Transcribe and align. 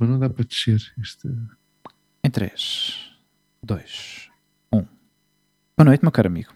mas 0.00 0.08
não 0.08 0.18
dá 0.18 0.30
para 0.30 0.44
descer. 0.44 0.80
Este... 1.00 1.28
Em 2.24 2.30
3, 2.30 3.12
2, 3.62 4.19
1. 4.19 4.19
Boa 4.19 4.19
noite, 5.84 6.02
meu 6.02 6.12
caro 6.12 6.28
amigo. 6.28 6.50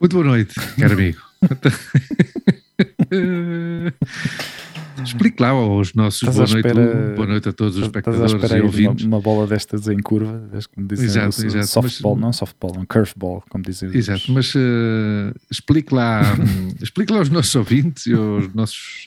Muito 0.00 0.14
boa 0.14 0.24
noite, 0.24 0.54
caro 0.78 0.94
amigo. 0.94 1.20
Explique 5.04 5.42
lá 5.42 5.50
aos 5.50 5.94
nossos 5.94 6.28
boa 6.28 6.46
noite, 6.46 6.56
espera, 6.56 7.14
boa 7.16 7.26
noite 7.26 7.48
a 7.48 7.52
todos 7.52 7.76
os 7.76 7.84
espectadores 7.84 8.32
e 8.32 8.60
ouvintes. 8.60 9.04
Uma, 9.04 9.16
uma, 9.16 9.22
bola 9.22 9.46
destas 9.46 9.88
em 9.88 9.98
curva, 9.98 10.42
como 10.74 10.86
dizem, 10.86 11.06
exato, 11.06 11.46
exato, 11.46 11.66
softball, 11.66 12.14
mas, 12.14 12.22
não 12.22 12.32
softball, 12.32 12.78
um 12.78 12.84
curveball, 12.84 13.42
como 13.48 13.64
dizem. 13.64 13.90
Exato, 13.94 14.30
mas 14.32 14.54
uh, 14.54 15.34
explique 15.50 15.94
lá, 15.94 16.22
explique 16.80 17.12
lá 17.12 17.20
aos 17.20 17.30
nossos 17.30 17.54
ouvintes 17.54 18.06
e 18.06 18.12
aos 18.12 18.52
nossos 18.54 19.06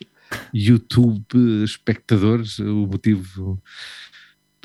YouTube 0.53 1.25
espectadores 1.63 2.59
o 2.59 2.87
motivo 2.87 3.61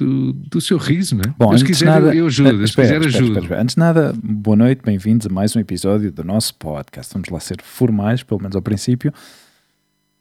do, 0.05 0.33
do 0.33 0.61
seu 0.61 0.79
riso, 0.79 1.15
não 1.15 1.23
é? 1.23 1.35
Bom, 1.39 1.57
se 1.57 1.65
quiser, 1.65 1.85
nada, 1.85 2.15
eu 2.15 2.27
ajudo. 2.27 2.65
Espera, 2.65 2.67
se 2.67 2.95
quiser, 2.95 3.01
espera, 3.07 3.25
ajudo. 3.25 3.41
Espera, 3.41 3.63
antes 3.63 3.75
de 3.75 3.79
nada, 3.79 4.15
boa 4.23 4.57
noite, 4.57 4.83
bem-vindos 4.85 5.27
a 5.27 5.31
mais 5.31 5.55
um 5.55 5.61
episódio 5.61 6.11
do 6.11 6.25
nosso 6.25 6.55
podcast. 6.55 7.13
Vamos 7.13 7.29
lá 7.29 7.39
ser 7.39 7.61
formais, 7.63 8.23
pelo 8.23 8.41
menos 8.41 8.57
ao 8.57 8.63
princípio. 8.63 9.13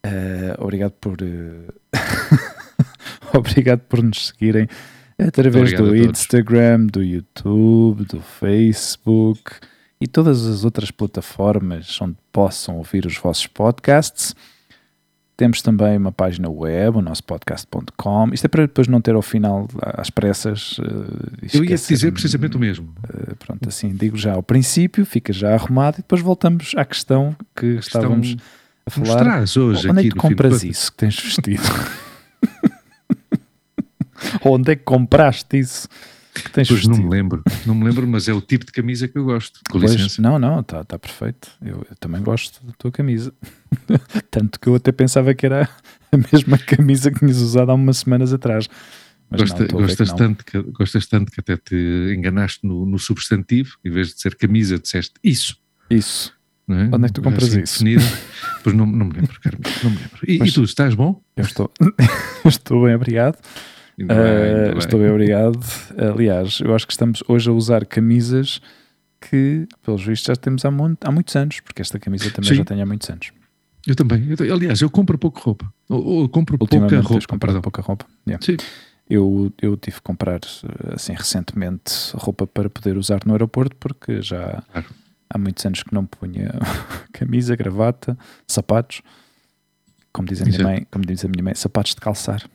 Uh, 0.04 0.62
obrigado 0.62 0.92
por. 0.92 1.16
Uh... 1.22 1.72
obrigado 3.36 3.80
por 3.80 4.02
nos 4.02 4.28
seguirem 4.28 4.68
através 5.18 5.72
do 5.74 5.96
Instagram, 5.96 6.86
do 6.86 7.02
YouTube, 7.02 8.04
do 8.04 8.20
Facebook 8.20 9.52
e 10.00 10.06
todas 10.06 10.46
as 10.46 10.64
outras 10.64 10.90
plataformas 10.90 12.00
onde 12.00 12.16
possam 12.32 12.76
ouvir 12.76 13.06
os 13.06 13.16
vossos 13.16 13.46
podcasts. 13.46 14.34
Temos 15.40 15.62
também 15.62 15.96
uma 15.96 16.12
página 16.12 16.50
web, 16.50 16.98
o 16.98 17.00
nosso 17.00 17.24
podcast.com. 17.24 18.28
Isto 18.30 18.44
é 18.44 18.48
para 18.48 18.66
depois 18.66 18.86
não 18.86 19.00
ter 19.00 19.14
ao 19.14 19.22
final, 19.22 19.66
às 19.80 20.10
pressas. 20.10 20.76
Uh, 20.76 20.84
Eu 21.54 21.64
ia 21.64 21.76
dizer 21.76 22.12
precisamente 22.12 22.58
o 22.58 22.60
mesmo. 22.60 22.92
Uh, 23.08 23.34
pronto, 23.36 23.66
assim, 23.66 23.88
digo 23.94 24.18
já 24.18 24.34
ao 24.34 24.42
princípio, 24.42 25.06
fica 25.06 25.32
já 25.32 25.54
arrumado 25.54 25.94
e 25.94 26.02
depois 26.02 26.20
voltamos 26.20 26.72
à 26.76 26.84
questão 26.84 27.34
que 27.56 27.78
a 27.78 27.80
estávamos 27.80 28.36
a 28.84 28.90
falar. 28.90 29.38
hoje 29.56 29.88
Onde 29.88 30.00
é 30.00 30.02
que 30.02 30.10
compras 30.10 30.62
isso 30.62 30.92
que 30.92 30.98
tens 30.98 31.18
vestido? 31.18 31.62
Onde 34.44 34.72
é 34.72 34.76
que 34.76 34.84
compraste 34.84 35.58
isso? 35.58 35.88
Que 36.34 36.50
tens 36.50 36.68
pois 36.68 36.80
vestido? 36.80 36.96
não 36.96 37.04
me 37.04 37.10
lembro, 37.10 37.42
não 37.66 37.74
me 37.74 37.84
lembro, 37.84 38.06
mas 38.06 38.28
é 38.28 38.32
o 38.32 38.40
tipo 38.40 38.64
de 38.64 38.72
camisa 38.72 39.08
que 39.08 39.18
eu 39.18 39.24
gosto. 39.24 39.60
Com 39.70 39.80
pois, 39.80 39.92
licença. 39.94 40.22
Não, 40.22 40.38
não, 40.38 40.60
está 40.60 40.84
tá 40.84 40.98
perfeito. 40.98 41.50
Eu, 41.60 41.84
eu, 41.88 41.96
também 41.98 42.22
gosto 42.22 42.64
da 42.64 42.72
tua 42.78 42.90
camisa. 42.90 43.32
Tanto 44.30 44.60
que 44.60 44.68
eu 44.68 44.74
até 44.74 44.92
pensava 44.92 45.34
que 45.34 45.46
era 45.46 45.68
a 46.12 46.16
mesma 46.16 46.58
camisa 46.58 47.10
que 47.10 47.18
tinhas 47.18 47.38
usado 47.38 47.70
há 47.70 47.74
umas 47.74 47.98
semanas 47.98 48.32
atrás. 48.32 48.68
Mas 49.30 49.42
Gosta, 49.42 49.60
não, 49.60 49.80
gostas, 49.80 50.12
tanto 50.12 50.44
que, 50.44 50.60
gostas 50.60 51.06
tanto 51.06 51.30
que 51.30 51.38
até 51.38 51.56
te 51.56 52.12
enganaste 52.16 52.66
no, 52.66 52.84
no, 52.84 52.98
substantivo, 52.98 53.76
em 53.84 53.90
vez 53.90 54.08
de 54.08 54.20
ser 54.20 54.34
camisa, 54.34 54.76
disseste 54.76 55.14
isso. 55.22 55.56
Isso. 55.88 56.34
É? 56.68 56.88
Onde 56.92 57.04
é 57.04 57.08
que 57.08 57.12
tu 57.12 57.22
compras 57.22 57.44
assim, 57.44 57.62
isso? 57.62 57.84
Definida. 57.84 58.04
pois 58.64 58.74
não, 58.74 58.86
não 58.86 59.06
me 59.06 59.12
lembro, 59.12 59.40
Carmen, 59.40 59.62
não 59.84 59.90
me 59.90 59.96
lembro. 59.98 60.20
E, 60.26 60.48
e 60.48 60.52
tu, 60.52 60.64
estás 60.64 60.96
bom? 60.96 61.22
Eu 61.36 61.44
estou, 61.44 61.72
estou 62.44 62.84
bem, 62.84 62.94
obrigado. 62.96 63.38
Uh, 64.04 64.78
estou 64.78 64.98
bem, 65.00 65.10
obrigado. 65.10 65.60
Aliás, 66.14 66.60
eu 66.60 66.74
acho 66.74 66.86
que 66.86 66.92
estamos 66.92 67.22
hoje 67.28 67.48
a 67.50 67.52
usar 67.52 67.84
camisas 67.84 68.60
que, 69.20 69.66
pelos 69.82 70.04
vistos, 70.04 70.26
já 70.26 70.36
temos 70.36 70.64
há, 70.64 70.70
muito, 70.70 71.04
há 71.04 71.12
muitos 71.12 71.36
anos, 71.36 71.60
porque 71.60 71.82
esta 71.82 71.98
camisa 71.98 72.30
também 72.30 72.50
Sim. 72.50 72.56
já 72.56 72.64
tem 72.64 72.80
há 72.80 72.86
muitos 72.86 73.08
anos. 73.10 73.32
Eu 73.86 73.94
também. 73.94 74.34
Eu, 74.38 74.54
aliás, 74.54 74.80
eu 74.80 74.90
compro 74.90 75.18
pouco 75.18 75.40
roupa. 75.40 75.72
Ou, 75.88 76.04
ou 76.04 76.28
compro 76.28 76.58
pouca 76.58 76.78
roupa. 76.78 77.26
comprado 77.26 77.60
pouca 77.60 77.82
roupa. 77.82 78.06
Yeah. 78.26 78.44
Sim. 78.44 78.56
Eu, 79.08 79.52
eu 79.60 79.76
tive 79.76 79.96
que 79.96 80.02
comprar, 80.02 80.40
assim, 80.94 81.12
recentemente 81.14 81.92
roupa 82.14 82.46
para 82.46 82.70
poder 82.70 82.96
usar 82.96 83.20
no 83.26 83.32
aeroporto, 83.32 83.74
porque 83.76 84.22
já 84.22 84.62
claro. 84.70 84.86
há 85.28 85.36
muitos 85.36 85.66
anos 85.66 85.82
que 85.82 85.92
não 85.92 86.06
punha 86.06 86.52
camisa, 87.12 87.56
gravata, 87.56 88.16
sapatos. 88.46 89.02
Como 90.12 90.28
diz 90.28 90.42
a 90.42 90.44
minha 90.44 90.62
mãe, 90.62 90.86
como 90.90 91.04
diz 91.04 91.24
a 91.24 91.28
minha 91.28 91.42
mãe, 91.42 91.54
sapatos 91.54 91.94
de 91.94 92.00
calçar. 92.00 92.48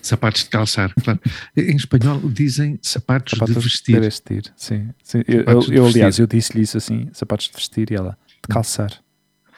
Sapatos 0.00 0.44
de 0.44 0.50
calçar, 0.50 0.92
claro. 1.02 1.20
Em 1.56 1.76
espanhol 1.76 2.20
dizem 2.30 2.78
sapatos, 2.82 3.32
sapatos 3.32 3.54
de 3.54 3.60
vestir. 3.60 3.94
De 3.94 4.00
vestir, 4.00 4.52
sim. 4.56 4.90
sim. 5.02 5.22
Eu, 5.26 5.42
eu, 5.42 5.62
eu 5.72 5.86
aliás, 5.86 6.18
eu 6.18 6.26
disse-lhe 6.26 6.62
isso 6.62 6.76
assim: 6.76 7.08
sapatos 7.12 7.48
de 7.48 7.54
vestir 7.54 7.90
e 7.90 7.94
ela, 7.94 8.18
de 8.28 8.48
calçar. 8.48 8.90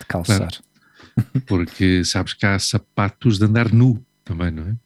De 0.00 0.06
calçar. 0.06 0.38
Claro. 0.38 0.56
Porque 1.46 2.04
sabes 2.04 2.34
que 2.34 2.44
há 2.44 2.58
sapatos 2.58 3.38
de 3.38 3.44
andar 3.44 3.72
nu 3.72 4.04
também, 4.24 4.50
não 4.50 4.64
é? 4.64 4.76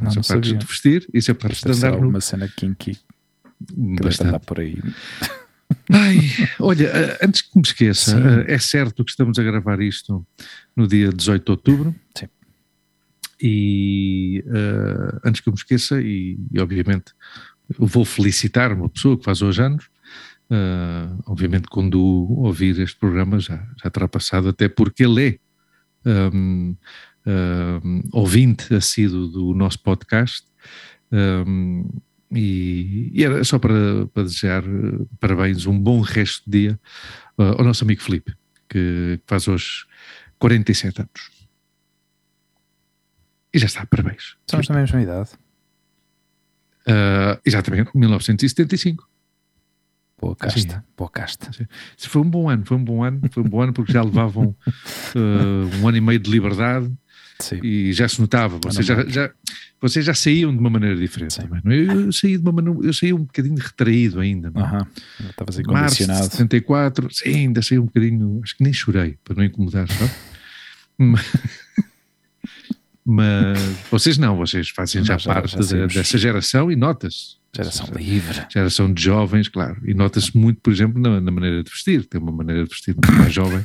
Não, 0.00 0.10
sapatos 0.10 0.52
não 0.52 0.58
de 0.58 0.66
vestir 0.66 1.08
e 1.12 1.22
sapatos 1.22 1.60
de 1.60 1.70
andar 1.70 2.00
nu. 2.00 2.08
uma 2.08 2.20
cena 2.20 2.48
kinky 2.48 2.94
que 2.94 4.02
deve 4.02 4.24
andar 4.24 4.40
por 4.40 4.60
aí. 4.60 4.78
Ai, 5.90 6.18
olha, 6.58 6.86
eh, 6.86 7.18
antes 7.22 7.42
que 7.42 7.56
me 7.56 7.62
esqueça, 7.64 8.12
Sim. 8.12 8.44
Eh, 8.46 8.54
é 8.54 8.58
certo 8.58 9.04
que 9.04 9.10
estamos 9.10 9.38
a 9.38 9.42
gravar 9.42 9.80
isto 9.80 10.26
no 10.76 10.86
dia 10.86 11.10
18 11.10 11.44
de 11.44 11.50
outubro. 11.50 11.94
Sim. 12.16 12.26
E 13.46 14.42
uh, 14.46 15.20
antes 15.22 15.42
que 15.42 15.50
eu 15.50 15.52
me 15.52 15.58
esqueça, 15.58 16.00
e, 16.00 16.38
e, 16.50 16.58
obviamente 16.58 17.12
vou 17.78 18.02
felicitar 18.02 18.72
uma 18.72 18.88
pessoa 18.88 19.18
que 19.18 19.24
faz 19.24 19.42
hoje 19.42 19.62
anos, 19.62 19.84
uh, 20.50 21.22
obviamente 21.26 21.68
quando 21.68 22.00
ouvir 22.38 22.80
este 22.80 22.98
programa 22.98 23.38
já, 23.38 23.62
já 23.82 23.90
terá 23.90 24.08
passado, 24.08 24.48
até 24.48 24.66
porque 24.66 25.04
ele 25.04 25.28
é 25.28 25.38
um, 26.32 26.74
um, 27.26 28.02
ouvinte 28.12 28.74
assíduo 28.74 29.28
do 29.28 29.54
nosso 29.54 29.78
podcast. 29.82 30.46
Um, 31.12 31.86
e, 32.32 33.10
e, 33.12 33.24
era 33.24 33.44
só 33.44 33.58
para, 33.58 34.06
para 34.06 34.22
desejar 34.22 34.64
uh, 34.66 35.06
parabéns, 35.20 35.66
um 35.66 35.78
bom 35.78 36.00
resto 36.00 36.42
de 36.50 36.60
dia 36.60 36.80
uh, 37.36 37.58
ao 37.58 37.64
nosso 37.64 37.84
amigo 37.84 38.00
Felipe, 38.00 38.32
que, 38.70 39.18
que 39.18 39.22
faz 39.26 39.46
hoje 39.48 39.84
47 40.38 41.02
anos. 41.02 41.43
E 43.54 43.58
já 43.58 43.66
está, 43.66 43.86
parabéns. 43.86 44.36
Somos 44.50 44.66
da 44.66 44.74
mesma 44.74 45.00
idade. 45.00 45.30
Uh, 46.88 47.40
exatamente, 47.46 47.90
1975. 47.94 49.08
Boa 50.20 50.34
casta, 50.34 50.58
assim, 50.58 50.82
boa 50.96 51.10
casta. 51.10 51.50
Assim. 51.50 51.64
Foi 51.96 52.22
um 52.22 52.28
bom 52.28 52.48
ano, 52.48 52.64
foi 52.66 52.76
um 52.76 52.84
bom 52.84 53.04
ano, 53.04 53.20
foi 53.30 53.42
um 53.42 53.48
bom 53.48 53.60
ano 53.62 53.72
porque 53.72 53.92
já 53.92 54.02
levavam 54.02 54.56
uh, 55.14 55.76
um 55.80 55.88
ano 55.88 55.96
e 55.96 56.00
meio 56.00 56.18
de 56.18 56.30
liberdade 56.30 56.90
Sim. 57.38 57.60
e 57.62 57.92
já 57.92 58.08
se 58.08 58.20
notava, 58.20 58.58
vocês 58.62 58.86
já, 58.86 59.04
já, 59.06 59.30
vocês 59.80 60.04
já 60.04 60.14
saíam 60.14 60.52
de 60.52 60.58
uma 60.58 60.70
maneira 60.70 60.96
diferente. 60.96 61.36
Também, 61.36 61.60
é? 61.64 61.92
eu, 61.92 62.00
eu, 62.06 62.12
saí 62.12 62.36
de 62.36 62.42
uma 62.42 62.52
maneira, 62.52 62.78
eu 62.82 62.92
saí 62.92 63.12
um 63.12 63.24
bocadinho 63.24 63.56
retraído 63.56 64.18
ainda. 64.20 64.48
É? 64.48 65.28
Estavas 65.30 65.58
aí 65.58 65.64
condicionado. 65.64 66.18
Março 66.18 66.30
de 66.30 66.36
74, 66.36 67.14
sim, 67.14 67.34
ainda 67.34 67.62
saí 67.62 67.78
um 67.78 67.84
bocadinho, 67.84 68.40
acho 68.42 68.56
que 68.56 68.64
nem 68.64 68.72
chorei 68.72 69.16
para 69.22 69.36
não 69.36 69.44
incomodar, 69.44 69.86
sabe? 69.88 70.10
Mas 73.04 73.58
vocês 73.90 74.16
não, 74.16 74.36
vocês 74.36 74.70
fazem 74.70 75.00
não, 75.00 75.06
já, 75.06 75.18
já, 75.18 75.34
parte 75.34 75.56
já 75.62 75.86
dessa 75.86 76.16
geração 76.16 76.72
e 76.72 76.76
notas. 76.76 77.36
Geração 77.54 77.86
livre. 77.94 78.46
Geração 78.50 78.92
de 78.92 79.02
jovens, 79.02 79.48
claro. 79.48 79.76
E 79.84 79.94
nota-se 79.94 80.36
muito, 80.36 80.60
por 80.60 80.72
exemplo, 80.72 81.00
na, 81.00 81.20
na, 81.20 81.30
maneira 81.30 81.62
de 81.62 81.70
vestir. 81.70 82.04
Tem 82.04 82.20
uma 82.20 82.32
maneira 82.32 82.64
de 82.64 82.70
vestir 82.70 82.94
muito 82.94 83.12
mais 83.12 83.32
jovem 83.32 83.64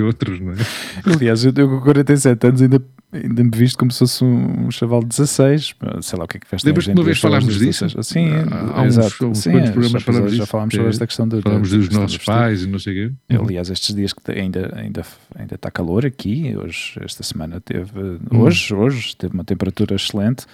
outros, 0.00 0.40
não 0.40 0.52
é? 0.52 0.56
Aliás, 1.04 1.44
eu, 1.44 1.52
eu 1.56 1.68
com 1.68 1.80
47 1.80 2.46
anos 2.46 2.62
ainda, 2.62 2.82
ainda 3.12 3.44
me 3.44 3.50
visto 3.52 3.76
como 3.78 3.90
se 3.90 3.98
fosse 3.98 4.24
um, 4.24 4.66
um 4.66 4.70
chaval 4.70 5.00
de 5.00 5.08
16, 5.08 5.74
sei 6.00 6.18
lá 6.18 6.24
o 6.24 6.28
que 6.28 6.36
é 6.36 6.40
que 6.40 6.46
fez. 6.46 6.62
Lembras 6.64 6.86
que 6.86 6.92
uma 6.92 7.02
vez 7.02 7.20
falámos 7.20 7.58
disso? 7.58 8.02
Sim, 8.02 8.28
há 8.74 8.82
uns, 8.82 8.98
exato. 8.98 9.26
uns 9.26 9.38
Sim, 9.38 9.52
programas 9.72 9.90
já, 9.90 10.00
falámos 10.00 10.32
já 10.34 10.46
falámos 10.46 10.74
sobre 10.74 10.88
esta 10.90 11.06
questão 11.06 11.28
de, 11.28 11.42
Falamos 11.42 11.70
dos 11.70 11.88
nossos 11.90 12.18
pais 12.18 12.62
e 12.62 12.66
não 12.66 12.78
sei 12.78 13.06
o 13.06 13.08
quê. 13.28 13.36
Aliás, 13.36 13.68
estes 13.70 13.94
dias 13.94 14.12
que 14.12 14.32
ainda, 14.32 14.72
ainda, 14.76 15.02
ainda 15.34 15.54
está 15.54 15.70
calor 15.70 16.06
aqui, 16.06 16.56
hoje, 16.56 16.94
esta 17.00 17.22
semana 17.22 17.60
teve, 17.60 18.00
hum. 18.00 18.40
hoje, 18.40 18.74
hoje 18.74 19.16
teve 19.16 19.34
uma 19.34 19.44
temperatura 19.44 19.94
excelente 19.94 20.46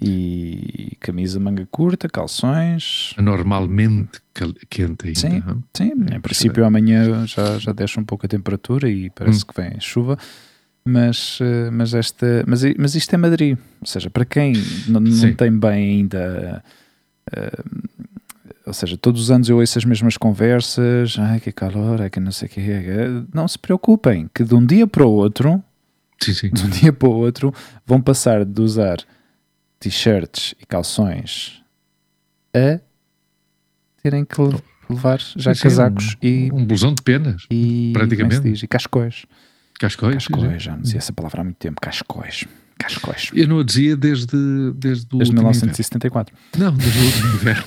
e 0.00 0.96
camisa 1.00 1.40
manga 1.40 1.66
curta, 1.70 2.08
calções. 2.08 3.14
Normalmente 3.18 4.20
quente 4.70 5.08
ainda. 5.08 5.18
Sim, 5.18 5.42
sim. 5.74 5.92
É 6.10 6.16
em 6.16 6.20
princípio 6.20 6.64
amanhã 6.64 7.26
já, 7.26 7.58
já 7.58 7.72
deixa 7.72 8.00
um 8.00 8.04
pouco 8.04 8.26
a 8.26 8.28
temperatura 8.28 8.88
e 8.88 9.10
parece 9.10 9.42
hum. 9.42 9.46
que 9.48 9.60
vem 9.60 9.80
chuva. 9.80 10.18
Mas, 10.84 11.38
eh, 11.42 11.70
mas, 11.70 11.92
esta, 11.92 12.44
mas, 12.46 12.62
mas 12.78 12.94
isto 12.94 13.12
é 13.12 13.18
Madrid, 13.18 13.58
ou 13.78 13.86
seja, 13.86 14.08
para 14.08 14.24
quem 14.24 14.54
não, 14.86 15.00
não 15.00 15.34
tem 15.34 15.50
bem 15.58 15.98
ainda 15.98 16.64
uh, 17.30 17.88
ou 18.68 18.72
seja, 18.72 18.96
todos 18.96 19.22
os 19.22 19.30
anos 19.30 19.48
eu 19.48 19.58
ouço 19.58 19.78
as 19.78 19.84
mesmas 19.84 20.16
conversas, 20.16 21.16
ai 21.18 21.40
que 21.40 21.50
calor, 21.50 22.00
é 22.00 22.10
que 22.10 22.20
não 22.20 22.30
sei 22.30 22.48
o 22.48 22.50
que 22.50 22.60
é. 22.60 23.08
Não 23.32 23.48
se 23.48 23.58
preocupem, 23.58 24.30
que 24.34 24.44
de 24.44 24.54
um 24.54 24.64
dia 24.64 24.86
para 24.86 25.06
o 25.06 25.10
outro, 25.10 25.62
sim, 26.20 26.34
sim. 26.34 26.50
de 26.50 26.64
um 26.64 26.68
dia 26.68 26.92
para 26.92 27.08
o 27.08 27.12
outro, 27.12 27.52
vão 27.86 28.00
passar 28.00 28.44
de 28.44 28.60
usar 28.60 28.98
t-shirts 29.78 30.54
e 30.60 30.66
calções 30.66 31.62
a 32.54 32.80
terem 34.02 34.24
que 34.24 34.40
levar 34.88 35.20
já 35.36 35.54
sim, 35.54 35.62
casacos 35.62 36.16
um, 36.22 36.26
e. 36.26 36.50
Um 36.52 36.64
blusão 36.64 36.94
de 36.94 37.02
penas, 37.02 37.46
e, 37.50 37.90
praticamente. 37.92 38.40
Diz, 38.40 38.62
e 38.62 38.66
cascóis. 38.66 39.26
Cascóis? 39.78 40.26
Cascóis, 40.26 40.62
já 40.62 40.72
não 40.72 40.82
dizia 40.82 40.98
essa 40.98 41.12
palavra 41.12 41.40
há 41.42 41.44
muito 41.44 41.56
tempo, 41.56 41.80
cascóis. 41.80 42.44
Cascóis. 42.78 43.30
Eu 43.34 43.48
não 43.48 43.60
a 43.60 43.64
dizia 43.64 43.96
desde, 43.96 44.72
desde, 44.74 45.06
desde 45.06 45.34
1974. 45.34 46.34
Inverno. 46.54 46.72
Não, 46.72 46.76
desde 46.76 46.98
o 46.98 47.04
último 47.04 47.34
inverno. 47.34 47.64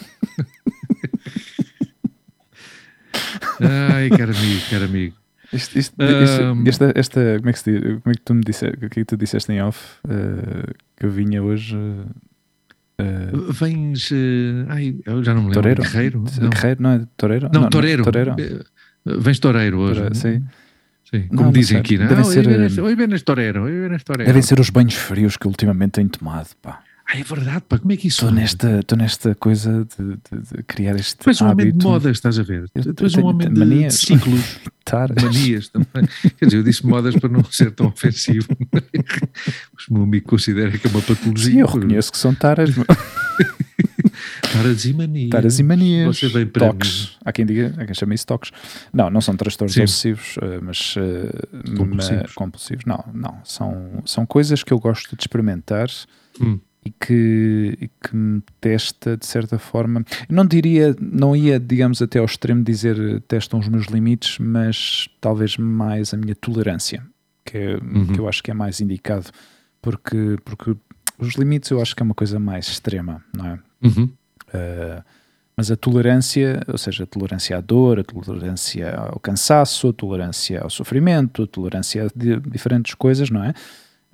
Ai, 3.94 4.10
caro 4.10 4.36
amigo, 4.36 4.62
caro 4.70 4.86
amigo. 4.86 5.21
Isto, 5.54 5.78
isto, 5.78 5.96
um, 6.00 6.64
esta, 6.66 6.92
esta, 6.96 7.38
como 7.38 7.50
é 7.50 7.54
que 7.54 7.60
se 7.60 7.72
diz? 7.72 7.82
Como 8.02 8.12
é 8.12 8.14
que 8.14 8.22
tu 8.22 8.34
me 8.34 8.42
disseste, 8.42 8.78
que 8.78 8.86
é 8.86 8.90
que 8.90 9.06
tu 9.06 9.18
disseste 9.18 9.52
em 9.52 9.62
off? 9.62 9.80
Uh, 10.06 10.74
que 10.96 11.06
eu 11.06 11.12
vinha 11.12 11.44
hoje. 11.44 11.76
Uh, 11.76 13.52
Vens. 13.52 14.12
Uh, 14.12 14.66
ai, 14.70 14.96
eu 15.06 15.24
já 15.24 15.34
não 15.34 15.42
me 15.42 15.48
lembro. 15.48 15.62
Toreiro? 15.62 15.84
Guerreiro? 15.84 16.24
Não. 16.40 16.50
Guerreiro, 16.50 16.82
não 16.82 16.90
é? 16.92 17.02
Toreiro? 17.18 17.50
Não, 17.54 17.62
não 17.62 17.70
Toreiro. 17.70 18.04
Não, 18.06 18.12
toreiro. 18.12 18.36
Vens 19.06 19.40
Toreiro 19.40 19.80
hoje. 19.80 19.96
Toreiro, 19.96 20.16
sim. 20.16 20.44
Sim, 21.10 21.28
como 21.28 21.44
não, 21.44 21.52
dizem 21.52 21.78
aqui, 21.78 21.98
não? 21.98 22.08
Devem 22.08 22.24
ser, 22.24 22.48
hoje 22.48 22.96
vem 22.96 23.10
Toreiro, 23.20 23.66
Devem 24.26 24.42
ser 24.42 24.60
os 24.62 24.70
banhos 24.70 24.94
frios 24.94 25.36
que 25.36 25.46
ultimamente 25.46 25.92
tenho 25.92 26.08
tomado, 26.08 26.48
pá. 26.62 26.82
Ah, 27.14 27.20
é 27.20 27.24
verdade, 27.24 27.62
pá, 27.68 27.78
como 27.78 27.92
é 27.92 27.98
que 27.98 28.08
isso 28.08 28.22
Estou 28.22 28.32
nesta, 28.32 28.80
estou 28.80 28.98
nesta 28.98 29.36
coisa 29.36 29.86
de, 29.98 30.06
de, 30.06 30.56
de 30.56 30.64
criar 30.64 30.96
este 30.96 31.18
Tu 31.18 31.30
és 31.30 31.42
um 31.42 31.50
homem 31.50 31.70
de 31.70 31.86
modas, 31.86 32.12
estás 32.12 32.40
a 32.40 32.44
ver? 32.44 32.70
Tu 32.70 33.04
és 33.04 33.16
um 33.16 33.26
homem 33.26 33.52
de, 33.52 33.60
manias. 33.60 34.00
de 34.00 34.06
ciclos, 34.06 34.60
manias 35.22 35.68
também. 35.68 36.08
Quer 36.38 36.46
dizer, 36.46 36.58
eu 36.58 36.64
disse 36.64 36.86
modas 36.86 37.14
para 37.18 37.28
não 37.28 37.44
ser 37.44 37.72
tão 37.72 37.88
ofensivo. 37.88 38.48
Mas 38.72 39.88
o 39.90 39.94
meu 39.94 40.04
amigo 40.04 40.26
considera 40.26 40.72
que 40.72 40.88
é 40.88 40.90
uma 40.90 41.02
patologia. 41.02 41.52
Sim, 41.52 41.60
eu 41.60 41.68
reconheço 41.68 42.14
que 42.14 42.18
são 42.18 42.34
taras. 42.34 42.70
Taras 44.54 44.86
e 44.86 44.94
manias. 44.94 45.30
Taras 45.32 45.60
e 45.60 45.64
manias. 45.64 46.18
Você 46.18 46.28
vem 46.30 46.46
para 46.46 46.68
toques. 46.68 47.10
Mim. 47.10 47.18
Há 47.26 47.32
quem 47.34 47.46
diga, 47.46 47.74
há 47.78 47.86
quem 47.86 47.94
chame 47.94 48.16
isso 48.16 48.28
toques. 48.28 48.52
Não, 48.94 49.10
não 49.10 49.20
são 49.20 49.36
transtornos 49.36 49.74
Sim. 49.74 49.82
obsessivos, 49.82 50.36
eh, 50.42 50.60
mas 50.62 50.96
uh, 50.96 51.76
compulsivos. 51.76 52.22
Mas, 52.22 52.34
compulsivos. 52.34 52.86
Não, 52.86 53.04
não. 53.14 53.40
São, 53.44 54.04
são 54.06 54.26
coisas 54.26 54.64
que 54.64 54.72
eu 54.72 54.80
gosto 54.80 55.16
de 55.16 55.24
experimentar. 55.24 55.90
Hum 56.40 56.60
e 56.84 56.90
que, 56.90 57.78
e 57.80 57.88
que 57.88 58.16
me 58.16 58.42
testa 58.60 59.16
de 59.16 59.26
certa 59.26 59.60
forma. 59.60 60.04
Não 60.30 60.46
diria, 60.46 60.96
não 61.00 61.36
ia, 61.36 61.60
digamos, 61.60 62.02
até 62.02 62.20
ao 62.20 62.26
extremo 62.26 62.64
de 62.64 62.72
dizer 62.72 63.22
testam 63.28 63.60
os 63.60 63.68
meus 63.68 63.86
limites, 63.86 64.40
mas 64.40 65.08
talvez 65.20 65.58
mais 65.58 66.14
a 66.14 66.18
minha 66.18 66.36
tolerância, 66.36 67.06
que, 67.46 67.58
é, 67.58 67.76
uhum. 67.76 68.08
que 68.08 68.20
eu 68.20 68.28
acho 68.28 68.42
que 68.42 68.50
é 68.50 68.54
mais 68.54 68.82
indicado, 68.82 69.28
porque, 69.82 70.38
porque 70.44 70.76
os 71.20 71.36
limites 71.36 71.70
eu 71.70 71.82
acho 71.82 71.96
que 71.96 72.02
é 72.02 72.06
uma 72.06 72.16
coisa 72.16 72.40
mais 72.40 72.68
extrema, 72.68 73.24
não 73.36 73.46
é? 73.46 73.60
Uhum. 73.84 74.10
Uh, 74.48 75.04
mas 75.56 75.70
a 75.70 75.76
tolerância, 75.76 76.64
ou 76.68 76.78
seja, 76.78 77.04
a 77.04 77.06
tolerância 77.06 77.56
à 77.56 77.62
dor, 77.62 78.00
a 78.00 78.04
tolerância 78.04 78.96
ao 78.96 79.20
cansaço, 79.20 79.90
a 79.90 79.94
tolerância 79.94 80.62
ao 80.62 80.70
sofrimento, 80.72 81.44
a 81.44 81.48
tolerância 81.48 82.06
a 82.06 82.40
diferentes 82.50 82.96
coisas, 82.96 83.30
não 83.30 83.44
é? 83.44 83.54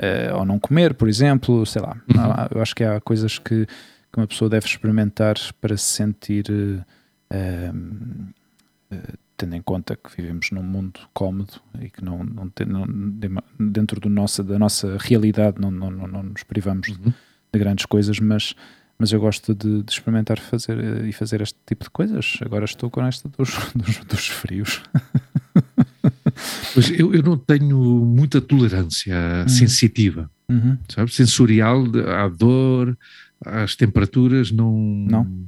Uh, 0.01 0.38
ou 0.38 0.45
não 0.45 0.59
comer, 0.59 0.94
por 0.94 1.07
exemplo, 1.09 1.65
sei 1.65 1.81
lá. 1.81 1.97
Uhum. 2.09 2.47
Eu 2.55 2.61
acho 2.61 2.75
que 2.75 2.83
há 2.83 2.99
coisas 3.01 3.38
que, 3.38 3.65
que, 3.65 4.17
uma 4.17 4.27
pessoa 4.27 4.49
deve 4.49 4.65
experimentar 4.65 5.35
para 5.61 5.75
se 5.77 5.85
sentir, 5.85 6.45
uh, 6.49 7.75
uh, 8.94 9.17
tendo 9.35 9.55
em 9.55 9.61
conta 9.61 9.95
que 9.95 10.09
vivemos 10.15 10.49
num 10.51 10.63
mundo 10.63 10.99
cómodo 11.13 11.53
e 11.79 11.89
que 11.89 12.03
não, 12.03 12.23
não, 12.23 12.49
tem, 12.49 12.65
não 12.65 12.85
dentro 13.59 13.99
do 13.99 14.09
nossa, 14.09 14.44
da 14.44 14.57
nossa 14.57 14.97
realidade 14.99 15.59
não, 15.59 15.69
não, 15.69 15.91
não, 15.91 16.23
nos 16.23 16.43
privamos 16.43 16.89
uhum. 16.89 17.13
de 17.51 17.59
grandes 17.59 17.85
coisas, 17.85 18.19
mas 18.19 18.55
mas 19.00 19.11
eu 19.11 19.19
gosto 19.19 19.53
de, 19.53 19.83
de, 19.83 19.91
experimentar 19.91 20.39
fazer 20.39 21.05
e 21.05 21.13
fazer 21.13 21.41
este 21.41 21.55
tipo 21.67 21.83
de 21.83 21.89
coisas. 21.91 22.39
Agora 22.41 22.65
estou 22.65 22.89
com 22.89 23.05
esta 23.05 23.29
dos, 23.29 23.51
dos, 23.75 23.97
dos 24.05 24.27
frios. 24.27 24.81
Mas 26.77 26.91
eu, 26.91 27.12
eu 27.12 27.24
não 27.24 27.35
tenho 27.35 27.77
muita 28.06 28.39
tolerância 28.39 29.15
uhum. 29.41 29.50
sensitiva, 29.50 30.29
uhum. 30.47 30.77
sabe? 30.88 31.12
Sensorial, 31.12 31.83
à 32.07 32.27
dor, 32.29 32.95
às 33.44 33.75
temperaturas, 33.75 34.51
não. 34.51 34.71
Não. 35.09 35.47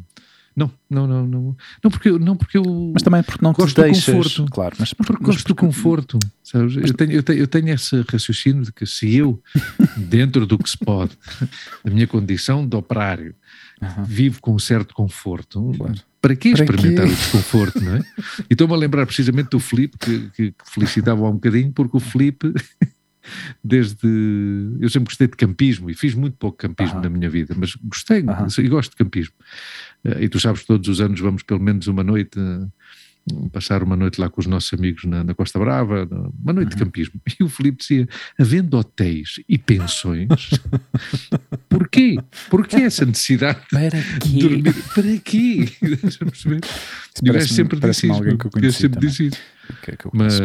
Não, 0.56 0.70
não, 0.90 1.08
não, 1.08 1.28
não. 1.28 1.58
Não 1.82 1.92
porque, 1.92 2.12
não 2.12 2.36
porque 2.36 2.58
eu. 2.58 2.92
Mas 2.94 3.02
também 3.02 3.24
porque 3.24 3.46
não 3.46 3.54
gosto 3.54 3.76
te 3.76 3.82
deixas, 3.82 4.06
do 4.06 4.18
conforto. 4.18 4.46
Claro, 4.52 4.76
mas 4.78 4.94
porque, 4.94 5.14
porque 5.14 5.26
gosto 5.26 5.38
porque... 5.38 5.54
do 5.54 5.56
conforto. 5.56 6.20
Sabes? 6.44 6.76
Mas... 6.76 6.90
Eu, 6.90 6.94
tenho, 6.96 7.12
eu, 7.12 7.24
tenho, 7.24 7.40
eu 7.40 7.48
tenho 7.48 7.70
esse 7.70 8.02
raciocínio 8.02 8.64
de 8.64 8.74
que 8.74 8.86
se 8.86 9.16
eu, 9.16 9.42
dentro 9.96 10.46
do 10.46 10.58
que 10.58 10.70
se 10.70 10.78
pode, 10.78 11.18
da 11.86 11.92
minha 11.92 12.08
condição 12.08 12.68
de 12.68 12.76
operário, 12.76 13.36
uhum. 13.82 14.04
vivo 14.04 14.42
com 14.42 14.54
um 14.54 14.60
certo 14.60 14.94
conforto, 14.94 15.74
claro. 15.78 15.96
para 16.22 16.36
que 16.36 16.50
experimentar 16.50 17.06
quê? 17.06 17.14
o 17.14 17.16
desconforto, 17.16 17.82
não 17.82 17.96
é? 17.96 18.00
E 18.50 18.54
estou-me 18.54 18.74
a 18.74 18.78
lembrar 18.78 19.06
precisamente 19.06 19.50
do 19.50 19.60
Felipe, 19.60 19.98
que, 19.98 20.30
que, 20.32 20.54
felicitava 20.66 21.28
um 21.28 21.34
bocadinho, 21.34 21.72
porque 21.72 21.98
o 21.98 22.00
Felipe 22.00 22.54
desde. 23.64 24.08
Eu 24.80 24.90
sempre 24.90 25.10
gostei 25.10 25.28
de 25.28 25.36
campismo 25.36 25.90
e 25.90 25.94
fiz 25.94 26.14
muito 26.14 26.38
pouco 26.38 26.58
campismo 26.58 26.96
uhum. 26.96 27.04
na 27.04 27.10
minha 27.10 27.30
vida, 27.30 27.56
mas 27.58 27.76
gostei 27.76 28.22
uhum. 28.22 28.48
e 28.58 28.68
gosto 28.68 28.92
de 28.92 28.98
campismo. 28.98 29.36
Eh, 30.04 30.26
e 30.26 30.30
tu 30.30 30.40
sabes, 30.40 30.64
todos 30.66 30.88
os 30.88 31.02
anos 31.02 31.20
vamos 31.20 31.44
pelo 31.44 31.60
menos 31.60 31.88
uma 31.88 32.04
noite 32.04 32.40
passar 33.52 33.84
uma 33.84 33.96
noite 33.96 34.20
lá 34.20 34.30
com 34.30 34.40
os 34.40 34.48
nossos 34.48 34.74
amigos 34.74 35.04
na, 35.06 35.24
na 35.24 35.34
Costa 35.34 35.60
Brava, 35.60 36.08
uma 36.42 36.54
noite 36.54 36.72
uhum. 36.74 36.78
de 36.78 36.86
campismo. 36.86 37.22
E 37.40 37.44
o 37.44 37.50
Filipe 37.50 37.78
dizia: 37.80 38.08
havendo 38.38 38.78
hotéis 38.78 39.36
e 39.48 39.58
pensões, 39.58 40.28
porquê? 41.70 42.18
Porquê 42.50 42.78
essa 42.78 43.06
necessidade 43.06 43.60
Para 43.72 44.00
de 44.26 44.40
dormir? 44.40 44.74
Para 44.94 45.18
quê? 45.20 45.70
Deixa-me 45.82 46.32
perceber. 46.32 46.62
E 47.24 47.30
o 47.30 47.34
gajo 47.34 47.54
sempre 47.54 47.80
disse 47.80 48.08
isso. 48.08 48.16
Alguém 48.16 48.38
que 48.38 48.46
eu 48.46 48.52
conheci 48.52 48.80
sempre 48.80 49.00
disse 49.00 49.28
isso. 49.28 49.38
Que 49.84 49.92
é 49.92 49.96
que 49.96 50.10
mas, 50.14 50.40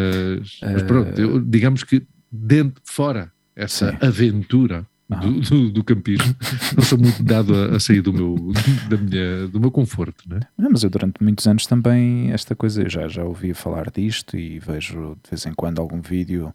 mas, 0.61 0.83
pronto, 0.83 1.19
eu, 1.19 1.41
digamos 1.41 1.83
que 1.83 2.03
dentro, 2.31 2.83
fora 2.85 3.33
essa 3.57 3.93
Sim. 3.93 3.99
aventura 4.01 4.87
do, 5.09 5.41
do, 5.41 5.71
do, 5.71 5.85
campismo, 5.85 6.35
não 6.75 6.83
sou 6.83 6.99
muito 6.99 7.23
dado 7.23 7.55
a, 7.55 7.77
a, 7.77 7.81
sair 7.81 8.01
do 8.01 8.13
meu, 8.13 8.53
da 8.89 8.97
minha, 8.97 9.49
do 9.49 9.61
meu 9.61 9.71
conforto. 9.71 10.25
Né? 10.29 10.41
Não, 10.57 10.71
mas 10.71 10.83
eu 10.83 10.91
durante 10.91 11.23
muitos 11.23 11.47
anos 11.47 11.67
também, 11.67 12.33
esta 12.33 12.57
coisa, 12.57 12.83
eu 12.83 12.89
já, 12.89 13.07
já 13.07 13.23
ouvi 13.23 13.53
falar 13.53 13.91
disto 13.91 14.37
e 14.37 14.59
vejo 14.59 15.17
de 15.23 15.31
vez 15.31 15.45
em 15.47 15.53
quando 15.53 15.81
algum 15.81 16.01
vídeo 16.01 16.55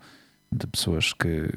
de 0.51 0.65
pessoas 0.65 1.13
que, 1.13 1.53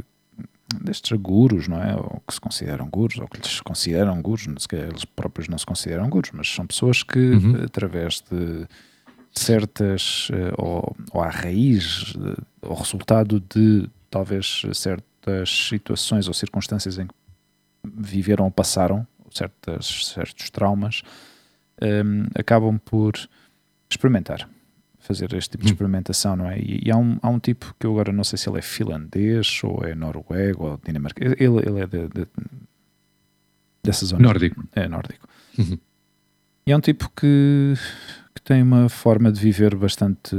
destes 0.83 1.17
gurus, 1.19 1.67
não 1.67 1.83
é? 1.83 1.95
Ou 1.97 2.23
que 2.27 2.35
se 2.35 2.41
consideram 2.41 2.89
gurus, 2.89 3.19
ou 3.19 3.29
que 3.29 3.39
lhes 3.41 3.61
consideram 3.61 4.21
gurus, 4.21 4.47
não 4.47 4.57
sei, 4.59 4.81
eles 4.81 5.05
próprios 5.05 5.49
não 5.49 5.59
se 5.59 5.67
consideram 5.67 6.09
gurus, 6.09 6.31
mas 6.33 6.49
são 6.49 6.67
pessoas 6.67 7.03
que, 7.03 7.19
uhum. 7.19 7.65
através 7.65 8.23
de 8.31 8.67
certas, 9.35 10.29
eh, 10.31 10.53
ou, 10.59 10.95
ou 11.11 11.23
à 11.23 11.31
raiz, 11.31 12.15
ou 12.61 12.75
resultado 12.75 13.43
de 13.55 13.89
talvez 14.11 14.63
certo 14.75 15.05
certas 15.23 15.69
situações 15.69 16.29
ou 16.29 16.35
circunstâncias 16.35 16.99
em 16.99 17.07
que 17.07 17.15
viveram 17.85 18.45
ou 18.45 18.51
passaram, 18.51 19.07
certas, 19.31 20.13
certos 20.13 20.51
traumas, 20.51 21.03
um, 21.81 22.27
acabam 22.39 22.79
por 22.79 23.15
experimentar, 23.91 24.49
fazer 24.99 25.33
este 25.35 25.53
tipo 25.53 25.65
de 25.65 25.71
hum. 25.71 25.75
experimentação, 25.75 26.37
não 26.37 26.51
é? 26.51 26.59
E, 26.59 26.83
e, 26.85 26.91
há, 26.91 26.97
um, 26.97 27.19
há 27.23 27.29
um 27.29 27.39
tipo 27.39 27.75
que 27.79 27.87
eu 27.87 27.93
agora 27.93 28.13
não 28.13 28.25
sei 28.25 28.39
se 28.39 28.49
ele 28.49 28.59
é 28.59 28.63
finlandês 28.63 29.61
ou 29.65 29.85
é 29.85 29.95
noruego 29.95 30.65
ou 30.65 30.81
dinamarquês, 30.85 31.33
ele, 31.39 31.59
ele 31.59 31.81
é 31.81 31.87
de, 31.87 32.09
de, 32.09 32.27
dessa 33.83 34.07
zona. 34.07 34.23
Nórdico. 34.23 34.65
É 34.75 34.89
nórdico. 34.89 35.29
Uhum. 35.59 35.79
E 36.67 36.73
é 36.73 36.77
um 36.77 36.81
tipo 36.81 37.11
que 37.11 37.75
que 38.35 38.41
tem 38.41 38.63
uma 38.63 38.89
forma 38.89 39.31
de 39.31 39.39
viver 39.39 39.75
bastante, 39.77 40.35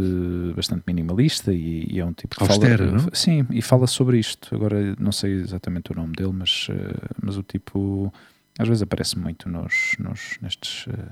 bastante 0.55 0.83
minimalista 0.87 1.53
e, 1.53 1.85
e 1.89 1.99
é 1.99 2.05
um 2.05 2.13
tipo 2.13 2.35
que 2.35 2.43
Austera, 2.43 2.89
fala, 2.89 3.01
não? 3.03 3.09
sim, 3.13 3.45
e 3.51 3.61
fala 3.61 3.85
sobre 3.85 4.17
isto. 4.17 4.53
Agora 4.53 4.95
não 4.99 5.11
sei 5.11 5.33
exatamente 5.33 5.91
o 5.91 5.95
nome 5.95 6.13
dele, 6.13 6.33
mas, 6.33 6.67
uh, 6.69 7.15
mas 7.21 7.37
o 7.37 7.43
tipo 7.43 8.11
às 8.57 8.67
vezes 8.67 8.81
aparece 8.81 9.17
muito 9.17 9.47
nos, 9.47 9.95
nos 9.99 10.37
nestes, 10.41 10.87
uh, 10.87 11.11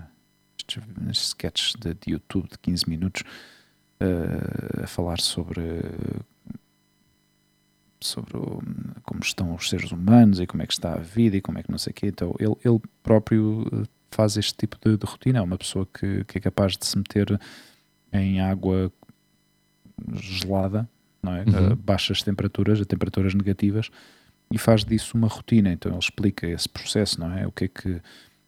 estes, 0.58 0.84
nestes 1.00 1.28
sketches 1.28 1.74
de, 1.80 1.94
de, 1.94 2.14
YouTube 2.14 2.50
de 2.50 2.58
15 2.58 2.90
minutos 2.90 3.22
uh, 4.02 4.84
a 4.84 4.88
falar 4.88 5.20
sobre 5.20 5.62
sobre 8.04 8.36
o, 8.36 8.60
como 9.04 9.22
estão 9.22 9.54
os 9.54 9.70
seres 9.70 9.92
humanos 9.92 10.40
e 10.40 10.48
como 10.48 10.64
é 10.64 10.66
que 10.66 10.74
está 10.74 10.94
a 10.94 11.00
vida 11.00 11.38
e 11.38 11.42
como 11.42 11.60
é 11.60 11.64
que 11.64 11.70
não 11.70 11.78
sei 11.78 11.92
o 11.92 11.94
quê. 11.94 12.08
Então 12.08 12.34
ele, 12.40 12.56
ele 12.66 12.80
próprio 13.04 13.68
faz 14.12 14.38
este 14.38 14.56
tipo 14.56 14.78
de, 14.82 14.98
de 14.98 15.06
rotina. 15.06 15.40
É 15.40 15.42
uma 15.42 15.58
pessoa 15.58 15.88
que, 15.92 16.24
que, 16.26 16.38
é 16.38 16.42
capaz 16.42 16.78
de 16.78 16.86
se 16.86 16.98
meter 16.98 17.40
em 18.12 18.42
água 18.42 18.92
gelada, 20.14 20.90
não 21.22 21.34
é? 21.36 21.44
Uhum. 21.44 21.72
a 21.72 21.76
baixas 21.76 22.22
temperaturas, 22.24 22.82
a 22.82 22.86
temperaturas 22.86 23.34
negativas, 23.34 23.90
e 24.52 24.58
faz 24.58 24.84
disso 24.84 25.18
uma 25.18 25.28
rotina. 25.28 25.72
Então 25.72 25.92
ele 25.92 26.00
explica 26.00 26.48
esse 26.48 26.68
processo, 26.68 27.20
não 27.20 27.32
é? 27.32 27.48
O 27.48 27.52
que 27.52 27.66
é 27.66 27.68
que 27.68 28.02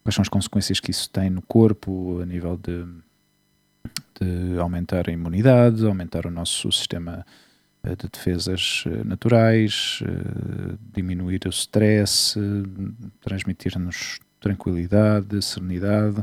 quais 0.03 0.15
são 0.15 0.21
as 0.21 0.29
consequências 0.29 0.79
que 0.79 0.91
isso 0.91 1.09
tem 1.09 1.29
no 1.29 1.41
corpo 1.41 2.19
a 2.21 2.25
nível 2.25 2.57
de, 2.57 2.85
de 4.19 4.59
aumentar 4.59 5.09
a 5.09 5.11
imunidade, 5.11 5.85
aumentar 5.85 6.25
o 6.25 6.31
nosso 6.31 6.71
sistema 6.71 7.25
eh, 7.83 7.95
de 7.95 8.07
defesas 8.09 8.83
eh, 8.87 9.03
naturais, 9.03 9.99
eh, 10.03 10.77
diminuir 10.93 11.41
o 11.45 11.49
stress, 11.49 12.37
transmitir-nos 13.21 14.19
tranquilidade, 14.43 15.41
serenidade. 15.41 16.21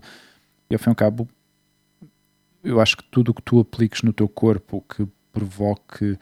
E 0.69 0.75
ao 0.75 0.79
fim 0.79 0.91
e 0.91 0.93
ao 0.93 0.95
cabo, 0.95 1.29
eu 2.63 2.81
acho 2.81 2.99
que 2.99 3.05
tudo 3.05 3.31
o 3.31 3.35
que 3.35 3.43
tu 3.43 3.59
apliques 3.59 4.03
no 4.03 4.13
teu 4.13 4.29
corpo 4.29 4.85
que 4.89 5.09
provoque 5.33 6.19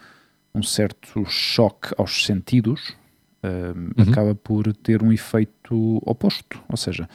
um 0.55 0.63
certo 0.63 1.25
choque 1.25 1.93
aos 1.97 2.25
sentidos 2.25 2.95
uhum. 3.43 4.09
acaba 4.09 4.33
por 4.33 4.73
ter 4.73 5.03
um 5.03 5.11
efeito 5.11 6.01
oposto. 6.05 6.63
Ou 6.69 6.77
seja, 6.77 7.07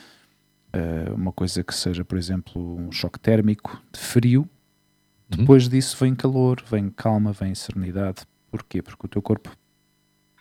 uh, 0.75 1.15
uma 1.15 1.33
coisa 1.33 1.65
que 1.65 1.75
seja, 1.75 2.05
por 2.05 2.19
exemplo, 2.19 2.77
um 2.77 2.93
choque 2.93 3.19
térmico 3.19 3.83
de 3.91 3.99
frio, 3.99 4.43
uhum. 4.43 5.39
depois 5.39 5.69
disso 5.69 5.97
vem 5.99 6.15
calor, 6.15 6.63
vem 6.71 6.91
calma, 6.91 7.33
vem 7.33 7.55
serenidade. 7.55 8.23
Porquê? 8.51 8.83
Porque 8.83 9.07
o 9.07 9.09
teu 9.09 9.23
corpo 9.23 9.51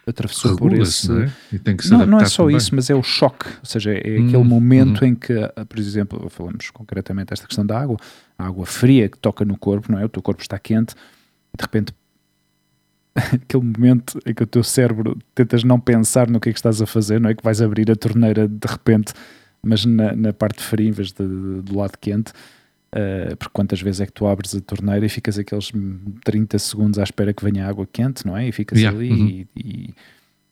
atravessou 0.06 0.56
por 0.56 0.74
esse. 0.74 1.10
Não 1.10 1.24
é? 1.24 1.32
não, 1.90 2.06
não, 2.06 2.20
é 2.20 2.26
só 2.26 2.44
também. 2.44 2.58
isso, 2.58 2.76
mas 2.76 2.90
é 2.90 2.96
o 2.96 3.04
choque. 3.04 3.48
Ou 3.48 3.66
seja, 3.66 3.94
é 3.94 3.98
aquele 3.98 4.38
hum, 4.38 4.44
momento 4.44 5.04
hum. 5.04 5.08
em 5.08 5.16
que, 5.16 5.34
por 5.68 5.80
exemplo, 5.80 6.30
falamos 6.30 6.70
concretamente 6.72 7.30
desta 7.30 7.48
questão 7.48 7.66
da 7.66 7.80
água, 7.80 7.98
a 8.38 8.46
água 8.46 8.66
fria 8.66 9.08
que 9.08 9.18
toca 9.18 9.46
no 9.46 9.58
corpo, 9.58 9.92
não 9.92 10.00
é? 10.00 10.06
O 10.06 10.10
teu 10.10 10.22
corpo 10.22 10.42
está 10.42 10.60
quente, 10.60 10.94
de 10.96 11.62
repente 11.62 11.94
aquele 13.16 13.64
momento 13.64 14.20
em 14.26 14.34
que 14.34 14.44
o 14.44 14.48
teu 14.48 14.64
cérebro 14.64 15.18
tentas 15.36 15.64
não 15.64 15.80
pensar 15.80 16.30
no 16.30 16.40
que 16.40 16.50
é 16.50 16.54
que 16.54 16.60
estás 16.60 16.82
a 16.82 16.86
fazer, 16.86 17.20
não 17.20 17.30
é? 17.30 17.36
Que 17.36 17.44
vais 17.44 17.62
abrir 17.62 17.90
a 17.92 17.96
torneira 17.96 18.48
de 18.48 18.68
repente, 18.68 19.14
mas 19.62 19.86
na, 19.86 20.16
na 20.16 20.34
parte 20.34 20.62
fria 20.62 20.90
em 20.90 20.92
vez 20.92 21.12
de, 21.12 21.26
do 21.26 21.78
lado 21.78 21.98
quente. 22.00 22.34
Uh, 22.94 23.36
porque 23.38 23.52
quantas 23.52 23.82
vezes 23.82 24.02
é 24.02 24.06
que 24.06 24.12
tu 24.12 24.28
abres 24.28 24.54
a 24.54 24.62
torneira 24.62 25.04
e 25.04 25.10
ficas 25.10 25.40
aqueles 25.40 25.72
30 26.24 26.60
segundos 26.60 27.00
à 27.00 27.04
espera 27.04 27.34
que 27.34 27.44
venha 27.44 27.68
água 27.68 27.88
quente, 27.92 28.24
não 28.24 28.38
é? 28.38 28.48
E 28.48 28.52
ficas 28.52 28.78
yeah. 28.78 28.96
ali 28.96 29.12
uhum. 29.12 29.28
e, 29.28 29.48
e, 29.56 29.96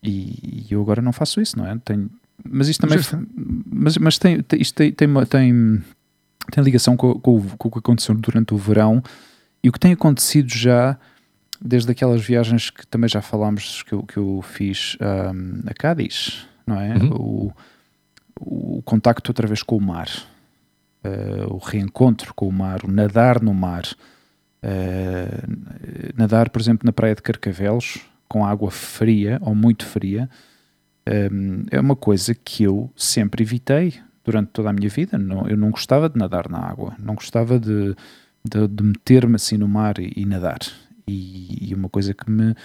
e, 0.02 0.66
eu 0.72 0.82
agora 0.82 1.04
não 1.04 1.14
faço 1.14 1.40
isso, 1.40 1.56
não 1.56 1.68
é? 1.68 1.78
Tenho, 1.86 2.10
mas 2.44 2.68
isto 2.68 2.82
também. 2.82 2.98
Mas, 3.72 3.96
mas 4.00 4.18
tem, 4.18 4.44
isto 4.58 4.74
tem, 4.74 4.92
tem, 4.92 5.08
tem, 5.26 5.84
tem 6.52 6.64
ligação 6.64 6.98
com, 6.98 7.14
com, 7.20 7.42
com, 7.42 7.68
o 7.68 7.72
que 7.72 7.78
aconteceu 7.78 8.16
durante 8.16 8.56
o 8.56 8.58
verão 8.58 9.04
e 9.64 9.70
o 9.70 9.72
que 9.72 9.80
tem 9.80 9.94
acontecido 9.94 10.50
já 10.50 10.98
desde 11.62 11.92
aquelas 11.92 12.26
viagens 12.26 12.72
que 12.72 12.88
também 12.88 13.08
já 13.08 13.22
falámos 13.22 13.84
que 13.84 13.94
eu, 13.94 14.02
que 14.02 14.18
eu 14.18 14.44
fiz 14.44 14.98
um, 15.00 15.62
a 15.70 15.74
Cádiz, 15.76 16.48
não 16.66 16.82
é? 16.82 16.96
Uhum. 16.96 17.14
O, 17.14 17.54
o 18.40 18.82
contacto 18.82 19.30
outra 19.30 19.46
vez 19.46 19.62
com 19.62 19.78
o 19.78 19.82
mar, 19.82 20.10
o 21.50 21.58
reencontro 21.58 22.34
com 22.34 22.48
o 22.48 22.52
mar, 22.52 22.84
o 22.84 22.92
nadar 22.92 23.42
no 23.42 23.54
mar. 23.54 23.84
Uh, 24.64 26.14
nadar, 26.16 26.50
por 26.50 26.62
exemplo, 26.62 26.86
na 26.86 26.94
praia 26.94 27.16
de 27.16 27.22
Carcavelos 27.22 28.00
com 28.28 28.46
água 28.46 28.70
fria 28.70 29.40
ou 29.42 29.56
muito 29.56 29.86
fria 29.86 30.30
um, 31.32 31.64
é 31.72 31.80
uma 31.80 31.96
coisa 31.96 32.36
que 32.36 32.64
eu 32.64 32.92
sempre 32.96 33.44
evitei 33.44 33.96
durante 34.24 34.50
toda 34.50 34.70
a 34.70 34.74
minha 34.74 34.90
vida. 34.90 35.18
Não, 35.18 35.48
eu 35.48 35.58
não 35.58 35.72
gostava 35.72 36.08
de 36.08 36.18
nadar 36.18 36.48
na 36.48 36.60
água, 36.60 36.96
não 37.00 37.16
gostava 37.16 37.60
de, 37.60 37.96
de, 38.44 38.68
de 38.68 38.84
meter-me 38.84 39.36
assim 39.36 39.58
no 39.58 39.68
mar 39.68 39.98
e, 39.98 40.14
e 40.16 40.26
nadar 40.26 40.60
e, 41.08 41.70
e 41.70 41.74
uma 41.74 41.90
coisa 41.90 42.14
que 42.14 42.30
me 42.30 42.56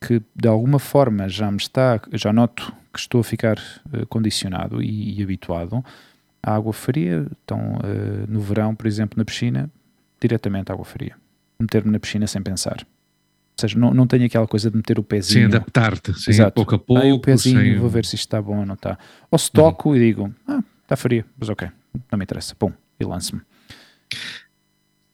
que 0.00 0.22
de 0.34 0.46
alguma 0.46 0.78
forma 0.78 1.28
já 1.28 1.50
me 1.50 1.56
está, 1.56 2.00
já 2.12 2.32
noto 2.32 2.72
que 2.92 3.00
estou 3.00 3.20
a 3.20 3.24
ficar 3.24 3.58
uh, 3.92 4.06
condicionado 4.06 4.80
e, 4.80 5.18
e, 5.18 5.22
habituado 5.22 5.84
à 6.42 6.54
água 6.54 6.72
fria. 6.72 7.26
Então, 7.44 7.58
uh, 7.76 8.26
no 8.30 8.40
verão, 8.40 8.74
por 8.74 8.86
exemplo, 8.86 9.18
na 9.18 9.24
piscina, 9.24 9.70
diretamente 10.20 10.72
água 10.72 10.84
fria. 10.84 11.16
Meter-me 11.58 11.90
na 11.90 11.98
piscina 11.98 12.26
sem 12.26 12.42
pensar. 12.42 12.78
Ou 12.80 13.60
seja, 13.60 13.78
não, 13.78 13.92
não 13.92 14.06
tenho 14.06 14.24
aquela 14.24 14.46
coisa 14.46 14.70
de 14.70 14.76
meter 14.76 14.98
o 14.98 15.02
pezinho. 15.02 15.48
Sem 15.50 15.56
adaptar-te, 15.56 16.14
sim, 16.14 16.30
Exato. 16.30 16.52
pouco 16.52 16.76
a 16.76 16.78
pouco. 16.78 17.02
Aí 17.02 17.12
o 17.12 17.18
pezinho, 17.18 17.60
sem... 17.60 17.78
vou 17.78 17.90
ver 17.90 18.04
se 18.04 18.14
isto 18.14 18.26
está 18.26 18.40
bom 18.40 18.58
ou 18.58 18.66
não 18.66 18.74
está. 18.74 18.96
Ou 19.30 19.38
se 19.38 19.50
toco 19.50 19.90
uhum. 19.90 19.96
e 19.96 19.98
digo, 19.98 20.34
ah, 20.46 20.62
está 20.82 20.96
fria, 20.96 21.24
mas 21.36 21.48
ok, 21.48 21.68
não 22.10 22.18
me 22.18 22.22
interessa, 22.22 22.54
pum, 22.54 22.72
e 23.00 23.04
lance-me 23.04 23.40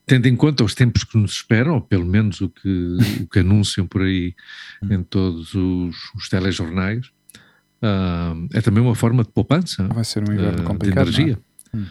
tendo 0.05 0.27
em 0.27 0.35
conta 0.35 0.63
os 0.63 0.75
tempos 0.75 1.03
que 1.03 1.17
nos 1.17 1.31
esperam, 1.31 1.75
ou 1.75 1.81
pelo 1.81 2.05
menos 2.05 2.41
o 2.41 2.49
que, 2.49 2.97
o 3.21 3.27
que 3.27 3.39
anunciam 3.39 3.87
por 3.87 4.03
aí 4.03 4.35
em 4.83 5.03
todos 5.03 5.53
os, 5.53 5.95
os 6.15 6.29
telejornais, 6.29 7.11
uh, 7.85 8.47
é 8.53 8.61
também 8.61 8.83
uma 8.83 8.95
forma 8.95 9.23
de 9.23 9.29
poupança. 9.29 9.87
Vai 9.87 10.03
ser 10.03 10.27
um 10.27 10.33
inverno 10.33 10.61
uh, 10.61 10.65
complicado. 10.65 11.11
De 11.11 11.21
energia. 11.21 11.39
Não 11.73 11.81
é? 11.81 11.85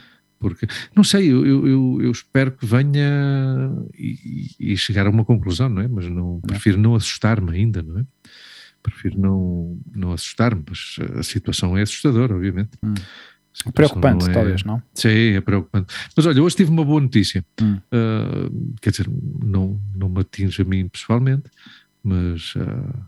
Porque, 0.45 0.67
não 0.95 1.03
sei, 1.03 1.33
eu, 1.33 1.47
eu, 1.47 2.03
eu, 2.03 2.11
espero 2.11 2.53
que 2.53 2.67
venha 2.67 3.73
e, 3.99 4.51
e, 4.61 4.77
chegar 4.77 5.07
a 5.07 5.11
uma 5.11 5.25
conclusão, 5.25 5.71
não 5.71 5.81
é? 5.81 5.89
Mas 5.89 6.07
não, 6.07 6.39
prefiro 6.47 6.77
não 6.77 6.95
assustar-me 6.95 7.51
ainda, 7.51 7.83
não 7.83 8.01
é? 8.01 8.05
Prefiro 8.83 9.19
não, 9.19 9.79
não 9.95 10.13
assustar-me, 10.13 10.63
mas 10.69 10.97
a 11.19 11.23
situação 11.23 11.79
é 11.79 11.83
assustadora, 11.83 12.35
obviamente. 12.35 12.73
Hum. 12.83 12.93
Preocupante, 13.73 14.25
não 14.25 14.31
é... 14.31 14.35
talvez, 14.35 14.65
não? 14.65 14.83
Sim, 14.93 15.35
é 15.37 15.41
preocupante. 15.41 15.95
Mas 16.15 16.27
olha, 16.27 16.43
hoje 16.43 16.57
tive 16.57 16.71
uma 16.71 16.85
boa 16.85 17.01
notícia. 17.01 17.43
Hum. 17.63 17.81
Uh, 17.91 18.75
quer 18.83 18.91
dizer, 18.91 19.09
não, 19.43 19.81
não 19.95 20.11
me 20.11 20.21
atinge 20.21 20.61
a 20.61 20.65
mim 20.67 20.87
pessoalmente, 20.89 21.49
mas 22.03 22.55
uh, 22.57 23.05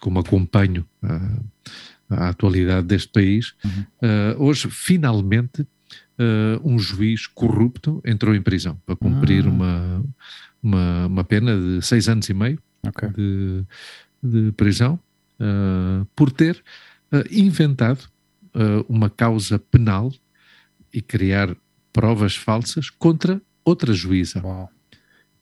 como 0.00 0.18
acompanho 0.18 0.86
uh, 1.02 1.44
a 2.08 2.28
atualidade 2.28 2.86
deste 2.88 3.12
país, 3.12 3.54
uhum. 3.64 4.46
hoje 4.46 4.68
finalmente 4.68 5.64
um 6.64 6.76
juiz 6.76 7.28
corrupto 7.28 8.02
entrou 8.04 8.34
em 8.34 8.42
prisão 8.42 8.76
para 8.84 8.96
cumprir 8.96 9.46
uma, 9.46 10.04
uma, 10.60 11.06
uma, 11.06 11.24
pena 11.24 11.56
de 11.56 11.80
seis 11.80 12.08
anos 12.08 12.28
e 12.28 12.34
meio 12.34 12.58
okay. 12.84 13.08
de, 13.10 13.64
de 14.20 14.52
prisão 14.52 14.98
por 16.16 16.32
ter 16.32 16.60
inventado 17.30 18.10
uh, 18.54 18.84
uma 18.88 19.08
causa 19.08 19.58
penal 19.58 20.12
e 20.92 21.00
criar 21.00 21.56
provas 21.92 22.36
falsas 22.36 22.90
contra 22.90 23.40
outra 23.64 23.92
juíza, 23.92 24.40
Uau. 24.42 24.70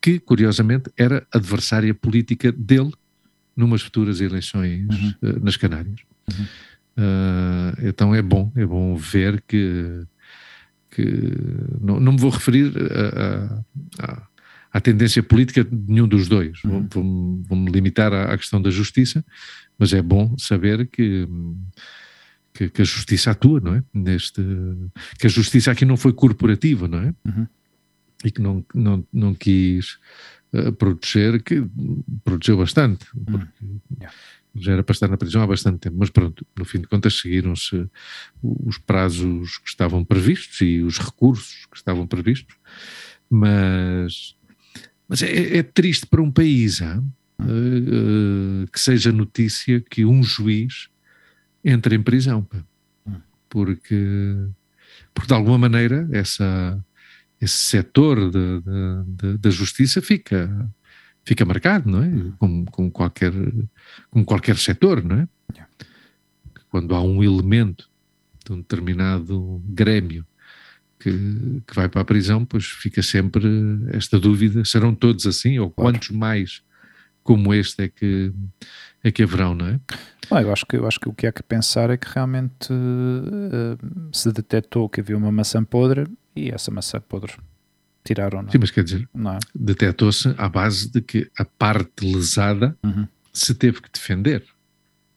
que 0.01 0.19
curiosamente 0.19 0.91
era 0.97 1.27
adversária 1.33 1.95
política 1.95 2.53
dele 2.53 2.93
numas 3.59 3.83
futuras 3.83 4.21
eleições 4.21 4.87
uhum. 4.89 5.15
uh, 5.31 5.45
nas 5.45 5.57
Canárias. 5.57 6.01
Uhum. 6.31 6.45
Uh, 6.97 7.89
então 7.89 8.15
é 8.15 8.23
bom, 8.23 8.53
é 8.57 8.65
bom 8.65 8.97
ver 8.97 9.43
que, 9.47 10.05
que 10.91 11.05
não, 11.81 11.99
não 12.01 12.13
me 12.13 12.19
vou 12.19 12.31
referir 12.31 12.73
a, 12.77 14.05
a, 14.05 14.13
a 14.13 14.29
à 14.71 14.81
tendência 14.81 15.23
política 15.23 15.65
de 15.65 15.93
nenhum 15.93 16.07
dos 16.07 16.29
dois. 16.29 16.63
Uhum. 16.63 16.87
Vou-me 16.93 17.45
vou 17.49 17.69
limitar 17.69 18.13
à, 18.13 18.33
à, 18.33 18.37
questão 18.37 18.61
da 18.61 18.71
justiça, 18.71 19.25
mas 19.79 19.93
é 19.93 20.03
bom 20.03 20.37
saber 20.39 20.87
que 20.87 21.27
que, 22.53 22.69
que, 22.69 22.83
a 22.83 22.85
justiça 22.85 23.31
atua, 23.31 23.61
não 23.61 23.75
é? 23.75 23.83
Neste, 23.95 24.43
que 25.17 25.29
a 25.29 25.31
justiça 25.31 25.71
aqui 25.71 25.85
não 25.85 25.97
foi 25.97 26.13
corporativa, 26.13 26.89
não 26.89 26.99
é? 26.99 27.15
Uhum. 27.25 27.47
E 28.25 28.33
que 28.33 28.43
não, 28.43 28.65
não, 28.75 29.07
não 29.13 29.33
quis 29.33 29.97
uh, 30.53 30.73
proteger, 30.73 31.43
que 31.43 31.65
protegeu 32.25 32.57
bastante, 32.57 33.07
uhum. 33.15 33.25
porque 33.25 33.65
yeah. 33.99 34.17
já 34.55 34.73
era 34.73 34.83
para 34.83 34.93
estar 34.93 35.09
na 35.09 35.17
prisão 35.17 35.43
há 35.43 35.47
bastante 35.47 35.79
tempo, 35.79 35.97
mas 35.99 36.11
pronto, 36.11 36.47
no 36.57 36.65
fim 36.65 36.81
de 36.81 36.87
contas 36.87 37.19
seguiram-se 37.19 37.89
os 38.43 38.79
prazos 38.79 39.59
que 39.59 39.69
estavam 39.69 40.05
previstos 40.05 40.61
e 40.61 40.81
os 40.81 40.99
recursos 40.99 41.67
que 41.71 41.77
estavam 41.77 42.07
previstos, 42.07 42.57
mas, 43.31 44.37
mas 45.09 45.23
é, 45.23 45.59
é 45.59 45.63
triste 45.63 46.07
para 46.07 46.23
um 46.23 46.31
país 46.31 46.81
uh, 46.81 47.05
uh, 47.41 48.67
que 48.73 48.81
seja 48.81 49.13
notícia 49.13 49.81
que 49.81 50.05
um 50.05 50.23
juiz 50.23 50.89
entra 51.65 51.95
em 51.95 52.03
prisão. 52.03 52.47
Porque, 53.49 54.37
porque 55.15 55.29
de 55.29 55.35
alguma 55.35 55.57
maneira 55.57 56.07
essa, 56.13 56.85
esse 57.41 57.57
setor 57.57 58.31
da 59.39 59.51
justiça 59.51 60.03
fica, 60.03 60.71
fica 61.25 61.45
marcado, 61.45 61.89
não 61.91 62.03
é? 62.03 62.33
Como, 62.39 62.65
como, 62.71 62.91
qualquer, 62.91 63.33
como 64.11 64.25
qualquer 64.25 64.57
setor, 64.57 65.05
não 65.05 65.21
é? 65.21 65.29
Quando 66.69 66.95
há 66.95 67.01
um 67.01 67.23
elemento 67.23 67.89
de 68.45 68.53
um 68.53 68.59
determinado 68.59 69.63
grêmio 69.67 70.27
que, 70.99 71.63
que 71.67 71.75
vai 71.75 71.89
para 71.89 72.01
a 72.01 72.05
prisão, 72.05 72.45
pois 72.45 72.67
fica 72.67 73.03
sempre 73.03 73.47
esta 73.93 74.19
dúvida: 74.19 74.65
serão 74.65 74.95
todos 74.95 75.27
assim? 75.27 75.59
Ou 75.59 75.71
quantos 75.71 76.11
mais 76.11 76.63
como 77.23 77.53
este 77.53 77.85
é 77.85 77.89
que, 77.89 78.33
é 79.05 79.13
que 79.13 79.23
haverão, 79.23 79.55
não 79.55 79.67
é? 79.67 79.81
Ah, 80.31 80.41
eu, 80.41 80.51
acho 80.51 80.65
que, 80.67 80.77
eu 80.77 80.87
acho 80.87 80.99
que 80.99 81.09
o 81.09 81.13
que 81.13 81.27
há 81.27 81.33
que 81.33 81.43
pensar 81.43 81.91
é 81.91 81.97
que 81.97 82.07
realmente 82.11 82.73
uh, 82.73 84.09
se 84.13 84.33
detectou 84.33 84.89
que 84.89 85.01
havia 85.01 85.17
uma 85.17 85.31
maçã 85.31 85.63
podre 85.63 86.07
e 86.39 86.51
essa 86.51 86.71
maçã 86.71 87.01
podre 87.01 87.33
tiraram. 88.05 88.43
Não? 88.43 88.49
É? 88.49 88.53
Sim, 88.53 88.59
mas 88.61 88.71
quer 88.71 88.85
dizer, 88.85 89.03
é? 89.03 89.39
detectou-se 89.55 90.35
à 90.39 90.49
base 90.49 90.91
de 90.91 91.01
que 91.01 91.31
a 91.37 91.45
parte 91.45 92.07
lesada 92.07 92.77
uhum. 92.83 93.07
se 93.33 93.55
teve 93.55 93.81
que 93.83 93.91
defender. 93.93 94.45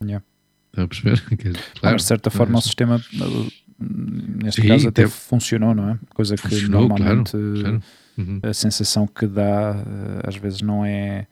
Yeah. 0.04 0.26
Está 0.72 0.84
a 0.84 0.88
perceber? 0.88 1.22
Claro, 1.32 1.60
ah, 1.84 1.92
mas 1.92 2.02
de 2.02 2.08
certa 2.08 2.30
forma 2.30 2.58
o 2.58 2.62
sistema 2.62 3.02
neste 3.80 4.62
Sim, 4.62 4.68
caso 4.68 4.88
até 4.88 5.08
funcionou, 5.08 5.74
não 5.74 5.90
é? 5.90 6.00
Coisa 6.14 6.36
que 6.36 6.44
funcionou, 6.44 6.88
normalmente 6.88 7.32
claro, 7.32 7.60
claro. 7.60 7.84
Uhum. 8.18 8.40
a 8.44 8.54
sensação 8.54 9.08
que 9.08 9.26
dá 9.26 9.76
eh, 9.76 10.28
às 10.28 10.36
vezes 10.36 10.62
não 10.62 10.86
é 10.86 11.28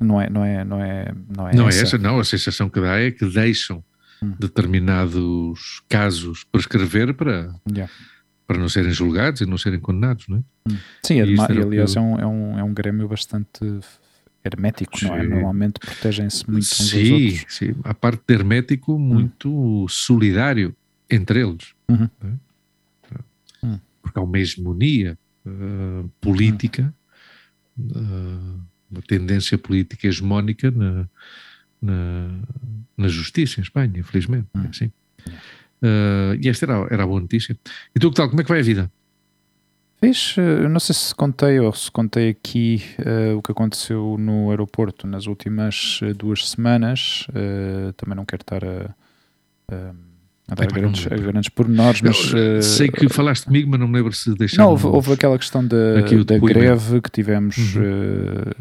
não 0.00 0.20
é 0.20 0.28
não 0.28 0.44
é 0.44 0.64
não 0.64 0.82
é 0.82 1.14
não 1.28 1.48
é, 1.48 1.54
não 1.54 1.68
essa. 1.68 1.78
é 1.78 1.82
essa 1.82 1.98
não 1.98 2.18
a 2.18 2.24
sensação 2.24 2.68
que 2.68 2.80
dá 2.80 2.98
é 2.98 3.10
que 3.10 3.24
deixam 3.26 3.82
hum. 4.24 4.34
determinados 4.38 5.82
casos 5.88 6.44
prescrever 6.44 7.14
para 7.14 7.54
yeah. 7.70 7.92
para 8.46 8.58
não 8.58 8.68
serem 8.68 8.92
julgados 8.92 9.40
e 9.40 9.46
não 9.46 9.58
serem 9.58 9.80
condenados 9.80 10.26
não 10.28 10.38
é? 10.38 10.70
Hum. 10.70 10.76
sim 11.04 11.16
e 11.16 11.22
aliás 11.22 11.96
é, 11.96 12.00
um, 12.00 12.18
é, 12.18 12.26
um, 12.26 12.58
é 12.58 12.64
um 12.64 12.74
grêmio 12.74 13.08
bastante 13.08 13.80
hermético, 14.44 14.98
sim. 14.98 15.06
não 15.06 15.14
é? 15.14 15.22
Normalmente 15.22 15.80
protegem-se 15.80 16.48
muito 16.48 16.64
uns 16.64 16.68
sim, 16.68 17.00
aos 17.00 17.10
outros. 17.10 17.56
Sim, 17.56 17.74
a 17.82 17.94
parte 17.94 18.22
de 18.26 18.34
hermético 18.34 18.98
muito 18.98 19.50
hum. 19.50 19.88
solidário 19.88 20.76
entre 21.10 21.40
eles. 21.40 21.74
Uhum. 21.88 22.08
Hum. 23.62 23.80
Porque 24.02 24.18
há 24.18 24.22
uma 24.22 24.38
hegemonia 24.38 25.18
uh, 25.46 26.08
política, 26.20 26.94
uh, 27.78 28.60
uma 28.90 29.02
tendência 29.08 29.56
política 29.56 30.06
hegemónica 30.06 30.70
na, 30.70 31.08
na, 31.84 32.28
na, 32.96 33.08
justiça 33.08 33.60
em 33.60 33.62
Espanha, 33.62 33.92
infelizmente. 33.96 34.48
Hum. 34.54 34.64
É 34.64 34.68
assim. 34.68 34.86
Uh, 35.82 36.34
e 36.40 36.48
esta 36.48 36.64
era, 36.64 36.86
era 36.90 37.02
a 37.04 37.06
boa 37.06 37.20
notícia. 37.20 37.56
E 37.94 38.00
tu, 38.00 38.10
que 38.10 38.16
tal? 38.16 38.28
Como 38.28 38.40
é 38.40 38.44
que 38.44 38.50
vai 38.50 38.60
a 38.60 38.62
vida? 38.62 38.90
Eh, 40.36 40.68
não 40.68 40.80
sei 40.80 40.94
se 40.94 41.14
contei 41.14 41.58
ou 41.58 41.72
se 41.72 41.90
contei 41.90 42.28
aqui 42.28 42.82
uh, 42.98 43.38
o 43.38 43.42
que 43.42 43.50
aconteceu 43.52 44.16
no 44.18 44.50
aeroporto 44.50 45.06
nas 45.06 45.26
últimas 45.26 46.00
uh, 46.02 46.12
duas 46.12 46.50
semanas. 46.50 47.26
Uh, 47.30 47.92
também 47.94 48.14
não 48.14 48.26
quero 48.26 48.42
estar 48.42 48.62
a, 48.62 48.94
a 50.48 50.54
dar 50.54 50.66
grandes, 50.66 51.06
a 51.06 51.16
grandes 51.16 51.48
pormenores, 51.48 52.02
mas. 52.02 52.64
sei 52.64 52.88
que 52.88 53.08
falaste 53.08 53.46
comigo, 53.46 53.70
mas 53.70 53.80
não 53.80 53.88
me 53.88 53.94
lembro 53.94 54.12
se 54.12 54.34
deixaste. 54.34 54.58
Não, 54.58 54.70
houve, 54.70 54.86
houve, 54.86 55.12
aquela 55.12 55.38
questão 55.38 55.66
da, 55.66 56.02
da 56.24 56.38
greve 56.38 57.00
que 57.00 57.10
tivemos, 57.10 57.56
uhum. 57.76 57.82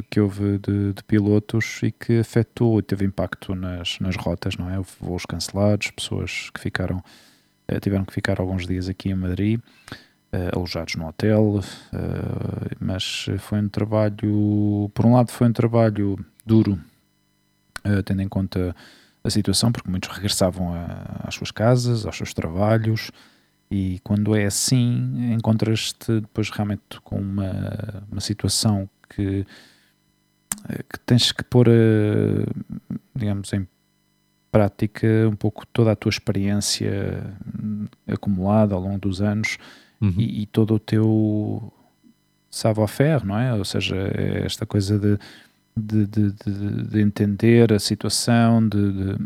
que 0.09 0.19
houve 0.19 0.59
de, 0.59 0.93
de, 0.93 1.03
pilotos 1.05 1.81
e 1.83 1.91
que 1.91 2.19
afetou 2.19 2.79
e 2.79 2.81
teve 2.81 3.05
impacto 3.05 3.53
nas, 3.53 3.99
nas 3.99 4.15
rotas, 4.15 4.55
não 4.55 4.69
é? 4.69 4.77
Houve 4.77 4.91
voos 5.01 5.25
cancelados, 5.25 5.91
pessoas 5.91 6.49
que 6.53 6.59
ficaram, 6.59 7.03
tiveram 7.81 8.05
que 8.05 8.13
ficar 8.13 8.39
alguns 8.39 8.65
dias 8.65 8.87
aqui 8.87 9.09
em 9.09 9.15
Madrid 9.15 9.59
uh, 10.33 10.57
alojados 10.57 10.95
no 10.95 11.07
hotel, 11.07 11.59
uh, 11.59 12.75
mas 12.79 13.27
foi 13.39 13.59
um 13.59 13.69
trabalho, 13.69 14.91
por 14.93 15.05
um 15.05 15.13
lado 15.13 15.31
foi 15.31 15.47
um 15.47 15.53
trabalho 15.53 16.17
duro, 16.45 16.79
uh, 17.85 18.03
tendo 18.03 18.21
em 18.21 18.27
conta 18.27 18.75
a 19.23 19.29
situação, 19.29 19.71
porque 19.71 19.89
muitos 19.89 20.09
regressavam 20.09 20.73
a, 20.73 21.27
às 21.27 21.35
suas 21.35 21.51
casas, 21.51 22.05
aos 22.05 22.17
seus 22.17 22.33
trabalhos, 22.33 23.11
e 23.71 23.99
quando 24.03 24.35
é 24.35 24.45
assim, 24.45 25.33
encontras-te 25.33 26.21
depois 26.21 26.49
realmente 26.49 27.01
com 27.03 27.19
uma, 27.19 28.03
uma 28.11 28.21
situação 28.21 28.87
que, 29.09 29.45
que 30.67 30.99
tens 31.05 31.31
que 31.31 31.43
pôr, 31.43 31.67
digamos, 33.15 33.51
em 33.53 33.67
prática 34.51 35.07
um 35.27 35.35
pouco 35.35 35.65
toda 35.65 35.91
a 35.91 35.95
tua 35.95 36.11
experiência 36.11 37.35
hum, 37.59 37.87
acumulada 38.07 38.75
ao 38.75 38.81
longo 38.81 38.99
dos 38.99 39.19
anos 39.19 39.57
uhum. 39.99 40.13
e, 40.15 40.43
e, 40.43 40.45
todo 40.45 40.75
o 40.75 40.79
teu 40.79 41.73
savoir-faire, 42.51 43.25
não 43.25 43.39
é? 43.39 43.51
Ou 43.55 43.65
seja, 43.65 43.95
é 43.95 44.45
esta 44.45 44.63
coisa 44.63 44.99
de, 44.99 45.17
de, 45.75 46.05
de, 46.05 46.31
de 46.31 47.01
entender 47.01 47.73
a 47.73 47.79
situação, 47.79 48.67
de, 48.67 49.17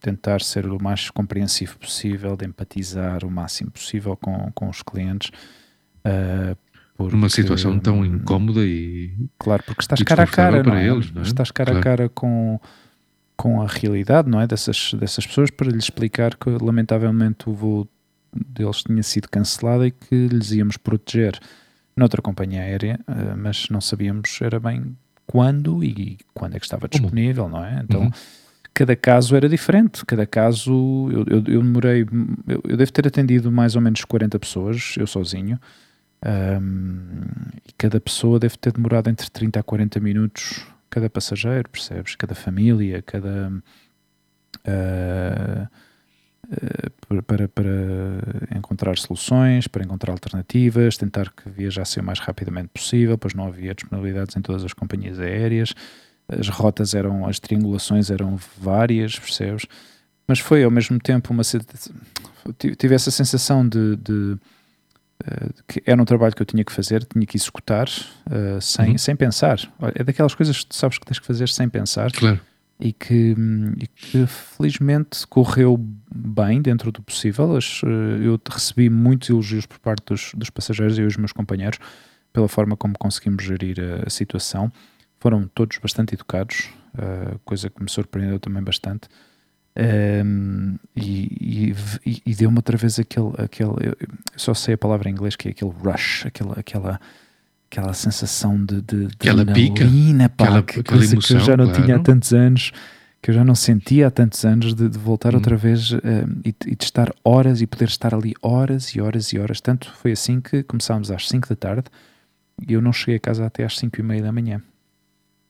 tentar 0.00 0.40
ser 0.40 0.66
o 0.66 0.82
mais 0.82 1.10
compreensivo 1.10 1.78
possível, 1.78 2.36
de 2.36 2.44
empatizar 2.44 3.24
o 3.24 3.30
máximo 3.30 3.70
possível 3.70 4.16
com, 4.16 4.50
com 4.52 4.68
os 4.68 4.82
clientes. 4.82 5.30
Uh, 6.04 6.56
porque, 6.96 7.14
Uma 7.14 7.28
situação 7.28 7.78
tão 7.78 8.04
incómoda 8.04 8.64
e. 8.64 9.12
Claro, 9.38 9.62
porque 9.64 9.82
estás 9.82 10.02
cara 10.02 10.24
a 10.24 10.26
cara, 10.26 10.62
não 10.62 10.74
é? 10.74 10.88
Eles, 10.88 11.12
é? 11.16 11.22
Estás 11.22 11.50
cara 11.50 11.72
claro. 11.72 11.80
a 11.80 11.82
cara 11.82 12.08
com, 12.08 12.60
com 13.36 13.62
a 13.62 13.66
realidade, 13.66 14.28
não 14.28 14.40
é? 14.40 14.46
Dessas, 14.46 14.94
dessas 14.94 15.26
pessoas 15.26 15.50
para 15.50 15.70
lhes 15.70 15.84
explicar 15.84 16.36
que, 16.36 16.50
lamentavelmente, 16.50 17.48
o 17.48 17.52
voo 17.52 17.88
deles 18.32 18.82
tinha 18.82 19.02
sido 19.02 19.28
cancelada 19.28 19.86
e 19.86 19.90
que 19.92 20.28
lhes 20.28 20.52
íamos 20.52 20.76
proteger 20.76 21.38
noutra 21.96 22.20
companhia 22.20 22.62
aérea, 22.62 22.98
uh, 23.08 23.36
mas 23.36 23.68
não 23.70 23.80
sabíamos 23.80 24.40
era 24.40 24.58
bem 24.60 24.96
quando 25.26 25.82
e 25.82 26.18
quando 26.32 26.56
é 26.56 26.58
que 26.58 26.66
estava 26.66 26.88
disponível, 26.88 27.48
não 27.48 27.64
é? 27.64 27.80
Então, 27.82 28.02
uhum. 28.02 28.10
cada 28.72 28.94
caso 28.94 29.34
era 29.36 29.48
diferente, 29.48 30.04
cada 30.04 30.26
caso, 30.26 30.72
eu, 31.10 31.24
eu, 31.26 31.44
eu 31.54 31.62
demorei, 31.62 32.06
eu, 32.46 32.62
eu, 32.68 32.76
devo 32.76 32.92
ter 32.92 33.06
atendido 33.06 33.50
mais 33.50 33.76
ou 33.76 33.82
menos 33.82 34.04
40 34.04 34.38
pessoas, 34.38 34.94
eu 34.98 35.06
sozinho, 35.06 35.58
um, 36.24 37.22
e 37.66 37.72
cada 37.76 38.00
pessoa 38.00 38.38
deve 38.38 38.56
ter 38.56 38.72
demorado 38.72 39.08
entre 39.08 39.30
30 39.30 39.60
a 39.60 39.62
40 39.62 40.00
minutos, 40.00 40.66
cada 40.88 41.10
passageiro, 41.10 41.68
percebes? 41.68 42.14
Cada 42.16 42.34
família, 42.34 43.02
cada... 43.02 43.52
Uh, 44.66 45.68
para, 47.26 47.48
para, 47.48 47.70
encontrar 48.56 48.96
soluções, 48.98 49.66
para 49.66 49.84
encontrar 49.84 50.12
alternativas, 50.12 50.96
tentar 50.96 51.30
que 51.30 51.48
viajasse 51.48 52.00
o 52.00 52.04
mais 52.04 52.18
rapidamente 52.18 52.68
possível, 52.68 53.16
pois 53.16 53.34
não 53.34 53.46
havia 53.46 53.74
disponibilidades 53.74 54.36
em 54.36 54.42
todas 54.42 54.64
as 54.64 54.72
companhias 54.72 55.18
aéreas, 55.18 55.74
as 56.28 56.48
rotas 56.48 56.94
eram, 56.94 57.26
as 57.26 57.38
triangulações 57.38 58.10
eram 58.10 58.38
várias, 58.58 59.18
percebes? 59.18 59.66
Mas 60.26 60.38
foi 60.38 60.64
ao 60.64 60.70
mesmo 60.70 60.98
tempo 60.98 61.32
uma. 61.32 61.42
Tive 62.58 62.94
essa 62.94 63.10
sensação 63.10 63.66
de, 63.68 63.96
de, 63.96 64.36
eh, 65.22 65.46
de 65.54 65.62
que 65.68 65.82
era 65.84 66.00
um 66.00 66.04
trabalho 66.04 66.34
que 66.34 66.40
eu 66.40 66.46
tinha 66.46 66.64
que 66.64 66.72
fazer, 66.72 67.04
tinha 67.04 67.26
que 67.26 67.36
executar 67.36 67.86
uh, 67.86 68.58
sem, 68.60 68.92
uhum. 68.92 68.98
sem 68.98 69.14
pensar. 69.14 69.60
É 69.94 70.02
daquelas 70.02 70.34
coisas 70.34 70.62
que 70.62 70.66
tu 70.66 70.76
sabes 70.76 70.96
que 70.96 71.04
tens 71.04 71.18
que 71.18 71.26
fazer 71.26 71.48
sem 71.50 71.68
pensar. 71.68 72.10
Claro 72.10 72.40
e 72.78 72.92
que, 72.92 73.34
e 73.80 73.86
que, 73.86 74.26
felizmente 74.26 75.26
correu 75.26 75.78
bem 76.12 76.60
dentro 76.60 76.90
do 76.90 77.02
possível. 77.02 77.56
Eh, 77.56 78.26
eu 78.26 78.40
recebi 78.50 78.90
muitos 78.90 79.30
elogios 79.30 79.66
por 79.66 79.78
parte 79.78 80.04
dos, 80.06 80.32
dos 80.34 80.50
passageiros 80.50 80.98
e 80.98 81.02
os 81.02 81.16
meus 81.16 81.32
companheiros 81.32 81.78
pela 82.32 82.48
forma 82.48 82.76
como 82.76 82.98
conseguimos 82.98 83.44
gerir 83.44 83.76
a, 83.80 84.06
a 84.06 84.10
situação. 84.10 84.72
Foram 85.20 85.48
todos 85.54 85.78
bastante 85.78 86.14
educados, 86.14 86.68
uh, 86.94 87.38
coisa 87.44 87.70
que 87.70 87.82
me 87.82 87.88
surpreendeu 87.88 88.38
também 88.38 88.62
bastante. 88.62 89.08
Um, 89.76 89.80
ehm, 89.82 90.76
e, 90.94 91.74
e, 92.04 92.22
e 92.26 92.34
deu-me 92.34 92.58
outra 92.58 92.76
vez 92.76 92.98
aquele, 92.98 93.32
aquele 93.38 93.70
eu 93.70 93.96
só 94.36 94.52
sei 94.54 94.74
a 94.74 94.78
palavra 94.78 95.08
em 95.08 95.12
inglês 95.12 95.34
que 95.34 95.48
é 95.48 95.50
aquele 95.52 95.70
rush, 95.70 96.26
aquela, 96.26 96.60
aquela 96.60 97.00
aquela 97.74 97.92
sensação 97.92 98.64
de, 98.64 98.80
de, 98.82 99.06
de 99.06 99.14
aquela 99.14 99.44
pica, 99.44 99.84
pá, 100.36 100.44
aquela, 100.44 100.62
que, 100.62 100.80
aquela 100.80 101.04
emoção, 101.04 101.20
que 101.20 101.34
eu 101.34 101.40
já 101.40 101.56
não 101.56 101.66
claro. 101.66 101.82
tinha 101.82 101.96
há 101.96 101.98
tantos 101.98 102.32
anos, 102.32 102.72
que 103.20 103.30
eu 103.30 103.34
já 103.34 103.44
não 103.44 103.54
sentia 103.56 104.06
há 104.06 104.10
tantos 104.10 104.44
anos, 104.44 104.74
de, 104.74 104.88
de 104.88 104.98
voltar 104.98 105.32
hum. 105.34 105.38
outra 105.38 105.56
vez 105.56 105.90
uh, 105.90 105.98
e, 106.44 106.54
e, 106.66 106.76
de 106.76 106.84
estar 106.84 107.12
horas 107.24 107.60
e 107.60 107.66
poder 107.66 107.88
estar 107.88 108.14
ali 108.14 108.32
horas 108.40 108.94
e 108.94 109.00
horas 109.00 109.32
e 109.32 109.38
horas. 109.38 109.60
Tanto 109.60 109.92
foi 109.94 110.12
assim 110.12 110.40
que 110.40 110.62
começámos 110.62 111.10
às 111.10 111.28
5 111.28 111.48
da 111.48 111.56
tarde 111.56 111.86
e 112.66 112.72
eu 112.72 112.80
não 112.80 112.92
cheguei 112.92 113.16
a 113.16 113.20
casa 113.20 113.44
até 113.44 113.64
às 113.64 113.76
5 113.76 113.98
e 113.98 114.02
meia 114.04 114.22
da 114.22 114.30
manhã. 114.30 114.62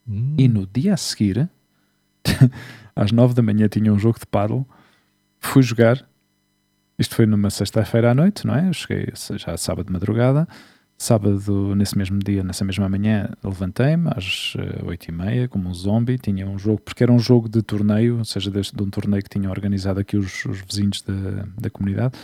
Hum. 0.09 0.35
E 0.39 0.49
no 0.49 0.67
dia 0.67 0.95
a 0.95 0.97
seguir, 0.97 1.49
às 2.97 3.13
9 3.13 3.35
da 3.35 3.43
manhã, 3.43 3.69
tinha 3.69 3.93
um 3.93 3.99
jogo 3.99 4.19
de 4.19 4.27
paddle, 4.27 4.67
fui 5.39 5.63
jogar. 5.63 6.03
Isto 6.99 7.17
foi 7.17 7.27
numa 7.27 7.51
sexta-feira 7.51 8.13
à 8.13 8.15
noite, 8.15 8.47
não 8.47 8.55
é? 8.55 8.69
Eu 8.69 8.73
cheguei 8.73 9.13
já 9.37 9.57
sábado 9.59 9.87
de 9.87 9.93
madrugada 9.93 10.49
Sábado, 10.97 11.75
nesse 11.75 11.99
mesmo 11.99 12.19
dia, 12.19 12.43
nessa 12.45 12.65
mesma 12.65 12.89
manhã, 12.89 13.29
levantei-me 13.43 14.11
às 14.15 14.55
uh, 14.55 14.87
oito 14.87 15.09
e 15.09 15.13
meia, 15.13 15.49
como 15.49 15.69
um 15.69 15.75
zombie, 15.75 16.17
tinha 16.19 16.47
um 16.49 16.59
jogo, 16.59 16.81
porque 16.81 17.03
era 17.03 17.13
um 17.13 17.19
jogo 17.19 17.49
de 17.49 17.63
torneio, 17.63 18.19
ou 18.19 18.25
seja, 18.25 18.51
de, 18.51 18.83
um 18.83 18.91
torneio 18.91 19.23
que 19.23 19.29
tinham 19.29 19.51
organizado 19.51 19.99
aqui 20.01 20.17
os, 20.17 20.45
os 20.45 20.61
vizinhos 20.61 21.03
da, 21.03 21.47
da 21.59 21.69
comunidade, 21.69 22.15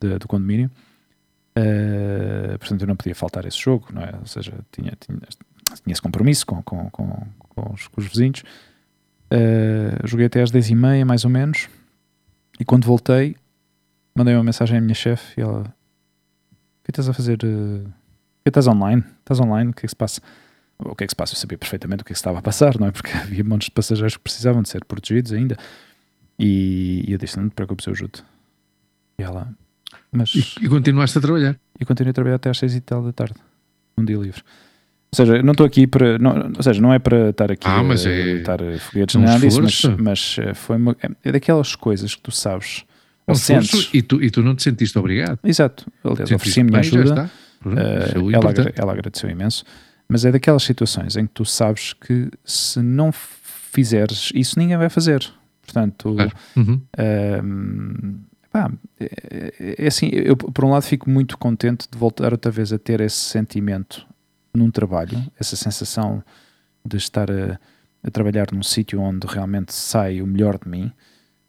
de, 0.00 0.18
do 0.18 0.28
condomínio. 0.28 0.70
Uh, 1.58 2.58
portanto, 2.58 2.82
eu 2.82 2.86
não 2.86 2.96
podia 2.96 3.14
faltar 3.14 3.46
esse 3.46 3.58
jogo, 3.58 3.88
não 3.92 4.02
é? 4.02 4.14
Ou 4.20 4.26
seja, 4.26 4.52
tinha, 4.70 4.92
tinha, 5.00 5.18
tinha 5.82 5.92
esse 5.92 6.02
compromisso 6.02 6.46
com, 6.46 6.62
com, 6.62 6.90
com, 6.90 7.26
com, 7.48 7.72
os, 7.72 7.88
com 7.88 8.00
os, 8.00 8.06
vizinhos. 8.06 8.42
Uh, 9.32 10.06
joguei 10.06 10.26
até 10.26 10.42
às 10.42 10.50
dez 10.50 10.68
e 10.68 10.74
meia, 10.74 11.04
mais 11.04 11.24
ou 11.24 11.30
menos, 11.30 11.68
e 12.60 12.64
quando 12.64 12.84
voltei, 12.84 13.36
mandei 14.14 14.34
uma 14.34 14.44
mensagem 14.44 14.76
à 14.76 14.80
minha 14.80 14.94
chefe 14.94 15.40
e 15.40 15.42
ela: 15.42 15.62
O 15.62 16.84
que 16.84 16.90
estás 16.90 17.08
a 17.08 17.12
fazer? 17.14 17.38
Estás 18.50 18.66
online, 18.66 19.04
estás 19.20 19.40
online, 19.40 19.70
o 19.70 19.74
que 19.74 19.80
é 19.80 19.86
que 19.86 19.88
se 19.88 19.96
passa? 19.96 20.20
O 20.78 20.96
que 20.96 21.04
é 21.04 21.06
que 21.06 21.12
se 21.12 21.16
passa? 21.16 21.34
Eu 21.34 21.38
sabia 21.38 21.58
perfeitamente 21.58 22.02
o 22.02 22.04
que 22.04 22.12
é 22.12 22.14
que 22.14 22.18
estava 22.18 22.38
a 22.38 22.42
passar, 22.42 22.78
não 22.78 22.86
é? 22.86 22.90
Porque 22.90 23.10
havia 23.16 23.44
montes 23.44 23.66
de 23.66 23.72
passageiros 23.72 24.16
que 24.16 24.22
precisavam 24.22 24.62
de 24.62 24.68
ser 24.68 24.84
protegidos 24.84 25.32
ainda. 25.32 25.56
E, 26.38 27.04
e 27.06 27.12
eu 27.12 27.18
disse: 27.18 27.38
Não 27.38 27.48
te 27.48 27.54
preocupes, 27.54 27.86
eu 27.86 27.92
ajudo. 27.92 28.20
E 29.18 29.22
ela. 29.22 29.48
Mas, 30.10 30.34
e, 30.34 30.64
e 30.64 30.68
continuaste 30.68 31.18
a 31.18 31.20
trabalhar? 31.20 31.58
E 31.78 31.84
continuei 31.84 32.10
a 32.10 32.14
trabalhar 32.14 32.36
até 32.36 32.50
às 32.50 32.58
seis 32.58 32.74
e 32.74 32.80
tal 32.80 33.02
da 33.02 33.12
tarde, 33.12 33.34
um 33.96 34.04
dia 34.04 34.16
livre. 34.16 34.42
Ou 35.12 35.16
seja, 35.16 35.42
não 35.42 35.52
estou 35.52 35.66
aqui 35.66 35.86
para. 35.86 36.18
Não, 36.18 36.52
ou 36.56 36.62
seja, 36.62 36.80
não 36.80 36.92
é 36.92 36.98
para 36.98 37.30
estar 37.30 37.52
aqui 37.52 37.66
ah, 37.68 37.82
mas 37.82 38.06
a 38.06 38.10
é, 38.10 38.36
estar 38.36 38.58
foguetes, 38.80 39.14
um 39.14 39.20
nada 39.20 39.38
disso, 39.40 39.62
mas, 39.62 39.84
mas, 39.98 40.36
eh, 40.38 40.54
foi 40.54 40.76
uma, 40.76 40.96
é 41.22 41.32
daquelas 41.32 41.76
coisas 41.76 42.14
que 42.14 42.22
tu 42.22 42.30
sabes 42.30 42.84
Ou 43.26 43.34
sentes. 43.34 43.90
E 43.92 44.00
tu, 44.00 44.22
e 44.22 44.30
tu 44.30 44.42
não 44.42 44.54
te 44.56 44.62
sentiste 44.62 44.98
obrigado. 44.98 45.38
Exato. 45.44 45.86
Aliás, 46.02 46.32
ofereci-me 46.32 46.74
ajuda. 46.78 47.30
Uh, 47.64 48.30
ela, 48.30 48.52
ela 48.74 48.92
agradeceu 48.92 49.30
imenso. 49.30 49.64
Mas 50.08 50.24
é 50.24 50.32
daquelas 50.32 50.62
situações 50.62 51.16
em 51.16 51.26
que 51.26 51.32
tu 51.32 51.44
sabes 51.44 51.92
que 51.94 52.30
se 52.44 52.80
não 52.80 53.10
fizeres 53.12 54.30
isso, 54.34 54.58
ninguém 54.58 54.76
vai 54.76 54.90
fazer. 54.90 55.32
Portanto, 55.62 56.14
claro. 56.14 56.32
uhum. 56.56 56.80
uh, 56.98 58.20
pá, 58.50 58.70
é, 59.00 59.76
é, 59.78 59.86
assim, 59.86 60.10
eu 60.12 60.36
por 60.36 60.64
um 60.64 60.70
lado 60.70 60.82
fico 60.82 61.08
muito 61.08 61.38
contente 61.38 61.88
de 61.90 61.96
voltar 61.96 62.32
outra 62.32 62.50
vez 62.50 62.72
a 62.72 62.78
ter 62.78 63.00
esse 63.00 63.16
sentimento 63.16 64.06
num 64.52 64.70
trabalho, 64.70 65.18
essa 65.40 65.56
sensação 65.56 66.22
de 66.84 66.98
estar 66.98 67.30
a, 67.30 67.58
a 68.02 68.10
trabalhar 68.10 68.48
num 68.52 68.62
sítio 68.62 69.00
onde 69.00 69.26
realmente 69.26 69.72
sai 69.72 70.20
o 70.20 70.26
melhor 70.26 70.58
de 70.58 70.68
mim, 70.68 70.92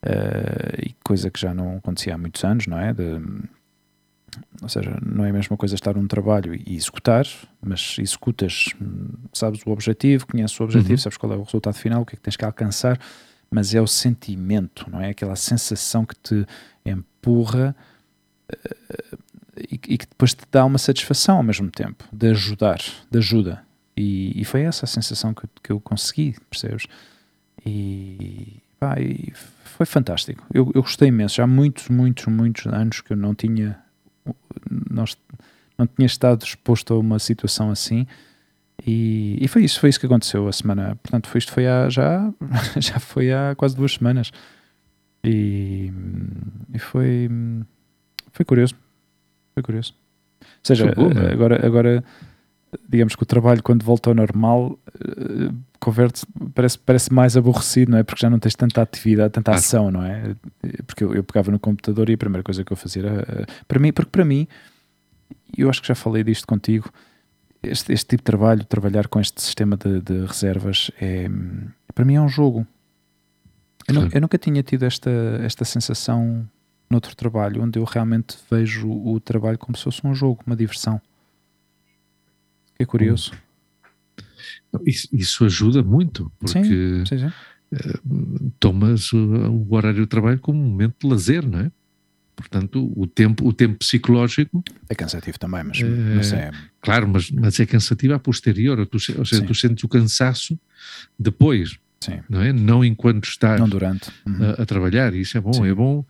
uh, 0.05 0.81
e 0.81 0.95
coisa 1.03 1.29
que 1.29 1.39
já 1.39 1.53
não 1.53 1.77
acontecia 1.77 2.15
há 2.15 2.17
muitos 2.17 2.43
anos, 2.45 2.67
não 2.67 2.79
é? 2.79 2.93
De, 2.93 3.19
ou 4.61 4.69
seja, 4.69 4.97
não 5.05 5.25
é 5.25 5.29
a 5.29 5.33
mesma 5.33 5.57
coisa 5.57 5.75
estar 5.75 5.95
num 5.95 6.07
trabalho 6.07 6.53
e 6.55 6.75
executar, 6.75 7.25
mas 7.61 7.97
executas, 7.99 8.69
sabes 9.33 9.61
o 9.65 9.69
objetivo, 9.71 10.27
conheces 10.27 10.59
o 10.59 10.63
objetivo, 10.63 10.93
uhum. 10.93 10.97
sabes 10.97 11.17
qual 11.17 11.33
é 11.33 11.35
o 11.35 11.43
resultado 11.43 11.75
final, 11.75 12.01
o 12.01 12.05
que 12.05 12.15
é 12.15 12.17
que 12.17 12.21
tens 12.21 12.35
que 12.35 12.45
alcançar, 12.45 12.99
mas 13.49 13.73
é 13.73 13.81
o 13.81 13.87
sentimento, 13.87 14.89
não 14.89 14.99
é? 14.99 15.09
Aquela 15.09 15.35
sensação 15.35 16.05
que 16.05 16.15
te 16.15 16.45
empurra 16.85 17.75
uh, 18.51 19.17
e, 19.57 19.75
e, 19.75 19.97
que 19.97 20.07
depois 20.07 20.33
te 20.33 20.43
dá 20.51 20.65
uma 20.65 20.77
satisfação 20.77 21.37
ao 21.37 21.43
mesmo 21.43 21.69
tempo, 21.69 22.03
de 22.11 22.29
ajudar, 22.31 22.79
de 23.11 23.17
ajuda. 23.19 23.63
E, 23.95 24.39
e 24.41 24.43
foi 24.43 24.61
essa 24.61 24.85
a 24.85 24.87
sensação 24.87 25.33
que, 25.33 25.47
que 25.61 25.71
eu 25.71 25.79
consegui, 25.79 26.35
percebes? 26.49 26.87
E, 27.65 28.57
pá, 28.79 28.99
e 28.99 29.31
foi 29.63 29.85
fantástico. 29.85 30.45
Eu, 30.53 30.71
eu 30.73 30.81
gostei 30.81 31.09
imenso. 31.09 31.35
Já 31.35 31.43
há 31.43 31.47
muitos, 31.47 31.89
muitos, 31.89 32.25
muitos 32.25 32.65
anos 32.67 33.01
que 33.01 33.13
eu 33.13 33.17
não 33.17 33.33
tinha, 33.33 33.77
nós, 34.89 35.17
não 35.77 35.87
tinha 35.87 36.05
estado 36.05 36.43
exposto 36.43 36.93
a 36.93 36.99
uma 36.99 37.19
situação 37.19 37.69
assim. 37.69 38.05
E, 38.85 39.37
e, 39.39 39.47
foi 39.47 39.63
isso, 39.63 39.79
foi 39.79 39.89
isso 39.89 39.99
que 39.99 40.05
aconteceu 40.05 40.47
a 40.47 40.51
semana. 40.51 40.97
Portanto, 41.01 41.27
foi, 41.27 41.39
isto 41.39 41.51
foi 41.51 41.67
há, 41.67 41.89
já, 41.89 42.33
já 42.79 42.99
foi 42.99 43.31
há 43.31 43.53
quase 43.55 43.75
duas 43.75 43.93
semanas. 43.93 44.31
E, 45.23 45.91
e 46.73 46.79
foi, 46.79 47.29
foi 48.31 48.45
curioso. 48.45 48.75
Foi 49.53 49.63
curioso. 49.63 49.93
Ou 50.41 50.47
seja, 50.63 50.91
agora, 51.31 51.65
agora 51.65 52.03
digamos 52.89 53.15
que 53.15 53.23
o 53.23 53.25
trabalho 53.25 53.61
quando 53.61 53.83
volta 53.83 54.09
ao 54.09 54.15
normal 54.15 54.77
uh, 54.87 55.55
converte 55.83 56.25
parece, 56.55 56.79
parece 56.79 57.13
mais 57.13 57.35
aborrecido, 57.35 57.91
não 57.91 57.97
é? 57.97 58.03
Porque 58.03 58.21
já 58.21 58.29
não 58.29 58.39
tens 58.39 58.55
tanta 58.55 58.81
atividade, 58.81 59.33
tanta 59.33 59.51
ah. 59.51 59.55
ação, 59.55 59.91
não 59.91 60.01
é? 60.01 60.33
Porque 60.87 61.03
eu, 61.03 61.13
eu, 61.13 61.23
pegava 61.23 61.51
no 61.51 61.59
computador 61.59 62.09
e 62.09 62.13
a 62.13 62.17
primeira 62.17 62.41
coisa 62.41 62.63
que 62.63 62.71
eu 62.71 62.77
fazia 62.77 63.03
era 63.03 63.21
uh, 63.21 63.65
para 63.67 63.79
mim, 63.79 63.91
porque 63.91 64.09
para 64.09 64.23
mim, 64.23 64.47
eu 65.57 65.69
acho 65.69 65.81
que 65.81 65.87
já 65.89 65.95
falei 65.95 66.23
disto 66.23 66.47
contigo, 66.47 66.89
este, 67.61 67.91
este 67.91 68.07
tipo 68.07 68.21
de 68.21 68.25
trabalho, 68.25 68.63
trabalhar 68.63 69.09
com 69.09 69.19
este 69.19 69.41
sistema 69.41 69.75
de, 69.75 69.99
de 69.99 70.25
reservas, 70.25 70.89
é, 71.01 71.29
para 71.93 72.05
mim 72.05 72.15
é 72.15 72.21
um 72.21 72.29
jogo. 72.29 72.65
Eu, 73.85 73.93
não, 73.95 74.09
eu, 74.13 74.21
nunca 74.21 74.37
tinha 74.37 74.63
tido 74.63 74.83
esta, 74.83 75.11
esta 75.43 75.65
sensação 75.65 76.47
noutro 76.89 77.13
trabalho, 77.13 77.61
onde 77.61 77.77
eu 77.77 77.83
realmente 77.83 78.37
vejo 78.49 78.89
o 78.89 79.19
trabalho 79.19 79.57
como 79.57 79.75
se 79.75 79.83
fosse 79.83 80.05
um 80.05 80.15
jogo, 80.15 80.41
uma 80.47 80.55
diversão. 80.55 81.01
É 82.79 82.85
curioso. 82.85 83.33
Isso, 84.85 85.07
isso 85.11 85.45
ajuda 85.45 85.83
muito, 85.83 86.31
porque 86.39 86.63
sim, 86.63 87.05
sim, 87.05 87.17
sim. 87.19 87.31
Uh, 87.71 88.51
tomas 88.59 89.11
o, 89.13 89.17
o, 89.17 89.75
horário 89.75 90.01
de 90.01 90.07
trabalho 90.07 90.39
como 90.39 90.59
um 90.59 90.67
momento 90.67 90.95
de 91.01 91.07
lazer, 91.07 91.47
não 91.47 91.59
é? 91.59 91.71
Portanto, 92.35 92.91
o 92.95 93.05
tempo, 93.05 93.47
o 93.47 93.53
tempo 93.53 93.77
psicológico. 93.77 94.63
É 94.89 94.95
cansativo 94.95 95.37
também, 95.37 95.63
mas, 95.63 95.79
é, 95.79 95.85
mas 95.85 96.33
é. 96.33 96.51
Claro, 96.81 97.07
mas, 97.07 97.29
mas 97.29 97.59
é 97.59 97.65
cansativo 97.65 98.13
a 98.13 98.19
posterior, 98.19 98.85
tu, 98.87 98.97
ou 99.17 99.25
seja, 99.25 99.45
tu 99.45 99.53
sentes 99.53 99.83
o 99.83 99.87
cansaço 99.87 100.59
depois, 101.17 101.77
Sim. 101.99 102.19
não 102.27 102.41
é? 102.41 102.51
Não 102.51 102.83
enquanto 102.83 103.25
estás 103.25 103.59
não 103.59 103.69
durante. 103.69 104.09
Uhum. 104.25 104.43
A, 104.43 104.63
a, 104.63 104.65
trabalhar, 104.65 105.13
isso 105.13 105.37
é 105.37 105.41
bom, 105.41 105.65
é 105.65 105.73
bom 105.73 106.05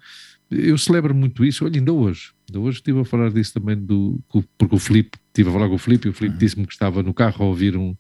eu 0.54 0.78
celebro 0.78 1.14
muito 1.14 1.44
isso. 1.44 1.66
Olha, 1.66 1.78
ainda 1.78 1.92
hoje, 1.92 2.32
ainda 2.48 2.60
hoje 2.60 2.78
estive 2.78 3.00
a 3.00 3.06
falar 3.06 3.32
disso 3.32 3.54
também, 3.54 3.78
do, 3.78 4.20
porque 4.58 4.76
o 4.76 4.80
Filipe, 4.80 5.18
estive 5.28 5.50
a 5.50 5.54
falar 5.54 5.68
com 5.68 5.76
o 5.76 5.80
Filipe 5.80 6.08
e 6.08 6.12
o 6.12 6.14
Filipe 6.14 6.34
uhum. 6.36 6.40
disse-me 6.40 6.68
que 6.68 6.74
estava 6.74 7.02
no 7.02 7.14
carro 7.14 7.44
a 7.44 7.48
ouvir 7.48 7.76
um, 7.76 7.96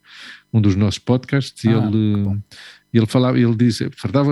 um 0.54 0.62
dos 0.62 0.76
nossos 0.76 1.00
podcasts 1.00 1.63
e 1.63 1.70
ah, 1.70 1.88
ele, 1.88 2.39
ele 2.94 3.06
falava, 3.08 3.39
ele 3.39 3.56
disse, 3.56 3.89
fartava 3.98 4.32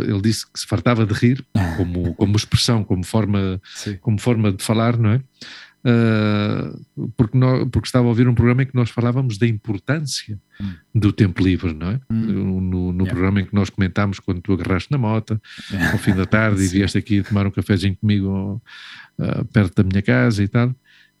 ele 0.00 0.20
disse 0.20 0.50
que 0.50 0.58
se 0.58 0.66
fartava 0.66 1.06
de 1.06 1.14
rir, 1.14 1.44
como, 1.76 2.14
como 2.14 2.36
expressão, 2.36 2.82
como 2.82 3.04
forma, 3.04 3.60
como 4.00 4.18
forma 4.18 4.52
de 4.52 4.62
falar, 4.62 4.98
não 4.98 5.10
é? 5.10 5.22
Uh, 5.82 7.10
porque, 7.16 7.38
nós, 7.38 7.66
porque 7.72 7.88
estava 7.88 8.04
a 8.04 8.08
ouvir 8.08 8.28
um 8.28 8.34
programa 8.34 8.62
em 8.62 8.66
que 8.66 8.74
nós 8.74 8.90
falávamos 8.90 9.38
da 9.38 9.46
importância 9.46 10.38
hum. 10.60 10.74
do 10.94 11.10
tempo 11.10 11.42
livre, 11.42 11.72
não 11.72 11.92
é? 11.92 12.00
Hum. 12.10 12.60
No, 12.60 12.92
no 12.92 13.04
yeah. 13.04 13.10
programa 13.10 13.40
em 13.40 13.46
que 13.46 13.54
nós 13.54 13.70
comentámos 13.70 14.20
quando 14.20 14.42
tu 14.42 14.52
agarraste 14.52 14.90
na 14.90 14.98
moto, 14.98 15.40
ao 15.90 15.98
fim 15.98 16.14
da 16.14 16.26
tarde, 16.26 16.62
e 16.62 16.68
vieste 16.68 16.98
aqui 16.98 17.22
tomar 17.22 17.46
um 17.46 17.50
cafezinho 17.50 17.96
comigo 17.96 18.62
uh, 19.18 19.44
perto 19.46 19.82
da 19.82 19.88
minha 19.88 20.02
casa 20.02 20.42
e 20.42 20.48
tal, 20.48 20.74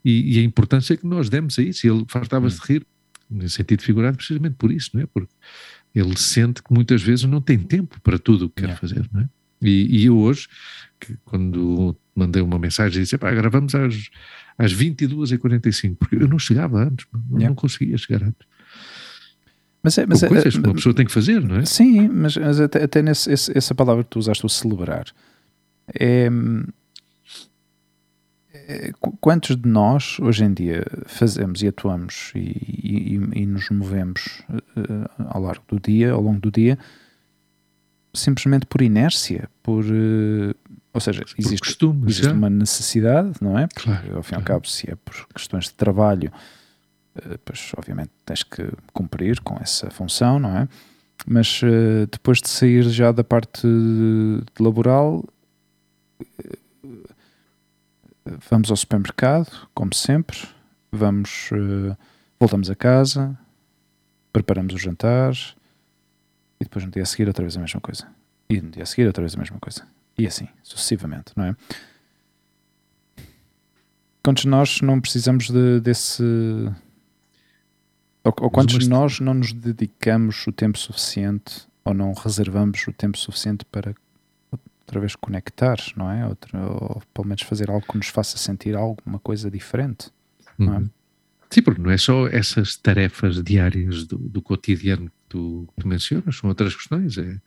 e, 0.04 0.36
e, 0.36 0.40
a 0.40 0.42
importância 0.42 0.94
que 0.94 1.06
nós 1.06 1.30
demos 1.30 1.58
a 1.58 1.62
isso, 1.62 1.86
ele 1.86 2.04
fartava-se 2.06 2.58
hum. 2.58 2.60
de 2.66 2.72
rir, 2.72 2.86
no 3.30 3.48
sentido 3.48 3.82
figurado, 3.82 4.16
precisamente 4.16 4.56
por 4.56 4.72
isso, 4.72 4.90
não 4.94 5.02
é? 5.02 5.06
Porque 5.06 5.32
ele 5.94 6.16
sente 6.16 6.62
que 6.62 6.72
muitas 6.72 7.02
vezes 7.02 7.24
não 7.24 7.40
tem 7.40 7.58
tempo 7.58 8.00
para 8.00 8.18
tudo 8.18 8.46
o 8.46 8.50
que 8.50 8.62
quer 8.62 8.76
fazer, 8.76 9.08
não 9.12 9.20
é? 9.22 9.28
E, 9.62 10.00
e 10.00 10.06
eu 10.06 10.18
hoje, 10.18 10.48
que 10.98 11.16
quando 11.24 11.94
mandei 12.14 12.42
uma 12.42 12.58
mensagem, 12.58 13.02
disse, 13.02 13.18
pá, 13.18 13.30
gravamos 13.30 13.74
às 13.74 14.10
às 14.60 14.74
22h45, 14.74 15.96
porque 15.96 16.16
eu 16.16 16.28
não 16.28 16.38
chegava 16.38 16.82
antes, 16.82 17.06
não, 17.10 17.22
yeah. 17.38 17.48
não 17.48 17.54
conseguia 17.54 17.96
chegar 17.96 18.22
antes. 18.22 18.46
Mas, 19.82 19.96
é, 19.96 20.04
mas 20.04 20.22
é, 20.22 20.28
coisas 20.28 20.54
que 20.54 20.60
uma 20.60 20.74
pessoa 20.74 20.94
tem 20.94 21.06
que 21.06 21.12
fazer, 21.12 21.40
não 21.40 21.56
é? 21.56 21.64
Sim, 21.64 22.08
mas, 22.08 22.36
mas 22.36 22.60
até, 22.60 22.84
até 22.84 23.00
nesse, 23.00 23.32
esse, 23.32 23.56
essa 23.56 23.74
palavra 23.74 24.04
que 24.04 24.10
tu 24.10 24.18
usaste, 24.18 24.44
o 24.44 24.48
celebrar, 24.50 25.06
é, 25.98 26.26
é, 26.26 26.30
quantos 29.20 29.56
de 29.56 29.68
nós 29.68 30.18
hoje 30.20 30.44
em 30.44 30.52
dia 30.52 30.84
fazemos 31.06 31.62
e 31.62 31.68
atuamos 31.68 32.32
e, 32.34 32.38
e, 32.38 33.42
e 33.42 33.46
nos 33.46 33.68
movemos 33.70 34.42
uh, 34.50 35.24
ao 35.28 35.42
largo 35.42 35.64
do 35.68 35.80
dia, 35.80 36.12
ao 36.12 36.20
longo 36.20 36.40
do 36.40 36.50
dia, 36.50 36.78
simplesmente 38.12 38.66
por 38.66 38.82
inércia, 38.82 39.48
por, 39.62 39.84
uh, 39.84 40.54
ou 40.92 41.00
seja, 41.00 41.24
existe, 41.38 41.60
costume, 41.60 42.08
existe 42.08 42.32
uma 42.32 42.50
necessidade, 42.50 43.32
não 43.40 43.58
é? 43.58 43.66
Porque, 43.66 43.82
claro, 43.82 44.16
ao 44.16 44.22
fim 44.22 44.34
e 44.34 44.36
ao 44.36 44.42
cabo, 44.42 44.66
se 44.66 44.90
é 44.90 44.96
por 44.96 45.26
questões 45.34 45.64
de 45.64 45.74
trabalho, 45.74 46.32
uh, 47.16 47.38
pois 47.44 47.72
obviamente 47.76 48.10
tens 48.24 48.42
que 48.42 48.68
cumprir 48.92 49.40
com 49.40 49.56
essa 49.60 49.90
função, 49.90 50.38
não 50.38 50.56
é? 50.56 50.68
Mas 51.26 51.60
depois 52.10 52.40
de 52.40 52.48
sair 52.48 52.82
já 52.88 53.12
da 53.12 53.22
parte 53.22 53.68
laboral, 54.58 55.22
vamos 58.50 58.70
ao 58.70 58.76
supermercado, 58.76 59.68
como 59.74 59.94
sempre, 59.94 60.38
vamos, 60.92 61.50
voltamos 62.38 62.70
a 62.70 62.74
casa, 62.74 63.38
preparamos 64.32 64.74
o 64.74 64.78
jantar, 64.78 65.34
e 66.60 66.64
depois 66.64 66.84
no 66.84 66.90
dia 66.90 67.02
a 67.02 67.06
seguir 67.06 67.26
outra 67.26 67.44
vez 67.44 67.56
a 67.56 67.60
mesma 67.60 67.80
coisa. 67.80 68.06
E 68.48 68.60
no 68.60 68.70
dia 68.70 68.82
a 68.82 68.86
seguir 68.86 69.06
outra 69.06 69.22
vez 69.22 69.34
a 69.34 69.38
mesma 69.38 69.58
coisa. 69.58 69.86
E 70.18 70.26
assim, 70.26 70.48
sucessivamente, 70.62 71.32
não 71.36 71.44
é? 71.44 71.56
Quantos 74.22 74.44
nós 74.44 74.80
não 74.82 75.00
precisamos 75.00 75.48
de, 75.48 75.80
desse. 75.80 76.22
Ou, 78.22 78.34
ou 78.40 78.50
quantos 78.50 78.78
de 78.78 78.88
nós 78.88 79.18
não 79.18 79.32
nos 79.32 79.52
dedicamos 79.52 80.46
o 80.46 80.52
tempo 80.52 80.78
suficiente 80.78 81.66
ou 81.82 81.94
não 81.94 82.12
reservamos 82.12 82.86
o 82.86 82.92
tempo 82.92 83.16
suficiente 83.16 83.64
para 83.64 83.94
outra 84.90 85.00
vez 85.00 85.14
conectar, 85.14 85.78
não 85.96 86.10
é? 86.10 86.26
Outra, 86.26 86.60
ou 86.60 87.02
pelo 87.14 87.28
menos 87.28 87.42
fazer 87.42 87.70
algo 87.70 87.86
que 87.86 87.96
nos 87.96 88.08
faça 88.08 88.36
sentir 88.36 88.74
alguma 88.74 89.20
coisa 89.20 89.50
diferente, 89.50 90.10
não 90.58 90.74
é? 90.74 90.78
Uhum. 90.78 90.90
Sim, 91.48 91.62
porque 91.62 91.82
não 91.82 91.90
é 91.90 91.96
só 91.96 92.28
essas 92.28 92.76
tarefas 92.76 93.42
diárias 93.42 94.04
do, 94.04 94.16
do 94.16 94.40
cotidiano 94.40 95.10
tu, 95.28 95.68
tu 95.78 95.88
mencionas, 95.88 96.36
são 96.36 96.48
outras 96.48 96.76
questões. 96.76 97.18
É, 97.18 97.40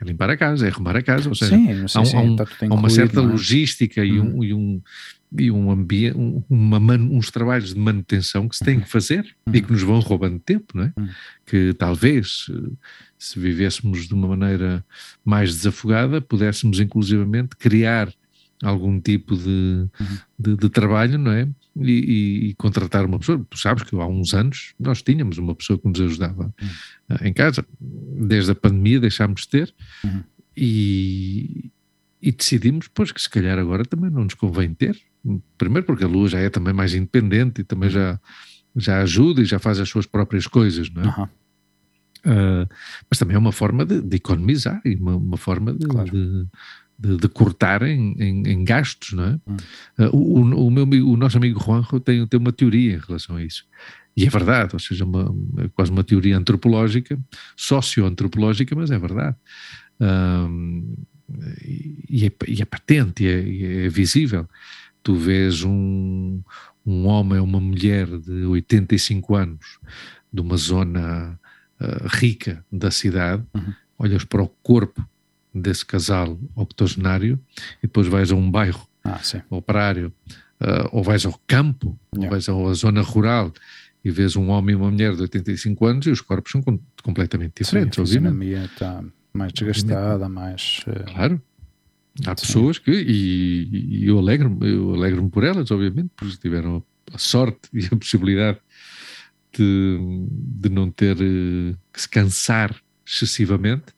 é, 0.00 0.04
limpar 0.04 0.30
a 0.30 0.36
casa, 0.36 0.66
é 0.66 0.70
arrumar 0.70 0.96
a 0.96 1.02
casa, 1.02 1.28
ou 1.28 1.34
seja, 1.34 1.54
sim, 1.54 1.66
sim, 1.86 1.98
há, 1.98 2.04
sim, 2.04 2.16
há, 2.16 2.20
um, 2.20 2.36
há 2.70 2.74
uma 2.74 2.90
certa 2.90 3.20
é? 3.20 3.22
logística 3.22 4.04
e 4.04 4.18
um, 4.18 4.38
hum. 4.38 4.44
e 4.44 4.54
um, 4.54 4.82
e 5.38 5.50
um 5.50 5.70
ambiente, 5.70 6.16
uma 6.48 6.78
uns 6.94 7.30
trabalhos 7.30 7.74
de 7.74 7.78
manutenção 7.78 8.48
que 8.48 8.56
se 8.56 8.64
tem 8.64 8.80
que 8.80 8.88
fazer 8.88 9.36
e 9.52 9.60
que 9.60 9.70
nos 9.70 9.82
vão 9.82 10.00
roubando 10.00 10.38
tempo, 10.38 10.76
não 10.76 10.84
é? 10.84 10.92
Hum. 10.98 11.08
Que 11.46 11.74
talvez, 11.74 12.50
se 13.24 13.38
vivêssemos 13.38 14.06
de 14.06 14.14
uma 14.14 14.28
maneira 14.28 14.84
mais 15.24 15.54
desafogada, 15.54 16.20
pudéssemos 16.20 16.80
inclusivamente 16.80 17.56
criar 17.56 18.12
algum 18.62 19.00
tipo 19.00 19.36
de, 19.36 19.88
de, 20.38 20.56
de, 20.56 20.68
trabalho, 20.68 21.18
não 21.18 21.32
é? 21.32 21.48
E, 21.76 21.90
e, 21.90 22.48
e, 22.48 22.54
contratar 22.54 23.04
uma 23.04 23.18
pessoa. 23.18 23.44
Tu 23.50 23.58
sabes 23.58 23.82
que 23.82 23.94
há 23.96 24.06
uns 24.06 24.32
anos 24.32 24.74
nós 24.78 25.02
tínhamos 25.02 25.38
uma 25.38 25.54
pessoa 25.54 25.78
que 25.78 25.88
nos 25.88 26.00
ajudava 26.00 26.54
uhum. 26.60 27.16
em 27.22 27.32
casa. 27.32 27.64
Desde 27.80 28.52
a 28.52 28.54
pandemia 28.54 29.00
deixámos 29.00 29.42
de 29.42 29.48
ter 29.48 29.74
uhum. 30.04 30.22
e, 30.56 31.70
e 32.22 32.32
decidimos, 32.32 32.88
pois, 32.88 33.10
que 33.10 33.20
se 33.20 33.28
calhar 33.28 33.58
agora 33.58 33.84
também 33.84 34.10
não 34.10 34.24
nos 34.24 34.34
convém 34.34 34.72
ter. 34.72 34.96
Primeiro 35.58 35.86
porque 35.86 36.04
a 36.04 36.08
Lua 36.08 36.28
já 36.28 36.38
é 36.38 36.48
também 36.48 36.72
mais 36.72 36.94
independente 36.94 37.62
e 37.62 37.64
também 37.64 37.90
já, 37.90 38.20
já 38.76 39.00
ajuda 39.02 39.42
e 39.42 39.44
já 39.44 39.58
faz 39.58 39.80
as 39.80 39.88
suas 39.88 40.06
próprias 40.06 40.46
coisas, 40.46 40.88
não 40.90 41.02
é? 41.02 41.28
Uh, 42.24 42.68
mas 43.10 43.18
também 43.18 43.36
é 43.36 43.38
uma 43.38 43.52
forma 43.52 43.84
de, 43.84 44.00
de 44.00 44.16
economizar 44.16 44.80
e 44.84 44.94
uma, 44.94 45.16
uma 45.16 45.36
forma 45.36 45.74
de, 45.74 45.86
claro. 45.86 46.10
de, 46.10 46.46
de, 46.98 47.16
de, 47.18 47.28
cortar 47.28 47.82
em, 47.82 48.14
em, 48.18 48.48
em, 48.48 48.64
gastos, 48.64 49.12
não 49.12 49.24
é? 49.24 49.40
Hum. 49.46 49.56
Uh, 49.98 50.16
o, 50.16 50.66
o, 50.66 50.70
meu, 50.70 50.84
o 51.08 51.16
nosso 51.16 51.36
amigo 51.36 51.62
Juanjo 51.62 52.00
tem, 52.00 52.26
tem 52.26 52.40
uma 52.40 52.52
teoria 52.52 52.94
em 52.94 53.00
relação 53.06 53.36
a 53.36 53.44
isso. 53.44 53.66
E 54.16 54.24
é 54.24 54.30
verdade, 54.30 54.70
ou 54.74 54.78
seja, 54.78 55.04
uma, 55.04 55.34
é 55.58 55.68
quase 55.68 55.90
uma 55.90 56.04
teoria 56.04 56.38
antropológica, 56.38 57.18
socioantropológica, 57.56 58.74
mas 58.74 58.90
é 58.90 58.98
verdade. 58.98 59.36
Um, 60.00 60.94
e, 62.08 62.26
é, 62.26 62.32
e, 62.46 62.62
é, 62.62 62.64
patente, 62.64 63.24
e 63.24 63.64
é, 63.64 63.86
é, 63.86 63.88
visível. 63.88 64.48
Tu 65.02 65.14
vês 65.16 65.64
um, 65.64 66.40
um 66.86 67.06
homem 67.06 67.38
ou 67.38 67.44
uma 67.44 67.60
mulher 67.60 68.06
de 68.06 68.44
85 68.46 69.34
anos 69.34 69.78
de 70.32 70.40
uma 70.40 70.56
zona 70.56 71.38
uh, 71.84 72.08
rica 72.08 72.64
da 72.70 72.90
cidade, 72.90 73.44
uhum. 73.54 73.74
olhas 73.98 74.24
para 74.24 74.42
o 74.42 74.48
corpo 74.62 75.06
desse 75.54 75.84
casal 75.84 76.38
octogenário 76.56 77.38
e 77.78 77.86
depois 77.86 78.06
vais 78.06 78.32
a 78.32 78.34
um 78.34 78.50
bairro 78.50 78.86
ah, 79.04 79.20
operário, 79.50 80.12
uh, 80.60 80.88
ou 80.90 81.02
vais 81.02 81.24
ao 81.26 81.38
campo, 81.46 81.98
yeah. 82.14 82.24
ou 82.24 82.30
vais 82.30 82.48
à 82.48 82.74
zona 82.74 83.02
rural 83.02 83.52
e 84.04 84.10
vês 84.10 84.36
um 84.36 84.48
homem 84.48 84.74
e 84.74 84.76
uma 84.76 84.90
mulher 84.90 85.14
de 85.14 85.22
85 85.22 85.86
anos 85.86 86.06
e 86.06 86.10
os 86.10 86.20
corpos 86.20 86.52
são 86.52 86.62
com, 86.62 86.78
completamente 87.02 87.62
diferentes. 87.62 87.96
Sim, 87.96 88.02
a 88.02 88.04
fisionomia 88.04 88.64
está 88.64 89.02
mais 89.32 89.52
desgastada, 89.52 90.28
mais... 90.28 90.84
Uh... 90.86 91.12
Claro. 91.12 91.42
Há 92.26 92.36
Sim. 92.36 92.46
pessoas 92.46 92.78
que, 92.78 92.92
e, 92.92 94.02
e 94.02 94.06
eu 94.06 94.18
alegro-me 94.18 94.70
eu 94.70 94.94
alegro 94.94 95.28
por 95.28 95.42
elas, 95.42 95.70
obviamente, 95.70 96.10
porque 96.14 96.36
tiveram 96.36 96.82
a 97.12 97.18
sorte 97.18 97.68
e 97.72 97.86
a 97.86 97.96
possibilidade 97.96 98.58
de, 99.58 100.26
de 100.28 100.68
não 100.68 100.90
ter 100.90 101.16
uh, 101.16 101.76
que 101.92 102.00
se 102.00 102.08
cansar 102.08 102.74
excessivamente, 103.06 103.94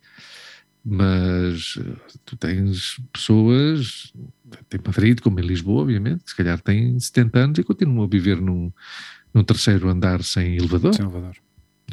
mas 0.84 1.76
uh, 1.76 1.96
tu 2.24 2.36
tens 2.36 3.00
pessoas, 3.12 4.12
tem 4.68 4.80
Madrid, 4.84 5.20
como 5.20 5.40
em 5.40 5.42
Lisboa, 5.42 5.82
obviamente, 5.82 6.24
que 6.24 6.30
se 6.30 6.36
calhar 6.36 6.60
têm 6.60 6.98
70 6.98 7.38
anos 7.38 7.58
e 7.58 7.64
continuam 7.64 8.04
a 8.04 8.08
viver 8.08 8.40
num, 8.40 8.72
num 9.32 9.44
terceiro 9.44 9.88
andar 9.88 10.22
sem 10.22 10.56
elevador. 10.56 10.94
Sem 10.94 11.04
elevador. 11.04 11.36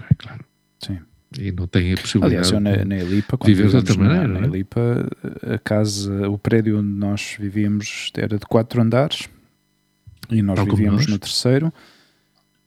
É 0.10 0.13
claro. 0.15 0.45
Sim. 0.80 0.99
E 1.39 1.52
não 1.52 1.67
tem 1.67 1.93
a 1.93 1.97
possibilidade 1.97 2.36
Aliás, 2.36 2.52
eu 2.52 2.60
na, 2.60 2.86
na 2.86 2.95
Elipa, 2.95 3.38
de 3.38 3.54
viver 3.54 3.69
de 3.69 3.76
outra 3.76 3.97
maneira. 3.97 4.28
Na, 4.28 4.39
na 4.41 4.45
é? 4.45 4.49
Elipa, 4.49 5.10
a 5.54 5.58
casa, 5.58 6.30
o 6.30 6.38
prédio 6.38 6.80
onde 6.80 6.89
nós 6.89 7.36
vivíamos 7.39 8.12
era 8.15 8.38
de 8.38 8.45
quatro 8.45 8.82
andares 8.82 9.28
e 10.30 10.41
nós 10.41 10.56
Tal 10.56 10.65
vivíamos 10.65 11.08
no 11.08 11.17
terceiro 11.17 11.73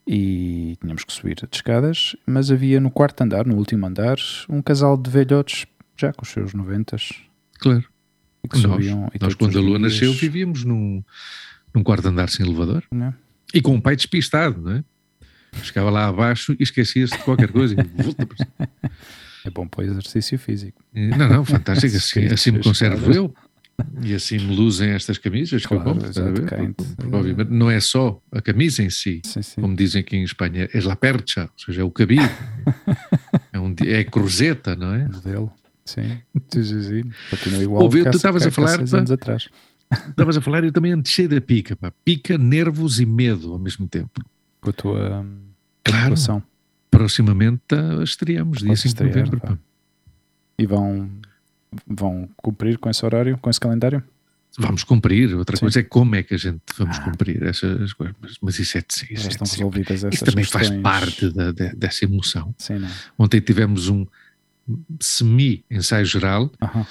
e 0.07 0.77
tínhamos 0.81 1.05
que 1.05 1.13
subir 1.13 1.37
as 1.43 1.49
escadas, 1.53 2.17
mas 2.27 2.51
havia 2.51 2.81
no 2.81 2.91
quarto 2.91 3.23
andar, 3.23 3.45
no 3.45 3.57
último 3.57 3.87
andar, 3.87 4.17
um 4.49 4.63
casal 4.63 4.97
de 4.97 5.11
velhotes 5.11 5.67
já 5.97 6.13
com 6.13 6.23
os 6.23 6.29
seus 6.29 6.55
noventas. 6.55 7.13
Claro. 7.59 7.85
nós, 8.53 8.63
subiam, 8.63 9.11
nós 9.21 9.35
quando 9.35 9.59
a 9.59 9.61
Lua 9.61 9.79
dias... 9.79 9.93
nasceu, 9.93 10.13
vivíamos 10.13 10.65
num, 10.65 11.03
num 11.75 11.83
quarto 11.83 12.07
andar 12.07 12.29
sem 12.29 12.47
elevador. 12.47 12.85
Não. 12.93 13.13
E 13.53 13.61
com 13.61 13.75
um 13.75 13.81
pai 13.81 13.97
despistado, 13.97 14.61
não 14.61 14.73
é? 14.73 14.85
Chegava 15.63 15.91
lá 15.91 16.07
abaixo 16.07 16.55
e 16.59 16.63
esquecia-se 16.63 17.17
de 17.17 17.25
qualquer 17.25 17.51
coisa. 17.51 17.75
é 19.45 19.51
bom 19.51 19.67
para 19.67 19.81
o 19.81 19.85
exercício 19.85 20.39
físico. 20.39 20.83
Não, 20.93 21.29
não, 21.29 21.45
fantástico. 21.45 21.97
Assim, 21.97 22.27
assim 22.33 22.51
me 22.51 22.63
conservo 22.63 23.11
eu. 23.11 23.35
E 24.03 24.15
assim 24.15 24.39
me 24.39 24.55
luzem 24.55 24.91
estas 24.91 25.19
camisas, 25.19 25.65
claro, 25.67 25.85
que 25.85 25.89
eu 25.89 26.35
compro, 26.35 27.19
obviamente 27.19 27.51
não 27.51 27.71
é 27.71 27.79
só 27.81 28.21
a 28.33 28.41
camisa 28.41 28.83
em 28.83 28.89
si, 28.89 29.21
sim, 29.25 29.43
sim. 29.43 29.61
como 29.61 29.77
dizem 29.77 30.01
aqui 30.01 30.17
em 30.17 30.23
Espanha, 30.23 30.69
é 30.73 30.81
la 30.81 30.97
percha, 30.97 31.43
ou 31.43 31.65
seja, 31.65 31.81
é 31.83 31.85
o 31.85 31.91
cabide, 31.91 32.23
é, 33.53 33.59
um, 33.59 33.75
é 33.85 34.01
a 34.01 34.05
cruzeta, 34.05 34.75
não 34.77 34.95
é? 34.95 35.09
Modelo, 35.09 35.53
sim, 35.85 36.21
continua 37.31 37.63
igual 37.63 37.83
Ouvi, 37.83 38.03
tu 38.05 38.17
estavas 38.17 38.47
a 38.47 38.51
falar, 38.51 38.81
anos 38.81 39.11
atrás. 39.11 39.49
Estavas 40.09 40.37
a 40.37 40.41
falar 40.41 40.65
e 40.65 40.69
eu 40.69 40.73
também 40.73 40.93
andei 40.93 41.29
da 41.29 41.41
pica, 41.41 41.77
pá. 41.77 41.93
pica, 42.05 42.37
nervos 42.37 42.99
e 42.99 43.07
medo 43.07 43.53
ao 43.53 43.59
mesmo 43.59 43.87
tempo. 43.87 44.21
Com 44.61 44.71
a 44.71 44.73
tua 44.73 45.21
hum, 45.21 45.39
claro, 45.85 46.05
atuação. 46.07 46.43
Proximamente 46.91 47.75
uh, 47.75 48.03
estreamos, 48.03 48.59
dia 48.59 48.75
5 48.75 48.95
de 48.97 49.05
novembro. 49.05 49.59
E 50.59 50.67
vão, 50.67 51.09
vão 51.87 52.29
cumprir 52.37 52.79
com 52.79 52.89
esse 52.89 53.05
horário, 53.05 53.39
com 53.39 53.51
esse 53.51 53.61
calendário? 53.61 54.03
Vamos 54.59 54.85
cumprir, 54.85 55.35
outra 55.35 55.57
Sim. 55.57 55.61
coisa 55.61 55.81
é 55.81 55.83
como 55.83 56.15
é 56.15 56.23
que 56.23 56.35
a 56.35 56.39
gente 56.39 56.61
vamos 56.79 56.97
ah. 56.99 57.03
cumprir 57.03 57.43
essas 57.43 57.93
coisas, 57.93 58.17
mas 58.41 58.59
isso 58.59 58.79
é 58.79 58.81
de 58.81 59.13
isso, 59.13 59.29
estão 59.29 59.47
resolvidas 59.47 60.03
isso 60.03 60.25
também 60.25 60.45
questões. 60.45 60.69
faz 60.69 60.81
parte 60.81 61.31
da, 61.31 61.53
da, 61.53 61.73
dessa 61.75 62.05
emoção. 62.07 62.55
Sim, 62.57 62.79
não. 62.79 62.89
Ontem 63.19 63.41
tivemos 63.41 63.89
um 63.89 64.07
semi-ensaio 64.99 66.07
geral 66.07 66.45
uh 66.45 66.67
-huh. 66.67 66.87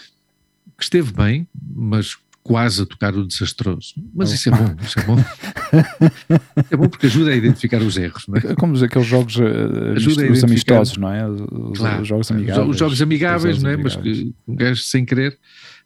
que 0.77 0.83
esteve 0.83 1.11
bem, 1.11 1.47
mas 1.75 2.15
quase 2.45 2.83
a 2.83 2.85
tocar 2.85 3.15
o 3.15 3.25
desastroso. 3.25 3.95
Mas 4.13 4.31
isso 4.31 4.49
é 4.49 4.51
bom, 4.51 4.75
isso 4.79 4.99
é 4.99 5.03
bom. 5.03 5.17
é 6.69 6.77
bom 6.77 6.87
porque 6.87 7.07
ajuda 7.07 7.31
a 7.31 7.35
identificar 7.35 7.81
os 7.81 7.97
erros. 7.97 8.27
Não 8.27 8.37
é? 8.37 8.51
é 8.51 8.55
como 8.55 8.77
aqueles 8.83 9.07
jogos 9.07 9.35
uh, 9.37 9.93
ajuda 9.95 10.31
os 10.31 10.43
amistosos, 10.43 10.95
não 10.95 11.11
é? 11.11 11.27
Os, 11.27 11.79
claro, 11.79 12.03
os 12.03 12.07
jogos 12.07 12.29
amigáveis. 12.29 12.69
Os 12.69 12.77
jogos 12.77 13.01
amigáveis, 13.01 13.63
não 13.63 13.71
é? 13.71 13.73
Amigáveis. 13.73 13.95
Mas 13.95 14.03
que 14.03 14.35
um 14.47 14.55
gajo 14.55 14.79
sem 14.83 15.03
querer 15.03 15.39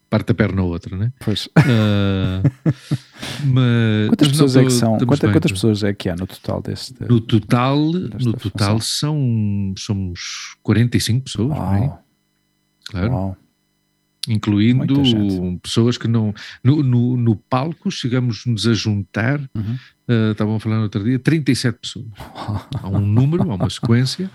parte 0.09 0.33
a 0.33 0.35
perna 0.35 0.61
ou 0.61 0.69
outra, 0.69 0.97
não 0.97 1.05
é? 1.05 1.13
Pois. 1.23 1.45
Uh, 1.45 2.43
mas, 3.45 4.09
quantas 4.09 4.27
pessoas 4.27 4.55
é 4.57 4.63
que 4.65 4.71
são? 4.71 4.97
Quanta, 4.97 5.31
quantas 5.31 5.51
pessoas 5.53 5.83
é 5.83 5.93
que 5.93 6.09
há 6.09 6.15
no 6.17 6.27
total 6.27 6.61
deste? 6.61 6.93
No 7.07 7.21
total, 7.21 7.79
no 7.79 8.33
total 8.33 8.81
são 8.81 9.73
somos 9.77 10.57
45 10.61 11.23
pessoas, 11.23 11.57
Uau. 11.57 11.71
não 11.71 11.83
é? 11.85 11.99
Claro. 12.91 13.11
Uau 13.11 13.37
incluindo 14.27 14.95
pessoas 15.61 15.97
que 15.97 16.07
não. 16.07 16.33
No, 16.63 16.83
no, 16.83 17.17
no 17.17 17.35
palco 17.35 17.89
chegamos-nos 17.89 18.67
a 18.67 18.73
juntar, 18.73 19.39
uhum. 19.55 19.77
uh, 20.07 20.31
estavam 20.31 20.59
no 20.65 20.81
outro 20.81 21.03
dia, 21.03 21.19
37 21.19 21.79
pessoas. 21.79 22.05
há 22.81 22.89
um 22.89 22.99
número, 22.99 23.49
há 23.51 23.55
uma 23.55 23.69
sequência, 23.69 24.29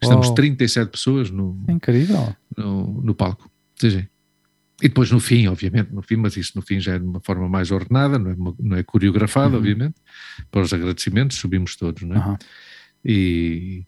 estamos 0.00 0.28
oh. 0.28 0.34
37 0.34 0.90
pessoas 0.90 1.30
no, 1.30 1.64
Incrível. 1.68 2.34
no, 2.56 3.02
no 3.02 3.14
palco. 3.14 3.50
Seja, 3.76 4.08
e 4.82 4.88
depois 4.88 5.10
no 5.10 5.20
fim, 5.20 5.46
obviamente, 5.46 5.92
no 5.92 6.02
fim, 6.02 6.16
mas 6.16 6.36
isso 6.36 6.52
no 6.56 6.62
fim 6.62 6.80
já 6.80 6.94
é 6.94 6.98
de 6.98 7.04
uma 7.04 7.20
forma 7.20 7.48
mais 7.48 7.70
ordenada, 7.70 8.18
não 8.18 8.30
é, 8.30 8.54
não 8.58 8.76
é 8.76 8.82
coreografado, 8.82 9.52
uhum. 9.52 9.58
obviamente, 9.58 9.94
para 10.50 10.60
os 10.60 10.72
agradecimentos 10.72 11.36
subimos 11.36 11.76
todos, 11.76 12.02
não 12.02 12.16
é? 12.16 12.26
Uhum. 12.26 12.36
E 13.04 13.86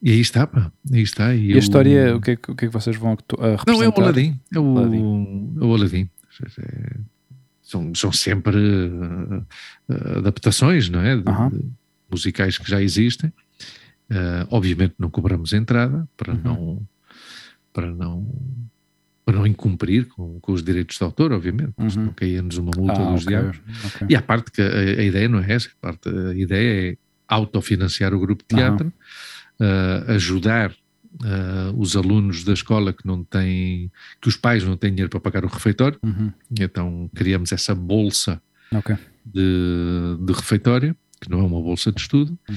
e 0.00 0.12
aí 0.12 0.20
está, 0.20 0.46
pá. 0.46 0.70
Aí 0.92 1.02
está. 1.02 1.34
E, 1.34 1.52
e 1.52 1.54
a 1.54 1.58
história, 1.58 2.16
o 2.16 2.20
que, 2.20 2.32
é, 2.32 2.34
o 2.34 2.54
que 2.54 2.64
é 2.64 2.68
que 2.68 2.72
vocês 2.72 2.96
vão 2.96 3.10
a 3.10 3.12
representar? 3.12 3.72
Não, 3.72 3.82
é 3.82 3.88
o 3.88 4.00
Aladim. 4.00 4.40
É 4.54 4.58
o 4.58 4.78
Aladim. 4.78 4.98
É 5.60 5.64
o. 5.64 6.08
É, 6.60 6.96
são, 7.62 7.94
são 7.94 8.12
sempre 8.12 8.56
uh, 8.56 10.18
adaptações, 10.18 10.88
não 10.88 11.00
é? 11.00 11.16
De, 11.16 11.22
uh 11.22 11.34
-huh. 11.34 11.50
de 11.50 11.64
musicais 12.10 12.56
que 12.56 12.70
já 12.70 12.80
existem. 12.80 13.32
Uh, 14.10 14.46
obviamente 14.50 14.94
não 14.98 15.10
cobramos 15.10 15.52
entrada 15.52 16.08
para 16.16 16.32
-huh. 16.32 16.42
não 16.42 16.88
para 17.74 17.92
não 17.92 18.26
para 19.22 19.36
não 19.36 19.46
incumprir 19.46 20.06
com, 20.06 20.40
com 20.40 20.52
os 20.52 20.62
direitos 20.62 20.96
de 20.96 21.04
autor, 21.04 21.32
obviamente, 21.32 21.74
-huh. 21.76 21.96
não 21.96 22.12
caía-nos 22.14 22.56
uma 22.56 22.70
multa 22.74 23.02
ah, 23.02 23.12
dos 23.12 23.24
okay. 23.24 23.36
diabos. 23.36 23.60
Okay. 23.84 24.06
E 24.08 24.16
a 24.16 24.22
parte 24.22 24.50
que 24.50 24.62
a, 24.62 24.66
a, 24.66 25.02
ideia 25.02 25.28
não 25.28 25.40
é 25.40 25.52
essa, 25.52 25.68
a, 25.68 25.86
parte, 25.86 26.08
a 26.08 26.34
ideia 26.34 26.92
é 26.92 26.96
autofinanciar 27.26 28.14
o 28.14 28.20
grupo 28.20 28.42
de 28.48 28.56
teatro 28.56 28.90
uh, 29.60 30.12
ajudar 30.12 30.70
uh, 30.70 31.76
os 31.76 31.96
alunos 31.96 32.44
da 32.44 32.52
escola 32.52 32.92
que 32.92 33.06
não 33.06 33.24
têm, 33.24 33.90
que 34.20 34.28
os 34.28 34.36
pais 34.36 34.64
não 34.64 34.76
têm 34.76 34.90
dinheiro 34.90 35.10
para 35.10 35.20
pagar 35.20 35.44
o 35.44 35.48
refeitório, 35.48 35.98
uhum. 36.02 36.32
então 36.58 37.10
criamos 37.14 37.52
essa 37.52 37.74
bolsa 37.74 38.40
okay. 38.72 38.96
de, 39.24 40.16
de 40.20 40.32
refeitório, 40.32 40.96
que 41.20 41.30
não 41.30 41.40
é 41.40 41.42
uma 41.42 41.60
bolsa 41.60 41.90
de 41.90 42.00
estudo, 42.00 42.38
uhum. 42.48 42.56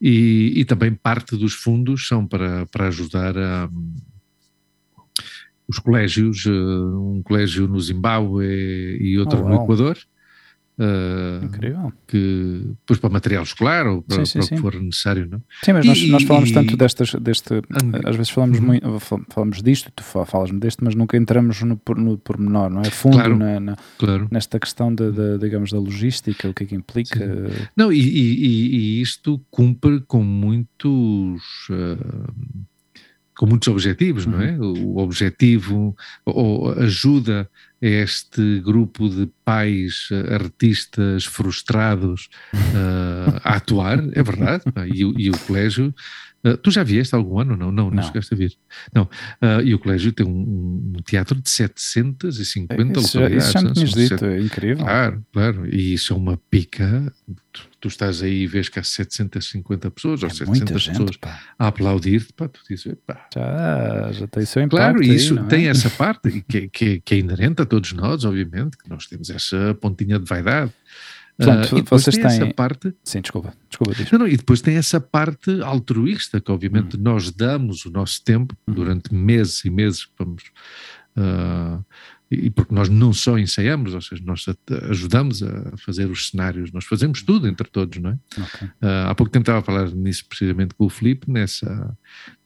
e, 0.00 0.52
e, 0.56 0.64
também 0.64 0.92
parte 0.92 1.36
dos 1.36 1.54
fundos 1.54 2.06
são 2.06 2.26
para, 2.26 2.66
para 2.66 2.88
ajudar 2.88 3.36
a, 3.38 3.70
os 5.66 5.78
colégios, 5.78 6.44
um 6.46 7.22
colégio 7.24 7.66
no 7.66 7.80
Zimbábue 7.80 8.98
e 9.00 9.18
outro 9.18 9.42
oh, 9.42 9.48
no 9.48 9.62
Equador, 9.62 9.96
Uh, 10.82 11.44
Incrível. 11.44 11.92
Que, 12.08 12.74
depois 12.80 12.98
para 12.98 13.10
material 13.10 13.44
escolar 13.44 13.86
ou 13.86 14.02
para, 14.02 14.24
sim, 14.24 14.24
sim, 14.24 14.38
para 14.40 14.46
o 14.46 14.48
que 14.48 14.56
for 14.56 14.82
necessário, 14.82 15.28
não? 15.30 15.40
Sim, 15.62 15.74
mas 15.74 15.84
e, 15.84 15.88
nós, 15.88 16.08
nós, 16.08 16.22
falamos 16.24 16.50
e, 16.50 16.54
tanto 16.54 16.76
destas, 16.76 17.14
deste, 17.14 17.62
às 18.04 18.16
vezes 18.16 18.30
falamos, 18.30 18.58
uhum. 18.58 18.66
muito, 18.66 19.00
falamos 19.30 19.62
disto, 19.62 19.92
tu 19.94 20.02
falas-me 20.02 20.58
deste, 20.58 20.82
mas 20.82 20.96
nunca 20.96 21.16
entramos 21.16 21.62
no, 21.62 21.80
no 21.96 22.18
pormenor, 22.18 22.68
não 22.68 22.80
é? 22.80 22.90
Fundo 22.90 23.16
claro, 23.16 23.36
na, 23.36 23.60
na 23.60 23.76
claro. 23.96 24.26
nesta 24.28 24.58
questão 24.58 24.92
da, 24.92 25.10
da, 25.10 25.36
digamos, 25.36 25.70
da 25.70 25.78
logística, 25.78 26.48
o 26.48 26.54
que 26.54 26.64
é 26.64 26.66
que 26.66 26.74
implica. 26.74 27.18
Sim. 27.20 27.66
Não, 27.76 27.92
e, 27.92 28.00
e, 28.00 29.00
isto 29.00 29.40
cumpre 29.50 30.00
com 30.00 30.24
muitos. 30.24 31.68
Uh, 31.70 32.71
com 33.36 33.46
muitos 33.46 33.68
objetivos, 33.68 34.26
não 34.26 34.40
é? 34.40 34.52
Uhum. 34.52 34.94
O 34.94 34.98
objetivo 34.98 35.96
ou 36.24 36.72
ajuda 36.72 37.48
a 37.82 37.86
este 37.86 38.60
grupo 38.60 39.08
de 39.08 39.28
pais 39.44 40.08
artistas 40.30 41.24
frustrados 41.24 42.28
uh, 42.54 43.40
a 43.42 43.56
atuar, 43.56 43.98
é 44.12 44.22
verdade, 44.22 44.64
e, 44.94 45.00
e 45.00 45.30
o 45.30 45.38
colégio 45.38 45.94
Uh, 46.44 46.56
tu 46.56 46.70
já 46.70 46.82
vieste 46.82 47.14
algum 47.14 47.38
ano? 47.38 47.56
Não, 47.56 47.70
não, 47.70 47.90
não, 47.90 47.90
não 47.90 48.02
chegaste 48.02 48.34
a 48.34 48.36
vir. 48.36 48.56
Não. 48.94 49.04
Uh, 49.04 49.62
e 49.64 49.74
o 49.74 49.78
colégio 49.78 50.12
tem 50.12 50.26
um, 50.26 50.92
um 50.96 51.02
teatro 51.04 51.40
de 51.40 51.48
750 51.48 53.00
isso, 53.00 53.18
localidades. 53.18 53.44
Isso 53.44 53.52
já 53.52 53.62
me 53.62 53.72
tinhas 53.72 53.90
dito, 53.92 54.24
é 54.24 54.40
incrível. 54.40 54.84
Claro, 54.84 55.26
claro. 55.32 55.74
E 55.74 55.94
isso 55.94 56.12
é 56.12 56.16
uma 56.16 56.36
pica. 56.50 57.12
Tu, 57.52 57.68
tu 57.80 57.88
estás 57.88 58.22
aí 58.22 58.42
e 58.42 58.46
vês 58.46 58.68
que 58.68 58.78
há 58.78 58.82
750 58.82 59.90
pessoas 59.90 60.22
é 60.22 60.26
ou 60.26 60.30
700 60.30 60.82
gente, 60.82 60.92
pessoas 60.92 61.16
pá. 61.16 61.40
a 61.58 61.68
aplaudir-te, 61.68 62.32
pá, 62.32 62.48
tu 62.48 62.60
dizes, 62.68 62.94
pá. 63.06 63.28
Já, 63.34 64.12
já 64.12 64.26
tem 64.26 64.44
seu 64.44 64.62
impacto. 64.62 64.76
Claro, 64.76 65.02
e 65.02 65.14
isso 65.14 65.38
aí, 65.38 65.46
tem 65.46 65.66
é? 65.66 65.70
essa 65.70 65.90
parte 65.90 66.42
que, 66.42 66.68
que, 66.68 67.00
que 67.00 67.14
é 67.14 67.18
inerente 67.18 67.62
a 67.62 67.66
todos 67.66 67.92
nós, 67.92 68.24
obviamente, 68.24 68.76
que 68.76 68.88
nós 68.88 69.06
temos 69.06 69.30
essa 69.30 69.76
pontinha 69.80 70.18
de 70.18 70.24
vaidade. 70.24 70.72
Portanto, 71.44 71.78
uh, 71.78 71.84
vocês 71.90 72.16
têm 72.16 72.26
essa 72.26 72.46
parte. 72.54 72.94
Sim, 73.04 73.20
desculpa, 73.20 73.54
desculpa. 73.68 73.94
Não, 74.12 74.18
não, 74.20 74.28
e 74.28 74.36
depois 74.36 74.60
tem 74.60 74.76
essa 74.76 75.00
parte 75.00 75.62
altruísta, 75.62 76.40
que 76.40 76.50
obviamente 76.50 76.96
hum. 76.96 77.00
nós 77.02 77.30
damos 77.30 77.84
o 77.84 77.90
nosso 77.90 78.22
tempo 78.24 78.56
hum. 78.66 78.72
durante 78.74 79.14
meses 79.14 79.64
e 79.64 79.70
meses, 79.70 80.08
vamos. 80.18 80.44
Uh, 81.16 81.84
e 82.32 82.48
porque 82.48 82.74
nós 82.74 82.88
não 82.88 83.12
só 83.12 83.38
ensaiamos, 83.38 83.92
ou 83.92 84.00
seja, 84.00 84.22
nós 84.24 84.46
ajudamos 84.88 85.42
a 85.42 85.76
fazer 85.76 86.06
os 86.06 86.30
cenários, 86.30 86.72
nós 86.72 86.84
fazemos 86.84 87.22
tudo 87.22 87.46
entre 87.46 87.68
todos, 87.68 87.98
não 87.98 88.10
é? 88.10 88.18
Okay. 88.32 88.68
Uh, 88.68 89.08
há 89.08 89.14
pouco 89.14 89.30
tempo 89.30 89.42
estava 89.42 89.58
a 89.58 89.62
falar 89.62 89.90
nisso 89.90 90.24
precisamente 90.26 90.74
com 90.74 90.86
o 90.86 90.88
Filipe, 90.88 91.30
nessa, 91.30 91.94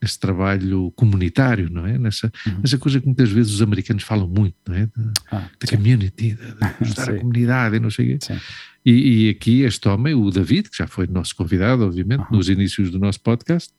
nesse 0.03 0.19
trabalho 0.19 0.93
comunitário, 0.97 1.71
não 1.71 1.87
é? 1.87 1.97
Nessa, 1.99 2.33
uhum. 2.47 2.59
nessa 2.61 2.79
coisa 2.79 3.01
que 3.01 3.07
muitas 3.07 3.31
vezes 3.31 3.53
os 3.53 3.63
americanos 3.63 4.03
falam 4.03 4.29
muito, 4.29 4.57
não 4.67 4.75
é? 4.75 4.87
Da, 4.87 5.13
ah, 5.31 5.51
da 5.61 5.77
community, 5.77 6.35
de, 6.35 6.39
ajudar 6.81 7.11
a 7.11 7.19
comunidade 7.19 7.77
e 7.77 7.81
não 7.81 7.91
sei 7.91 8.15
o 8.15 8.19
quê. 8.19 8.35
E, 8.87 9.27
e, 9.27 9.31
aqui 9.31 9.63
este 9.63 9.89
homem, 9.89 10.15
o 10.15 10.31
David, 10.31 10.71
que 10.71 10.77
já 10.77 10.87
foi 10.87 11.09
nosso 11.09 11.35
convidado, 11.35 11.85
obviamente, 11.85 12.21
uhum. 12.21 12.37
nos 12.37 12.49
inícios 12.49 12.89
do 12.89 13.01
nosso 13.01 13.21
podcast, 13.21 13.73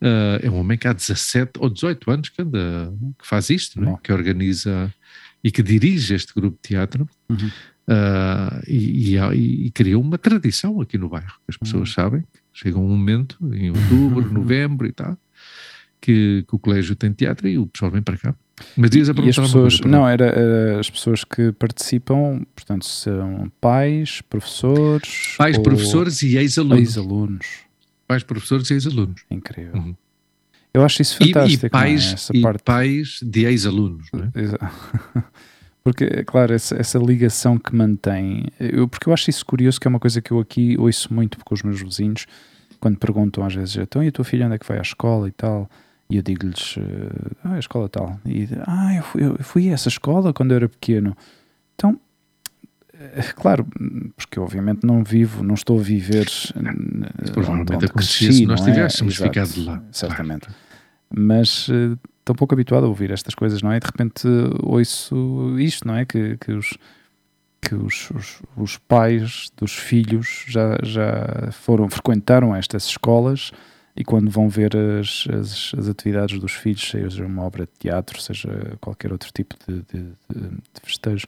uh, 0.00 0.40
é 0.42 0.50
um 0.50 0.56
homem 0.56 0.78
que 0.78 0.88
há 0.88 0.92
17 0.94 1.52
ou 1.58 1.68
18 1.68 2.10
anos 2.10 2.28
que, 2.30 2.40
anda, 2.40 2.90
que 3.18 3.26
faz 3.26 3.50
isto, 3.50 3.78
é? 3.84 3.98
que 4.02 4.10
organiza 4.10 4.90
e 5.44 5.50
que 5.50 5.62
dirige 5.62 6.14
este 6.14 6.32
grupo 6.32 6.58
de 6.62 6.68
teatro 6.70 7.06
uhum. 7.28 7.36
uh, 7.46 8.62
e, 8.66 9.16
e, 9.16 9.66
e, 9.66 9.70
criou 9.70 10.00
uma 10.00 10.16
tradição 10.16 10.80
aqui 10.80 10.96
no 10.96 11.10
bairro, 11.10 11.34
que 11.44 11.50
as 11.50 11.56
pessoas 11.58 11.90
uhum. 11.90 11.94
sabem. 11.94 12.24
Chega 12.50 12.78
um 12.78 12.88
momento, 12.88 13.36
em 13.52 13.68
outubro, 13.68 14.22
novembro 14.32 14.86
e 14.86 14.92
tal, 14.92 15.18
que, 16.00 16.44
que, 16.48 16.54
o 16.54 16.58
colégio 16.58 16.94
tem 16.96 17.12
teatro 17.12 17.48
e 17.48 17.58
o 17.58 17.66
pessoal 17.66 17.90
vem 17.90 18.02
para 18.02 18.16
cá. 18.16 18.34
Mas 18.76 18.90
dias 18.90 19.08
a 19.08 19.12
e 19.12 19.28
as 19.28 19.38
pessoas, 19.38 19.80
não, 19.80 20.08
era, 20.08 20.26
era, 20.26 20.80
as 20.80 20.90
pessoas 20.90 21.22
que 21.22 21.52
participam, 21.52 22.44
portanto, 22.54 22.86
são 22.86 23.50
pais, 23.60 24.20
professores. 24.22 25.34
Pais, 25.36 25.56
professores 25.58 26.22
e 26.22 26.36
ex-alunos. 26.36 26.78
Ex-alunos. 26.78 27.46
Pais, 28.06 28.22
professores 28.22 28.68
e 28.70 28.74
ex-alunos. 28.74 29.22
Incrível. 29.30 29.74
Uhum. 29.74 29.96
Eu 30.74 30.84
acho 30.84 31.02
isso 31.02 31.16
fantástico. 31.16 31.66
E, 31.66 31.68
e 31.68 31.70
pais, 31.70 32.10
é? 32.10 32.14
essa 32.14 32.36
e 32.36 32.40
parte... 32.40 32.62
pais 32.62 33.20
de 33.22 33.44
ex-alunos, 33.44 34.06
não 34.12 34.24
é? 34.24 34.30
Porque, 35.82 36.22
claro, 36.24 36.52
essa, 36.52 36.76
essa, 36.76 36.98
ligação 36.98 37.56
que 37.56 37.74
mantém. 37.74 38.44
Eu, 38.60 38.86
porque 38.86 39.08
eu 39.08 39.12
acho 39.14 39.30
isso 39.30 39.46
curioso, 39.46 39.80
que 39.80 39.88
é 39.88 39.90
uma 39.90 39.98
coisa 39.98 40.20
que 40.20 40.30
eu 40.30 40.38
aqui 40.38 40.76
ouço 40.78 41.14
muito 41.14 41.38
com 41.42 41.54
os 41.54 41.62
meus 41.62 41.80
vizinhos, 41.80 42.26
quando 42.78 42.98
perguntam 42.98 43.42
às 43.42 43.54
vezes, 43.54 43.76
então 43.76 44.02
e 44.04 44.08
a 44.08 44.12
tua 44.12 44.24
filha 44.24 44.44
onde 44.44 44.56
é 44.56 44.58
que 44.58 44.66
vai 44.66 44.76
à 44.76 44.82
escola 44.82 45.28
e 45.28 45.32
tal? 45.32 45.70
E 46.10 46.16
eu 46.16 46.22
digo-lhes, 46.22 46.76
ah, 47.44 47.54
a 47.54 47.58
escola 47.58 47.88
tal. 47.88 48.18
E 48.24 48.48
ah, 48.66 48.94
eu 48.94 49.02
fui, 49.02 49.24
eu 49.24 49.38
fui 49.40 49.68
a 49.68 49.72
essa 49.72 49.88
escola 49.88 50.32
quando 50.32 50.52
eu 50.52 50.56
era 50.56 50.68
pequeno. 50.68 51.16
Então, 51.74 52.00
é 52.94 53.22
claro, 53.22 53.66
porque 54.16 54.40
obviamente 54.40 54.86
não 54.86 55.04
vivo, 55.04 55.44
não 55.44 55.54
estou 55.54 55.78
a 55.78 55.82
viver. 55.82 56.26
Provavelmente 57.32 57.84
acontecia 57.84 58.32
se 58.32 58.46
nós 58.46 58.66
é? 58.66 58.72
tivéssemos 58.72 59.20
é? 59.20 59.24
ficado 59.24 59.64
lá. 59.64 59.82
Certamente. 59.92 60.46
Claro 60.46 60.68
mas 61.10 61.68
uh, 61.68 61.98
tão 62.24 62.34
pouco 62.34 62.54
habituado 62.54 62.84
a 62.84 62.88
ouvir 62.88 63.10
estas 63.10 63.34
coisas, 63.34 63.62
não 63.62 63.72
é? 63.72 63.80
De 63.80 63.86
repente 63.86 64.28
ouço 64.62 65.58
isto, 65.58 65.86
não 65.86 65.96
é? 65.96 66.04
Que, 66.04 66.36
que 66.36 66.52
os 66.52 66.76
que 67.60 67.74
os, 67.74 68.08
os, 68.12 68.42
os, 68.56 68.78
pais 68.78 69.50
dos 69.56 69.74
filhos 69.74 70.44
já, 70.46 70.78
já 70.80 71.50
foram, 71.50 71.90
frequentaram 71.90 72.54
estas 72.54 72.86
escolas 72.86 73.50
e 73.98 74.04
quando 74.04 74.30
vão 74.30 74.48
ver 74.48 74.76
as, 74.76 75.26
as, 75.28 75.72
as 75.76 75.88
atividades 75.88 76.38
dos 76.38 76.52
filhos, 76.52 76.88
seja 76.88 77.26
uma 77.26 77.42
obra 77.42 77.64
de 77.64 77.72
teatro, 77.80 78.20
seja 78.22 78.48
qualquer 78.80 79.10
outro 79.10 79.28
tipo 79.32 79.56
de, 79.66 79.82
de, 79.82 80.02
de, 80.30 80.50
de 80.50 80.80
festejo 80.84 81.26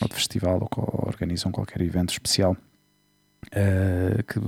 ou 0.00 0.08
de 0.08 0.14
festival, 0.14 0.66
ou 0.74 1.06
organizam 1.06 1.52
qualquer 1.52 1.82
evento 1.82 2.10
especial, 2.10 2.56
Uh, 3.48 4.22
que 4.22 4.38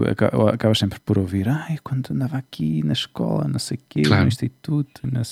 acabas 0.50 0.78
sempre 0.78 0.98
por 1.00 1.18
ouvir, 1.18 1.46
ai, 1.48 1.78
quando 1.82 2.10
andava 2.12 2.38
aqui 2.38 2.82
na 2.82 2.92
escola, 2.94 3.46
não 3.46 3.58
sei 3.58 3.76
o 3.76 3.80
quê, 3.86 4.02
claro. 4.02 4.22
no 4.22 4.28
instituto, 4.28 5.00
na, 5.04 5.18
na 5.18 5.24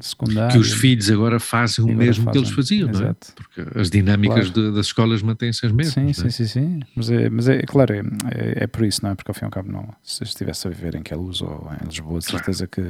secundária. 0.00 0.50
Que 0.50 0.58
os 0.58 0.72
filhos 0.72 1.08
agora 1.10 1.38
fazem 1.38 1.84
o 1.84 1.88
mesmo 1.96 2.24
fazem. 2.24 2.32
que 2.32 2.38
eles 2.38 2.50
faziam, 2.50 2.90
Exato. 2.90 3.04
não 3.04 3.08
é? 3.10 3.14
Porque 3.36 3.78
as 3.78 3.90
dinâmicas 3.90 4.50
claro. 4.50 4.70
de, 4.70 4.76
das 4.76 4.86
escolas 4.86 5.22
mantêm-se 5.22 5.64
as 5.64 5.70
mesmas. 5.70 5.94
Sim, 5.94 6.08
é? 6.08 6.12
sim, 6.12 6.30
sim, 6.30 6.46
sim. 6.46 6.80
Mas 6.96 7.10
é, 7.10 7.30
mas 7.30 7.48
é 7.48 7.62
claro, 7.62 7.94
é, 7.94 8.02
é, 8.64 8.66
por 8.66 8.84
isso, 8.84 9.04
não 9.04 9.10
é? 9.10 9.14
Porque 9.14 9.30
ao 9.30 9.34
fim 9.34 9.42
e 9.42 9.44
ao 9.44 9.50
cabo, 9.50 9.70
não, 9.70 9.88
se 10.02 10.24
estivesse 10.24 10.66
a 10.66 10.70
viver 10.70 10.96
em 10.96 11.02
Queluz 11.02 11.40
ou 11.42 11.70
em 11.80 11.86
Lisboa, 11.86 12.18
de 12.18 12.24
certeza 12.24 12.66
que, 12.66 12.82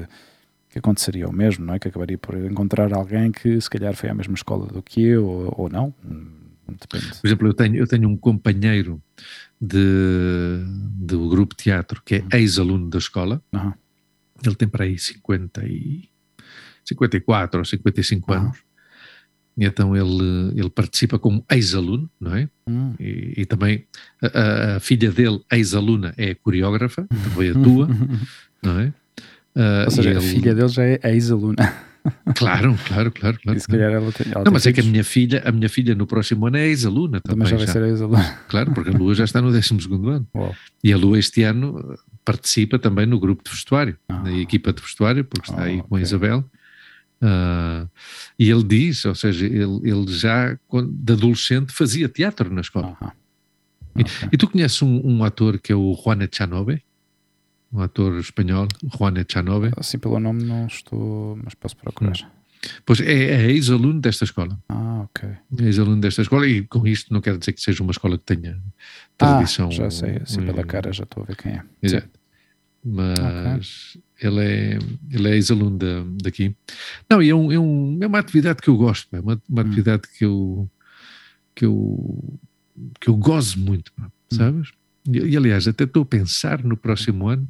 que 0.70 0.78
aconteceria 0.78 1.28
o 1.28 1.32
mesmo, 1.32 1.66
não 1.66 1.74
é? 1.74 1.78
Que 1.78 1.88
acabaria 1.88 2.16
por 2.16 2.34
encontrar 2.36 2.94
alguém 2.94 3.30
que 3.30 3.60
se 3.60 3.68
calhar 3.68 3.94
foi 3.94 4.08
à 4.08 4.14
mesma 4.14 4.34
escola 4.34 4.66
do 4.68 4.80
que 4.80 5.02
eu 5.02 5.26
ou, 5.26 5.54
ou 5.58 5.68
não. 5.68 5.92
Hum, 6.02 6.28
depende. 6.80 7.20
Por 7.20 7.26
exemplo, 7.26 7.48
eu 7.48 7.52
tenho, 7.52 7.76
eu 7.76 7.86
tenho 7.86 8.08
um 8.08 8.16
companheiro 8.16 9.02
de, 9.60 10.64
do 10.96 11.28
grupo 11.28 11.54
teatro, 11.54 12.02
que 12.04 12.16
é 12.16 12.18
uhum. 12.20 12.28
ex-aluno 12.32 12.88
da 12.88 12.98
escola. 12.98 13.42
Uhum. 13.52 13.72
Ele 14.44 14.54
tem 14.54 14.68
para 14.68 14.84
aí 14.84 14.98
50 14.98 15.66
e, 15.66 16.08
54 16.84 17.58
ou 17.58 17.64
55 17.64 18.32
uhum. 18.32 18.38
anos. 18.38 18.58
E 19.58 19.64
então 19.66 19.94
ele, 19.94 20.52
ele 20.56 20.70
participa 20.70 21.18
como 21.18 21.44
ex-aluno, 21.50 22.10
não 22.18 22.34
é? 22.34 22.48
Uhum. 22.66 22.94
E, 22.98 23.34
e, 23.36 23.44
também 23.44 23.84
a, 24.22 24.76
a, 24.76 24.80
filha 24.80 25.10
dele, 25.10 25.40
ex-aluna, 25.52 26.14
é 26.16 26.34
coreógrafa, 26.34 27.06
também 27.08 27.50
atua, 27.50 27.88
não 28.62 28.80
é? 28.80 28.94
Uh, 29.54 29.84
Ou 29.84 29.90
seja, 29.90 30.10
a 30.10 30.12
ele... 30.12 30.20
filha 30.20 30.54
dele 30.54 30.68
já 30.68 30.84
é 30.84 31.00
ex-aluna. 31.04 31.56
Claro, 32.36 32.76
claro, 32.86 33.12
claro, 33.12 33.38
claro. 33.42 33.58
E 33.58 33.60
se 33.60 33.68
calhar 33.68 33.92
ela 33.92 34.12
tem, 34.12 34.32
ela 34.32 34.44
não, 34.44 34.52
mas 34.52 34.66
é 34.66 34.72
que 34.72 34.80
a 34.80 34.84
minha 34.84 35.04
filha, 35.04 35.42
a 35.44 35.52
minha 35.52 35.68
filha 35.68 35.94
no 35.94 36.06
próximo 36.06 36.46
ano 36.46 36.56
é 36.56 36.66
ex-aluna 36.66 37.20
também. 37.20 37.40
Mas 37.40 37.50
já 37.50 37.56
vai 37.56 37.66
já. 37.66 37.72
ser 37.72 37.82
ex-aluna. 37.82 38.38
Claro, 38.48 38.72
porque 38.72 38.90
a 38.90 38.92
Lua 38.92 39.14
já 39.14 39.24
está 39.24 39.40
no 39.40 39.52
12 39.52 39.74
ano. 39.92 40.26
Uau. 40.34 40.54
E 40.82 40.92
a 40.92 40.96
Lua 40.96 41.18
este 41.18 41.42
ano 41.42 41.98
participa 42.24 42.78
também 42.78 43.06
no 43.06 43.18
grupo 43.18 43.42
de 43.44 43.50
vestuário, 43.50 43.96
ah. 44.08 44.22
na 44.22 44.32
equipa 44.32 44.72
de 44.72 44.80
vestuário, 44.80 45.24
porque 45.24 45.50
está 45.50 45.62
ah, 45.62 45.66
aí 45.66 45.82
com 45.82 45.96
a 45.96 46.00
Isabel. 46.00 46.44
Uh, 47.22 47.86
e 48.38 48.50
ele 48.50 48.62
diz, 48.62 49.04
ou 49.04 49.14
seja, 49.14 49.44
ele, 49.44 49.80
ele 49.82 50.06
já 50.08 50.54
de 50.54 51.12
adolescente 51.12 51.72
fazia 51.72 52.08
teatro 52.08 52.52
na 52.52 52.62
escola. 52.62 52.96
Okay. 53.00 53.08
E, 53.96 54.04
e, 54.32 54.36
tu 54.38 54.48
conheces 54.48 54.80
um, 54.80 55.00
um, 55.04 55.24
ator 55.24 55.58
que 55.58 55.72
é 55.72 55.76
o 55.76 55.94
Juan 55.94 56.22
Echanove? 56.22 56.82
Um 57.72 57.80
ator 57.80 58.18
espanhol, 58.18 58.66
Juan 58.96 59.14
Echanove. 59.18 59.70
Assim 59.76 59.98
pelo 59.98 60.18
nome 60.18 60.44
não 60.44 60.66
estou, 60.66 61.38
mas 61.42 61.54
posso 61.54 61.76
procurar. 61.76 62.16
Hum. 62.22 62.40
Pois 62.84 63.00
é, 63.00 63.12
é 63.12 63.50
ex-aluno 63.50 64.00
desta 64.00 64.24
escola. 64.24 64.58
Ah, 64.68 65.02
ok. 65.04 65.28
É 65.58 65.62
ex-aluno 65.62 66.00
desta 66.00 66.22
escola 66.22 66.46
e 66.46 66.62
com 66.66 66.86
isto 66.86 67.12
não 67.12 67.20
quero 67.20 67.38
dizer 67.38 67.52
que 67.52 67.60
seja 67.60 67.82
uma 67.82 67.92
escola 67.92 68.18
que 68.18 68.24
tenha 68.24 68.60
tradição. 69.16 69.68
Ah, 69.68 69.72
já 69.72 69.90
sei, 69.90 70.18
assim 70.22 70.44
pela 70.44 70.64
cara 70.64 70.92
já 70.92 71.04
estou 71.04 71.22
a 71.22 71.26
ver 71.26 71.36
quem 71.36 71.52
é. 71.52 71.62
Exato. 71.82 72.20
Mas 72.84 73.96
okay. 73.96 74.28
ele 74.28 74.40
é, 74.40 74.78
ele 75.10 75.28
é 75.28 75.34
ex-aluno 75.36 75.78
daqui. 76.22 76.54
Não, 77.08 77.22
e 77.22 77.30
é, 77.30 77.34
um, 77.34 77.52
é, 77.52 77.58
um, 77.58 77.98
é 78.02 78.06
uma 78.06 78.18
atividade 78.18 78.60
que 78.60 78.68
eu 78.68 78.76
gosto, 78.76 79.14
é 79.14 79.20
uma, 79.20 79.40
uma 79.48 79.62
hum. 79.62 79.66
atividade 79.66 80.02
que 80.16 80.24
eu, 80.24 80.70
que 81.54 81.64
eu 81.64 82.38
que 82.98 83.08
eu 83.08 83.16
gozo 83.16 83.58
muito, 83.58 83.92
hum. 83.98 84.08
sabes? 84.30 84.70
Hum. 84.70 84.79
E, 85.12 85.36
aliás, 85.36 85.66
até 85.66 85.84
estou 85.84 86.02
a 86.02 86.06
pensar 86.06 86.62
no 86.62 86.76
próximo 86.76 87.28
ano, 87.28 87.48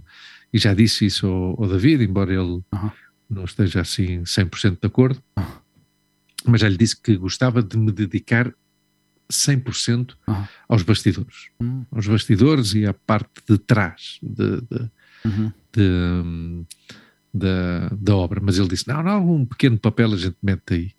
e 0.52 0.58
já 0.58 0.74
disse 0.74 1.06
isso 1.06 1.26
ao, 1.26 1.62
ao 1.62 1.68
David, 1.68 2.04
embora 2.04 2.32
ele 2.32 2.62
uhum. 2.72 2.90
não 3.28 3.44
esteja 3.44 3.80
assim 3.80 4.22
100% 4.22 4.78
de 4.80 4.86
acordo, 4.86 5.22
uhum. 5.36 5.44
mas 6.46 6.60
já 6.60 6.68
lhe 6.68 6.76
disse 6.76 7.00
que 7.00 7.16
gostava 7.16 7.62
de 7.62 7.76
me 7.76 7.92
dedicar 7.92 8.52
100% 9.30 10.14
uhum. 10.26 10.44
aos 10.68 10.82
bastidores. 10.82 11.50
Hum. 11.60 11.84
Aos 11.92 12.06
bastidores 12.06 12.74
e 12.74 12.84
à 12.84 12.92
parte 12.92 13.30
de 13.48 13.58
trás 13.58 14.18
de, 14.20 14.60
de, 14.62 14.90
uhum. 15.24 15.52
de, 15.72 16.66
da, 17.32 17.88
da 17.92 18.16
obra. 18.16 18.40
Mas 18.42 18.58
ele 18.58 18.68
disse: 18.68 18.88
não, 18.88 19.02
não, 19.02 19.34
um 19.34 19.46
pequeno 19.46 19.78
papel 19.78 20.12
a 20.12 20.16
gente 20.16 20.36
mete 20.42 20.74
aí. 20.74 20.92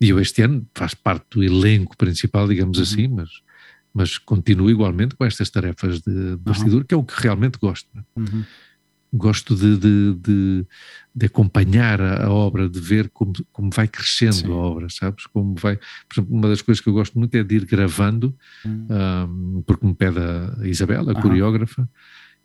E 0.00 0.08
eu 0.10 0.20
este 0.20 0.42
ano 0.42 0.66
faz 0.74 0.94
parte 0.94 1.26
do 1.30 1.42
elenco 1.42 1.96
principal, 1.96 2.46
digamos 2.46 2.78
uhum. 2.78 2.84
assim, 2.84 3.08
mas 3.08 3.28
mas 3.94 4.18
continuo 4.18 4.68
igualmente 4.68 5.14
com 5.14 5.24
estas 5.24 5.48
tarefas 5.48 6.00
de 6.00 6.36
bastidor, 6.36 6.80
uhum. 6.80 6.84
que 6.84 6.94
é 6.94 6.96
o 6.96 7.04
que 7.04 7.22
realmente 7.22 7.58
gosto. 7.58 7.88
É? 7.96 8.20
Uhum. 8.20 8.44
gosto 9.12 9.54
de, 9.54 9.76
de, 9.78 10.14
de, 10.14 10.66
de 11.14 11.26
acompanhar 11.26 12.00
a, 12.00 12.28
obra, 12.28 12.68
de 12.68 12.80
ver 12.80 13.08
como, 13.10 13.32
como 13.52 13.70
vai 13.70 13.86
crescendo 13.86 14.34
Sim. 14.34 14.50
a 14.52 14.56
obra, 14.56 14.88
sabes? 14.90 15.26
Como 15.26 15.54
vai, 15.54 15.76
por 15.76 16.14
exemplo, 16.14 16.36
uma 16.36 16.48
das 16.48 16.60
coisas 16.60 16.82
que 16.82 16.88
eu 16.88 16.92
gosto 16.92 17.16
muito 17.16 17.32
é 17.36 17.44
de 17.44 17.54
ir 17.54 17.64
gravando, 17.64 18.36
hum. 18.66 18.86
um, 18.90 19.62
porque 19.64 19.86
me 19.86 19.94
pede 19.94 20.18
a 20.18 20.66
Isabela, 20.66 21.12
a 21.12 21.22
coreógrafa, 21.22 21.88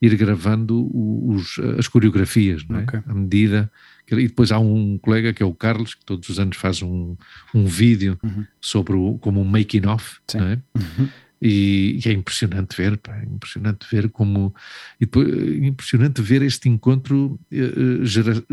ir 0.02 0.16
gravando 0.16 0.89
os, 0.93 1.60
as 1.78 1.88
coreografias, 1.88 2.64
não 2.68 2.80
é? 2.80 2.84
Okay. 2.84 3.02
À 3.06 3.14
medida 3.14 3.72
que, 4.06 4.16
e 4.16 4.28
depois 4.28 4.52
há 4.52 4.60
um 4.60 4.97
colega 4.97 5.34
que 5.34 5.43
é 5.43 5.45
o 5.45 5.54
Carlos, 5.54 5.93
que 5.93 6.06
todos 6.06 6.30
os 6.30 6.39
anos 6.39 6.58
faz 6.58 6.82
um, 6.82 7.16
um 7.54 7.66
vídeo 7.66 8.18
uhum. 8.24 8.45
sobre 8.62 8.93
o, 8.93 9.18
como 9.20 9.41
um 9.41 9.45
making 9.45 9.86
of, 9.88 10.20
não 10.34 10.45
é? 10.45 10.62
Uhum. 10.76 11.10
E, 11.42 12.00
e, 12.04 12.10
é 12.10 12.12
impressionante 12.12 12.76
ver, 12.76 12.98
pá, 12.98 13.16
é 13.18 13.24
impressionante 13.24 13.88
ver 13.90 14.10
como 14.10 14.54
e 15.00 15.06
depois, 15.06 15.28
é 15.28 15.68
impressionante 15.68 16.22
ver 16.22 16.42
este 16.42 16.68
encontro 16.68 17.40
uh, 17.52 18.06
gera, 18.06 18.44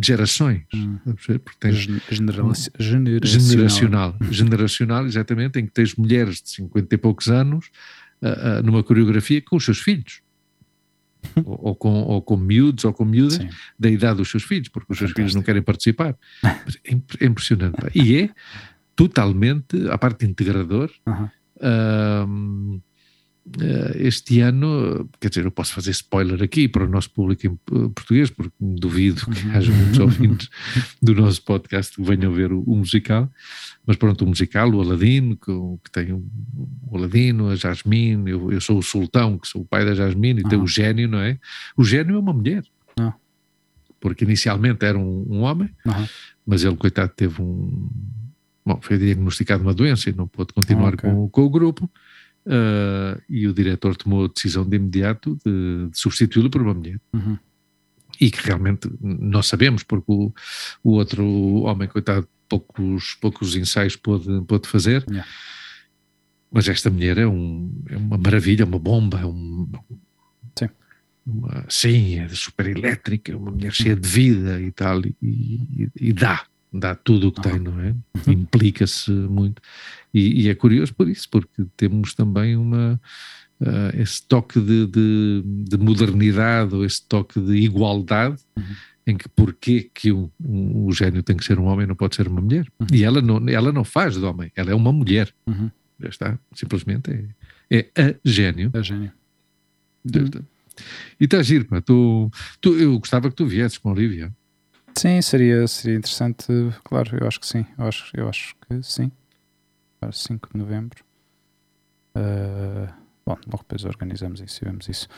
gerações, 0.00 0.62
hum. 0.72 0.98
porque 1.04 1.58
tens 1.58 1.76
General, 2.10 2.54
generacional, 3.24 4.16
generacional, 4.30 5.06
exatamente, 5.06 5.58
em 5.58 5.66
que 5.66 5.72
tens 5.72 5.96
mulheres 5.96 6.40
de 6.40 6.50
50 6.50 6.94
e 6.94 6.98
poucos 6.98 7.28
anos 7.28 7.66
uh, 8.22 8.60
uh, 8.60 8.62
numa 8.62 8.82
coreografia 8.84 9.42
com 9.42 9.56
os 9.56 9.64
seus 9.64 9.78
filhos. 9.78 10.22
ou, 11.44 11.58
ou, 11.60 11.74
com, 11.74 11.88
ou 11.88 12.22
com 12.22 12.36
miúdos 12.36 12.84
ou 12.84 12.92
com 12.92 13.04
miúdas 13.04 13.34
Sim. 13.34 13.48
da 13.76 13.90
idade 13.90 14.18
dos 14.18 14.30
seus 14.30 14.44
filhos, 14.44 14.68
porque 14.68 14.92
os 14.92 14.98
seus 14.98 15.10
Fantástico. 15.10 15.16
filhos 15.16 15.34
não 15.34 15.42
querem 15.42 15.62
participar. 15.62 16.16
É, 16.84 17.24
é 17.24 17.26
impressionante. 17.26 17.76
Pá. 17.76 17.90
E 17.92 18.16
é 18.16 18.30
totalmente 18.94 19.88
a 19.90 19.98
parte 19.98 20.24
integrador. 20.24 20.90
Uhum 21.04 21.28
Uh, 21.60 22.80
este 23.94 24.40
ano, 24.40 25.08
quer 25.20 25.28
dizer, 25.28 25.44
eu 25.44 25.50
posso 25.50 25.72
fazer 25.72 25.90
spoiler 25.92 26.42
aqui 26.42 26.68
para 26.68 26.84
o 26.84 26.88
nosso 26.88 27.10
público 27.10 27.46
em 27.46 27.56
português, 27.90 28.30
porque 28.30 28.52
duvido 28.60 29.24
que 29.26 29.46
uhum. 29.46 29.52
haja 29.52 29.72
muitos 29.72 29.98
ouvintes 29.98 30.50
do 31.00 31.14
nosso 31.14 31.42
podcast 31.42 31.96
que 31.96 32.02
venham 32.02 32.32
ver 32.32 32.52
o, 32.52 32.60
o 32.60 32.76
musical, 32.76 33.30
mas 33.86 33.96
pronto, 33.96 34.24
o 34.24 34.28
musical, 34.28 34.70
o 34.70 34.80
Aladino, 34.80 35.36
que, 35.36 35.52
que 35.84 35.90
tem 35.90 36.12
o, 36.12 36.24
o 36.90 36.96
Aladino, 36.96 37.48
a 37.48 37.56
Jasmine, 37.56 38.30
eu, 38.30 38.52
eu, 38.52 38.60
sou 38.60 38.78
o 38.78 38.82
Sultão, 38.82 39.38
que 39.38 39.48
sou 39.48 39.62
o 39.62 39.64
pai 39.64 39.84
da 39.84 39.94
Jasmine, 39.94 40.40
e 40.40 40.48
tem 40.48 40.60
o 40.60 40.66
Gênio, 40.66 41.08
não 41.08 41.18
é? 41.18 41.38
O 41.76 41.84
Gênio 41.84 42.16
é 42.16 42.18
uma 42.18 42.32
mulher. 42.32 42.64
Não. 42.98 43.14
Porque 44.00 44.24
inicialmente 44.24 44.84
era 44.84 44.98
um, 44.98 45.26
um 45.28 45.40
homem, 45.40 45.70
uhum. 45.86 46.06
mas 46.46 46.64
ele, 46.64 46.76
coitado, 46.76 47.12
teve 47.16 47.40
um, 47.40 47.88
Bom, 48.68 48.78
foi 48.82 48.98
diagnosticado 48.98 49.62
uma 49.62 49.72
doença 49.72 50.10
e 50.10 50.12
não 50.12 50.28
pôde 50.28 50.52
continuar 50.52 50.92
okay. 50.92 51.08
com, 51.08 51.26
com, 51.30 51.42
o 51.42 51.48
grupo. 51.48 51.90
Uh, 52.44 53.18
e 53.26 53.48
o 53.48 53.54
diretor 53.54 53.96
tomou 53.96 54.26
a 54.26 54.28
decisão 54.28 54.68
de 54.68 54.76
imediato 54.76 55.38
de, 55.42 55.88
de 55.90 55.98
substituí-lo 55.98 56.50
por 56.50 56.60
uma 56.60 56.74
mulher. 56.74 57.00
Uhum. 57.14 57.38
E 58.20 58.30
que 58.30 58.46
realmente 58.46 58.90
nós 59.00 59.46
sabemos, 59.46 59.82
porque 59.82 60.12
o, 60.12 60.34
o 60.84 60.90
outro 60.90 61.24
homem, 61.62 61.88
coitado, 61.88 62.28
poucos, 62.46 63.14
poucos 63.14 63.56
ensaios 63.56 63.96
pôde, 63.96 64.42
pôde 64.46 64.68
fazer. 64.68 65.02
Yeah. 65.08 65.26
Mas 66.52 66.68
esta 66.68 66.90
mulher 66.90 67.16
é, 67.16 67.26
um, 67.26 67.72
é 67.88 67.96
uma 67.96 68.18
maravilha, 68.18 68.66
uma 68.66 68.78
bomba, 68.78 69.20
é 69.20 69.24
um, 69.24 69.66
sim. 70.58 70.68
Uma, 71.24 71.64
sim, 71.70 72.18
é 72.18 72.28
super 72.28 72.66
elétrica, 72.66 73.34
uma 73.34 73.50
mulher 73.50 73.72
cheia 73.72 73.96
de 73.96 74.06
vida 74.06 74.60
e 74.60 74.70
tal, 74.72 75.00
e, 75.00 75.16
e, 75.22 75.90
e 75.96 76.12
dá, 76.12 76.44
dá 76.78 76.94
tudo 76.94 77.28
o 77.28 77.32
que 77.32 77.40
tem, 77.40 77.58
não 77.58 77.80
é? 77.80 77.90
Uhum. 77.90 78.32
Implica-se 78.32 79.10
muito. 79.10 79.60
E, 80.12 80.44
e, 80.44 80.48
é 80.48 80.54
curioso 80.54 80.94
por 80.94 81.08
isso, 81.08 81.28
porque 81.30 81.64
temos 81.76 82.14
também 82.14 82.56
uma. 82.56 83.00
Uh, 83.60 84.00
esse 84.00 84.22
toque 84.22 84.60
de, 84.60 84.86
de, 84.86 85.42
de, 85.44 85.76
modernidade 85.76 86.76
ou 86.76 86.84
esse 86.84 87.04
toque 87.04 87.40
de 87.40 87.56
igualdade 87.56 88.40
uhum. 88.56 88.64
em 89.04 89.16
que 89.16 89.28
porquê 89.30 89.90
que 89.92 90.12
o, 90.12 90.30
um, 90.40 90.86
o 90.86 90.92
gênio 90.92 91.24
tem 91.24 91.36
que 91.36 91.44
ser 91.44 91.58
um 91.58 91.64
homem 91.64 91.84
não 91.84 91.96
pode 91.96 92.14
ser 92.14 92.28
uma 92.28 92.40
mulher 92.40 92.68
uhum. 92.78 92.86
e 92.92 93.02
ela 93.02 93.20
não, 93.20 93.48
ela 93.48 93.72
não 93.72 93.82
faz 93.82 94.14
de 94.14 94.24
homem, 94.24 94.52
ela 94.54 94.70
é 94.70 94.74
uma 94.76 94.92
mulher 94.92 95.34
uhum. 95.44 95.68
já 95.98 96.08
está, 96.08 96.38
simplesmente 96.54 97.10
é, 97.68 97.88
é 97.96 98.00
a 98.00 98.14
gênio 98.24 98.70
a 98.72 98.80
gênio 98.80 99.10
e 101.18 101.24
está 101.24 101.42
giro, 101.42 101.64
pá, 101.64 101.80
tu, 101.80 102.30
tu, 102.60 102.76
eu 102.76 102.96
gostava 103.00 103.28
que 103.28 103.34
tu 103.34 103.44
viesses 103.44 103.76
com 103.76 103.88
a 103.88 103.92
Olivia 103.92 104.32
Sim, 104.96 105.22
seria, 105.22 105.66
seria 105.68 105.96
interessante, 105.96 106.46
claro, 106.84 107.16
eu 107.20 107.26
acho 107.26 107.40
que 107.40 107.46
sim, 107.46 107.64
eu 107.78 107.84
acho, 107.86 108.10
eu 108.14 108.28
acho 108.28 108.54
que 108.68 108.82
sim. 108.82 109.10
5 110.12 110.50
de 110.52 110.58
novembro. 110.58 111.04
Uh, 112.16 112.92
bom, 113.26 113.36
logo 113.46 113.58
depois 113.58 113.84
organizamos 113.84 114.40
isso 114.40 114.62
e 114.62 114.64
vemos 114.64 114.88
isso. 114.88 115.08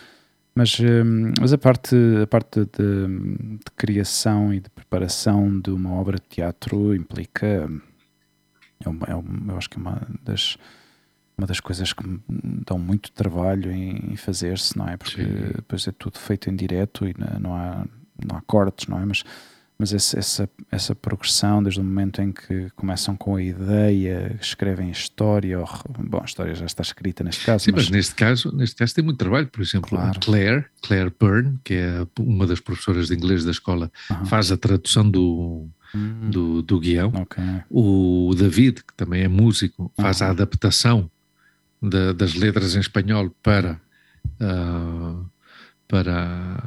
Mas, 0.54 0.78
um, 0.80 1.32
mas 1.40 1.52
a 1.52 1.58
parte, 1.58 1.94
a 2.22 2.26
parte 2.26 2.60
de, 2.60 2.66
de, 2.66 3.70
criação 3.76 4.52
e 4.52 4.60
de 4.60 4.68
preparação 4.70 5.60
de 5.60 5.70
uma 5.70 5.92
obra 5.92 6.16
de 6.16 6.26
teatro 6.28 6.94
implica. 6.94 7.68
É 8.82 8.88
uma, 8.88 9.06
é 9.06 9.14
uma, 9.14 9.52
eu 9.52 9.58
acho 9.58 9.70
que 9.70 9.76
é 9.76 9.80
uma 9.80 10.00
das, 10.22 10.56
uma 11.38 11.46
das 11.46 11.60
coisas 11.60 11.92
que 11.92 12.06
me 12.06 12.20
dão 12.66 12.78
muito 12.78 13.12
trabalho 13.12 13.70
em, 13.70 14.12
em 14.12 14.16
fazer-se, 14.16 14.76
não 14.76 14.88
é? 14.88 14.96
Porque 14.96 15.22
Sim. 15.22 15.52
depois 15.54 15.86
é 15.86 15.92
tudo 15.92 16.18
feito 16.18 16.50
em 16.50 16.56
direto 16.56 17.06
e 17.06 17.14
não 17.38 17.54
há, 17.54 17.86
não 18.26 18.36
há 18.36 18.42
cortes, 18.42 18.88
não 18.88 18.98
é? 18.98 19.04
Mas 19.04 19.22
mas 19.80 19.94
esse, 19.94 20.18
essa, 20.18 20.50
essa 20.70 20.94
progressão, 20.94 21.62
desde 21.62 21.80
o 21.80 21.84
momento 21.84 22.20
em 22.20 22.30
que 22.30 22.68
começam 22.76 23.16
com 23.16 23.36
a 23.36 23.42
ideia, 23.42 24.36
escrevem 24.38 24.88
a 24.88 24.92
história, 24.92 25.58
ou, 25.58 25.66
bom, 25.98 26.20
a 26.20 26.26
história 26.26 26.54
já 26.54 26.66
está 26.66 26.82
escrita 26.82 27.24
neste 27.24 27.46
caso. 27.46 27.64
Sim, 27.64 27.72
mas, 27.72 27.84
mas, 27.84 27.90
neste 27.90 28.14
caso, 28.14 28.54
neste 28.54 28.76
caso 28.76 28.94
tem 28.94 29.02
muito 29.02 29.16
trabalho, 29.16 29.46
por 29.46 29.62
exemplo, 29.62 29.88
claro. 29.88 30.20
Claire, 30.20 30.66
Claire 30.82 31.10
Byrne, 31.18 31.58
que 31.64 31.72
é 31.72 32.06
uma 32.18 32.46
das 32.46 32.60
professoras 32.60 33.08
de 33.08 33.14
inglês 33.14 33.42
da 33.42 33.52
escola, 33.52 33.90
uhum. 34.10 34.26
faz 34.26 34.52
a 34.52 34.56
tradução 34.58 35.10
do, 35.10 35.66
uhum. 35.94 36.30
do, 36.30 36.60
do, 36.60 36.78
guião. 36.78 37.10
Okay. 37.22 37.62
O 37.70 38.34
David, 38.36 38.84
que 38.84 38.92
também 38.94 39.22
é 39.22 39.28
músico, 39.28 39.90
faz 39.96 40.20
uhum. 40.20 40.26
a 40.26 40.30
adaptação 40.30 41.10
da, 41.80 42.12
das 42.12 42.34
letras 42.34 42.76
em 42.76 42.80
espanhol 42.80 43.34
para, 43.42 43.80
uh, 44.42 45.24
para, 45.88 46.62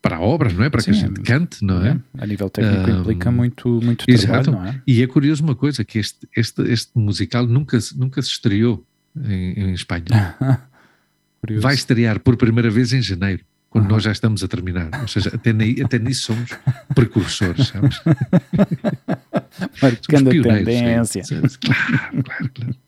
para 0.00 0.16
a 0.16 0.20
obra, 0.20 0.52
não 0.52 0.64
é? 0.64 0.70
Para 0.70 0.80
Sim, 0.80 0.92
que 0.92 0.96
a 0.96 1.00
gente 1.00 1.20
cante, 1.22 1.64
não 1.64 1.84
é? 1.84 1.98
A 2.18 2.26
nível 2.26 2.48
técnico 2.48 2.90
um, 2.90 3.00
implica 3.00 3.30
muito, 3.30 3.68
muito 3.82 4.06
trabalho, 4.06 4.52
não 4.52 4.66
é? 4.66 4.80
E 4.86 5.02
é 5.02 5.06
curioso 5.06 5.42
uma 5.42 5.54
coisa, 5.54 5.84
que 5.84 5.98
este, 5.98 6.28
este, 6.36 6.62
este 6.62 6.96
musical 6.96 7.46
nunca, 7.46 7.78
nunca 7.96 8.22
se 8.22 8.28
estreou 8.28 8.84
em, 9.16 9.52
em 9.52 9.72
Espanha. 9.72 10.04
Vai 11.60 11.74
estrear 11.74 12.20
por 12.20 12.36
primeira 12.36 12.70
vez 12.70 12.92
em 12.92 13.00
janeiro, 13.00 13.44
quando 13.70 13.84
uhum. 13.84 13.92
nós 13.92 14.02
já 14.02 14.12
estamos 14.12 14.42
a 14.42 14.48
terminar. 14.48 14.90
Ou 15.00 15.08
seja, 15.08 15.30
até, 15.34 15.50
até 15.84 15.98
nisso 15.98 16.32
somos 16.32 16.50
precursores, 16.94 17.68
sabes? 17.68 18.00
Marcando 19.82 20.28
a 20.28 20.64
tendência. 20.64 21.22
Claro, 21.60 22.22
claro, 22.24 22.50
claro. 22.54 22.87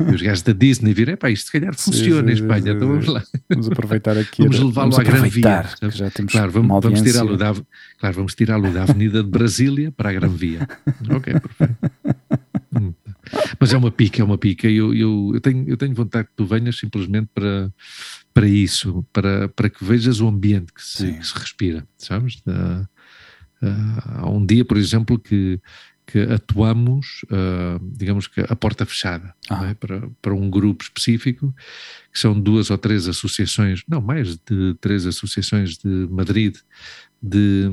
E 0.00 0.02
os 0.14 0.22
gajos 0.22 0.42
da 0.42 0.52
Disney 0.52 0.92
viram, 0.92 1.16
pá, 1.16 1.30
isto 1.30 1.46
se 1.46 1.52
calhar 1.52 1.74
funciona 1.74 2.30
em 2.30 2.34
Espanha, 2.34 2.72
então 2.72 2.88
vamos 2.88 3.06
lá. 3.06 3.22
Vamos 3.48 3.68
aproveitar 3.68 4.16
aqui. 4.16 4.42
Vamos 4.46 4.60
levá-lo 4.60 4.96
à 4.96 5.02
Gran 5.02 5.28
Via. 5.28 5.64
Já 5.90 6.10
temos 6.10 6.32
claro, 6.32 6.52
vamos, 6.52 6.82
vamos 6.82 7.02
tirá-lo 7.02 7.36
da, 7.36 7.54
claro, 7.98 8.16
vamos 8.16 8.34
tirá-lo 8.34 8.72
da 8.72 8.82
Avenida 8.82 9.22
de 9.22 9.28
Brasília 9.28 9.92
para 9.92 10.10
a 10.10 10.12
Gran 10.12 10.28
Via. 10.28 10.68
ok, 11.10 11.34
perfeito. 11.34 11.76
Hum. 12.74 12.92
Mas 13.58 13.72
é 13.72 13.76
uma 13.76 13.90
pica, 13.90 14.20
é 14.20 14.24
uma 14.24 14.38
pica. 14.38 14.68
Eu, 14.68 14.94
eu, 14.94 15.30
eu, 15.34 15.40
tenho, 15.40 15.68
eu 15.68 15.76
tenho 15.76 15.94
vontade 15.94 16.28
que 16.28 16.34
tu 16.36 16.44
venhas 16.44 16.76
simplesmente 16.76 17.28
para, 17.34 17.72
para 18.32 18.46
isso, 18.46 19.04
para, 19.12 19.48
para 19.48 19.70
que 19.70 19.84
vejas 19.84 20.20
o 20.20 20.28
ambiente 20.28 20.72
que 20.72 20.82
se, 20.82 21.12
que 21.12 21.26
se 21.26 21.34
respira, 21.34 21.86
sabes? 21.96 22.42
Uh, 22.46 22.86
uh, 23.62 24.02
há 24.18 24.30
um 24.30 24.44
dia, 24.44 24.64
por 24.64 24.76
exemplo, 24.76 25.18
que 25.18 25.60
que 26.06 26.18
atuamos, 26.20 27.22
uh, 27.24 27.80
digamos 27.96 28.26
que 28.26 28.40
a 28.40 28.54
porta 28.54 28.84
fechada, 28.84 29.34
ah. 29.48 29.66
é? 29.66 29.74
para, 29.74 30.08
para 30.20 30.34
um 30.34 30.50
grupo 30.50 30.84
específico, 30.84 31.54
que 32.12 32.18
são 32.18 32.38
duas 32.38 32.70
ou 32.70 32.78
três 32.78 33.08
associações, 33.08 33.82
não, 33.88 34.00
mais 34.00 34.36
de 34.36 34.74
três 34.80 35.06
associações 35.06 35.78
de 35.78 36.06
Madrid, 36.10 36.56
de, 37.22 37.64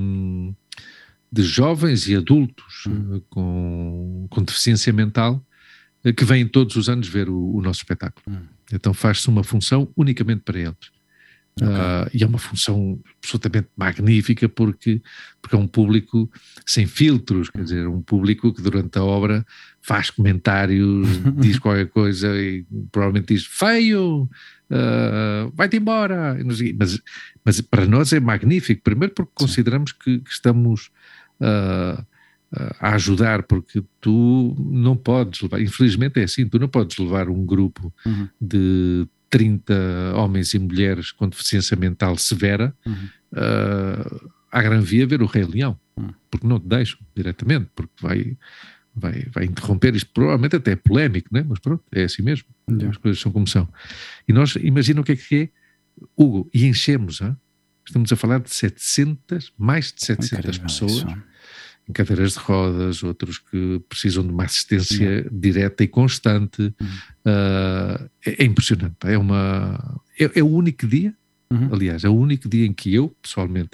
de 1.32 1.44
jovens 1.44 2.08
e 2.08 2.16
adultos 2.16 2.86
hum. 2.88 3.18
uh, 3.18 3.22
com, 3.30 4.28
com 4.30 4.44
deficiência 4.44 4.94
mental, 4.94 5.46
uh, 6.06 6.14
que 6.14 6.24
vêm 6.24 6.48
todos 6.48 6.76
os 6.78 6.88
anos 6.88 7.08
ver 7.08 7.30
o, 7.30 7.56
o 7.56 7.62
nosso 7.62 7.80
espetáculo. 7.80 8.24
Hum. 8.28 8.46
Então 8.72 8.94
faz-se 8.94 9.28
uma 9.28 9.44
função 9.44 9.92
unicamente 9.98 10.42
para 10.46 10.58
eles. 10.58 11.01
Okay. 11.62 11.76
Uh, 11.76 12.10
e 12.12 12.24
é 12.24 12.28
uma 12.28 12.40
função 12.40 13.00
absolutamente 13.20 13.68
magnífica 13.78 14.50
porque, 14.50 15.00
porque 15.40 15.56
é 15.56 15.60
um 15.60 15.68
público 15.68 16.30
sem 16.66 16.88
filtros, 16.88 17.52
quer 17.52 17.64
dizer, 17.64 17.88
um 17.88 18.02
público 18.02 18.52
que 18.52 18.64
durante 18.64 18.98
a 18.98 19.04
obra 19.04 19.46
faz 19.80 20.10
comentários, 20.10 21.08
diz 21.38 21.60
qualquer 21.60 21.88
coisa 21.90 22.36
e 22.36 22.66
provavelmente 22.92 23.36
diz 23.36 23.46
feio, 23.46 24.24
uh, 24.72 25.52
vai-te 25.54 25.78
embora. 25.78 26.36
Mas, 26.44 27.00
mas 27.46 27.62
para 27.62 27.86
nós 27.86 28.12
é 28.12 28.20
magnífico, 28.20 28.82
primeiro 28.82 29.14
porque 29.14 29.32
consideramos 29.36 29.92
que, 29.92 30.18
que 30.18 30.32
estamos 30.32 30.90
uh, 31.40 32.04
a 32.80 32.96
ajudar, 32.96 33.44
porque 33.44 33.84
tu 34.00 34.56
não 34.60 34.98
podes 34.98 35.42
levar, 35.42 35.62
infelizmente 35.62 36.20
é 36.20 36.24
assim, 36.24 36.48
tu 36.48 36.58
não 36.58 36.68
podes 36.68 36.98
levar 36.98 37.30
um 37.30 37.46
grupo 37.46 37.94
uhum. 38.06 38.28
de 38.42 39.08
30 39.32 39.74
homens 40.16 40.54
e 40.54 40.60
mulheres 40.60 41.12
com 41.12 41.28
deficiência 41.28 41.76
mental 41.76 42.18
severa 42.18 42.76
uhum. 42.86 43.08
uh, 43.34 44.32
à 44.52 44.62
Gran 44.62 44.82
Via 44.82 45.08
ver 45.08 45.22
o 45.22 45.26
Rei 45.26 45.46
Leão, 45.46 45.80
uhum. 45.98 46.14
porque 46.30 46.46
não 46.46 46.60
te 46.60 46.68
deixam 46.68 47.00
diretamente, 47.16 47.70
porque 47.74 47.94
vai, 48.00 48.38
vai, 48.94 49.26
vai 49.34 49.46
interromper 49.46 49.96
isto, 49.96 50.12
provavelmente 50.14 50.58
até 50.58 50.74
é 50.74 50.76
polémico, 50.76 51.30
né? 51.32 51.44
mas 51.48 51.60
pronto, 51.60 51.84
é 51.92 52.04
assim 52.04 52.22
mesmo, 52.22 52.48
uhum. 52.68 52.90
as 52.90 52.98
coisas 52.98 53.20
são 53.20 53.32
como 53.32 53.48
são. 53.48 53.68
E 54.28 54.34
nós, 54.34 54.56
imagina 54.58 55.02
o 55.02 55.04
que 55.04 55.14
é 55.14 55.16
que 55.16 55.36
é, 55.36 55.50
Hugo, 56.16 56.50
e 56.54 56.68
enchemos, 56.68 57.22
hein? 57.22 57.36
estamos 57.86 58.12
a 58.12 58.16
falar 58.16 58.40
de 58.40 58.54
700, 58.54 59.54
mais 59.58 59.92
de 59.92 60.06
700 60.06 60.58
pessoas. 60.58 60.92
Isso 60.92 61.31
cadeiras 61.92 62.34
de 62.34 62.40
rodas, 62.40 63.04
outros 63.04 63.38
que 63.38 63.82
precisam 63.88 64.24
de 64.24 64.30
uma 64.30 64.44
assistência 64.44 65.28
direta 65.32 65.84
e 65.84 65.88
constante. 65.88 66.62
Uhum. 66.62 66.88
Uh, 67.26 68.10
é, 68.26 68.44
é, 68.44 68.46
impressionante. 68.46 68.96
É, 69.06 69.18
uma, 69.18 70.02
é, 70.20 70.40
é 70.40 70.44
o 70.44 70.48
único 70.48 70.88
dia, 70.88 71.14
uhum. 71.52 71.70
aliás, 71.74 72.04
é 72.04 72.10
o 72.10 72.16
único 72.16 72.50
dia 72.50 72.66
em 72.66 72.74
que 72.74 72.94
eu, 72.94 73.16
pessoalmente, 73.22 73.72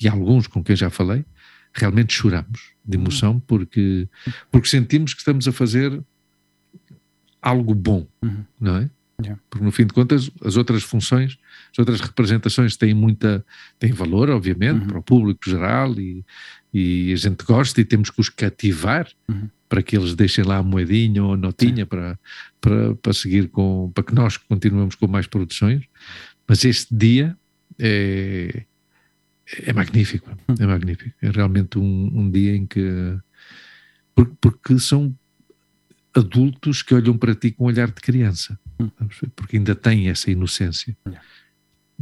e 0.00 0.08
alguns 0.08 0.46
com 0.46 0.62
quem 0.62 0.76
já 0.76 0.90
falei, 0.90 1.24
realmente 1.72 2.12
choramos 2.12 2.72
de 2.84 2.96
uhum. 2.96 3.04
emoção 3.04 3.40
porque, 3.40 4.08
porque 4.50 4.68
sentimos 4.68 5.14
que 5.14 5.20
estamos 5.20 5.46
a 5.46 5.52
fazer 5.52 6.02
algo 7.40 7.74
bom, 7.74 8.06
uhum. 8.22 8.44
não 8.60 8.76
é? 8.76 8.90
Yeah. 9.20 9.40
Porque 9.50 9.64
no 9.64 9.72
fim 9.72 9.84
de 9.84 9.92
contas 9.92 10.30
as 10.44 10.56
outras 10.56 10.84
funções, 10.84 11.38
as 11.72 11.78
outras 11.78 12.00
representações 12.00 12.76
têm 12.76 12.94
muita, 12.94 13.44
têm 13.78 13.92
valor, 13.92 14.30
obviamente, 14.30 14.82
uhum. 14.82 14.86
para 14.86 14.98
o 14.98 15.02
público 15.02 15.50
geral 15.50 15.92
e, 15.98 16.24
e 16.72 17.12
a 17.12 17.16
gente 17.16 17.44
gosta 17.44 17.80
e 17.80 17.84
temos 17.84 18.10
que 18.10 18.20
os 18.20 18.28
cativar 18.28 19.08
uhum. 19.28 19.48
para 19.68 19.82
que 19.82 19.96
eles 19.96 20.14
deixem 20.14 20.44
lá 20.44 20.58
a 20.58 20.62
moedinha 20.62 21.24
ou 21.24 21.34
a 21.34 21.36
notinha 21.36 21.86
para, 21.86 22.18
para, 22.60 22.94
para 22.96 23.12
seguir 23.12 23.48
com, 23.48 23.90
para 23.94 24.04
que 24.04 24.14
nós 24.14 24.36
continuemos 24.36 24.94
com 24.94 25.06
mais 25.06 25.26
produções. 25.26 25.84
Mas 26.46 26.64
este 26.64 26.94
dia 26.94 27.36
é, 27.78 28.64
é 29.62 29.72
magnífico, 29.72 30.30
uhum. 30.48 30.54
é 30.58 30.66
magnífico. 30.66 31.14
É 31.22 31.30
realmente 31.30 31.78
um, 31.78 32.10
um 32.14 32.30
dia 32.30 32.54
em 32.54 32.66
que, 32.66 33.18
porque, 34.14 34.34
porque 34.40 34.78
são 34.78 35.16
adultos 36.14 36.82
que 36.82 36.94
olham 36.94 37.16
para 37.16 37.34
ti 37.34 37.52
com 37.52 37.64
um 37.64 37.66
olhar 37.68 37.88
de 37.88 38.00
criança, 38.00 38.58
uhum. 38.78 38.90
porque 39.34 39.56
ainda 39.56 39.74
têm 39.74 40.08
essa 40.08 40.30
inocência. 40.30 40.96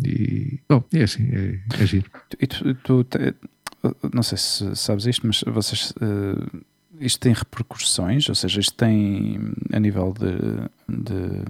E, 0.05 0.61
bom, 0.69 0.85
é 0.93 1.03
assim, 1.03 1.29
é, 1.33 1.61
é 1.81 1.87
giro. 1.87 2.11
E 2.39 2.47
tu, 2.47 2.75
tu, 2.75 3.07
não 4.13 4.23
sei 4.23 4.39
se 4.39 4.77
sabes 4.77 5.07
isto, 5.07 5.27
mas 5.27 5.43
vocês. 5.47 5.93
Uh, 5.93 6.65
isto 6.99 7.21
tem 7.21 7.33
repercussões, 7.33 8.29
ou 8.29 8.35
seja, 8.35 8.59
isto 8.59 8.75
tem 8.75 9.39
a 9.71 9.79
nível 9.79 10.15
de, 10.15 10.33
de 10.89 11.45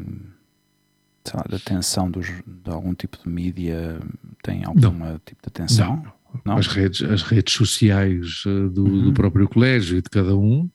sei 1.25 1.35
lá, 1.35 1.45
de 1.49 1.55
atenção 1.55 2.11
dos, 2.11 2.27
de 2.27 2.71
algum 2.71 2.95
tipo 2.95 3.17
de 3.23 3.29
mídia, 3.29 4.01
tem 4.43 4.65
algum 4.65 4.81
tipo 5.25 5.43
de 5.43 5.49
atenção? 5.49 6.03
Não. 6.35 6.41
não. 6.45 6.57
As, 6.57 6.67
redes, 6.67 7.03
as 7.03 7.23
redes 7.23 7.55
sociais 7.55 8.43
eh, 8.47 8.69
do, 8.69 8.85
uhum. 8.85 9.05
do 9.05 9.13
próprio 9.13 9.49
colégio 9.49 9.99
e 9.99 10.03
de 10.03 10.11
cada 10.11 10.37
um 10.37 10.69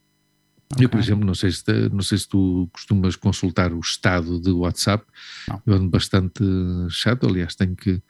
Okay. 0.73 0.85
Eu, 0.85 0.89
por 0.89 0.99
exemplo, 0.99 1.25
não 1.25 1.35
sei, 1.35 1.51
se, 1.51 1.63
não 1.91 2.01
sei 2.01 2.17
se 2.17 2.27
tu 2.27 2.69
costumas 2.71 3.15
consultar 3.15 3.73
o 3.73 3.79
estado 3.79 4.39
de 4.39 4.51
WhatsApp, 4.51 5.05
não. 5.47 5.61
eu 5.65 5.73
ando 5.73 5.89
bastante 5.89 6.43
chato, 6.89 7.27
aliás, 7.27 7.55
tenho 7.55 7.75
que, 7.75 8.01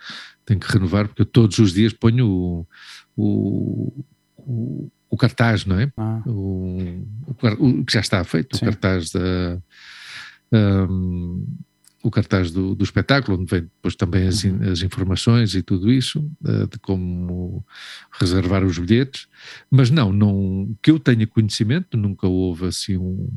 tenho 0.46 0.60
que 0.60 0.72
renovar, 0.72 1.08
porque 1.08 1.24
eu 1.24 1.26
todos 1.26 1.58
os 1.60 1.74
dias 1.74 1.94
ponho 1.94 2.28
o, 2.28 2.68
o, 3.16 4.06
o, 4.38 4.92
o 5.10 5.18
cartaz, 5.18 5.66
não 5.66 5.80
é? 5.80 5.92
Ah. 5.98 6.22
O, 6.26 7.06
o, 7.60 7.86
que 7.86 7.94
já 7.94 8.02
está 8.02 8.24
feito, 8.24 8.58
Sim. 8.58 8.66
o 8.66 8.70
cartaz 8.70 9.12
da. 9.12 9.62
Um, 10.54 11.46
o 12.04 12.10
cartaz 12.10 12.52
do, 12.52 12.74
do, 12.74 12.84
espetáculo, 12.84 13.40
onde 13.40 13.50
vem 13.50 13.62
depois 13.62 13.96
também 13.96 14.28
as, 14.28 14.44
uhum. 14.44 14.72
as 14.72 14.82
informações 14.82 15.54
e 15.56 15.62
tudo 15.62 15.92
isso, 15.92 16.20
uh, 16.44 16.68
de 16.68 16.80
como 16.80 17.66
reservar 18.12 18.64
os 18.64 18.78
bilhetes, 18.78 19.28
mas 19.70 19.90
não, 19.90 20.12
não, 20.12 20.76
que 20.82 20.92
eu 20.92 21.00
tenha 21.00 21.28
conhecimento, 21.28 21.98
nunca 21.98 22.28
houve 22.28 22.66
assim 22.66 22.98
um, 22.98 23.30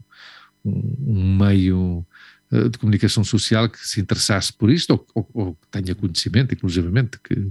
um, 0.64 0.96
um 1.06 1.36
meio 1.36 2.06
uh, 2.50 2.68
de 2.68 2.78
comunicação 2.78 3.22
social 3.22 3.68
que 3.68 3.86
se 3.86 4.00
interessasse 4.00 4.52
por 4.52 4.70
isto, 4.70 4.92
ou, 4.92 5.06
ou, 5.14 5.30
ou 5.34 5.54
que 5.54 5.68
tenha 5.70 5.94
conhecimento, 5.94 6.54
inclusivamente, 6.54 7.18
que, 7.22 7.50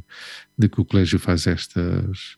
de 0.58 0.70
que 0.70 0.82
o 0.82 0.86
colégio 0.86 1.20
faz 1.20 1.46
estas, 1.46 2.38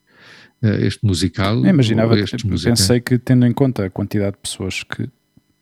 uh, 0.62 0.68
este 0.82 1.06
musical. 1.06 1.58
Eu 1.64 1.70
imaginava, 1.70 2.16
pensei 2.64 3.00
que 3.00 3.18
tendo 3.18 3.46
em 3.46 3.54
conta 3.54 3.86
a 3.86 3.90
quantidade 3.90 4.36
de 4.36 4.42
pessoas 4.42 4.84
que, 4.84 5.10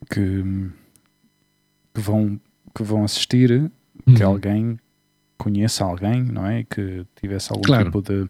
que, 0.10 0.44
que 1.94 2.02
vão 2.02 2.42
que 2.74 2.84
vão 2.84 3.04
assistir 3.04 3.72
uhum. 4.08 4.16
que 4.16 4.24
alguém 4.24 4.80
conheça 5.38 5.84
alguém, 5.84 6.24
não 6.24 6.46
é? 6.46 6.64
Que 6.64 7.06
tivesse 7.16 7.52
algum 7.52 7.64
claro. 7.64 7.86
tipo 7.86 8.02
de, 8.02 8.30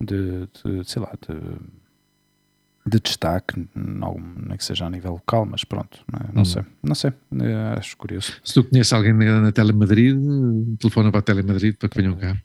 de, 0.00 0.46
de, 0.46 0.88
sei 0.88 1.02
lá, 1.02 1.12
de, 1.26 1.34
de 2.88 3.00
destaque, 3.00 3.66
não, 3.74 4.16
nem 4.46 4.56
que 4.56 4.64
seja 4.64 4.86
a 4.86 4.90
nível 4.90 5.12
local, 5.12 5.46
mas 5.46 5.64
pronto, 5.64 6.04
não, 6.12 6.20
é? 6.20 6.32
não 6.32 6.38
uhum. 6.38 6.44
sei, 6.44 6.62
não 6.82 6.94
sei, 6.94 7.12
é, 7.40 7.78
acho 7.78 7.96
curioso. 7.96 8.32
Se 8.44 8.54
tu 8.54 8.64
conheces 8.64 8.92
alguém 8.92 9.12
na, 9.12 9.40
na 9.40 9.52
Telemadrid, 9.52 10.18
telefona 10.78 11.10
para 11.10 11.20
a 11.20 11.22
Telemadrid 11.22 11.76
para 11.76 11.88
que 11.88 11.96
venham 11.96 12.16
cá. 12.16 12.36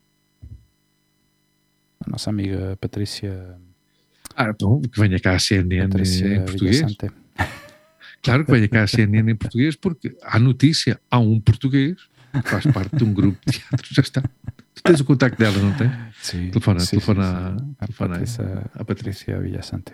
A 2.06 2.10
nossa 2.10 2.30
amiga 2.30 2.76
Patrícia. 2.80 3.56
Ah, 4.36 4.50
então, 4.50 4.80
que 4.80 5.00
venha 5.00 5.18
cá 5.20 5.34
a 5.34 5.38
CNN 5.38 5.88
Patrícia 5.88 6.26
em 6.26 6.44
português. 6.44 6.96
Claro 8.24 8.44
que 8.44 8.50
venha 8.50 8.68
cá 8.68 8.82
a 8.82 8.86
CNN 8.86 9.30
em 9.30 9.36
português, 9.36 9.76
porque 9.76 10.16
há 10.22 10.38
notícia, 10.38 10.98
há 11.10 11.18
um 11.18 11.38
português 11.38 11.96
que 12.32 12.48
faz 12.48 12.66
parte 12.66 12.96
de 12.96 13.04
um 13.04 13.12
grupo 13.12 13.38
de 13.46 13.58
teatro, 13.58 13.94
já 13.94 14.02
está. 14.02 14.22
Tu 14.22 14.82
tens 14.82 15.00
o 15.00 15.04
contacto 15.04 15.38
dela, 15.38 15.56
não 15.58 15.72
tens? 15.74 15.92
Sim. 16.20 16.50
Telefona, 16.50 16.80
sim, 16.80 16.90
telefona, 16.90 17.22
sim, 17.22 17.58
sim. 17.58 17.74
A, 17.78 17.86
telefona 17.86 18.14
Patrícia, 18.14 18.70
a 18.74 18.84
Patrícia 18.84 19.40
Villasante. 19.40 19.92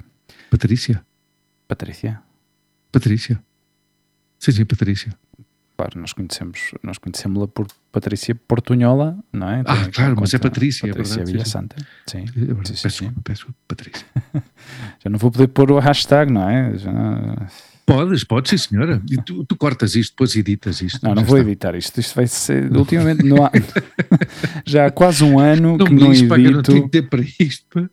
Patrícia? 0.48 1.04
Patrícia? 1.66 2.22
Patrícia. 2.92 3.42
Sim, 4.38 4.52
sim, 4.52 4.64
Patrícia. 4.64 5.12
Claro, 5.76 5.98
nós 6.00 6.12
conhecemos, 6.12 6.72
nós 6.82 6.98
conhecemos-la 6.98 7.48
por 7.48 7.66
Patrícia 7.90 8.34
Portunhola, 8.34 9.18
não 9.32 9.50
é? 9.50 9.62
ah, 9.66 9.88
claro, 9.92 10.16
mas 10.20 10.32
é 10.34 10.38
Patrícia, 10.38 10.88
Patrícia 10.88 11.22
é 11.22 11.24
Villasante. 11.24 11.76
Sim. 12.06 12.26
sim. 12.26 12.42
É 12.50 12.54
peço, 12.54 12.88
desculpa, 12.88 13.20
peço, 13.24 13.54
Patrícia. 13.66 14.06
Já 15.02 15.10
não 15.10 15.18
vou 15.18 15.30
poder 15.30 15.48
pôr 15.48 15.72
o 15.72 15.78
hashtag, 15.78 16.32
não 16.32 16.48
é? 16.48 16.76
Já 16.76 16.92
não... 16.92 17.34
Podes, 17.90 18.22
podes, 18.22 18.50
sim, 18.50 18.56
senhora. 18.56 19.02
E 19.10 19.16
tu, 19.16 19.44
tu, 19.44 19.56
cortas 19.56 19.96
isto, 19.96 20.12
depois 20.12 20.36
editas 20.36 20.80
isto. 20.80 21.04
Não, 21.04 21.12
não 21.12 21.24
vou 21.24 21.38
está. 21.38 21.50
editar 21.50 21.74
isto. 21.74 21.98
Isto 21.98 22.14
vai 22.14 22.28
ser. 22.28 22.70
Ultimamente 22.70 23.24
não 23.24 23.44
há. 23.44 23.50
Já 24.64 24.86
há 24.86 24.90
quase 24.92 25.24
um 25.24 25.40
ano 25.40 25.76
não 25.76 25.86
que 25.86 25.92
não 25.92 26.12
edito. 26.12 26.36
Eu 26.36 26.52
não 26.52 26.62
tenho 26.62 26.88
tempo 26.88 27.10
para 27.10 27.22
isto. 27.40 27.66
Pá. 27.68 27.90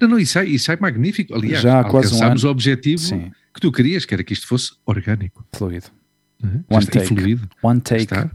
Não, 0.00 0.08
não, 0.08 0.18
isso 0.18 0.38
é, 0.38 0.46
isso 0.46 0.72
é 0.72 0.78
magnífico. 0.80 1.34
Aliás, 1.34 1.60
Já 1.60 1.80
há 1.80 1.84
quase 1.84 2.14
um 2.14 2.24
ano. 2.24 2.40
o 2.42 2.48
objetivo 2.48 3.02
sim. 3.02 3.30
que 3.52 3.60
tu 3.60 3.70
querias, 3.70 4.06
que 4.06 4.14
era 4.14 4.24
que 4.24 4.32
isto 4.32 4.46
fosse 4.46 4.72
orgânico. 4.86 5.44
Fluido. 5.52 5.88
Uhum. 6.42 6.64
One 6.70 6.86
take. 6.86 7.06
Fluido. 7.06 7.48
One 7.62 7.80
take. 7.82 8.06
Já 8.14 8.20
está. 8.22 8.30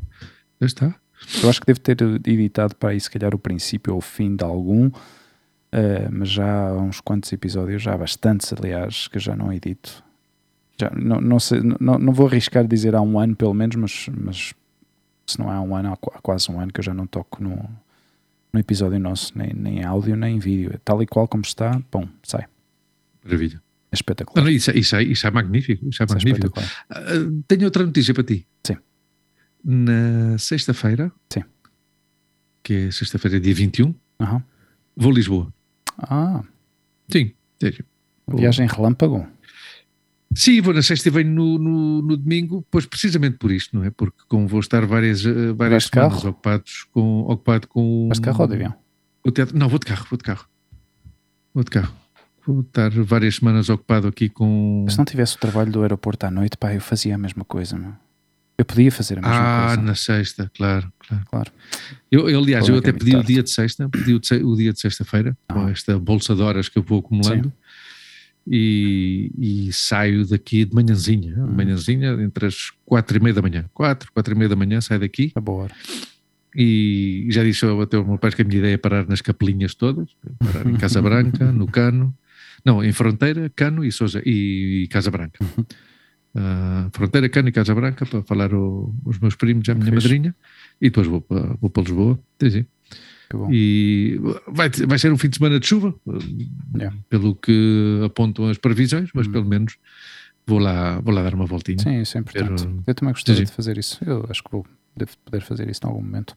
Já 0.62 0.68
está. 0.68 0.96
Eu 1.42 1.50
acho 1.50 1.60
que 1.60 1.66
devo 1.66 1.80
ter 1.80 1.98
editado 2.02 2.76
para 2.76 2.90
aí, 2.90 3.00
se 3.00 3.10
calhar, 3.10 3.34
o 3.34 3.40
princípio 3.40 3.94
ou 3.94 3.98
o 3.98 4.02
fim 4.02 4.36
de 4.36 4.44
algum. 4.44 4.90
Uh, 4.90 6.08
mas 6.12 6.30
já 6.30 6.68
há 6.68 6.74
uns 6.76 7.02
quantos 7.02 7.34
episódios, 7.34 7.82
já 7.82 7.96
há 7.96 7.98
bastantes, 7.98 8.54
aliás, 8.54 9.08
que 9.08 9.18
já 9.18 9.36
não 9.36 9.52
edito 9.52 10.04
já, 10.84 10.92
não, 10.96 11.22
não, 11.22 11.40
sei, 11.40 11.62
não, 11.62 11.98
não 11.98 12.14
vou 12.14 12.28
arriscar 12.28 12.68
dizer 12.68 12.96
há 12.96 13.02
um 13.02 13.20
ano 13.20 13.36
pelo 13.36 13.54
menos, 13.54 13.76
mas, 13.76 14.10
mas 14.16 14.54
se 15.26 15.40
não 15.40 15.50
há 15.50 15.62
um 15.62 15.76
ano, 15.76 15.94
há 15.94 16.22
quase 16.22 16.52
um 16.52 16.60
ano 16.60 16.72
que 16.72 16.80
eu 16.80 16.84
já 16.84 16.94
não 16.94 17.08
toco 17.08 17.44
no, 17.44 17.58
no 18.52 18.60
episódio 18.60 19.00
nosso, 19.00 19.38
nem, 19.38 19.54
nem 19.54 19.80
em 19.80 19.86
áudio 19.86 20.16
nem 20.16 20.36
em 20.36 20.40
vídeo. 20.40 20.72
É 20.74 20.78
tal 20.84 21.02
e 21.02 21.08
qual 21.08 21.28
como 21.28 21.44
está, 21.44 21.82
bom, 21.92 22.08
sai. 22.22 22.46
Maravilha. 23.24 23.62
É 23.92 23.96
espetacular. 23.96 24.44
Não, 24.44 24.52
isso, 24.52 24.72
é, 24.72 24.78
isso, 24.78 24.96
é, 24.96 25.04
isso 25.04 25.28
é 25.28 25.32
magnífico. 25.32 25.88
Isso 25.88 26.02
é 26.02 26.06
isso 26.06 26.14
é 26.14 26.16
magnífico. 26.16 26.60
É 26.60 27.18
uh, 27.18 27.44
tenho 27.48 27.66
outra 27.66 27.86
notícia 27.86 28.14
para 28.14 28.24
ti. 28.24 28.46
Sim. 28.66 28.78
Na 29.64 30.38
sexta-feira, 30.38 31.12
Sim. 31.32 31.44
que 32.62 32.74
é 32.74 32.92
sexta-feira, 32.92 33.40
dia 33.40 33.54
21, 33.54 33.88
uhum. 34.20 34.42
vou 34.98 35.12
a 35.12 35.16
Lisboa. 35.16 35.54
Ah. 35.98 36.44
Sim. 37.10 37.32
Viagem 38.28 38.68
relâmpago. 38.68 39.28
Sim, 40.36 40.62
vou 40.62 40.74
na 40.74 40.82
sexta 40.82 41.10
e 41.10 41.12
venho 41.12 41.32
no, 41.32 41.58
no, 41.58 42.02
no, 42.02 42.18
domingo, 42.18 42.66
pois 42.72 42.86
precisamente 42.86 43.38
por 43.38 43.52
isto, 43.52 43.76
não 43.76 43.84
é? 43.84 43.90
Porque 43.90 44.18
como 44.28 44.48
vou 44.48 44.60
estar 44.60 44.86
várias, 44.86 45.26
eh, 45.26 45.54
várias 45.54 45.86
semanas 45.86 46.14
carro? 46.14 46.30
ocupados 46.30 46.86
com, 46.92 47.20
ocupado 47.22 47.68
com... 47.68 48.08
Vais 48.08 48.20
de 48.20 48.26
carro 48.26 48.42
ou 48.42 48.48
de 48.48 48.54
avião? 48.56 48.74
O 49.26 49.32
teatro, 49.32 49.58
não, 49.58 49.70
vou 49.70 49.80
de 49.80 49.86
carro, 49.86 50.06
vou 50.10 50.18
de 50.18 50.24
carro. 50.24 50.46
Vou 51.54 51.64
de 51.64 51.72
carro. 51.72 51.94
Vou 52.46 52.62
estar 52.62 52.90
várias 52.90 53.36
semanas 53.36 53.70
ocupado 53.70 54.08
aqui 54.08 54.28
com... 54.28 54.86
Se 54.90 54.98
não 54.98 55.06
tivesse 55.06 55.36
o 55.36 55.40
trabalho 55.40 55.72
do 55.72 55.82
aeroporto 55.82 56.26
à 56.26 56.32
noite, 56.32 56.58
pá, 56.58 56.74
eu 56.74 56.82
fazia 56.82 57.16
a 57.16 57.18
mesma 57.18 57.46
coisa, 57.46 57.78
meu. 57.78 57.94
Eu 58.58 58.66
podia 58.66 58.92
fazer 58.92 59.18
a 59.18 59.22
mesma 59.22 59.36
ah, 59.36 59.68
coisa. 59.68 59.82
Ah, 59.82 59.84
na 59.84 59.96
sexta, 59.96 60.52
claro, 60.56 60.92
claro. 61.00 61.26
claro. 61.30 61.52
Eu, 62.12 62.30
eu 62.30 62.40
aliás, 62.40 62.68
eu 62.68 62.78
até 62.78 62.92
pedi 62.92 63.16
o 63.16 63.24
dia 63.24 63.42
de 63.42 63.50
sexta, 63.50 63.90
pedi 63.90 64.14
o, 64.14 64.22
o 64.46 64.56
dia 64.56 64.74
de 64.74 64.80
sexta-feira, 64.80 65.38
ah. 65.48 65.54
com 65.54 65.70
esta 65.70 65.98
bolsa 65.98 66.36
de 66.36 66.42
horas 66.42 66.70
que 66.70 66.78
eu 66.78 66.84
vou 66.84 67.00
acumulando. 67.00 67.46
Sim 67.50 67.63
e, 68.46 69.32
e, 69.38 69.74
saio 69.74 70.28
daqui 70.28 70.66
de 70.66 70.76
manhãzinha, 70.76 71.36
hum. 71.38 71.54
manhãzinha 71.56 72.12
entre 72.22 72.48
as 72.48 72.72
quatro 72.86 73.18
e 73.18 73.20
meia 73.20 73.34
da 73.34 73.42
manhã, 73.42 73.66
quatro, 73.74 74.12
quatro 74.12 74.34
e 74.34 74.38
meia 74.38 74.50
da 74.50 74.56
manhã 74.56 74.82
saio 74.82 75.00
daqui. 75.00 75.32
É 75.36 75.40
boa 75.40 75.64
hora. 75.64 75.74
E 76.56 77.28
já 77.30 77.44
disse 77.44 77.66
até 77.66 77.98
o 77.98 78.06
meu 78.06 78.18
pai 78.18 78.32
que 78.32 78.42
a 78.42 78.46
minha 78.46 78.60
ideia 78.60 78.74
é 78.76 78.78
parar 78.78 79.08
nas 79.08 79.22
capelinhas 79.22 79.74
todas, 79.74 80.10
parar 80.38 80.68
em 80.68 80.76
Casa 80.76 81.02
Branca, 81.02 81.52
no 81.52 81.66
Cano, 81.66 82.16
não, 82.64 82.84
em 82.84 82.92
Fronteira, 82.92 83.52
Cano 83.56 83.84
e, 83.84 83.92
Sousa, 83.92 84.22
e, 84.26 84.84
e 84.84 84.88
Casa 84.88 85.10
Branca. 85.10 85.44
Uh, 86.36 86.90
Fronteira, 86.92 87.30
Cano 87.30 87.50
e 87.50 87.52
Casa 87.52 87.74
Branca 87.74 88.06
para 88.06 88.22
falar 88.24 88.54
o, 88.54 88.94
os 89.06 89.20
meus 89.20 89.36
primos 89.36 89.68
e 89.68 89.72
a 89.72 89.76
minha 89.76 89.92
madrinha 89.92 90.36
e 90.82 90.90
depois 90.90 91.08
vou 91.08 91.22
para, 91.22 91.56
vou 91.60 91.70
para 91.70 91.84
Lisboa. 91.84 92.20
Sim, 92.42 92.66
e 93.52 94.20
vai, 94.48 94.70
vai 94.70 95.00
ser 95.00 95.12
um 95.12 95.18
fim 95.18 95.30
de 95.30 95.38
semana 95.38 95.60
de 95.60 95.68
chuva, 95.68 95.94
yeah. 96.76 96.96
pelo 97.10 97.36
que 97.36 98.02
apontam 98.06 98.50
as 98.50 98.58
previsões, 98.58 99.10
mas 99.14 99.28
hum. 99.28 99.32
pelo 99.32 99.46
menos 99.46 99.78
vou 100.46 100.60
lá, 100.60 101.00
vou 101.00 101.14
lá 101.14 101.24
dar 101.24 101.34
uma 101.34 101.46
voltinha. 101.46 101.80
Sim, 101.80 102.02
isso 102.02 102.18
é 102.18 102.22
importante. 102.22 102.66
Ter, 102.66 102.74
Eu 102.88 102.96
também 102.96 103.14
gostaria 103.14 103.46
sim. 103.46 103.46
de 103.46 103.52
fazer 103.52 103.78
isso. 103.78 104.00
Eu 104.06 104.26
acho 104.30 104.44
que 104.44 104.52
vou 104.52 104.66
devo 104.96 105.12
poder 105.26 105.42
fazer 105.42 105.70
isso 105.70 105.82
em 105.84 105.88
algum 105.88 106.02
momento. 106.02 106.36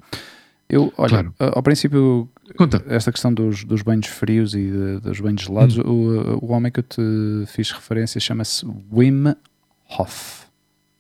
Eu, 0.69 0.93
olha, 0.97 1.11
claro. 1.11 1.35
ao 1.39 1.63
princípio, 1.63 2.29
Conta. 2.57 2.83
esta 2.89 3.13
questão 3.13 3.33
dos, 3.33 3.63
dos 3.65 3.83
banhos 3.83 4.09
frios 4.09 4.53
e 4.55 4.69
de, 4.69 5.01
dos 5.01 5.21
banhos 5.21 5.43
gelados, 5.43 5.79
hum. 5.79 5.83
o, 5.83 6.45
o 6.45 6.53
homem 6.53 6.73
que 6.73 6.81
eu 6.81 6.85
te 6.85 7.01
fiz 7.47 7.71
referência 7.71 8.21
chama-se 8.21 8.67
Wim 8.93 9.35
Hof. 9.89 10.47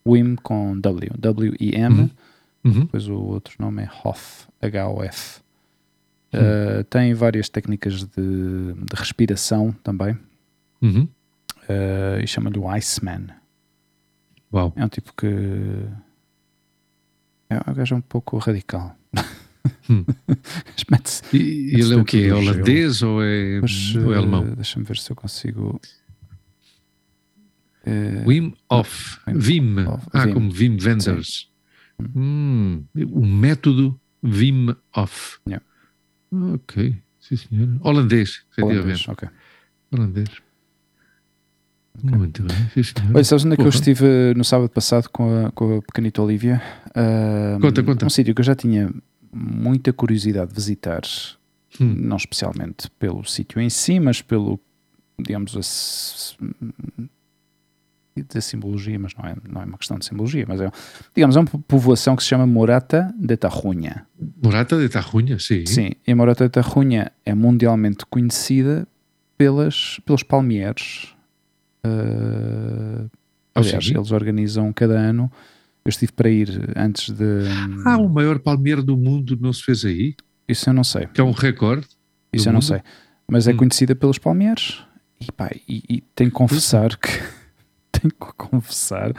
Wim 0.07 0.37
com 0.37 0.79
W, 0.79 1.11
W-I-M, 1.19 1.95
uhum. 1.95 2.11
uhum. 2.65 2.81
depois 2.81 3.09
o 3.09 3.17
outro 3.17 3.57
nome 3.59 3.83
é 3.83 3.89
Hof, 4.05 4.47
H-O-F. 4.63 5.41
Uh, 6.35 6.85
tem 6.85 7.15
várias 7.15 7.49
técnicas 7.49 8.05
de, 8.05 8.07
de 8.07 8.95
respiração 8.95 9.73
também. 9.83 10.19
Uhum. 10.83 11.09
Uh, 11.69 12.21
e 12.23 12.27
chama-lhe 12.27 12.59
o 12.59 12.69
Iceman. 12.69 13.29
Uau. 14.53 14.73
É 14.77 14.85
um 14.85 14.89
tipo 14.89 15.13
que. 15.17 15.27
É 17.49 17.71
um 17.71 17.75
gajo 17.75 17.95
um 17.95 18.01
pouco 18.01 18.39
radical. 18.39 18.97
Hum. 19.89 20.05
e, 21.33 21.37
e 21.37 21.81
ele 21.81 21.95
é 21.95 21.97
o 21.97 22.05
quê? 22.05 22.27
É 22.29 22.35
holandês 22.35 23.03
ou 23.03 23.23
é, 23.23 23.61
Mas, 23.61 23.95
ou 23.95 24.13
é 24.13 24.17
alemão? 24.17 24.45
Uh, 24.45 24.57
Deixa-me 24.57 24.85
ver 24.85 24.97
se 24.99 25.11
eu 25.11 25.17
consigo. 25.17 25.81
Uh, 27.87 28.29
Wim 28.29 28.55
Hof. 28.69 29.19
Wim. 29.29 29.77
Ah, 30.13 30.27
Vim. 30.27 30.35
como 30.35 30.53
Wim 30.53 30.77
Wenders. 30.83 31.49
Hum, 32.15 32.85
o 32.95 33.25
método 33.25 33.99
Wim 34.23 34.75
Hof. 34.95 35.39
Yeah. 35.47 35.65
Ok, 36.33 36.97
sim 37.21 37.37
senhor. 37.37 37.69
Holandês, 37.81 38.45
Holandês, 38.59 39.09
ok. 39.09 39.29
Holandês. 39.93 40.29
Okay. 42.05 42.19
Muito 42.19 42.43
bem, 42.43 42.57
sim 42.75 42.83
senhor. 42.83 43.15
Olha, 43.15 43.25
sabes 43.25 43.45
onde 43.45 43.55
é 43.55 43.57
que 43.57 43.63
eu 43.63 43.69
estive 43.69 44.35
no 44.37 44.45
sábado 44.45 44.69
passado 44.69 45.09
com 45.09 45.47
a, 45.47 45.51
com 45.53 45.79
a 45.79 45.83
pequenita 45.83 46.23
Olivia? 46.23 46.61
Uh, 46.89 47.61
conta, 47.61 47.83
conta. 47.83 48.07
Um 48.07 48.11
sítio 48.11 48.35
que 48.35 48.41
eu 48.41 48.45
já 48.45 48.55
tinha 48.55 48.93
muita 49.33 49.93
curiosidade 49.93 50.51
de 50.51 50.55
visitar, 50.55 51.03
hum. 51.81 51.95
não 51.97 52.17
especialmente 52.17 52.91
pelo 52.99 53.25
sítio 53.25 53.61
em 53.61 53.71
si, 53.71 54.01
mas 54.01 54.23
pelo, 54.23 54.61
digamos, 55.19 56.37
da 58.23 58.41
simbologia, 58.41 58.99
mas 58.99 59.13
não 59.15 59.25
é, 59.29 59.37
não 59.49 59.63
é 59.63 59.65
uma 59.65 59.79
questão 59.79 59.99
de 59.99 60.07
simbologia, 60.07 60.45
mas 60.49 60.61
é, 60.61 60.71
digamos, 61.15 61.37
é 61.37 61.41
uma 61.41 61.47
povoação 61.47 62.17
que 62.17 62.23
se 62.23 62.29
chama 62.29 62.47
Morata 62.47 63.13
de 63.19 63.37
Tarrunha. 63.37 64.07
Morata 64.43 64.79
de 64.79 64.89
Tarrunha, 64.89 65.39
sim. 65.39 65.65
Sim, 65.67 65.93
e 66.07 66.13
a 66.13 66.17
Morata 66.17 66.45
de 66.45 66.51
Tarrunha 66.51 67.13
é 67.25 67.35
mundialmente 67.35 68.05
conhecida 68.07 68.87
pelas, 69.37 70.01
pelos 70.05 70.23
palmeiros. 70.23 71.15
Uh, 71.85 73.09
aliás, 73.55 73.87
eles 73.89 74.11
organizam 74.11 74.73
cada 74.73 74.99
ano. 74.99 75.31
Eu 75.85 75.91
estive 75.91 76.13
para 76.13 76.29
ir 76.29 76.73
antes 76.77 77.11
de. 77.11 77.45
Ah, 77.85 77.97
o 77.97 78.09
maior 78.09 78.39
palmeiro 78.41 78.83
do 78.83 78.97
mundo 78.97 79.39
não 79.41 79.53
se 79.53 79.63
fez 79.63 79.85
aí? 79.85 80.17
Isso 80.49 80.69
eu 80.69 80.75
não 80.75 80.83
sei. 80.83 81.07
Que 81.07 81.21
é 81.21 81.25
um 81.25 81.31
recorde? 81.31 81.87
Isso 82.33 82.49
eu 82.49 82.53
mundo? 82.53 82.55
não 82.55 82.63
sei. 82.63 82.83
Mas 83.29 83.47
é 83.47 83.53
hum. 83.53 83.57
conhecida 83.57 83.95
pelos 83.95 84.19
palmeiros. 84.19 84.85
E, 85.21 85.33
pá, 85.33 85.51
e, 85.69 85.83
e 85.89 86.01
tenho 86.15 86.31
que 86.31 86.37
confessar 86.37 86.97
que 86.97 87.09
tenho 88.01 88.13
que 88.13 88.33
confessar 88.37 89.13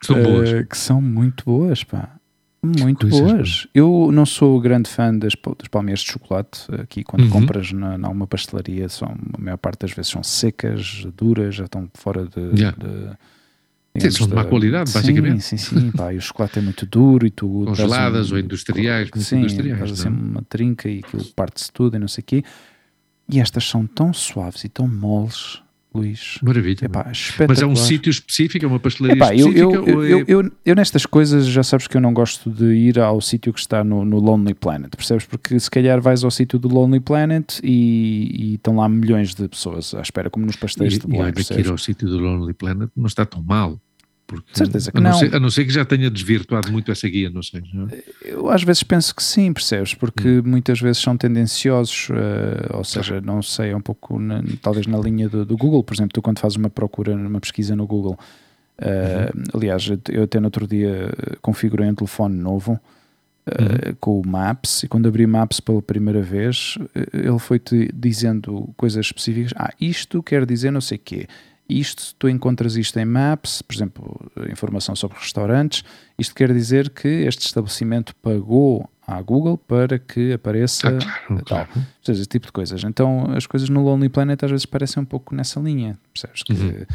que 0.00 0.06
são, 0.06 0.22
boas. 0.22 0.50
Uh, 0.50 0.66
que 0.66 0.78
são 0.78 1.00
muito 1.00 1.44
boas, 1.44 1.84
pá. 1.84 2.16
Muito 2.62 3.08
Coisas 3.08 3.32
boas. 3.32 3.68
Eu 3.74 4.10
não 4.12 4.26
sou 4.26 4.60
grande 4.60 4.90
fã 4.90 5.16
das, 5.16 5.34
das 5.58 5.68
palmeiras 5.68 6.00
de 6.00 6.10
chocolate. 6.10 6.60
Aqui, 6.80 7.04
quando 7.04 7.22
uhum. 7.24 7.30
compras 7.30 7.72
na, 7.72 7.96
numa 7.96 8.26
pastelaria, 8.26 8.88
são, 8.88 9.16
a 9.34 9.40
maior 9.40 9.56
parte 9.56 9.80
das 9.80 9.92
vezes 9.92 10.10
são 10.10 10.22
secas, 10.22 11.06
duras, 11.16 11.54
já 11.54 11.64
estão 11.64 11.88
fora 11.94 12.26
de. 12.26 12.60
Yeah. 12.60 12.76
de 12.76 14.00
sim, 14.02 14.10
são 14.10 14.26
de 14.26 14.34
má 14.34 14.44
qualidade, 14.44 14.90
sim, 14.90 14.98
basicamente. 14.98 15.42
Sim, 15.42 15.56
sim, 15.56 15.90
pá, 15.92 16.12
e 16.12 16.16
o 16.16 16.20
chocolate 16.20 16.58
é 16.58 16.62
muito 16.62 16.84
duro 16.86 17.26
e 17.26 17.30
tu. 17.30 17.64
Congeladas 17.66 18.32
um, 18.32 18.34
ou 18.34 18.40
industriais, 18.40 19.10
muito 19.10 19.24
sim, 19.24 19.38
industriais. 19.38 19.78
Faz 19.78 19.92
assim 19.92 20.08
uma 20.08 20.42
trinca 20.42 20.88
e 20.88 20.98
aquilo 20.98 21.24
parte-se 21.36 21.70
tudo 21.72 21.96
e 21.96 21.98
não 22.00 22.08
sei 22.08 22.22
o 22.22 22.24
quê. 22.24 22.44
E 23.28 23.40
estas 23.40 23.68
são 23.68 23.86
tão 23.86 24.12
suaves 24.12 24.64
e 24.64 24.68
tão 24.68 24.88
moles 24.88 25.62
Luís. 25.96 26.38
Maravilha. 26.42 26.84
Epá, 26.84 27.10
Mas 27.48 27.62
é 27.62 27.66
um 27.66 27.76
sítio 27.76 28.10
específico, 28.10 28.64
é 28.64 28.68
uma 28.68 28.78
pastelaria 28.78 29.16
Epá, 29.16 29.34
específica? 29.34 29.60
Eu, 29.60 29.72
eu, 29.72 30.02
é... 30.02 30.12
eu, 30.12 30.24
eu, 30.26 30.52
eu, 30.64 30.74
nestas 30.74 31.06
coisas 31.06 31.46
já 31.46 31.62
sabes 31.62 31.86
que 31.86 31.96
eu 31.96 32.00
não 32.00 32.12
gosto 32.12 32.50
de 32.50 32.64
ir 32.64 32.98
ao 32.98 33.20
sítio 33.20 33.52
que 33.52 33.60
está 33.60 33.82
no, 33.82 34.04
no, 34.04 34.18
Lonely 34.18 34.54
Planet, 34.54 34.94
percebes? 34.94 35.24
Porque 35.24 35.58
se 35.58 35.70
calhar 35.70 36.00
vais 36.00 36.24
ao 36.24 36.30
sítio 36.30 36.58
do 36.58 36.68
Lonely 36.68 37.00
Planet 37.00 37.58
e, 37.62 38.30
e, 38.34 38.54
estão 38.54 38.76
lá 38.76 38.88
milhões 38.88 39.34
de 39.34 39.48
pessoas 39.48 39.94
à 39.94 40.00
espera, 40.00 40.30
como 40.30 40.46
nos 40.46 40.56
pastéis 40.56 40.94
e, 40.94 40.98
de 40.98 41.06
Belém. 41.06 41.32
E 41.36 41.60
ir 41.60 41.68
ao 41.68 41.78
sítio 41.78 42.08
do 42.08 42.18
Lonely 42.18 42.52
Planet 42.52 42.90
não 42.96 43.06
está 43.06 43.24
tão 43.24 43.42
mal. 43.42 43.80
Porque, 44.26 44.48
Certeza 44.52 44.90
que 44.90 44.98
a 44.98 45.00
não. 45.00 45.10
não. 45.10 45.18
Ser, 45.18 45.34
a 45.36 45.40
não 45.40 45.50
ser 45.50 45.64
que 45.64 45.72
já 45.72 45.84
tenha 45.84 46.10
desvirtuado 46.10 46.70
muito 46.72 46.90
essa 46.90 47.08
guia, 47.08 47.30
não 47.30 47.42
sei. 47.42 47.62
Não 47.72 47.88
é? 47.88 48.02
Eu 48.24 48.50
às 48.50 48.62
vezes 48.64 48.82
penso 48.82 49.14
que 49.14 49.22
sim, 49.22 49.52
percebes? 49.52 49.94
Porque 49.94 50.40
hum. 50.40 50.42
muitas 50.44 50.80
vezes 50.80 51.00
são 51.00 51.16
tendenciosos, 51.16 52.08
uh, 52.10 52.76
ou 52.76 52.84
seja, 52.84 53.20
não 53.20 53.40
sei, 53.40 53.70
é 53.70 53.76
um 53.76 53.80
pouco 53.80 54.18
na, 54.18 54.42
talvez 54.60 54.86
na 54.86 54.98
linha 54.98 55.28
do, 55.28 55.44
do, 55.44 55.56
Google, 55.56 55.84
por 55.84 55.94
exemplo, 55.94 56.10
tu 56.12 56.20
quando 56.20 56.40
fazes 56.40 56.56
uma 56.56 56.68
procura, 56.68 57.14
uma 57.14 57.40
pesquisa 57.40 57.76
no 57.76 57.86
Google, 57.86 58.18
uh, 58.80 59.36
uhum. 59.36 59.44
aliás, 59.54 59.88
eu 60.10 60.24
até 60.24 60.40
no 60.40 60.46
outro 60.46 60.66
dia 60.66 61.08
configurei 61.40 61.88
um 61.88 61.94
telefone 61.94 62.36
novo. 62.36 62.80
Uh, 63.48 63.90
uhum. 63.90 63.94
com 64.00 64.20
o 64.20 64.26
Maps 64.26 64.82
e 64.82 64.88
quando 64.88 65.06
abri 65.06 65.24
Maps 65.24 65.60
pela 65.60 65.80
primeira 65.80 66.20
vez 66.20 66.76
ele 67.14 67.38
foi-te 67.38 67.88
dizendo 67.94 68.68
coisas 68.76 69.06
específicas 69.06 69.52
ah, 69.54 69.72
isto 69.80 70.20
quer 70.20 70.44
dizer 70.44 70.72
não 70.72 70.80
sei 70.80 70.98
o 70.98 71.00
quê 71.04 71.28
isto, 71.68 72.14
tu 72.18 72.28
encontras 72.28 72.76
isto 72.76 72.98
em 72.98 73.04
Maps, 73.04 73.60
por 73.60 73.74
exemplo, 73.74 74.30
informação 74.50 74.94
sobre 74.94 75.18
restaurantes. 75.18 75.82
Isto 76.18 76.34
quer 76.34 76.52
dizer 76.52 76.90
que 76.90 77.08
este 77.08 77.46
estabelecimento 77.46 78.14
pagou 78.16 78.88
à 79.06 79.20
Google 79.20 79.58
para 79.58 79.98
que 79.98 80.32
apareça 80.32 80.88
ah, 80.88 80.98
claro, 80.98 81.44
tal. 81.44 81.66
Claro. 81.66 81.86
Seja, 82.02 82.20
esse 82.20 82.28
tipo 82.28 82.46
de 82.46 82.52
coisas. 82.52 82.84
Então 82.84 83.30
as 83.36 83.46
coisas 83.46 83.68
no 83.68 83.82
Lonely 83.82 84.08
Planet 84.08 84.42
às 84.44 84.50
vezes 84.50 84.66
parecem 84.66 85.02
um 85.02 85.06
pouco 85.06 85.34
nessa 85.34 85.58
linha. 85.58 85.98
Percebes? 86.12 86.42
Que, 86.44 86.52
uhum. 86.52 86.86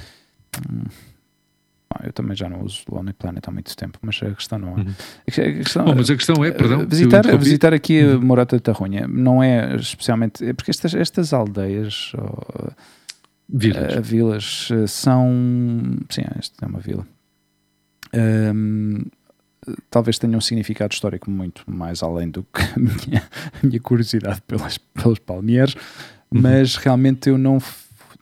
hum, 0.70 0.84
eu 2.04 2.14
também 2.14 2.36
já 2.36 2.48
não 2.48 2.64
uso 2.64 2.84
Lonely 2.90 3.14
Planet 3.14 3.46
há 3.46 3.52
muito 3.52 3.76
tempo, 3.76 4.00
mas 4.02 4.22
a 4.24 4.34
questão 4.34 4.58
não 4.58 4.70
é. 4.70 4.82
Uhum. 4.82 4.94
A 5.28 5.32
questão, 5.32 5.86
oh, 5.86 5.96
mas 5.96 6.10
a 6.10 6.16
questão 6.16 6.46
é, 6.46 6.52
perdão, 6.52 6.88
visitar, 6.88 7.38
visitar 7.38 7.74
aqui 7.74 8.02
a 8.02 8.08
uhum. 8.08 8.22
Morata 8.22 8.56
de 8.56 8.64
Tarrunha 8.64 9.06
não 9.08 9.44
é 9.44 9.76
especialmente. 9.76 10.46
É 10.46 10.54
porque 10.54 10.72
estas, 10.72 10.94
estas 10.94 11.34
aldeias. 11.34 12.14
Oh, 12.18 12.72
Vilas. 13.52 13.96
Uh, 13.96 14.02
vilas 14.02 14.70
uh, 14.72 14.88
são. 14.88 15.30
Sim, 16.10 16.24
esta 16.38 16.66
é 16.66 16.68
uma 16.68 16.80
vila. 16.80 17.06
Um, 18.14 19.04
talvez 19.90 20.18
tenha 20.18 20.38
um 20.38 20.42
significado 20.42 20.94
histórico 20.94 21.30
muito 21.30 21.64
mais 21.68 22.02
além 22.02 22.30
do 22.30 22.44
que 22.44 22.62
a 22.62 22.80
minha, 22.80 23.24
a 23.62 23.66
minha 23.66 23.80
curiosidade 23.80 24.42
pelas, 24.42 24.78
pelos 24.78 25.20
palmeiros, 25.20 25.76
uhum. 26.32 26.42
mas 26.42 26.76
realmente 26.78 27.30
eu 27.30 27.38
não, 27.38 27.60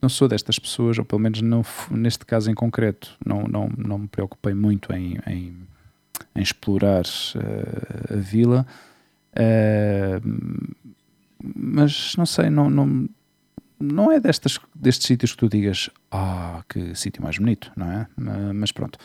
não 0.02 0.10
sou 0.10 0.28
destas 0.28 0.58
pessoas, 0.60 0.98
ou 0.98 1.06
pelo 1.06 1.22
menos 1.22 1.42
não, 1.42 1.64
neste 1.92 2.26
caso 2.26 2.50
em 2.50 2.56
concreto, 2.56 3.16
não, 3.26 3.44
não, 3.44 3.70
não 3.78 4.00
me 4.00 4.08
preocupei 4.08 4.54
muito 4.54 4.92
em, 4.94 5.18
em, 5.28 5.54
em 6.36 6.42
explorar 6.42 7.04
uh, 7.06 8.14
a 8.14 8.18
vila. 8.18 8.66
mas 11.56 12.16
não 12.18 12.26
sei, 12.26 12.50
não, 12.50 12.70
não, 12.70 13.08
não 13.80 14.12
é 14.12 14.20
destas, 14.20 14.60
destes 14.76 15.08
sítios 15.08 15.32
que 15.32 15.38
tu 15.38 15.50
digas, 15.50 15.90
ah, 16.12 16.64
que 16.68 16.94
sítio 16.96 17.24
mais 17.24 17.38
bonito, 17.38 17.72
não 17.76 17.92
é? 17.92 18.08
Mas 18.54 18.72
pronto. 18.72 19.00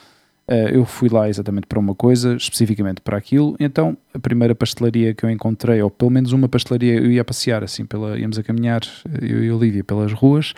Eh, 0.47 0.77
eu 0.77 0.85
fui 0.85 1.09
lá 1.09 1.29
exatamente 1.29 1.67
para 1.67 1.79
uma 1.79 1.95
coisa, 1.95 2.37
especificamente 2.37 3.01
para 3.01 3.17
aquilo. 3.17 3.57
Então, 3.59 3.97
a 4.13 4.19
primeira 4.19 4.55
pastelaria 4.55 5.15
que 5.15 5.25
eu 5.25 5.31
encontrei, 5.31 5.81
ou 5.81 5.91
pelo 5.91 6.11
menos 6.11 6.33
uma 6.33 6.49
pastelaria, 6.49 6.95
eu 6.95 7.11
ia 7.11 7.25
passear 7.25 7.65
assim, 7.65 7.85
pela, 7.87 8.19
íamos 8.19 8.39
a 8.39 8.43
caminhar, 8.43 8.83
eu 9.23 9.43
e 9.43 9.49
a 9.49 9.55
Olivia, 9.55 9.83
pelas 9.83 10.13
ruas, 10.13 10.53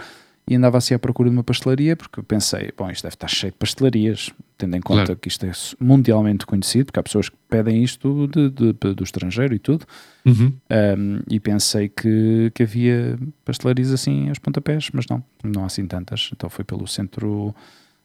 e 0.48 0.54
andava 0.54 0.78
assim 0.78 0.94
à 0.94 0.98
procura 0.98 1.28
de 1.28 1.36
uma 1.36 1.42
pastelaria 1.42 1.96
porque 1.96 2.22
pensei, 2.22 2.72
bom, 2.76 2.88
isto 2.88 3.02
deve 3.02 3.14
estar 3.14 3.26
cheio 3.26 3.52
de 3.52 3.58
pastelarias, 3.58 4.30
tendo 4.56 4.76
em 4.76 4.80
conta 4.80 5.06
claro. 5.06 5.20
que 5.20 5.28
isto 5.28 5.44
é 5.44 5.50
mundialmente 5.80 6.46
conhecido, 6.46 6.86
porque 6.86 7.00
há 7.00 7.02
pessoas 7.02 7.28
que 7.28 7.36
pedem 7.48 7.82
isto 7.82 8.28
de, 8.28 8.50
de, 8.50 8.72
de, 8.72 8.94
do 8.94 9.02
estrangeiro 9.02 9.54
e 9.54 9.58
tudo. 9.58 9.84
Uhum. 10.24 10.52
Um, 10.70 11.20
e 11.28 11.40
pensei 11.40 11.88
que, 11.88 12.52
que 12.54 12.62
havia 12.62 13.18
pastelarias 13.44 13.92
assim 13.92 14.28
aos 14.28 14.38
pontapés, 14.38 14.88
mas 14.92 15.06
não, 15.10 15.22
não 15.42 15.64
há 15.64 15.66
assim 15.66 15.84
tantas. 15.84 16.30
Então 16.32 16.48
fui 16.48 16.64
pelo 16.64 16.86
centro 16.86 17.52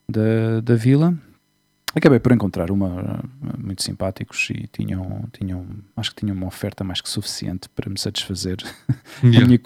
da, 0.10 0.62
da 0.62 0.76
vila. 0.76 1.14
Acabei 1.94 2.20
por 2.20 2.32
encontrar 2.32 2.72
uma 2.72 3.24
muito 3.58 3.84
simpáticos 3.84 4.50
e 4.50 4.68
tinham, 4.72 5.26
tinham, 5.32 5.66
acho 5.96 6.10
que 6.16 6.22
tinham 6.22 6.36
uma 6.36 6.48
oferta 6.48 6.84
mais 6.84 7.02
que 7.02 7.10
suficiente 7.10 7.70
para 7.70 7.90
me 7.90 8.00
satisfazer 8.00 8.58
yeah. 9.22 9.44
a 9.44 9.46
minha 9.46 9.60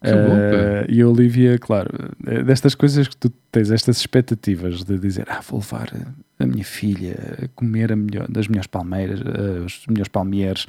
Uh, 0.00 0.86
e 0.88 1.02
a 1.02 1.08
Olivia, 1.08 1.58
claro, 1.58 1.90
é 2.26 2.42
destas 2.44 2.74
coisas 2.74 3.08
que 3.08 3.16
tu 3.16 3.30
tens, 3.50 3.70
estas 3.70 3.98
expectativas 3.98 4.84
de 4.84 4.96
dizer, 4.96 5.26
ah, 5.28 5.40
vou 5.40 5.58
levar 5.58 5.92
a 6.38 6.46
minha 6.46 6.64
filha 6.64 7.16
a 7.42 7.48
comer 7.48 7.90
a 7.92 7.96
melhor, 7.96 8.28
das 8.28 8.46
melhores 8.46 8.68
palmeiras, 8.68 9.20
uh, 9.20 9.64
os 9.64 9.84
melhores 9.88 10.08
palmeiras, 10.08 10.66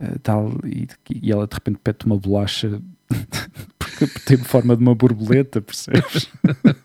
uh, 0.00 0.18
tal, 0.20 0.58
e, 0.64 0.88
e, 1.10 1.30
ela 1.30 1.46
de 1.46 1.54
repente 1.54 1.78
pede 1.84 2.06
uma 2.06 2.16
bolacha 2.16 2.80
porque 3.78 4.06
tem 4.24 4.38
forma 4.38 4.74
de 4.74 4.82
uma 4.82 4.94
borboleta, 4.94 5.60
percebes? 5.60 6.30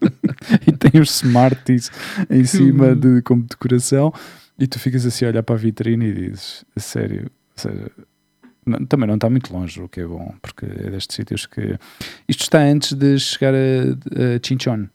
e 0.67 0.71
tem 0.73 0.99
os 0.99 1.15
Smarties 1.23 1.89
em 2.29 2.43
cima 2.43 2.93
de, 2.93 3.21
como 3.21 3.43
decoração, 3.43 4.13
e 4.59 4.67
tu 4.67 4.77
ficas 4.79 5.05
assim 5.05 5.23
a 5.23 5.29
olhar 5.29 5.43
para 5.43 5.55
a 5.55 5.57
vitrine 5.57 6.07
e 6.07 6.13
dizes, 6.13 6.65
a 6.75 6.79
sério, 6.81 7.31
ou 7.55 7.61
seja, 7.61 7.89
não, 8.65 8.85
também 8.85 9.07
não 9.07 9.15
está 9.15 9.29
muito 9.29 9.53
longe, 9.53 9.81
o 9.81 9.89
que 9.89 10.01
é 10.01 10.05
bom, 10.05 10.33
porque 10.41 10.65
é 10.65 10.89
destes 10.89 11.15
sítios 11.15 11.45
que. 11.45 11.77
Isto 12.27 12.41
está 12.41 12.59
antes 12.59 12.93
de 12.93 13.19
chegar 13.19 13.53
a, 13.53 13.57
a 13.57 14.39
Chinchon. 14.45 14.87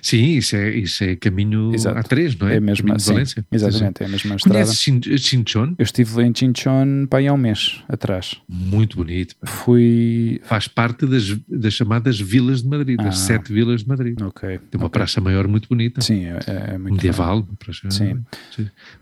Sim, 0.00 0.36
isso 0.36 0.56
é, 0.56 0.70
isso 0.70 1.04
é 1.04 1.16
caminho 1.16 1.74
Exato. 1.74 2.08
A3, 2.08 2.36
não 2.40 2.48
é? 2.48 2.56
É 2.56 2.60
mesmo 2.60 2.86
caminho 2.86 3.00
sim, 3.00 3.12
Valência. 3.12 3.46
Exatamente, 3.50 4.02
é 4.02 4.06
a 4.06 4.08
mesma 4.08 4.36
estrada. 4.36 4.64
Conheces 4.64 5.22
Chinchon? 5.24 5.74
Eu 5.78 5.84
estive 5.84 6.22
em 6.22 6.32
Chinchon 6.34 7.06
para 7.08 7.28
há 7.28 7.32
um 7.32 7.36
mês 7.36 7.82
atrás. 7.88 8.36
Muito 8.48 8.96
bonito. 8.96 9.34
Fui. 9.44 10.40
Faz 10.44 10.68
parte 10.68 11.06
das, 11.06 11.36
das 11.48 11.74
chamadas 11.74 12.20
vilas 12.20 12.62
de 12.62 12.68
Madrid, 12.68 12.98
ah, 13.00 13.04
das 13.04 13.18
sete 13.18 13.52
vilas 13.52 13.82
de 13.82 13.88
Madrid. 13.88 14.20
Ok. 14.20 14.58
Tem 14.70 14.80
uma 14.80 14.86
okay. 14.86 14.98
praça 14.98 15.20
maior 15.20 15.46
muito 15.48 15.68
bonita. 15.68 16.00
Sim, 16.00 16.24
é, 16.26 16.74
é 16.74 16.78
muito 16.78 16.94
medieval. 16.94 17.42
Praça, 17.58 17.90
sim. 17.90 18.22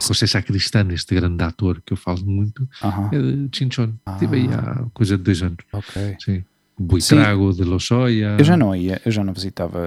José 0.00 0.26
Sacristán, 0.26 0.88
este 0.92 1.14
grande 1.14 1.42
ator 1.42 1.82
que 1.84 1.92
eu 1.92 1.96
falo 1.96 2.24
muito, 2.24 2.62
uh 2.82 2.86
-huh. 2.86 3.14
é 3.14 3.48
de 3.48 3.56
Chinchon. 3.56 3.94
Ah. 4.06 4.12
Estive 4.12 4.36
aí 4.36 4.48
há 4.52 4.86
coisa 4.92 5.16
de 5.16 5.24
dois 5.24 5.42
anos. 5.42 5.58
Ok. 5.72 6.16
Sim. 6.20 6.44
Buitrago 6.80 7.52
de 7.52 7.62
Losoya. 7.62 8.36
Eu 8.38 8.44
já 8.44 8.56
não 8.56 8.74
ia, 8.74 9.02
eu 9.04 9.12
já 9.12 9.22
não 9.22 9.34
visitava 9.34 9.78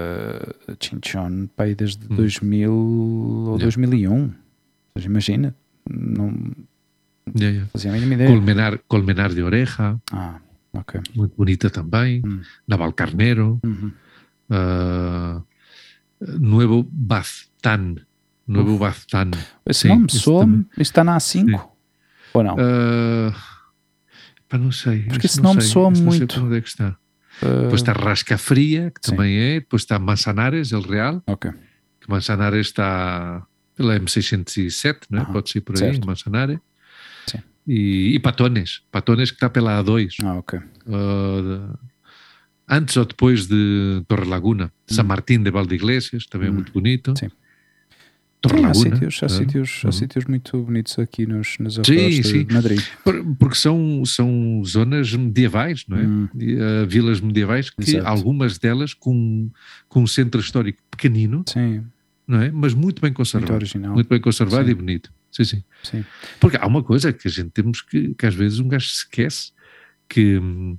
Chinchon 0.80 1.48
pai 1.56 1.74
desde 1.74 2.06
hum. 2.08 2.14
2000 2.14 2.72
ou 2.72 3.56
yeah. 3.56 3.64
2001. 3.64 4.30
Mas 4.94 5.04
imagina, 5.04 5.56
não 5.90 6.28
yeah, 7.34 7.50
yeah. 7.50 7.66
fazia 7.72 7.90
a 7.90 7.94
mínima 7.94 8.14
ideia. 8.14 8.30
Colmenar, 8.30 8.78
Colmenar 8.86 9.34
de 9.34 9.42
Oreja. 9.42 10.00
Ah, 10.12 10.38
ok. 10.72 11.00
Muito 11.16 11.34
bonita 11.36 11.68
também. 11.68 12.22
Hum. 12.24 12.42
Naval 12.68 12.92
Carnero. 12.92 13.58
Uhum. 13.64 13.90
Uh, 14.48 15.42
Nuevo 16.38 16.86
Baztán. 16.88 17.96
Nuevo 18.46 18.78
Baztán. 18.78 19.32
Esse 19.66 19.82
Sim, 19.82 19.88
nome 19.88 20.12
soa 20.12 20.46
está 20.78 21.02
na 21.02 21.16
A5? 21.16 21.20
Sim. 21.20 21.58
Ou 22.34 22.44
não? 22.44 22.54
Uh, 22.54 23.34
Pá, 24.54 24.58
não 24.58 24.70
sei. 24.70 25.02
Porque 25.02 25.26
esse 25.26 25.42
nome 25.42 25.60
soa 25.62 25.90
muito. 25.90 26.40
onde 26.40 26.58
é 26.58 26.60
que 26.60 26.68
está. 26.68 26.96
Uh... 27.42 27.62
Depois 27.62 27.80
está 27.80 27.92
Rasca 27.92 28.38
Fria, 28.38 28.92
que 28.92 29.04
Sim. 29.04 29.16
também 29.16 29.36
é. 29.36 29.54
Depois 29.60 29.82
está 29.82 29.98
Manzanares, 29.98 30.70
El 30.70 30.82
Real. 30.82 31.22
Ok. 31.26 31.50
Que 32.00 32.08
Manzanares 32.08 32.68
está 32.68 33.44
pela 33.74 33.98
M607, 33.98 35.06
não 35.10 35.22
é? 35.22 35.24
Pode 35.24 35.50
ser 35.50 35.60
por 35.60 35.82
aí. 35.82 36.00
Manzanares. 36.06 36.58
Sim. 37.26 37.38
E, 37.66 38.14
e, 38.14 38.18
Patones. 38.20 38.82
Patones 38.92 39.30
que 39.30 39.36
está 39.36 39.50
pela 39.50 39.82
A2. 39.82 40.14
Ah, 40.22 40.34
ok. 40.34 40.60
Uh, 40.86 41.76
antes 42.68 42.96
ou 42.96 43.04
depois 43.04 43.48
de 43.48 44.04
Torre 44.06 44.26
Laguna. 44.26 44.66
Hum. 44.66 44.94
San 44.94 45.04
Martín 45.04 45.42
de 45.42 45.50
Valdeiglesias, 45.50 46.26
também 46.26 46.48
hum. 46.48 46.52
é 46.52 46.54
muito 46.54 46.72
bonito. 46.72 47.14
Sim. 47.18 47.28
Sim, 48.48 48.64
há 48.64 48.74
sítios, 48.74 49.20
há, 49.22 49.28
sítios, 49.28 49.80
há 49.82 49.86
uhum. 49.86 49.92
sítios 49.92 50.24
muito 50.26 50.62
bonitos 50.62 50.98
aqui 50.98 51.26
nos, 51.26 51.56
nas 51.58 51.78
arredores 51.78 52.22
de 52.22 52.46
Madrid. 52.52 52.80
Porque 53.38 53.56
são, 53.56 54.04
são 54.04 54.62
zonas 54.64 55.12
medievais, 55.14 55.84
não 55.88 55.98
é? 55.98 56.02
Hum. 56.02 56.28
Uh, 56.34 56.86
vilas 56.86 57.20
medievais, 57.20 57.70
que 57.70 57.82
Exato. 57.82 58.06
algumas 58.06 58.58
delas 58.58 58.92
com, 58.94 59.50
com 59.88 60.02
um 60.02 60.06
centro 60.06 60.40
histórico 60.40 60.78
pequenino, 60.90 61.44
sim. 61.48 61.84
não 62.26 62.42
é? 62.42 62.50
Mas 62.50 62.74
muito 62.74 63.00
bem 63.00 63.12
conservado. 63.12 63.52
Muito 63.52 63.62
original. 63.62 63.94
Muito 63.94 64.08
bem 64.08 64.20
conservado 64.20 64.64
sim. 64.64 64.70
e 64.70 64.74
bonito. 64.74 65.12
Sim, 65.30 65.44
sim, 65.44 65.64
sim. 65.82 66.04
Porque 66.38 66.56
há 66.56 66.66
uma 66.66 66.82
coisa 66.82 67.12
que 67.12 67.26
a 67.26 67.30
gente 67.30 67.50
temos 67.50 67.80
que, 67.82 68.14
que 68.14 68.26
às 68.26 68.34
vezes 68.34 68.60
um 68.60 68.68
gajo 68.68 68.88
se 68.88 68.98
esquece, 68.98 69.52
que 70.08 70.36
uh, 70.36 70.78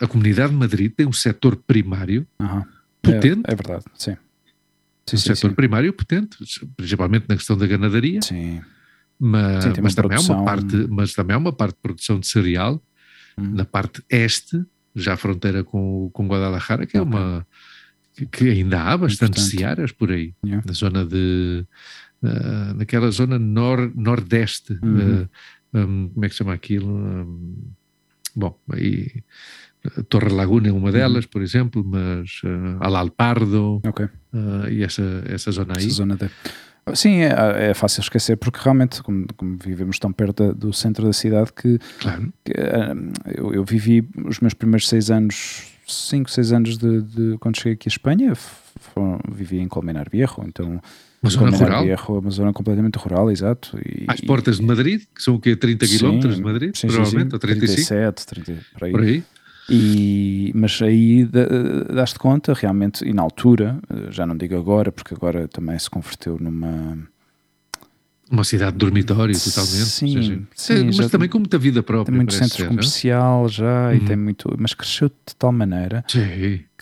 a 0.00 0.06
Comunidade 0.06 0.52
de 0.52 0.58
Madrid 0.58 0.92
tem 0.94 1.06
um 1.06 1.12
setor 1.12 1.56
primário 1.56 2.26
uhum. 2.40 2.62
potente. 3.00 3.42
É, 3.46 3.52
é 3.52 3.54
verdade, 3.54 3.84
sim 3.94 4.16
sim, 5.06 5.16
sim, 5.16 5.34
setor 5.34 5.50
sim. 5.50 5.54
primário 5.54 5.92
potente, 5.92 6.36
principalmente 6.76 7.26
na 7.28 7.36
questão 7.36 7.56
da 7.56 7.66
ganadaria. 7.66 8.20
Sim. 8.22 8.60
Mas, 9.18 9.64
sim, 9.64 9.72
mas 9.80 9.94
também 9.94 10.10
produção... 10.10 10.36
há 10.36 10.38
uma 10.38 10.44
parte, 10.44 10.76
mas 10.88 11.12
também 11.12 11.34
há 11.34 11.38
uma 11.38 11.52
parte 11.52 11.76
de 11.76 11.80
produção 11.82 12.18
de 12.18 12.26
cereal 12.26 12.82
hum. 13.38 13.54
na 13.54 13.64
parte 13.64 14.02
este, 14.08 14.64
já 14.94 15.16
fronteira 15.16 15.62
com, 15.62 16.10
com 16.12 16.26
Guadalajara, 16.26 16.86
que 16.86 16.96
é 16.96 17.02
uma 17.02 17.46
que, 18.30 18.50
ainda 18.50 18.82
há 18.82 18.96
bastante 18.96 19.40
searas 19.40 19.90
por 19.90 20.10
aí, 20.10 20.34
yeah. 20.44 20.62
na 20.66 20.72
zona 20.72 21.06
de 21.06 21.66
naquela 22.76 23.10
zona 23.10 23.38
nor, 23.38 23.92
nordeste, 23.94 24.78
uhum. 24.82 25.22
uh, 25.22 25.28
um, 25.78 26.08
como 26.10 26.24
é 26.24 26.28
que 26.28 26.34
se 26.34 26.38
chama 26.38 26.54
aquilo? 26.54 26.88
Um, 26.88 27.72
bom, 28.36 28.56
aí 28.70 29.24
Torre 30.08 30.28
Laguna 30.28 30.68
é 30.68 30.72
uma 30.72 30.86
uhum. 30.86 30.92
delas, 30.92 31.24
uhum. 31.24 31.30
por 31.30 31.42
exemplo, 31.42 31.84
mas 31.84 32.40
uh, 32.44 32.78
Alalpardo 32.80 33.80
okay. 33.86 34.06
uh, 34.06 34.68
e 34.70 34.82
essa, 34.82 35.02
essa 35.26 35.50
zona 35.50 35.74
aí. 35.76 35.86
Essa 35.86 35.94
zona 35.94 36.16
de... 36.16 36.30
Sim, 36.94 37.20
é, 37.20 37.70
é, 37.70 37.74
fácil 37.74 38.00
esquecer 38.00 38.36
porque 38.36 38.58
realmente, 38.60 39.02
como, 39.02 39.26
como, 39.36 39.56
vivemos 39.56 40.00
tão 40.00 40.12
perto 40.12 40.52
do 40.52 40.72
centro 40.72 41.06
da 41.06 41.12
cidade, 41.12 41.52
que, 41.52 41.78
claro. 42.00 42.32
que 42.44 42.52
uh, 42.52 43.12
eu, 43.36 43.54
eu, 43.54 43.64
vivi 43.64 44.08
os 44.24 44.40
meus 44.40 44.52
primeiros 44.52 44.88
seis 44.88 45.08
anos, 45.08 45.64
cinco, 45.86 46.28
seis 46.28 46.52
anos 46.52 46.76
de, 46.76 47.02
de 47.02 47.38
quando 47.38 47.56
cheguei 47.56 47.74
aqui 47.74 47.88
à 47.88 47.90
Espanha, 47.90 48.34
foram, 48.34 49.20
vivi 49.30 49.60
em 49.60 49.68
Colmenar 49.68 50.08
Viejo, 50.10 50.42
então 50.44 50.80
uma 51.22 51.30
zona 51.30 51.56
rural? 51.56 51.84
Viejo, 51.84 52.18
uma 52.18 52.30
zona 52.30 52.52
completamente 52.52 52.96
rural, 52.96 53.30
exato. 53.30 53.78
E, 53.78 54.04
Às 54.08 54.20
portas 54.20 54.56
de 54.56 54.66
Madrid, 54.66 55.02
que 55.14 55.22
são 55.22 55.36
o 55.36 55.40
quê? 55.40 55.54
30 55.54 55.86
km 55.86 56.18
de 56.18 56.42
Madrid, 56.42 56.74
sim, 56.74 56.88
provavelmente, 56.88 57.30
sim, 57.30 57.34
ou 57.34 57.38
35? 57.38 57.88
37, 57.88 58.26
30, 58.26 58.62
por 58.72 58.84
aí. 58.84 58.90
Por 58.90 59.00
aí. 59.02 59.24
E, 59.68 60.50
mas 60.54 60.80
aí 60.82 61.28
daste 61.94 62.18
conta, 62.18 62.52
realmente, 62.52 63.04
e 63.04 63.12
na 63.12 63.22
altura, 63.22 63.78
já 64.10 64.26
não 64.26 64.36
digo 64.36 64.56
agora, 64.56 64.90
porque 64.90 65.14
agora 65.14 65.46
também 65.48 65.78
se 65.78 65.88
converteu 65.88 66.36
numa. 66.40 66.98
Uma 68.30 68.44
cidade 68.44 68.72
de 68.72 68.78
dormitório, 68.78 69.34
totalmente. 69.38 69.84
Sim, 69.84 70.46
sim 70.54 70.90
mas 70.96 71.10
também 71.10 71.28
com 71.28 71.38
muita 71.38 71.58
vida 71.58 71.82
própria. 71.82 72.06
Tem 72.06 72.14
muito 72.14 72.32
centro 72.32 72.56
ser, 72.56 72.66
comercial 72.66 73.46
já 73.46 73.88
uhum. 73.88 73.94
e 73.94 74.00
tem 74.00 74.16
muito. 74.16 74.56
Mas 74.58 74.72
cresceu 74.72 75.08
de 75.08 75.36
tal 75.36 75.52
maneira 75.52 76.02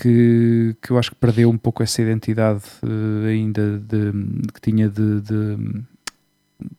que, 0.00 0.76
que 0.80 0.90
eu 0.90 0.96
acho 0.96 1.10
que 1.10 1.16
perdeu 1.16 1.50
um 1.50 1.58
pouco 1.58 1.82
essa 1.82 2.00
identidade 2.00 2.62
uh, 2.84 3.26
ainda 3.26 3.78
de, 3.78 4.12
de, 4.12 4.52
que 4.52 4.60
tinha 4.60 4.88
de, 4.88 5.20
de 5.22 5.82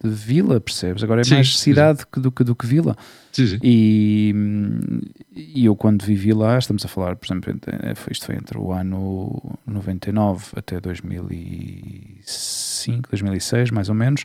de 0.03 0.09
vila, 0.09 0.59
percebes? 0.59 1.03
Agora 1.03 1.21
é 1.21 1.23
sim, 1.23 1.35
mais 1.35 1.57
cidade 1.57 1.99
sim. 1.99 2.21
do, 2.21 2.31
que, 2.31 2.43
do 2.43 2.55
que 2.55 2.65
vila. 2.65 2.97
Sim, 3.31 3.59
e, 3.63 4.33
e 5.35 5.65
eu 5.65 5.75
quando 5.75 6.03
vivi 6.03 6.33
lá, 6.33 6.57
estamos 6.57 6.83
a 6.85 6.87
falar, 6.87 7.15
por 7.15 7.25
exemplo, 7.25 7.53
isto 8.09 8.25
foi 8.25 8.35
entre 8.35 8.57
o 8.57 8.71
ano 8.71 9.59
99 9.65 10.47
até 10.55 10.79
2005, 10.79 13.09
2006, 13.09 13.71
mais 13.71 13.89
ou 13.89 13.95
menos. 13.95 14.23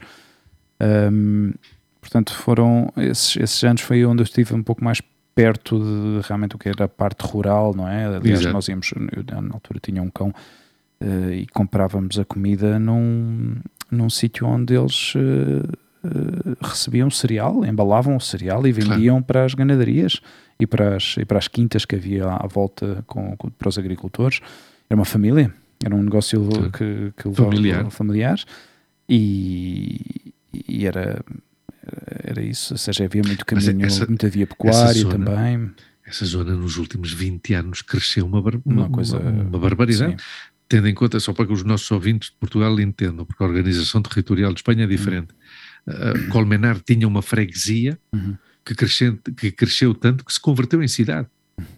Um, 0.81 1.53
portanto, 2.01 2.35
foram 2.35 2.93
esses, 2.97 3.37
esses 3.37 3.65
anos 3.65 3.83
foi 3.83 4.05
onde 4.05 4.23
eu 4.23 4.25
estive 4.25 4.55
um 4.55 4.63
pouco 4.63 4.85
mais 4.85 5.01
perto 5.35 5.79
de 5.79 6.27
realmente 6.27 6.57
o 6.57 6.59
que 6.59 6.69
era 6.69 6.85
a 6.85 6.89
parte 6.89 7.27
rural, 7.27 7.75
não 7.75 7.87
é? 7.87 8.07
Aliás, 8.07 8.41
Exato. 8.41 8.55
nós 8.55 8.69
íamos, 8.69 8.91
eu, 8.93 9.43
na 9.43 9.55
altura 9.55 9.79
tinha 9.81 10.03
um 10.03 10.09
cão 10.09 10.33
uh, 11.01 11.31
e 11.31 11.47
comprávamos 11.49 12.19
a 12.19 12.25
comida 12.25 12.79
num, 12.79 13.57
num 13.91 14.11
sítio 14.11 14.47
onde 14.47 14.75
eles 14.75 15.15
uh, 15.15 15.19
uh, 16.05 16.57
recebiam 16.61 17.11
cereal, 17.11 17.65
embalavam 17.65 18.17
o 18.17 18.21
cereal 18.21 18.67
e 18.67 18.73
vendiam 18.73 19.17
claro. 19.17 19.25
para 19.25 19.45
as 19.45 19.55
ganaderias 19.55 20.21
e 20.59 20.67
para 20.67 20.97
as, 20.97 21.17
e 21.19 21.25
para 21.25 21.39
as 21.39 21.49
quintas 21.49 21.85
que 21.85 21.97
havia 21.97 22.27
à 22.27 22.47
volta 22.47 23.05
com, 23.07 23.37
com 23.37 23.51
para 23.51 23.69
os 23.69 23.79
agricultores. 23.79 24.41
Era 24.89 24.99
uma 24.99 25.05
família, 25.05 25.53
era 25.85 25.95
um 25.95 26.03
negócio 26.03 26.49
que, 26.73 27.13
que 27.17 27.35
familiar. 27.35 27.91
familiar 27.91 28.39
e, 29.09 30.33
e 30.69 30.87
era, 30.87 31.25
era 32.25 32.43
isso, 32.43 32.75
ou 32.75 32.79
seja, 32.79 33.05
havia 33.05 33.23
muito 33.25 33.45
caminho, 33.45 33.87
essa, 33.87 34.07
muita 34.07 34.29
via 34.29 34.47
pecuária 34.47 35.05
também 35.09 35.71
essa 36.07 36.25
zona 36.25 36.55
nos 36.55 36.77
últimos 36.77 37.13
20 37.13 37.55
anos 37.55 37.83
cresceu 37.83 38.25
uma, 38.25 38.41
bar 38.41 38.61
uma, 38.65 38.83
uma, 38.83 38.91
coisa, 38.91 39.19
uma, 39.19 39.43
uma 39.43 39.59
barbaridade. 39.59 40.13
Sim. 40.13 40.29
Tendo 40.69 40.89
em 40.89 40.95
conta, 40.95 41.21
só 41.21 41.33
para 41.33 41.47
que 41.47 41.53
os 41.53 41.63
nossos 41.63 41.91
ouvintes 41.91 42.31
de 42.31 42.37
Portugal 42.37 42.79
entendam, 42.81 43.25
porque 43.25 43.43
a 43.43 43.47
organização 43.47 44.03
territorial 44.03 44.53
de 44.53 44.59
Espanha 44.59 44.85
é 44.85 44.87
diferente. 44.87 45.29
Uhum. 45.87 45.95
Uh, 45.95 46.29
Colmenar 46.31 46.81
tinha 46.81 47.07
uma 47.07 47.23
freguesia 47.23 47.99
uhum. 48.13 48.37
que, 48.65 48.75
crescente, 48.75 49.31
que 49.33 49.53
cresceu 49.53 49.95
tanto 49.95 50.25
que 50.25 50.33
se 50.33 50.41
converteu 50.41 50.83
em 50.83 50.89
cidade. 50.89 51.29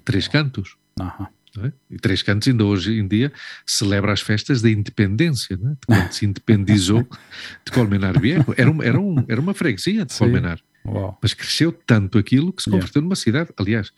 Três 0.05 0.27
cantos. 0.27 0.77
Uhum. 0.99 1.27
É? 1.65 1.73
E 1.91 1.97
Três 1.97 2.23
Cantos 2.23 2.47
ainda 2.49 2.65
hoje 2.65 2.99
em 2.99 3.07
dia 3.07 3.33
celebra 3.67 4.13
as 4.13 4.21
festas 4.21 4.63
da 4.63 4.71
independência, 4.71 5.55
é? 5.55 5.57
de 5.57 5.79
quando 5.87 6.13
se 6.13 6.27
independizou 6.27 7.03
de 7.65 7.73
Colmenar 7.73 8.21
Viejo. 8.21 8.55
Era, 8.57 8.71
um, 8.71 8.83
era, 8.83 9.01
um, 9.01 9.25
era 9.29 9.41
uma 9.41 9.55
freguesia 9.55 10.05
de 10.05 10.13
Sim. 10.13 10.19
Colmenar. 10.21 10.61
Uau. 10.85 11.19
Mas 11.23 11.35
cresceu 11.35 11.73
tanto 11.73 12.19
aquilo 12.19 12.53
que 12.53 12.63
se 12.63 12.71
converteu 12.71 13.01
yeah. 13.01 13.05
numa 13.05 13.17
cidade. 13.17 13.51
Aliás, 13.57 13.93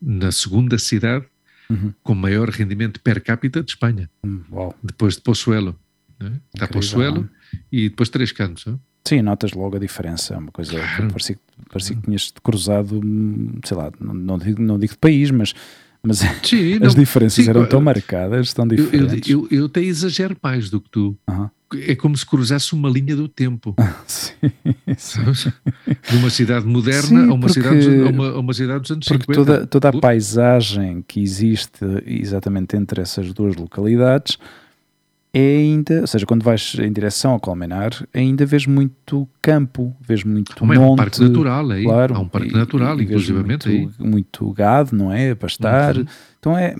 na 0.00 0.32
segunda 0.32 0.78
cidade 0.78 1.26
uhum. 1.70 1.92
com 2.02 2.14
maior 2.14 2.48
rendimento 2.48 3.00
per 3.00 3.22
capita 3.22 3.62
de 3.62 3.70
Espanha. 3.70 4.10
Hum, 4.24 4.42
uau. 4.50 4.74
Depois 4.82 5.14
de 5.14 5.22
Poçuelo. 5.22 5.78
É? 6.20 6.30
Está 6.54 6.66
Poçuelo 6.66 7.28
e 7.70 7.88
depois 7.88 8.08
Três 8.08 8.32
Cantos. 8.32 8.64
Sim, 9.06 9.22
notas 9.22 9.52
logo 9.52 9.76
a 9.76 9.78
diferença. 9.78 10.34
É 10.34 10.38
uma 10.38 10.50
coisa 10.50 10.72
claro. 10.72 11.06
que 11.06 11.12
parecia, 11.12 11.38
parecia 11.70 11.96
que 11.96 12.02
tinhas 12.02 12.32
cruzado, 12.42 13.00
hum, 13.04 13.58
sei 13.64 13.76
lá, 13.76 13.92
não, 14.00 14.14
não, 14.14 14.38
digo, 14.38 14.60
não 14.60 14.78
digo 14.78 14.94
de 14.94 14.98
país, 14.98 15.30
mas 15.30 15.54
mas 16.02 16.18
sim, 16.42 16.74
as 16.82 16.94
não, 16.94 17.00
diferenças 17.00 17.44
sim, 17.44 17.50
eram 17.50 17.66
tão 17.66 17.80
marcadas, 17.80 18.52
tão 18.52 18.66
diferentes. 18.66 19.28
Eu, 19.28 19.48
eu, 19.50 19.60
eu, 19.60 19.66
até 19.66 19.80
exagero 19.82 20.36
mais 20.42 20.70
do 20.70 20.80
que 20.80 20.88
tu. 20.88 21.18
É 21.74 21.96
como 21.96 22.16
se 22.16 22.24
cruzasse 22.24 22.72
uma 22.74 22.88
linha 22.88 23.16
do 23.16 23.26
tempo. 23.28 23.74
sim, 24.06 24.32
sim. 24.96 25.52
De 26.08 26.16
uma 26.16 26.30
cidade 26.30 26.64
moderna 26.64 27.30
a, 27.30 27.34
uma 27.34 27.48
cidade, 27.48 27.88
a, 27.88 28.10
uma, 28.10 28.28
a 28.30 28.38
uma 28.38 28.54
cidade 28.54 28.80
dos 28.80 28.90
anos 28.92 29.06
porque 29.06 29.24
50. 29.24 29.34
Toda, 29.34 29.66
toda 29.66 29.88
a 29.88 30.00
paisagem 30.00 31.04
que 31.06 31.20
existe 31.20 31.84
exatamente 32.06 32.76
entre 32.76 33.00
essas 33.00 33.32
duas 33.32 33.56
localidades 33.56 34.38
é 35.38 35.58
ainda, 35.58 36.00
ou 36.00 36.06
seja, 36.06 36.24
quando 36.24 36.42
vais 36.42 36.74
em 36.78 36.90
direção 36.90 37.32
ao 37.32 37.40
Colmenar, 37.40 37.90
ainda 38.14 38.46
vês 38.46 38.64
muito 38.64 39.28
campo, 39.42 39.94
vês 40.00 40.24
muito 40.24 40.54
Mas 40.64 40.78
monte. 40.78 40.88
É 40.88 40.92
um 40.92 40.96
parque 40.96 41.20
natural 41.20 41.70
aí, 41.70 41.84
claro, 41.84 42.14
há 42.14 42.18
um 42.20 42.28
parque 42.28 42.48
e, 42.48 42.52
natural, 42.52 42.98
e, 42.98 43.04
inclusivamente 43.04 43.68
muito, 43.68 44.02
aí. 44.02 44.08
Muito 44.08 44.50
gado, 44.52 44.96
não 44.96 45.12
é? 45.12 45.32
A 45.32 45.36
pastar. 45.36 45.98
Uhum. 45.98 46.06
Então 46.38 46.56
é, 46.56 46.74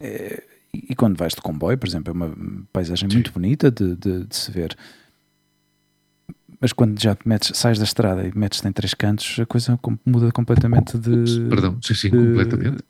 é, 0.00 0.42
E 0.74 0.94
quando 0.94 1.18
vais 1.18 1.34
de 1.34 1.40
comboio, 1.40 1.76
por 1.76 1.86
exemplo, 1.86 2.10
é 2.10 2.12
uma 2.12 2.34
paisagem 2.72 3.08
Sim. 3.08 3.16
muito 3.16 3.32
bonita 3.32 3.70
de, 3.70 3.94
de, 3.94 4.24
de, 4.24 4.36
se 4.36 4.50
ver. 4.50 4.76
Mas 6.60 6.72
quando 6.72 7.00
já 7.00 7.14
te 7.14 7.28
metes, 7.28 7.56
sais 7.56 7.78
da 7.78 7.84
estrada 7.84 8.26
e 8.26 8.36
metes-te 8.36 8.66
em 8.66 8.72
três 8.72 8.94
cantos, 8.94 9.38
a 9.38 9.44
coisa 9.44 9.78
muda 10.06 10.30
completamente 10.32 10.96
de. 10.96 11.48
Perdão, 11.48 11.78
sim, 11.82 11.94
sim, 11.94 12.10
de, 12.10 12.16
completamente 12.16 12.84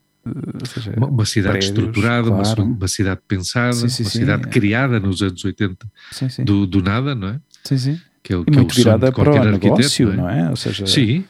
seja, 0.66 0.92
uma, 0.96 1.08
uma, 1.08 1.24
cidade 1.24 1.58
prédios, 1.58 1.70
estruturada, 1.70 2.28
claro. 2.28 2.62
uma, 2.62 2.76
uma, 2.76 2.88
cidade 2.88 3.20
pensada, 3.26 3.72
sim, 3.72 3.88
sim, 3.88 4.02
uma 4.04 4.10
cidade 4.10 4.42
é. 4.46 4.50
criada 4.50 5.00
nos 5.00 5.22
anos 5.22 5.44
80 5.44 5.86
do, 6.44 6.66
do, 6.66 6.82
nada, 6.82 7.14
não 7.14 7.28
é? 7.28 7.40
Sim, 7.64 7.78
sim. 7.78 8.00
Que 8.22 8.34
é, 8.34 8.38
e 8.38 8.44
que 8.44 8.50
muito 8.52 8.72
é 8.72 8.72
o 8.72 8.76
virada 8.76 9.12
para 9.12 9.30
o 9.30 9.50
negócio, 9.50 10.12
não 10.14 10.28
é? 10.30 10.42
não 10.42 10.52
é? 10.52 10.56
Seja, 10.56 10.86
sim, 10.86 11.24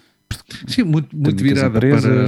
sim 0.67 0.83
muito, 0.83 1.17
muito 1.17 1.43
virada 1.43 1.81
para, 1.81 2.27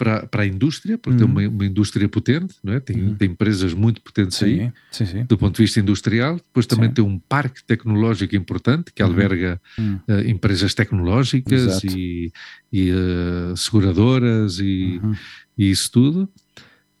para, 0.00 0.26
para 0.26 0.42
a 0.44 0.46
indústria, 0.46 0.96
porque 0.96 1.22
hum. 1.22 1.34
tem 1.34 1.44
uma, 1.44 1.54
uma, 1.54 1.66
indústria 1.66 2.08
potente, 2.08 2.54
não 2.64 2.72
é? 2.72 2.80
tem, 2.80 2.96
hum. 2.96 3.14
tem 3.14 3.30
empresas 3.30 3.74
muito 3.74 4.00
potentes 4.00 4.38
sim, 4.38 4.62
aí, 4.62 4.72
sim, 4.90 5.04
sim. 5.04 5.24
do 5.24 5.36
ponto 5.36 5.56
de 5.56 5.62
vista 5.62 5.78
industrial. 5.78 6.36
Depois 6.36 6.66
também 6.66 6.90
tem 6.90 7.04
um 7.04 7.18
parque 7.18 7.62
tecnológico 7.64 8.34
importante 8.34 8.92
que 8.92 9.02
uhum. 9.02 9.10
alberga 9.10 9.60
uh, 9.78 10.20
empresas 10.26 10.72
tecnológicas 10.74 11.62
Exato. 11.62 11.86
e, 11.86 12.32
e 12.72 12.90
uh, 12.90 13.56
seguradoras 13.56 14.58
e, 14.58 15.00
uhum 15.02 15.14
e 15.60 15.70
isso 15.70 15.92
tudo. 15.92 16.28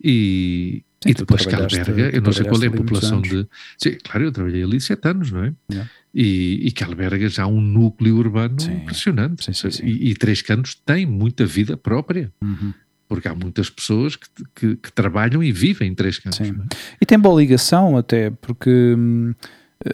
E, 0.02 0.82
e 1.04 1.14
depois 1.14 1.46
que 1.46 1.54
alberga, 1.54 2.10
eu 2.14 2.20
não 2.20 2.30
sei 2.30 2.44
qual 2.44 2.62
é 2.62 2.66
a 2.66 2.70
população 2.70 3.22
de. 3.22 3.46
Sim, 3.78 3.96
claro, 4.04 4.26
eu 4.26 4.32
trabalhei 4.32 4.62
ali 4.62 4.78
sete 4.78 5.08
anos, 5.08 5.32
não 5.32 5.44
é? 5.44 5.54
Yeah. 5.70 5.90
E, 6.12 6.66
e, 6.66 6.72
que 6.72 6.84
alberga 6.84 7.28
já 7.28 7.46
um 7.46 7.60
núcleo 7.60 8.16
urbano 8.16 8.60
sim. 8.60 8.74
impressionante. 8.74 9.44
Sim, 9.44 9.70
sim, 9.70 9.86
e, 9.86 10.10
e, 10.10 10.14
Três 10.14 10.42
Cantos 10.42 10.74
tem 10.74 11.06
muita 11.06 11.46
vida 11.46 11.76
própria. 11.76 12.30
Uhum. 12.42 12.74
Porque 13.10 13.26
há 13.26 13.34
muitas 13.34 13.68
pessoas 13.68 14.14
que, 14.14 14.28
que, 14.54 14.76
que, 14.76 14.92
trabalham 14.92 15.42
e 15.42 15.50
vivem 15.50 15.88
em 15.88 15.94
Três 15.94 16.18
Cantos. 16.18 16.40
É? 16.40 16.54
E 17.00 17.04
tem 17.04 17.18
boa 17.18 17.40
ligação 17.40 17.96
até, 17.96 18.30
porque 18.30 18.94
hum, 18.96 19.34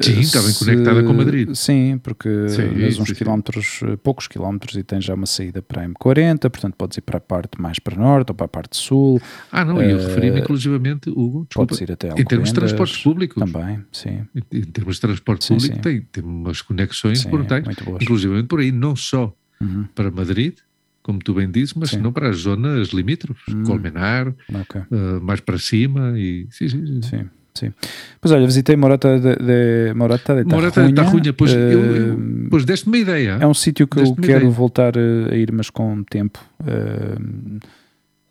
Sim, 0.02 0.18
está 0.18 0.42
bem 0.42 0.52
conectada 0.52 1.04
com 1.04 1.12
Madrid. 1.12 1.54
Sim, 1.54 2.00
porque 2.02 2.48
sim, 2.48 2.62
uns 3.00 3.08
sim, 3.08 3.14
quilómetros, 3.14 3.78
sim. 3.78 3.96
poucos 4.02 4.26
quilómetros 4.26 4.74
e 4.74 4.82
tens 4.82 5.04
já 5.04 5.14
uma 5.14 5.26
saída 5.26 5.62
para 5.62 5.84
a 5.84 5.88
M40, 5.88 6.40
portanto 6.50 6.74
podes 6.74 6.98
ir 6.98 7.02
para 7.02 7.18
a 7.18 7.20
parte 7.20 7.60
mais 7.60 7.78
para 7.78 7.96
norte 7.96 8.30
ou 8.30 8.34
para 8.34 8.46
a 8.46 8.48
parte 8.48 8.76
sul. 8.76 9.22
Ah, 9.52 9.64
não, 9.64 9.76
uh, 9.76 9.82
eu 9.82 9.98
referi-me 9.98 10.40
inclusivamente, 10.40 11.08
Hugo, 11.08 11.46
desculpa, 11.48 11.68
podes 11.68 11.80
ir 11.80 11.92
até 11.92 12.08
em 12.20 12.24
termos 12.24 12.48
de 12.48 12.54
transportes 12.56 13.00
públicos. 13.00 13.40
Também, 13.40 13.84
sim. 13.92 14.26
Em, 14.52 14.62
termos 14.62 14.96
de 14.96 15.00
transporte 15.02 15.46
público 15.46 15.78
tem, 15.78 16.00
tem 16.00 16.24
umas 16.24 16.60
conexões 16.62 17.24
brutais, 17.24 17.64
inclusivamente 18.00 18.48
por 18.48 18.58
aí, 18.58 18.72
não 18.72 18.96
só 18.96 19.32
uhum. 19.60 19.86
para 19.94 20.10
Madrid, 20.10 20.58
como 21.06 21.20
tu 21.20 21.34
bem 21.34 21.48
dizes, 21.48 21.72
mas 21.74 21.92
não 21.92 22.12
para 22.12 22.30
as 22.30 22.38
zonas 22.38 22.88
limítrofes, 22.88 23.54
uhum. 23.54 23.62
Colmenar, 23.62 24.34
okay. 24.48 24.80
uh, 24.90 25.20
mais 25.22 25.38
para 25.38 25.56
cima 25.56 26.18
e 26.18 26.48
sim, 26.50 26.68
sim. 26.68 26.84
sim. 26.84 27.02
sim. 27.02 27.28
Sim. 27.54 27.72
Pois 28.20 28.32
olha, 28.32 28.44
visitei 28.44 28.76
Morata 28.76 29.18
de, 29.18 29.36
de 29.36 29.94
Morata 29.94 30.34
de 30.34 30.44
Tarrunha. 30.44 30.56
Morata 30.56 30.86
de 30.86 30.92
Tarrunha, 30.92 31.32
pois, 31.32 31.54
uh, 31.54 31.56
eu, 31.56 31.96
eu, 31.96 32.18
pois 32.50 32.66
deste-me 32.66 32.98
uma 32.98 33.02
ideia. 33.02 33.38
É 33.40 33.46
um 33.46 33.54
sítio 33.54 33.88
que 33.88 33.98
eu 33.98 34.14
quero 34.16 34.40
ideia. 34.40 34.50
voltar 34.50 34.92
a 34.98 35.34
ir, 35.34 35.50
mas 35.52 35.70
com 35.70 36.02
tempo. 36.02 36.38
Uh, 36.60 37.18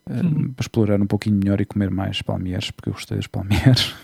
hum. 0.07 0.53
Para 0.55 0.63
explorar 0.63 1.01
um 1.01 1.07
pouquinho 1.07 1.37
melhor 1.37 1.59
e 1.59 1.65
comer 1.65 1.89
mais 1.89 2.21
palmeiras, 2.21 2.69
porque 2.69 2.89
eu 2.89 2.93
gostei 2.93 3.17
das 3.17 3.25
palmeiras. 3.25 3.95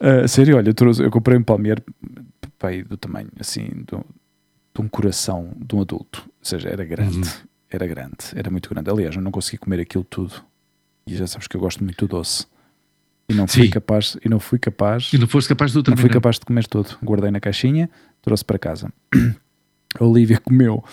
uh, 0.00 0.28
sério, 0.28 0.56
olha, 0.56 0.68
eu, 0.68 0.74
trouxe, 0.74 1.02
eu 1.02 1.10
comprei 1.10 1.36
um 1.36 1.42
palmeiro 1.42 1.82
do 2.88 2.96
tamanho 2.96 3.28
assim, 3.40 3.64
de 4.74 4.80
um 4.80 4.88
coração 4.88 5.52
de 5.56 5.74
um 5.74 5.80
adulto. 5.80 6.28
Ou 6.44 6.48
seja, 6.48 6.68
era 6.68 6.84
grande, 6.84 7.16
uhum. 7.16 7.48
era 7.70 7.86
grande, 7.86 8.16
era 8.34 8.50
muito 8.50 8.68
grande. 8.68 8.90
Aliás, 8.90 9.16
eu 9.16 9.22
não 9.22 9.30
consegui 9.30 9.56
comer 9.56 9.80
aquilo 9.80 10.04
tudo. 10.04 10.34
E 11.06 11.16
já 11.16 11.26
sabes 11.26 11.48
que 11.48 11.56
eu 11.56 11.60
gosto 11.60 11.82
muito 11.82 12.06
doce. 12.06 12.46
E 13.28 13.32
não 13.32 13.46
fui 13.46 13.64
Sim. 13.64 13.70
capaz, 13.70 14.18
e 14.22 14.28
não 14.28 14.38
fui 14.38 14.58
capaz. 14.58 15.10
E 15.12 15.18
não 15.18 15.26
foste 15.26 15.48
capaz 15.48 15.72
de 15.72 15.82
Não 15.88 15.96
fui 15.96 16.10
capaz 16.10 16.38
de 16.38 16.44
comer 16.44 16.66
todo. 16.66 16.98
Guardei 17.02 17.30
na 17.30 17.40
caixinha, 17.40 17.88
trouxe 18.20 18.44
para 18.44 18.58
casa. 18.58 18.92
A 19.98 20.04
Olivia 20.04 20.38
comeu 20.38 20.84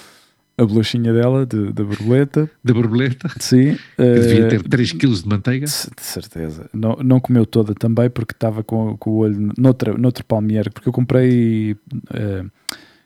a 0.62 0.66
bolachinha 0.66 1.12
dela, 1.12 1.46
de, 1.46 1.74
da 1.74 1.84
borboleta. 1.84 2.50
Da 2.64 2.74
borboleta? 2.74 3.30
Sim. 3.40 3.78
Que 3.98 4.20
devia 4.20 4.48
ter 4.48 4.62
3 4.62 4.92
kg 4.92 5.08
de 5.08 5.28
manteiga. 5.28 5.66
De 5.66 6.04
certeza. 6.04 6.70
Não, 6.72 6.98
não 6.98 7.20
comeu 7.20 7.46
toda 7.46 7.74
também, 7.74 8.10
porque 8.10 8.34
estava 8.34 8.64
com, 8.64 8.96
com 8.98 9.10
o 9.10 9.18
olho 9.18 9.52
noutra, 9.58 9.98
noutro 9.98 10.24
palmeiro, 10.24 10.72
porque 10.72 10.88
eu 10.88 10.94
comprei. 10.94 11.74
Uh, 11.74 12.52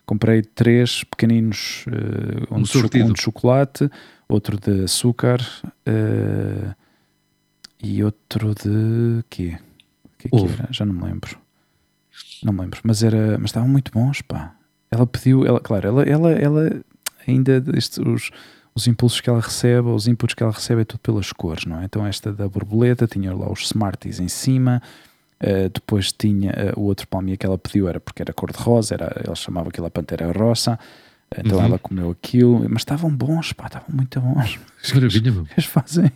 comprei 0.05 0.41
três 0.41 1.03
pequeninos, 1.03 1.85
uh, 1.87 2.55
um, 2.55 2.61
de, 2.61 3.03
um, 3.03 3.13
de, 3.13 3.21
chocolate, 3.21 3.89
outro 4.27 4.59
de 4.59 4.83
açúcar, 4.83 5.41
uh, 5.87 6.75
e 7.81 8.03
outro 8.03 8.53
de 8.55 9.23
quê? 9.29 9.57
Que, 10.17 10.29
que 10.29 10.45
era? 10.45 10.67
Já 10.71 10.85
não 10.85 10.93
me 10.93 11.03
lembro. 11.03 11.37
Não 12.43 12.53
me 12.53 12.61
lembro, 12.61 12.79
mas 12.83 13.03
era, 13.03 13.37
mas 13.37 13.49
estavam 13.49 13.69
muito 13.69 13.91
bons, 13.91 14.21
pá. 14.21 14.55
Ela 14.89 15.05
pediu, 15.05 15.45
ela, 15.45 15.59
claro, 15.59 15.87
ela, 15.87 16.03
ela, 16.03 16.31
ela 16.31 16.81
ainda 17.27 17.63
estes, 17.75 17.97
os, 17.97 18.31
os 18.73 18.87
impulsos 18.87 19.21
que 19.21 19.29
ela 19.29 19.41
recebe, 19.41 19.87
os 19.89 20.07
inputs 20.07 20.33
que 20.33 20.43
ela 20.43 20.51
recebe 20.51 20.81
é 20.81 20.85
tudo 20.85 20.99
pelas 20.99 21.31
cores, 21.31 21.65
não 21.65 21.79
é? 21.79 21.85
Então 21.85 22.05
esta 22.05 22.31
da 22.31 22.47
borboleta 22.47 23.07
tinha 23.07 23.33
lá 23.33 23.51
os 23.51 23.63
Smarties 23.65 24.19
em 24.19 24.27
cima, 24.27 24.81
uh, 25.43 25.69
depois 25.73 26.11
tinha 26.11 26.51
uh, 26.51 26.79
o 26.79 26.83
outro 26.83 27.07
palmier 27.07 27.37
que 27.37 27.45
ela 27.45 27.57
pediu 27.57 27.87
era 27.87 27.99
porque 27.99 28.21
era 28.21 28.33
cor 28.33 28.51
de 28.51 28.57
rosa, 28.57 28.95
era, 28.95 29.21
ela 29.23 29.35
chamava 29.35 29.69
aquilo 29.69 29.87
a 29.87 29.91
pantera 29.91 30.31
rosa, 30.31 30.77
então 31.37 31.57
uhum. 31.57 31.65
ela 31.65 31.79
comeu 31.79 32.11
aquilo, 32.11 32.65
mas 32.69 32.81
estavam 32.81 33.09
bons, 33.09 33.53
pá, 33.53 33.67
estavam 33.67 33.89
muito 33.93 34.19
bons. 34.21 34.59
Maravilha, 34.93 35.31
meu. 35.31 35.47
Eles 35.55 35.65
fazem 35.65 36.11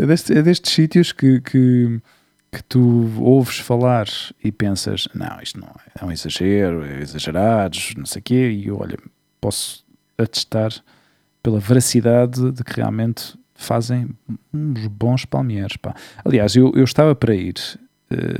é, 0.00 0.06
deste, 0.06 0.32
é 0.32 0.42
destes 0.42 0.72
sítios 0.72 1.12
que, 1.12 1.40
que, 1.40 2.00
que, 2.50 2.62
tu 2.64 3.10
ouves 3.18 3.58
falar 3.58 4.06
e 4.42 4.50
pensas: 4.50 5.06
não, 5.14 5.40
isto 5.42 5.60
não 5.60 5.68
é, 5.68 6.02
é 6.02 6.04
um 6.04 6.12
exagero, 6.12 6.84
é 6.84 7.00
exagerados, 7.00 7.94
não 7.96 8.06
sei 8.06 8.20
o 8.20 8.22
quê, 8.22 8.50
e 8.50 8.70
olha, 8.70 8.98
posso 9.40 9.84
atestar 10.16 10.72
pela 11.42 11.58
veracidade 11.58 12.52
de 12.52 12.64
que 12.64 12.76
realmente 12.76 13.38
fazem 13.54 14.08
uns 14.52 14.86
bons 14.86 15.24
palmeiros. 15.24 15.76
Pá. 15.76 15.94
Aliás, 16.24 16.56
eu, 16.56 16.72
eu 16.74 16.84
estava 16.84 17.14
para 17.14 17.34
ir, 17.34 17.54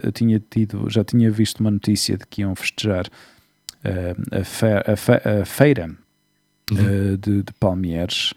eu 0.02 0.12
tinha 0.12 0.40
tido, 0.50 0.88
já 0.88 1.04
tinha 1.04 1.30
visto 1.30 1.60
uma 1.60 1.70
notícia 1.70 2.16
de 2.16 2.26
que 2.26 2.42
iam 2.42 2.54
festejar 2.54 3.06
uh, 3.06 4.40
a, 4.40 4.44
fe, 4.44 4.66
a, 4.66 4.96
fe, 4.96 5.12
a, 5.12 5.44
feira 5.44 5.90
uhum. 6.70 7.12
uh, 7.14 7.16
de, 7.16 7.42
de 7.42 7.52
palmeiros 7.58 8.34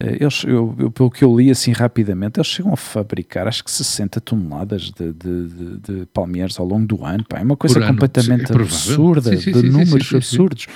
eh, 0.00 0.16
eles, 0.18 0.42
eu, 0.44 0.74
eu, 0.78 0.90
pelo 0.90 1.10
que 1.10 1.22
eu 1.22 1.38
li 1.38 1.50
assim 1.50 1.72
rapidamente, 1.72 2.38
eles 2.40 2.48
chegam 2.48 2.72
a 2.72 2.76
fabricar 2.76 3.46
acho 3.46 3.62
que 3.62 3.70
60 3.70 4.20
toneladas 4.22 4.90
de, 4.90 5.12
de, 5.12 5.48
de, 5.48 5.76
de 5.76 6.06
palmeiras 6.06 6.58
ao 6.58 6.66
longo 6.66 6.86
do 6.86 7.04
ano. 7.04 7.22
Pá. 7.28 7.38
É 7.38 7.42
uma 7.42 7.56
coisa 7.56 7.78
completamente 7.86 8.50
é 8.50 8.54
absurda, 8.54 9.36
sim, 9.36 9.40
sim, 9.40 9.52
de 9.52 9.60
sim, 9.60 9.68
números 9.68 10.14
absurdos. 10.14 10.66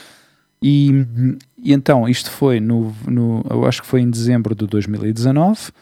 E, 0.62 1.07
e 1.59 1.72
então 1.72 2.09
isto 2.09 2.30
foi 2.30 2.61
no, 2.61 2.95
no, 3.09 3.45
eu 3.51 3.66
acho 3.66 3.82
que 3.82 3.88
foi 3.88 4.03
em 4.03 4.11
dezembro 4.11 4.55
de 4.55 4.66
2019. 4.66 5.72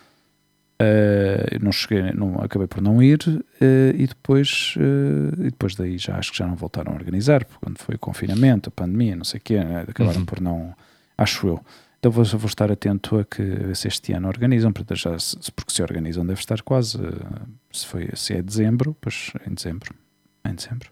Uh, 0.82 1.62
não 1.62 1.70
cheguei, 1.70 2.12
não, 2.12 2.40
acabei 2.40 2.66
por 2.66 2.82
não 2.82 3.00
ir 3.00 3.20
uh, 3.28 3.94
e 3.94 4.04
depois 4.06 4.74
uh, 4.78 5.42
e 5.42 5.50
depois 5.50 5.76
daí 5.76 5.96
já 5.96 6.16
acho 6.16 6.32
que 6.32 6.38
já 6.38 6.46
não 6.46 6.56
voltaram 6.56 6.92
a 6.92 6.96
organizar 6.96 7.44
quando 7.60 7.78
foi 7.78 7.94
o 7.94 7.98
confinamento, 7.98 8.68
a 8.68 8.72
pandemia, 8.72 9.14
não 9.14 9.24
sei 9.24 9.38
o 9.38 9.42
quê, 9.42 9.62
né? 9.62 9.84
acabaram 9.86 10.20
uhum. 10.20 10.24
por 10.24 10.40
não, 10.40 10.74
acho 11.16 11.46
eu. 11.46 11.64
Então 11.98 12.10
vou, 12.10 12.24
vou 12.24 12.48
estar 12.48 12.72
atento 12.72 13.16
a 13.16 13.24
que 13.24 13.74
se 13.76 13.86
este 13.86 14.12
ano 14.12 14.26
organizam, 14.26 14.72
porque, 14.72 14.96
já, 14.96 15.16
porque 15.54 15.72
se 15.72 15.82
organizam 15.82 16.26
deve 16.26 16.40
estar 16.40 16.60
quase, 16.62 16.98
se, 17.70 17.86
foi, 17.86 18.08
se 18.14 18.32
é 18.32 18.42
dezembro, 18.42 18.96
pois 19.00 19.30
em 19.48 19.54
dezembro, 19.54 19.94
em 20.44 20.54
dezembro. 20.54 20.90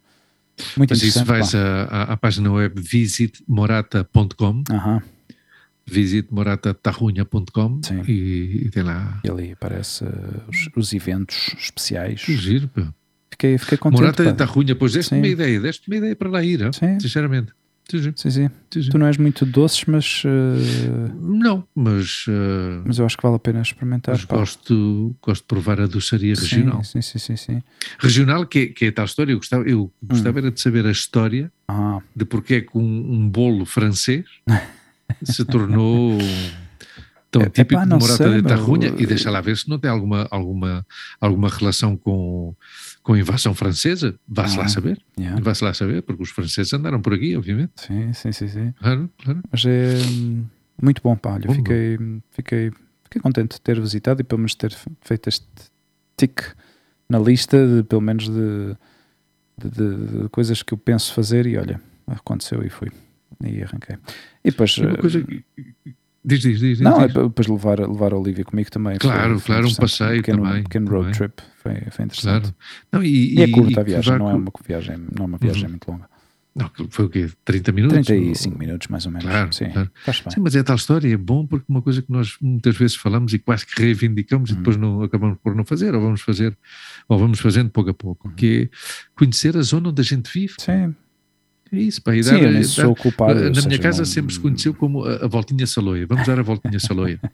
Muito 0.77 0.91
Mas 0.91 1.03
isso 1.03 1.25
vais 1.25 1.53
à, 1.55 2.03
à, 2.05 2.17
página 2.17 2.53
web 2.53 2.81
visitmorata.com 2.81 4.63
uh 5.91 5.95
visitmoratatarrunha.com 5.95 7.81
e, 8.07 8.63
e 8.65 8.71
tem 8.71 8.83
lá. 8.83 9.21
E 9.25 9.31
ali 9.31 9.53
aparece 9.53 10.05
os, 10.49 10.69
os 10.77 10.93
eventos 10.93 11.55
especiais. 11.59 12.23
Que 12.23 12.37
giro. 12.37 12.71
Fiquei, 13.31 13.59
fiquei 13.59 13.79
contente. 13.79 14.01
Morata 14.01 14.25
de 14.25 14.33
Tarrunha, 14.35 14.75
pois 14.75 14.93
deste-me 14.93 15.21
uma 15.21 15.29
ideia, 15.29 15.61
deste-me 15.61 15.97
uma 15.97 15.99
ideia 15.99 16.17
para 16.17 16.29
lá 16.29 16.43
ir, 16.43 16.61
Sim. 16.75 16.99
sinceramente. 17.01 17.53
Sim, 17.91 18.13
sim. 18.15 18.31
sim, 18.31 18.51
Tu 18.89 18.99
não 18.99 19.07
és 19.07 19.17
muito 19.17 19.45
doces, 19.45 19.85
mas. 19.87 20.23
Uh... 20.25 21.13
Não, 21.21 21.67
mas. 21.75 22.25
Uh... 22.29 22.83
Mas 22.85 22.99
eu 22.99 23.07
acho 23.07 23.17
que 23.17 23.23
vale 23.23 23.35
a 23.35 23.39
pena 23.39 23.61
experimentar. 23.63 24.15
Mas 24.15 24.25
gosto, 24.25 25.17
gosto 25.21 25.43
de 25.43 25.47
provar 25.49 25.81
a 25.81 25.87
doçaria 25.87 26.35
regional. 26.35 26.85
Sim, 26.85 27.03
sim, 27.03 27.19
sim, 27.19 27.37
sim. 27.37 27.63
Regional, 27.99 28.47
que 28.47 28.59
é, 28.61 28.67
que 28.67 28.85
é 28.85 28.91
tal 28.93 29.07
história. 29.07 29.33
Eu 29.33 29.39
gostava, 29.39 29.65
eu 29.69 29.93
gostava 30.05 30.39
hum. 30.39 30.43
era 30.43 30.53
de 30.53 30.61
saber 30.61 30.87
a 30.87 30.93
história 30.93 31.51
ah. 31.67 31.99
de 32.15 32.25
porque 32.25 32.55
é 32.55 32.61
que 32.61 32.79
um, 32.79 33.13
um 33.13 33.29
bolo 33.29 33.65
francês 33.65 34.25
se 35.23 35.45
tornou 35.45 36.19
tão 37.31 37.43
é, 37.43 37.49
típico 37.49 37.81
de 37.81 37.89
Morata 37.89 38.17
sei, 38.17 38.43
de 38.43 38.43
Tarrunha 38.43 38.95
e 38.99 39.07
deixa 39.07 39.31
lá 39.31 39.41
ver 39.41 39.57
se 39.57 39.69
não 39.69 39.79
tem 39.79 39.91
alguma, 39.91 40.27
alguma, 40.31 40.87
alguma 41.21 41.49
relação 41.49 41.97
com, 41.97 42.55
com 43.03 43.13
a 43.13 43.19
invasão 43.19 43.55
francesa. 43.55 44.15
Vá-se 44.27 44.59
ah, 44.59 44.63
lá 44.63 44.69
saber. 44.69 45.01
Yeah. 45.19 45.41
Vá-se 45.43 45.65
lá 45.65 45.73
saber, 45.73 46.03
porque 46.03 46.23
os 46.23 46.31
franceses 46.31 46.73
andaram 46.73 47.01
por 47.01 47.15
aqui, 47.15 47.37
obviamente. 47.37 47.73
Sim, 47.77 48.13
sim, 48.13 48.33
sim. 48.33 48.49
sim. 48.49 48.75
Claro, 48.79 49.11
claro. 49.23 49.41
Mas 49.51 49.65
é 49.65 49.95
hum, 50.09 50.45
muito 50.83 51.01
bom, 51.03 51.17
pá. 51.17 51.35
Olha, 51.35 51.53
fiquei, 51.53 51.99
fiquei, 52.31 52.73
fiquei 53.05 53.23
contente 53.23 53.55
de 53.55 53.61
ter 53.61 53.81
visitado 53.81 54.21
e 54.21 54.25
pelo 54.25 54.41
menos 54.41 54.55
ter 54.55 54.77
feito 55.03 55.29
este 55.29 55.47
tic 56.17 56.43
na 57.09 57.19
lista, 57.19 57.67
de, 57.67 57.83
pelo 57.83 58.01
menos 58.01 58.29
de, 58.29 58.77
de, 59.59 59.71
de, 59.71 60.23
de 60.23 60.29
coisas 60.29 60.63
que 60.63 60.75
eu 60.75 60.79
penso 60.79 61.13
fazer 61.13 61.47
e 61.47 61.57
olha, 61.57 61.81
aconteceu 62.07 62.65
e 62.65 62.71
fui. 62.71 62.91
E 63.45 63.63
arranquei. 63.63 63.97
E 64.45 64.51
depois. 64.51 64.77
Uma 64.79 64.97
coisa. 64.97 65.21
Eh, 65.21 65.93
diz, 66.25 66.41
diz, 66.41 66.61
diz. 66.61 66.81
Não, 66.81 67.07
diz. 67.07 67.17
é 67.17 67.23
depois 67.23 67.47
levar, 67.47 67.79
levar 67.81 68.13
a 68.13 68.17
Olivia 68.17 68.45
comigo 68.45 68.71
também. 68.71 68.97
Claro, 68.99 69.39
foi, 69.39 69.55
claro, 69.55 69.69
um 69.69 69.75
passeio 69.75 70.13
um 70.13 70.17
pequeno, 70.17 70.43
também. 70.43 70.61
Um 70.61 70.65
pequeno 70.65 70.91
road 70.91 71.17
trip. 71.17 71.43
Foi, 71.63 71.75
foi 71.91 72.05
interessante. 72.05 72.43
Claro. 72.43 72.55
Não, 72.93 73.03
e, 73.03 73.35
e 73.35 73.43
é 73.43 73.49
curta 73.49 73.81
a 73.81 73.85
viagem, 73.85 74.19
não 74.19 74.31
é 74.31 74.35
uma 74.35 74.53
viagem, 74.67 74.97
não 75.17 75.25
é 75.25 75.27
uma 75.27 75.39
viagem 75.39 75.65
uhum. 75.65 75.71
muito 75.71 75.91
longa. 75.91 76.11
Não, 76.53 76.71
foi 76.91 77.05
o 77.05 77.09
quê? 77.09 77.31
30 77.45 77.73
minutos? 77.73 78.07
35 78.07 78.59
minutos, 78.59 78.89
mais 78.89 79.07
ou 79.07 79.13
menos. 79.13 79.27
Claro, 79.27 79.53
sim, 79.53 79.71
claro. 79.71 79.91
Sim, 80.07 80.41
mas 80.41 80.57
é 80.57 80.63
tal 80.63 80.75
história, 80.75 81.13
é 81.13 81.17
bom 81.17 81.47
porque 81.47 81.65
uma 81.69 81.81
coisa 81.81 82.03
que 82.03 82.11
nós 82.11 82.37
muitas 82.41 82.77
vezes 82.77 82.97
falamos 82.97 83.33
e 83.33 83.39
quase 83.39 83.65
que 83.65 83.81
reivindicamos 83.81 84.51
uhum. 84.51 84.57
e 84.57 84.59
depois 84.59 84.77
não, 84.77 85.03
acabamos 85.03 85.39
por 85.43 85.55
não 85.55 85.65
fazer, 85.65 85.95
ou 85.95 86.01
vamos 86.01 86.21
fazer, 86.21 86.57
ou 87.09 87.19
vamos 87.19 87.39
fazendo 87.39 87.71
pouco 87.71 87.91
a 87.91 87.95
pouco, 87.95 88.29
uhum. 88.29 88.35
que 88.35 88.69
é 88.73 88.77
conhecer 89.17 89.57
a 89.57 89.63
zona 89.63 89.91
onde 89.91 90.01
a 90.01 90.05
gente 90.05 90.31
vive. 90.33 90.55
Sim. 90.59 90.95
É 91.73 91.79
isso, 91.79 92.01
ir 92.09 92.25
Sim, 92.25 92.41
dar, 92.41 92.53
eu 92.53 92.65
sou 92.65 92.97
culpado, 92.97 93.35
Na 93.35 93.51
minha 93.51 93.63
seja, 93.63 93.79
casa 93.79 93.99
não... 93.99 94.05
sempre 94.05 94.35
se 94.35 94.41
conheceu 94.41 94.75
como 94.75 95.05
a, 95.05 95.25
a, 95.25 95.29
voltinha 95.29 95.67
saloia. 95.67 96.07
Vamos 96.07 96.27
dar 96.27 96.39
a 96.39 96.43
voltinha 96.43 96.79
saloia. 96.79 97.21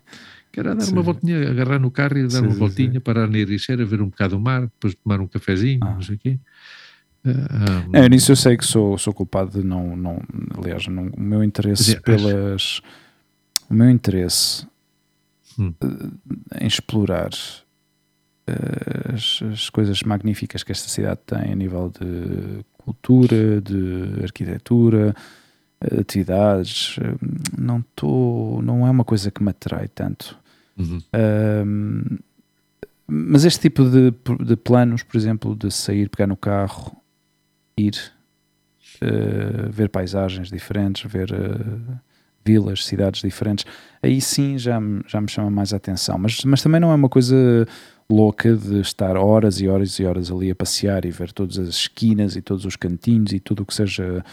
Que 0.53 0.61
era 0.61 0.74
dar 0.74 0.84
sim. 0.84 0.93
uma 0.93 1.03
voltinha, 1.03 1.51
agarrar 1.51 1.78
no 1.78 1.91
carro 1.91 2.16
e 2.16 2.22
dar 2.22 2.30
sim, 2.30 2.39
uma 2.39 2.55
voltinha, 2.55 2.93
sim. 2.93 3.01
parar 3.01 3.28
na 3.28 3.37
Ericeira, 3.37 3.84
ver 3.84 4.01
um 4.01 4.09
bocado 4.09 4.39
o 4.39 4.41
mar, 4.41 4.62
depois 4.62 4.95
tomar 4.95 5.20
um 5.20 5.26
cafezinho, 5.26 5.80
ah. 5.82 5.93
não 5.93 6.01
sei 6.01 6.14
o 6.14 6.18
quê. 6.18 6.39
Uh, 7.26 7.95
é, 7.95 8.09
nisso 8.09 8.32
eu 8.32 8.37
sei 8.37 8.57
que 8.57 8.64
sou, 8.64 8.97
sou 8.97 9.12
culpado 9.12 9.59
de 9.59 9.66
não, 9.66 9.95
não 9.95 10.22
aliás, 10.57 10.87
não, 10.87 11.09
o 11.09 11.20
meu 11.20 11.45
interesse 11.45 12.01
pelas 12.01 12.80
o 13.68 13.74
meu 13.74 13.91
interesse 13.91 14.66
hum. 15.59 15.74
Eh, 15.82 16.64
em 16.64 16.66
explorar 16.66 17.30
as, 19.13 19.41
as, 19.53 19.71
coisas 19.71 20.03
magníficas 20.03 20.63
que 20.63 20.73
esta 20.73 20.89
cidade 20.89 21.21
tem 21.27 21.53
a 21.53 21.57
nível 21.57 21.91
de 21.91 22.65
cultura, 22.79 23.61
de 23.61 24.23
arquitetura, 24.23 25.15
atividades, 25.99 26.97
não 27.59 27.81
estou, 27.81 28.63
não 28.63 28.87
é 28.87 28.91
uma 28.91 29.05
coisa 29.05 29.31
que 29.31 29.43
me 29.43 29.51
atrai 29.51 29.89
tanto. 29.89 30.39
Uhum. 30.79 31.01
Um, 31.67 32.19
mas 33.07 33.45
este 33.45 33.61
tipo 33.61 33.85
de, 33.89 34.13
de, 34.45 34.57
planos, 34.57 35.03
por 35.03 35.17
exemplo, 35.17 35.55
de 35.55 35.71
sair, 35.71 36.09
pegar 36.09 36.27
no 36.27 36.37
carro, 36.37 36.97
ir, 37.79 37.97
uh, 39.03 39.71
ver 39.71 39.89
paisagens 39.89 40.51
diferentes, 40.51 41.11
ver 41.11 41.31
uh, 41.33 41.99
vilas, 42.45 42.85
cidades 42.85 43.21
diferentes, 43.21 43.65
aí 44.03 44.21
sim 44.21 44.59
já 44.59 44.81
me, 44.81 45.03
já 45.07 45.21
me 45.21 45.29
chama 45.29 45.51
mais 45.51 45.73
a 45.73 45.77
atenção. 45.77 46.19
Mas, 46.19 46.45
mas 46.45 46.63
também 46.63 46.81
não 46.81 46.91
é 46.91 46.95
uma 46.95 47.09
coisa 47.09 47.67
louca 48.09 48.55
de 48.55 48.81
estar 48.81 49.17
horas 49.17 49.61
e 49.61 49.69
horas 49.69 49.99
e 49.99 50.05
horas 50.05 50.31
ali 50.31 50.51
a 50.51 50.55
passear 50.55 51.05
e 51.05 51.11
ver 51.11 51.33
todas 51.33 51.59
as 51.59 51.69
esquinas 51.69 52.37
e 52.37 52.43
todos 52.43 52.65
os 52.65 52.77
cantinhos 52.77 53.33
e 53.33 53.41
tudo 53.41 53.63
o 53.63 53.67
que 53.67 53.75
seja 53.75 54.25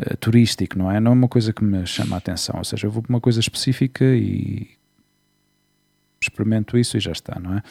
uh, 0.00 0.16
turístico, 0.18 0.78
não 0.78 0.90
é? 0.90 1.00
Não 1.00 1.12
é 1.12 1.14
uma 1.14 1.28
coisa 1.28 1.52
que 1.52 1.64
me 1.64 1.86
chama 1.86 2.16
a 2.16 2.18
atenção. 2.18 2.56
Ou 2.58 2.64
seja, 2.64 2.86
eu 2.86 2.90
vou 2.90 3.02
para 3.02 3.10
uma 3.10 3.20
coisa 3.20 3.40
específica 3.40 4.04
e 4.04 4.68
experimento 6.20 6.76
isso 6.76 6.96
e 6.96 7.00
já 7.00 7.12
está, 7.12 7.38
não 7.40 7.54
é? 7.56 7.62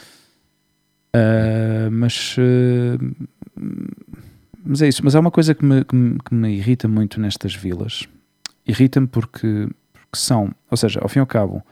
Uh, 1.16 1.92
mas, 1.92 2.36
uh, 2.38 3.16
mas 4.64 4.82
é 4.82 4.88
isso. 4.88 5.04
Mas 5.04 5.16
há 5.16 5.20
uma 5.20 5.32
coisa 5.32 5.54
que 5.54 5.64
me, 5.64 5.86
que 5.86 5.96
me, 5.96 6.18
que 6.20 6.34
me 6.34 6.56
irrita 6.56 6.88
muito 6.88 7.22
nestas 7.22 7.54
vilas. 7.54 8.08
Irrita-me 8.66 9.08
porque, 9.08 9.70
porque 9.92 10.18
são, 10.18 10.54
ou 10.72 10.78
seja, 10.78 11.00
ao 11.02 11.10
fim 11.10 11.20
e 11.20 11.22
ao 11.22 11.28
cabo, 11.28 11.64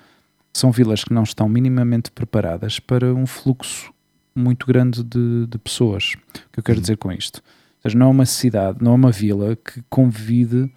são 0.53 0.71
vilas 0.71 1.03
que 1.03 1.13
não 1.13 1.23
estão 1.23 1.47
minimamente 1.47 2.11
preparadas 2.11 2.79
para 2.79 3.13
um 3.13 3.25
fluxo 3.25 3.93
muito 4.35 4.65
grande 4.65 5.03
de, 5.03 5.47
de 5.47 5.57
pessoas. 5.57 6.13
O 6.13 6.51
que 6.51 6.59
eu 6.59 6.63
quero 6.63 6.77
uhum. 6.77 6.81
dizer 6.81 6.97
com 6.97 7.11
isto? 7.11 7.41
Ou 7.83 7.89
seja, 7.89 7.97
não 7.97 8.07
é 8.07 8.09
uma 8.09 8.25
cidade, 8.25 8.77
não 8.81 8.91
é 8.91 8.95
uma 8.95 9.11
vila 9.11 9.55
que 9.55 9.83
convide 9.89 10.71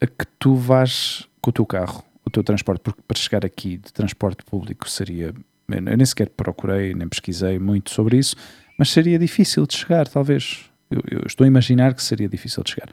a 0.00 0.06
que 0.06 0.26
tu 0.38 0.54
vás 0.54 1.28
com 1.40 1.50
o 1.50 1.52
teu 1.52 1.66
carro, 1.66 2.04
o 2.24 2.30
teu 2.30 2.42
transporte, 2.42 2.80
porque 2.80 3.02
para 3.06 3.18
chegar 3.18 3.44
aqui 3.44 3.76
de 3.76 3.92
transporte 3.92 4.44
público 4.44 4.88
seria. 4.88 5.34
Eu 5.68 5.82
nem 5.82 6.06
sequer 6.06 6.30
procurei, 6.30 6.94
nem 6.94 7.06
pesquisei 7.06 7.58
muito 7.58 7.90
sobre 7.90 8.16
isso, 8.16 8.34
mas 8.78 8.90
seria 8.90 9.18
difícil 9.18 9.66
de 9.66 9.76
chegar, 9.76 10.08
talvez. 10.08 10.64
Eu, 10.90 11.02
eu 11.10 11.22
estou 11.26 11.44
a 11.44 11.48
imaginar 11.48 11.92
que 11.92 12.02
seria 12.02 12.26
difícil 12.26 12.62
de 12.62 12.70
chegar. 12.70 12.88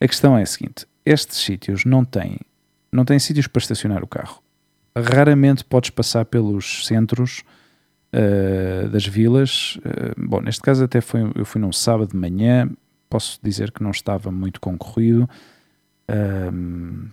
A 0.00 0.08
questão 0.08 0.36
é 0.36 0.42
a 0.42 0.46
seguinte: 0.46 0.84
estes 1.06 1.38
sítios 1.38 1.84
não 1.84 2.04
têm, 2.04 2.38
não 2.90 3.04
têm 3.04 3.20
sítios 3.20 3.46
para 3.46 3.60
estacionar 3.60 4.02
o 4.02 4.06
carro 4.06 4.42
raramente 5.02 5.64
podes 5.64 5.90
passar 5.90 6.24
pelos 6.24 6.86
centros 6.86 7.42
uh, 8.12 8.88
das 8.88 9.06
vilas. 9.06 9.76
Uh, 9.78 10.28
bom, 10.28 10.40
neste 10.40 10.62
caso 10.62 10.84
até 10.84 11.00
foi, 11.00 11.20
eu 11.34 11.44
fui 11.44 11.60
num 11.60 11.72
sábado 11.72 12.10
de 12.10 12.16
manhã, 12.16 12.70
posso 13.08 13.38
dizer 13.42 13.70
que 13.70 13.82
não 13.82 13.90
estava 13.90 14.30
muito 14.30 14.60
concorrido. 14.60 15.28
Uh, 16.10 17.08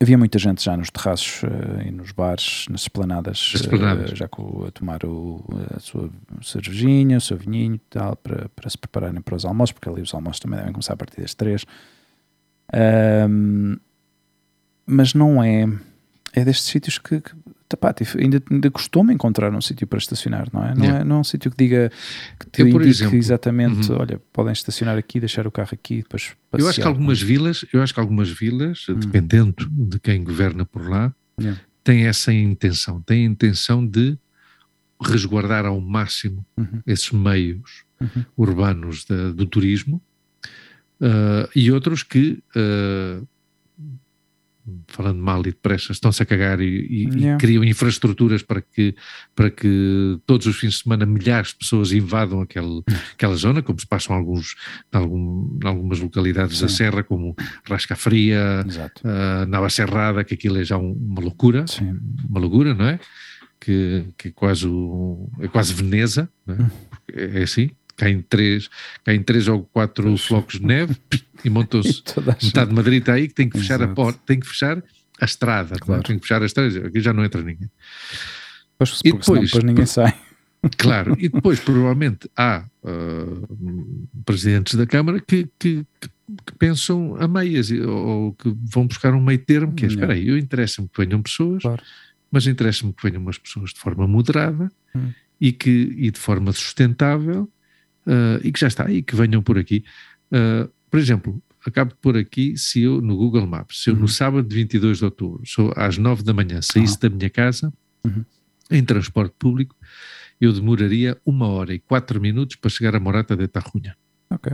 havia 0.00 0.18
muita 0.18 0.38
gente 0.38 0.62
já 0.62 0.76
nos 0.76 0.90
terraços 0.90 1.42
e 1.86 1.90
nos 1.90 2.12
bares, 2.12 2.66
nas 2.68 2.82
esplanadas, 2.82 3.52
esplanadas. 3.54 4.10
já 4.10 4.28
com, 4.28 4.66
a 4.66 4.70
tomar 4.70 5.04
o, 5.04 5.42
a 5.74 5.80
sua 5.80 6.10
cervejinha, 6.42 7.16
o 7.16 7.20
seu 7.20 7.36
vinhinho 7.36 7.76
e 7.76 7.80
tal, 7.90 8.14
para, 8.16 8.48
para 8.50 8.68
se 8.68 8.76
prepararem 8.76 9.22
para 9.22 9.34
os 9.34 9.44
almoços, 9.44 9.72
porque 9.72 9.88
ali 9.88 10.02
os 10.02 10.12
almoços 10.12 10.40
também 10.40 10.58
devem 10.58 10.72
começar 10.72 10.92
a 10.92 10.96
partir 10.96 11.22
das 11.22 11.34
três. 11.34 11.64
mas 14.86 15.14
não 15.14 15.42
é 15.42 15.66
é 16.36 16.44
destes 16.44 16.66
sítios 16.66 16.98
que, 16.98 17.20
que 17.20 17.34
ainda, 18.22 18.42
ainda 18.50 18.70
custou-me 18.70 19.12
encontrar 19.12 19.52
um 19.52 19.60
sítio 19.60 19.86
para 19.86 19.98
estacionar, 19.98 20.48
não 20.52 20.62
é? 20.62 20.74
Não, 20.74 20.84
yeah. 20.84 21.00
é, 21.00 21.04
não 21.04 21.16
é 21.16 21.18
um 21.20 21.24
sítio 21.24 21.50
que 21.50 21.56
diga 21.56 21.90
que 22.38 22.50
te 22.50 22.60
eu, 22.60 22.68
indique 22.68 22.88
exemplo, 22.88 23.16
exatamente, 23.16 23.90
uhum. 23.90 23.98
olha, 23.98 24.20
podem 24.32 24.52
estacionar 24.52 24.98
aqui, 24.98 25.18
deixar 25.18 25.46
o 25.46 25.50
carro 25.50 25.70
aqui, 25.72 26.02
depois 26.02 26.36
passear, 26.50 26.64
Eu 26.64 26.68
acho 26.68 26.80
que 26.80 26.86
algumas 26.86 27.20
vilas, 27.20 27.64
eu 27.72 27.82
acho 27.82 27.94
que 27.94 27.98
algumas 27.98 28.28
vilas, 28.28 28.86
uhum. 28.86 28.98
dependendo 29.00 29.54
de 29.70 29.98
quem 29.98 30.22
governa 30.22 30.64
por 30.66 30.86
lá, 30.88 31.12
yeah. 31.40 31.58
têm 31.82 32.06
essa 32.06 32.32
intenção, 32.32 33.00
têm 33.00 33.26
a 33.26 33.30
intenção 33.30 33.84
de 33.84 34.18
resguardar 35.02 35.64
ao 35.64 35.80
máximo 35.80 36.46
uhum. 36.56 36.82
esses 36.86 37.10
meios 37.10 37.84
uhum. 37.98 38.24
urbanos 38.36 39.06
da, 39.06 39.32
do 39.32 39.46
turismo 39.46 40.02
uh, 41.00 41.48
e 41.54 41.72
outros 41.72 42.02
que 42.02 42.42
uh, 42.54 43.26
falando 44.88 45.20
mal 45.20 45.40
e 45.40 45.44
depressa, 45.44 45.92
estão-se 45.92 46.22
a 46.22 46.26
cagar 46.26 46.60
e, 46.60 46.64
e, 46.64 47.04
yeah. 47.14 47.34
e, 47.34 47.38
criam 47.38 47.64
infraestruturas 47.64 48.42
para 48.42 48.60
que, 48.60 48.94
para 49.34 49.50
que 49.50 50.18
todos 50.26 50.46
os 50.46 50.56
fins 50.56 50.74
de 50.74 50.82
semana 50.82 51.06
milhares 51.06 51.50
de 51.50 51.56
pessoas 51.56 51.92
invadam 51.92 52.40
aquele, 52.40 52.82
aquela 53.14 53.34
zona, 53.36 53.62
como 53.62 53.78
se 53.78 53.86
passam 53.86 54.14
alguns, 54.16 54.54
em, 54.92 54.96
algum, 54.96 55.58
em 55.62 55.66
algumas 55.66 56.00
localidades 56.00 56.58
Sim. 56.58 56.62
da 56.62 56.68
Serra, 56.68 57.02
como 57.02 57.34
Rasca 57.68 57.96
Fria, 57.96 58.64
uh, 58.64 59.46
Nava 59.46 59.70
Serrada, 59.70 60.24
que 60.24 60.34
aquilo 60.34 60.58
é 60.58 60.64
já 60.64 60.76
um, 60.76 60.92
uma 60.92 61.20
loucura, 61.20 61.66
Sim. 61.66 61.98
uma 62.28 62.40
loucura, 62.40 62.74
não 62.74 62.86
é? 62.86 62.98
Que, 63.60 64.06
que 64.18 64.28
é, 64.28 64.30
quase 64.32 64.66
o, 64.66 65.30
é 65.40 65.48
quase 65.48 65.72
Veneza, 65.72 66.28
é? 66.46 66.52
Hum. 66.52 66.68
é 67.12 67.42
assim, 67.42 67.70
caem 67.96 68.22
três, 68.22 68.68
caem 69.04 69.22
três 69.22 69.48
ou 69.48 69.64
quatro 69.64 70.16
flocos 70.18 70.58
de 70.60 70.66
neve 70.66 70.96
e 71.44 71.50
montou-se 71.50 72.02
metade 72.42 72.70
de 72.70 72.76
Madrid 72.76 73.00
está 73.00 73.14
aí 73.14 73.28
que 73.28 73.34
tem 73.34 73.48
que 73.48 73.58
fechar 73.58 73.76
Exato. 73.80 73.92
a 73.92 73.94
porta, 73.94 74.20
tem 74.26 74.38
que 74.38 74.46
fechar 74.46 74.82
a 75.20 75.24
estrada, 75.24 75.76
claro. 75.78 76.02
tem 76.02 76.18
que 76.18 76.22
fechar 76.22 76.42
a 76.42 76.46
estrada, 76.46 76.86
aqui 76.86 77.00
já 77.00 77.12
não 77.12 77.24
entra 77.24 77.42
ninguém. 77.42 77.70
Pois, 78.78 79.00
e 79.04 79.12
depois, 79.12 79.40
depois 79.40 79.64
ninguém 79.64 79.86
sai. 79.86 80.14
Claro, 80.78 81.14
e 81.18 81.28
depois 81.28 81.60
provavelmente 81.60 82.28
há 82.36 82.64
uh, 82.82 84.08
presidentes 84.24 84.74
da 84.74 84.86
Câmara 84.86 85.20
que, 85.20 85.48
que, 85.58 85.86
que, 86.00 86.10
pensam 86.58 87.14
a 87.20 87.28
meias 87.28 87.70
ou 87.70 88.32
que 88.32 88.52
vão 88.72 88.86
buscar 88.86 89.14
um 89.14 89.20
meio 89.20 89.38
termo 89.38 89.74
que 89.74 89.84
é, 89.84 89.88
espera 89.88 90.14
aí, 90.14 90.26
eu 90.28 90.36
interessa-me 90.36 90.88
que 90.88 91.04
venham 91.04 91.22
pessoas, 91.22 91.62
claro. 91.62 91.82
mas 92.32 92.48
interessa-me 92.48 92.92
que 92.92 93.02
venham 93.02 93.22
umas 93.22 93.38
pessoas 93.38 93.70
de 93.70 93.78
forma 93.78 94.08
moderada 94.08 94.68
hum. 94.94 95.12
e, 95.40 95.52
que, 95.52 95.94
e 95.96 96.10
de 96.10 96.18
forma 96.18 96.50
sustentável 96.50 97.48
uh, 98.06 98.40
e 98.42 98.52
que 98.52 98.60
já 98.60 98.68
está, 98.68 98.90
e 98.90 99.02
que 99.02 99.14
venham 99.14 99.42
por 99.42 99.58
aqui. 99.58 99.84
Uh, 100.30 100.70
por 100.90 100.98
exemplo, 100.98 101.42
acabo 101.66 101.94
por 102.00 102.16
aqui, 102.16 102.56
se 102.56 102.82
eu, 102.82 103.00
no 103.00 103.16
Google 103.16 103.46
Maps, 103.46 103.82
se 103.82 103.90
eu 103.90 103.94
uhum. 103.94 104.02
no 104.02 104.08
sábado 104.08 104.48
de 104.48 104.54
22 104.54 104.98
de 104.98 105.04
outubro, 105.04 105.42
sou 105.44 105.72
às 105.76 105.98
9 105.98 106.22
da 106.22 106.32
manhã, 106.32 106.60
saísse 106.62 106.94
uhum. 106.94 107.00
da 107.00 107.10
minha 107.10 107.30
casa, 107.30 107.72
uhum. 108.04 108.24
em 108.70 108.84
transporte 108.84 109.34
público, 109.38 109.76
eu 110.40 110.52
demoraria 110.52 111.20
uma 111.24 111.46
hora 111.48 111.74
e 111.74 111.78
quatro 111.78 112.20
minutos 112.20 112.56
para 112.56 112.70
chegar 112.70 112.94
a 112.94 113.00
Morata 113.00 113.36
de 113.36 113.48
Tarrunha. 113.48 113.96
Ok, 114.30 114.52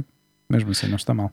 mesmo 0.48 0.70
assim 0.70 0.88
não 0.88 0.96
está 0.96 1.12
mal. 1.12 1.32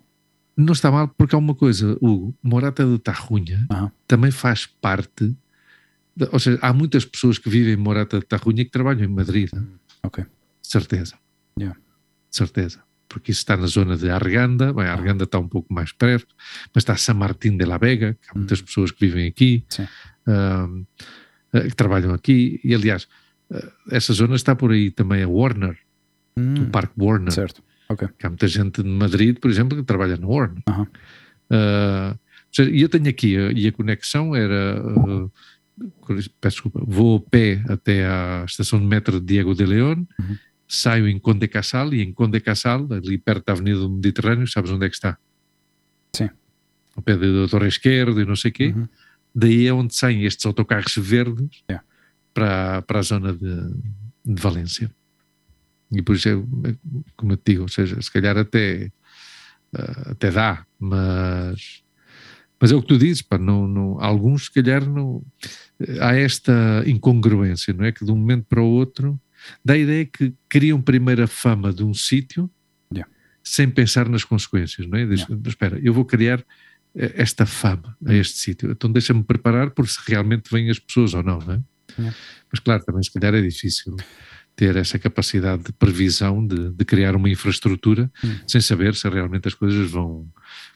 Não 0.58 0.74
está 0.74 0.92
mal 0.92 1.08
porque 1.08 1.36
há 1.36 1.38
uma 1.38 1.56
coisa, 1.56 1.98
o 2.02 2.34
Morata 2.44 2.86
de 2.86 3.00
Tarrunha 3.00 3.66
também 4.06 4.32
faz 4.32 4.66
parte, 4.66 5.36
ou 6.32 6.40
seja, 6.40 6.60
há 6.62 6.74
muitas 6.74 7.06
pessoas 7.06 7.38
que 7.38 7.50
vivem 7.50 7.74
em 7.74 7.78
Morata 7.78 8.20
de 8.20 8.26
Tarrunha 8.26 8.66
que 8.66 8.72
trabalham 8.72 9.06
em 9.06 9.14
Madrid. 9.14 9.50
Ok. 10.04 10.26
Certeza. 10.62 11.18
Yeah 11.58 11.80
certeza. 12.30 12.82
Porque 13.08 13.32
isso 13.32 13.40
está 13.40 13.58
na 13.58 13.66
zona 13.66 13.98
de 13.98 14.10
Arganda, 14.10 14.72
bem, 14.72 14.86
Arganda 14.86 15.24
está 15.24 15.40
um 15.40 15.48
pouco 15.48 15.74
mais 15.74 15.92
perto, 15.92 16.36
mas 16.74 16.84
está 16.84 16.96
San 16.96 17.16
Martín 17.16 17.58
de 17.58 17.66
la 17.66 17.78
Vega, 17.78 18.14
que 18.14 18.30
há 18.30 18.38
muitas 18.38 18.62
hum. 18.62 18.66
pessoas 18.66 18.92
que 18.92 19.00
vivem 19.08 19.28
aqui, 19.28 19.66
uh, 20.28 20.86
que 21.52 21.76
trabalham 21.76 22.14
aqui, 22.14 22.62
e 22.64 22.76
aliás, 22.76 23.08
uh, 23.50 23.72
essa 23.90 24.14
zona 24.14 24.36
está 24.36 24.56
por 24.56 24.72
aí 24.72 24.92
também 24.92 25.24
a 25.24 25.28
Warner, 25.28 25.76
hum. 26.38 26.66
o 26.66 26.70
Parque 26.70 26.94
Warner. 26.98 27.32
Certo, 27.32 27.64
ok. 27.90 28.08
Que 28.18 28.28
há 28.28 28.30
muita 28.30 28.48
gente 28.48 28.84
de 28.84 28.90
Madrid, 28.90 29.40
por 29.40 29.50
exemplo, 29.50 29.76
que 29.76 29.84
trabalha 29.84 30.16
na 30.16 30.28
Warner. 30.28 30.62
Uh 30.70 30.86
-huh. 31.52 32.20
e 32.72 32.82
eu 32.84 32.90
tenho 32.90 33.10
aqui, 33.10 33.36
e 33.56 33.68
a 33.68 33.72
conexão 33.72 34.36
era 34.36 34.84
peço 36.42 36.58
desculpa, 36.58 36.82
vou 36.86 37.18
a 37.18 37.30
pé 37.30 37.64
até 37.70 38.06
à 38.06 38.44
estação 38.46 38.80
de 38.80 38.86
metro 38.86 39.20
de 39.20 39.26
Diego 39.26 39.56
de 39.56 39.66
León, 39.66 40.06
uhum 40.20 40.38
saio 40.70 41.08
em 41.08 41.18
Conde 41.18 41.48
Casal 41.48 41.92
e 41.96 42.02
em 42.04 42.14
Conde 42.14 42.40
Casal, 42.40 42.88
ali 42.92 43.18
perto 43.18 43.48
da 43.48 43.54
Avenida 43.54 43.80
do 43.80 43.90
Mediterrâneo, 43.90 44.48
sabes 44.48 44.70
onde 44.70 44.86
é 44.86 44.90
que 44.90 44.96
está? 44.96 45.18
Sim. 46.16 46.30
Ao 46.96 47.02
pé 47.02 47.18
da 47.18 47.48
Torre 47.50 47.68
Esquerda 47.68 48.22
e 48.22 48.26
não 48.26 48.36
sei 48.36 48.52
o 48.52 48.54
quê. 48.54 48.68
Uhum. 48.68 48.88
Daí 49.34 49.66
é 49.66 49.74
onde 49.74 49.96
saem 49.96 50.26
estes 50.26 50.46
autocarros 50.46 50.96
verdes 50.96 51.64
yeah. 51.68 51.84
para, 52.34 52.84
para 52.84 53.00
a 53.00 53.02
zona 53.02 53.34
de, 53.34 53.74
de 54.24 54.42
Valência. 54.42 54.92
E 55.92 56.04
por 56.04 56.16
isso, 56.16 56.30
é, 56.30 56.34
é, 56.34 56.76
como 57.18 57.34
eu 57.34 57.38
te 57.38 57.54
digo, 57.54 57.64
ou 57.64 57.68
seja, 57.68 58.00
se 58.00 58.12
calhar 58.12 58.38
até, 58.38 58.92
uh, 59.74 60.12
até 60.12 60.30
dá, 60.30 60.64
mas, 60.80 61.84
mas 62.62 62.72
é 62.72 62.76
o 62.76 62.82
que 62.82 62.90
tu 62.90 62.98
dizes, 62.98 63.24
pá, 63.24 63.40
não, 63.40 63.68
não, 63.68 64.00
alguns 64.00 64.46
se 64.46 64.52
calhar 64.52 64.88
não, 64.88 65.24
há 66.00 66.14
esta 66.14 66.84
incongruência, 66.86 67.74
não 67.74 67.86
é? 67.86 67.92
Que 67.92 68.06
de 68.06 68.12
um 68.12 68.16
momento 68.16 68.46
para 68.48 68.62
o 68.62 68.70
outro 68.70 69.20
Dá 69.64 69.74
a 69.74 69.78
ideia 69.78 70.06
que 70.06 70.34
criam 70.48 70.82
primeiro 70.82 71.24
a 71.24 71.28
fama 71.28 71.74
de 71.74 71.84
um 71.84 71.94
sítio 71.94 72.50
yeah. 72.94 73.10
sem 73.44 73.70
pensar 73.70 74.08
nas 74.10 74.24
consequências, 74.24 74.88
não 74.88 74.98
é? 74.98 75.06
Diz, 75.06 75.22
yeah. 75.22 75.50
Espera, 75.50 75.80
eu 75.82 75.94
vou 75.94 76.06
criar 76.06 76.44
eh, 76.96 77.14
esta 77.16 77.46
fama 77.46 77.98
a 78.06 78.14
este 78.14 78.38
sítio, 78.38 78.72
então 78.72 78.92
deixa-me 78.92 79.24
preparar 79.24 79.72
por 79.72 79.88
se 79.88 80.00
realmente 80.08 80.50
vêm 80.52 80.70
as 80.70 80.80
pessoas 80.80 81.14
ou 81.14 81.24
não, 81.24 81.40
não 81.40 81.54
é? 81.54 81.62
Mas 82.52 82.60
claro, 82.60 82.84
também 82.84 83.04
se 83.04 83.12
calhar 83.12 83.34
é 83.34 83.42
difícil 83.42 83.96
ter 84.60 84.76
essa 84.76 85.00
capacidade 85.00 85.64
de 85.64 85.72
previsão, 85.72 86.46
de, 86.46 86.70
de 86.72 86.84
criar 86.84 87.16
uma 87.16 87.30
infraestrutura, 87.30 88.12
hum. 88.22 88.36
sem 88.46 88.60
saber 88.60 88.94
se 88.94 89.08
realmente 89.08 89.48
as 89.48 89.54
coisas 89.54 89.90
vão, 89.90 90.28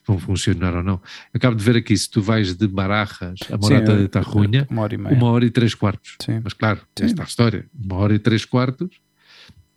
vão 0.07 0.17
funcionar 0.17 0.73
ou 0.73 0.81
não. 0.81 1.01
Acabo 1.33 1.53
de 1.53 1.61
ver 1.65 1.75
aqui, 1.75 1.97
se 1.97 2.09
tu 2.09 2.21
vais 2.21 2.55
de 2.55 2.65
Barajas 2.65 3.39
a 3.51 3.57
Morata 3.57 3.97
de 3.97 4.07
Tarrunha, 4.07 4.65
uma 4.69 4.83
hora 4.83 4.95
e, 4.95 4.97
meia. 4.97 5.13
uma 5.13 5.29
hora 5.29 5.43
e 5.43 5.49
três 5.49 5.75
quartos. 5.75 6.15
Sim. 6.21 6.39
Mas 6.41 6.53
claro, 6.53 6.79
Sim. 6.97 7.07
esta 7.07 7.23
é 7.23 7.25
a 7.25 7.27
história, 7.27 7.65
uma 7.77 7.97
hora 7.97 8.15
e 8.15 8.19
três 8.19 8.45
quartos, 8.45 9.01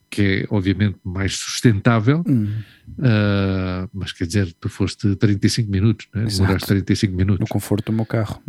que 0.09 0.23
é 0.23 0.55
obviamente 0.55 1.01
mais 1.03 1.35
sustentável, 1.35 2.23
hum. 2.29 2.63
uh, 3.01 3.91
mas 3.93 4.13
quer 4.13 4.27
dizer, 4.29 4.55
tu 4.61 4.69
foste 4.69 5.17
35 5.17 5.69
minutos, 5.69 6.07
né? 6.15 6.27
demoraste 6.27 6.69
35 6.69 7.13
minutos. 7.13 7.41
No 7.41 7.49
conforto 7.49 7.87
do 7.87 7.97
meu 7.97 8.07
carro. 8.07 8.41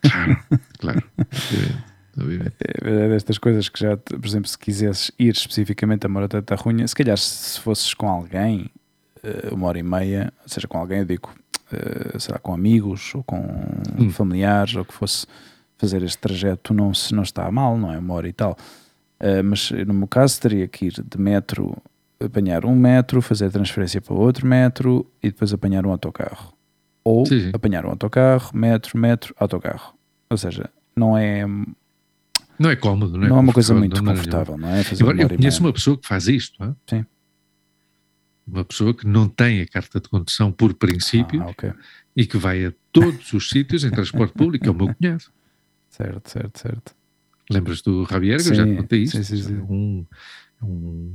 Claro, 0.00 0.38
claro. 0.78 1.02
É, 2.18 2.88
é 2.88 3.08
destas 3.08 3.38
coisas 3.38 3.68
que 3.68 3.80
já, 3.80 3.96
por 3.96 4.26
exemplo, 4.26 4.48
se 4.48 4.58
quisesses 4.58 5.10
ir 5.18 5.32
especificamente 5.32 6.06
a 6.06 6.08
Morata 6.08 6.40
de 6.40 6.46
Tarrunha, 6.46 6.86
se 6.86 6.94
calhar 6.94 7.16
se 7.16 7.58
fosses 7.60 7.94
com 7.94 8.08
alguém, 8.08 8.70
eh, 9.22 9.48
uma 9.52 9.68
hora 9.68 9.78
e 9.78 9.82
meia, 9.82 10.32
seja 10.46 10.68
com 10.68 10.78
alguém, 10.78 10.98
eu 10.98 11.04
digo, 11.04 11.32
eh, 11.72 12.18
será 12.18 12.38
com 12.38 12.52
amigos 12.52 13.14
ou 13.14 13.22
com 13.22 13.40
hum. 13.98 14.10
familiares, 14.10 14.76
ou 14.76 14.84
que 14.84 14.92
fosse 14.92 15.26
fazer 15.78 16.02
este 16.02 16.18
trajeto, 16.18 16.74
não, 16.74 16.92
se 16.92 17.14
não 17.14 17.22
está 17.22 17.50
mal, 17.50 17.78
não 17.78 17.92
é? 17.92 17.98
Uma 17.98 18.14
hora 18.14 18.28
e 18.28 18.32
tal. 18.32 18.56
Eh, 19.18 19.42
mas 19.42 19.70
no 19.70 19.94
meu 19.94 20.08
caso 20.08 20.40
teria 20.40 20.68
que 20.68 20.86
ir 20.86 20.92
de 20.92 21.18
metro, 21.18 21.76
apanhar 22.22 22.64
um 22.66 22.76
metro, 22.76 23.22
fazer 23.22 23.46
a 23.46 23.50
transferência 23.50 24.00
para 24.00 24.14
outro 24.14 24.46
metro 24.46 25.10
e 25.22 25.30
depois 25.30 25.52
apanhar 25.52 25.86
um 25.86 25.90
autocarro. 25.90 26.52
Ou 27.04 27.26
sim, 27.26 27.40
sim. 27.40 27.50
apanhar 27.52 27.86
um 27.86 27.90
autocarro, 27.90 28.50
metro, 28.54 28.98
metro, 28.98 29.34
autocarro. 29.38 29.94
Ou 30.30 30.36
seja, 30.36 30.70
não 30.94 31.16
é 31.16 31.44
não 32.62 32.70
é 32.70 32.76
cómodo, 32.76 33.18
não 33.18 33.26
é? 33.26 33.28
Não 33.28 33.36
é 33.36 33.40
uma 33.40 33.52
coisa 33.52 33.74
muito 33.74 34.02
confortável, 34.02 34.56
não 34.56 34.68
é? 34.68 34.82
Fazer 34.82 35.02
Agora, 35.02 35.22
eu 35.22 35.28
conheço 35.28 35.60
uma 35.60 35.72
pessoa 35.72 35.98
que 35.98 36.06
faz 36.06 36.28
isto. 36.28 36.62
Hein? 36.62 36.76
Sim. 36.88 37.06
Uma 38.46 38.64
pessoa 38.64 38.94
que 38.94 39.06
não 39.06 39.28
tem 39.28 39.60
a 39.60 39.66
carta 39.66 40.00
de 40.00 40.08
condução 40.08 40.50
por 40.50 40.74
princípio 40.74 41.42
ah, 41.42 41.50
okay. 41.50 41.72
e 42.16 42.26
que 42.26 42.36
vai 42.36 42.66
a 42.66 42.72
todos 42.92 43.32
os 43.32 43.48
sítios 43.50 43.84
em 43.84 43.90
transporte 43.90 44.34
público, 44.34 44.66
é 44.66 44.70
o 44.70 44.74
meu 44.74 44.94
cunhado. 44.94 45.24
Certo, 45.90 46.30
certo, 46.30 46.58
certo. 46.58 46.94
Lembras 47.50 47.82
do 47.82 48.06
Javier, 48.06 48.42
que 48.42 48.48
eu 48.48 48.54
já 48.54 48.64
te 48.64 48.76
contei 48.76 49.02
isto? 49.02 49.16
Sim, 49.16 49.22
sim, 49.24 49.42
sim. 49.42 49.56
Um, 49.68 50.06
um 50.62 51.12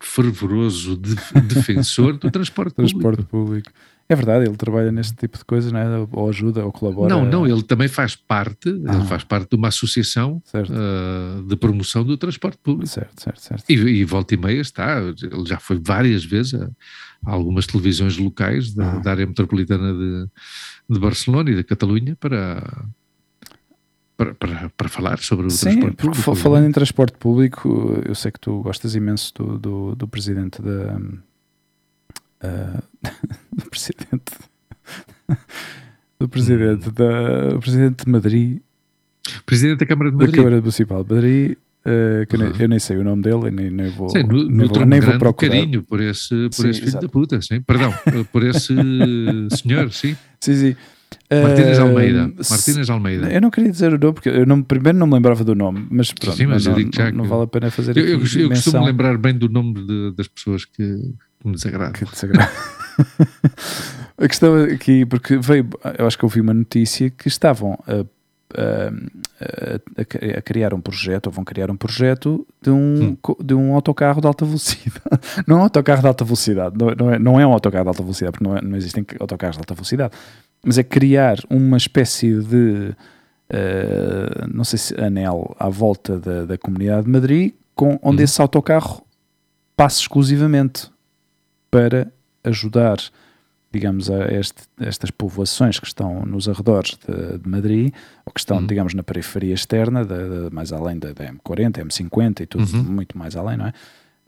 fervoroso 0.00 0.96
de, 0.96 1.14
defensor 1.42 2.16
do 2.16 2.30
transporte 2.30 2.74
público. 2.74 3.00
Transporte 3.00 3.22
público. 3.24 3.70
É 4.10 4.16
verdade, 4.16 4.46
ele 4.46 4.56
trabalha 4.56 4.90
neste 4.90 5.14
tipo 5.14 5.36
de 5.36 5.44
coisa, 5.44 5.70
não 5.70 5.78
é? 5.78 6.08
ou 6.10 6.28
ajuda, 6.30 6.64
ou 6.64 6.72
colabora. 6.72 7.14
Não, 7.14 7.26
não, 7.26 7.46
ele 7.46 7.62
também 7.62 7.88
faz 7.88 8.16
parte, 8.16 8.70
ah. 8.86 8.94
ele 8.94 9.04
faz 9.04 9.22
parte 9.22 9.50
de 9.50 9.56
uma 9.56 9.68
associação 9.68 10.42
uh, 10.54 11.42
de 11.42 11.54
promoção 11.56 12.02
do 12.02 12.16
transporte 12.16 12.56
público. 12.62 12.88
Certo, 12.88 13.22
certo, 13.22 13.40
certo. 13.40 13.64
E, 13.68 13.74
e 13.74 14.04
volta 14.04 14.32
e 14.32 14.38
meia 14.38 14.62
está, 14.62 14.98
ele 15.00 15.44
já 15.44 15.60
foi 15.60 15.78
várias 15.78 16.24
vezes 16.24 16.54
a, 16.54 16.70
a 17.26 17.32
algumas 17.32 17.66
televisões 17.66 18.16
locais 18.16 18.72
da, 18.72 18.92
ah. 18.92 18.98
da 18.98 19.10
área 19.10 19.26
metropolitana 19.26 19.92
de, 19.92 20.26
de 20.88 20.98
Barcelona 20.98 21.50
e 21.50 21.56
da 21.56 21.64
Catalunha 21.64 22.16
para, 22.16 22.86
para, 24.18 24.34
para, 24.34 24.70
para, 24.76 24.88
falar 24.88 25.18
sobre 25.20 25.46
o 25.46 25.50
Sim, 25.50 25.78
transporte 25.78 25.96
público. 25.96 26.34
Falando 26.34 26.66
em 26.66 26.72
transporte 26.72 27.16
público, 27.16 28.02
eu 28.04 28.16
sei 28.16 28.32
que 28.32 28.40
tu 28.40 28.60
gostas 28.62 28.96
imenso 28.96 29.32
do, 29.32 29.58
do, 29.58 29.94
do 29.94 30.08
presidente 30.08 30.60
da 30.60 30.96
uh, 32.42 32.82
do 33.56 33.70
presidente 33.70 34.32
do 36.18 36.28
presidente 36.28 36.90
da 36.90 37.54
o 37.54 37.60
presidente 37.60 38.04
de 38.04 38.10
Madrid 38.10 38.60
presidente 39.46 39.78
da 39.78 39.86
Câmara 39.86 40.10
de 40.10 40.16
Madrid 40.16 40.34
da 40.34 40.36
Câmara 40.42 40.60
Municipal 40.60 41.04
de 41.04 41.14
Madrid 41.14 41.52
uh, 41.52 42.26
que 42.26 42.36
uhum. 42.36 42.42
eu, 42.42 42.50
nem, 42.50 42.62
eu, 42.62 42.68
nem, 42.68 42.78
sei 42.80 42.96
o 42.96 43.04
nome 43.04 43.22
dele 43.22 43.52
nem, 43.52 43.70
nem 43.70 43.88
vou 43.90 44.08
sim, 44.08 44.24
no, 44.24 44.48
nem, 44.48 44.66
vou, 44.66 44.84
nem 44.84 45.00
vou 45.00 45.16
procurar 45.16 45.52
carinho 45.52 45.84
por 45.84 46.00
esse, 46.00 46.34
por 46.48 46.54
sim, 46.54 46.70
esse 46.70 46.80
filho 46.80 46.88
exato. 46.88 47.06
da 47.06 47.12
puta 47.12 47.40
sim? 47.40 47.60
perdão, 47.60 47.94
por 48.32 48.42
esse 48.42 48.74
senhor 49.62 49.92
sim 49.92 50.16
sim, 50.40 50.54
sim 50.56 50.76
Martínez 51.30 51.78
Almeida. 51.78 52.32
Martínez 52.50 52.90
Almeida. 52.90 53.32
Eu 53.32 53.40
não 53.40 53.50
queria 53.50 53.70
dizer 53.70 53.92
o 53.92 53.98
nome, 53.98 54.14
porque 54.14 54.28
eu 54.28 54.46
não, 54.46 54.62
primeiro 54.62 54.98
não 54.98 55.06
me 55.06 55.14
lembrava 55.14 55.44
do 55.44 55.54
nome, 55.54 55.86
mas 55.90 56.12
pronto, 56.12 56.36
Sim, 56.36 56.46
mas 56.46 56.64
não, 56.64 56.74
não, 56.74 57.12
não, 57.12 57.24
vale 57.24 57.42
a 57.42 57.46
pena 57.46 57.70
fazer 57.70 57.96
eu, 57.96 58.04
eu, 58.04 58.20
eu 58.20 58.48
costumo 58.48 58.84
lembrar 58.84 59.18
bem 59.18 59.34
do 59.34 59.48
nome 59.48 59.74
de, 59.74 60.12
das 60.16 60.26
pessoas 60.26 60.64
que, 60.64 61.12
que 61.40 61.46
me 61.46 61.54
desagrada. 61.54 61.92
Que 61.92 62.04
desagrada. 62.04 62.50
A 64.18 64.26
questão 64.26 64.64
aqui, 64.64 65.06
porque 65.06 65.36
veio, 65.36 65.68
eu 65.96 66.04
acho 66.04 66.18
que 66.18 66.24
eu 66.24 66.28
vi 66.28 66.40
uma 66.40 66.52
notícia 66.52 67.08
que 67.08 67.28
estavam 67.28 67.78
a, 67.86 68.04
a, 68.60 68.88
a, 69.96 70.38
a 70.38 70.42
criar 70.42 70.74
um 70.74 70.80
projeto, 70.80 71.28
ou 71.28 71.32
vão 71.32 71.44
criar 71.44 71.70
um 71.70 71.76
projeto 71.76 72.44
de 72.60 72.70
um, 72.70 73.16
hum. 73.16 73.36
de 73.40 73.54
um 73.54 73.74
autocarro 73.74 74.20
de 74.20 74.26
alta 74.26 74.44
velocidade. 74.44 75.00
Não 75.46 75.58
é 75.58 75.60
um 75.60 75.62
autocarro 75.62 76.00
de 76.00 76.08
alta 76.08 76.24
velocidade, 76.24 76.76
não, 76.76 76.90
não, 76.90 77.12
é, 77.12 77.18
não 77.18 77.40
é 77.40 77.46
um 77.46 77.52
autocarro 77.52 77.84
de 77.84 77.88
alta 77.88 78.02
velocidade, 78.02 78.32
porque 78.32 78.44
não, 78.44 78.56
é, 78.56 78.60
não 78.60 78.76
existem 78.76 79.06
autocarros 79.20 79.56
de 79.56 79.60
alta 79.60 79.74
velocidade, 79.74 80.12
mas 80.68 80.76
é 80.76 80.82
criar 80.82 81.38
uma 81.48 81.78
espécie 81.78 82.42
de, 82.42 82.94
uh, 83.50 84.46
não 84.52 84.64
sei 84.64 84.78
se 84.78 85.00
anel 85.00 85.56
à 85.58 85.70
volta 85.70 86.18
da, 86.18 86.44
da 86.44 86.58
Comunidade 86.58 87.06
de 87.06 87.10
Madrid, 87.10 87.54
com, 87.74 87.98
onde 88.02 88.20
hum. 88.20 88.24
esse 88.24 88.38
autocarro 88.38 89.02
passa 89.74 90.02
exclusivamente 90.02 90.90
para 91.70 92.12
ajudar 92.44 92.98
digamos, 93.70 94.10
a 94.10 94.26
este, 94.32 94.62
estas 94.80 95.10
povoações 95.10 95.78
que 95.78 95.86
estão 95.86 96.24
nos 96.24 96.48
arredores 96.48 96.98
de, 97.06 97.38
de 97.38 97.48
Madrid, 97.48 97.94
ou 98.24 98.32
que 98.32 98.40
estão, 98.40 98.58
uhum. 98.58 98.66
digamos, 98.66 98.94
na 98.94 99.02
periferia 99.02 99.54
externa, 99.54 100.04
de, 100.04 100.48
de, 100.48 100.54
mais 100.54 100.72
além 100.72 100.98
da, 100.98 101.12
da, 101.12 101.32
M40, 101.32 101.84
M50 101.84 102.40
e 102.40 102.46
tudo, 102.46 102.76
uhum. 102.76 102.82
muito 102.82 103.16
mais 103.16 103.36
além, 103.36 103.56
não 103.56 103.66
é? 103.66 103.72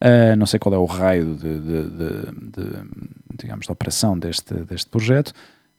Uh, 0.03 0.37
não 0.37 0.47
sei 0.47 0.59
qual 0.59 0.75
é 0.75 0.79
o 0.79 0.85
raio 0.85 1.35
de, 1.37 1.59
de, 1.59 2.63
digamos, 3.39 3.67
de 3.67 3.73
operação 3.73 4.19
deste, 4.19 4.55
deste 4.55 4.89
projeto, 4.91 5.33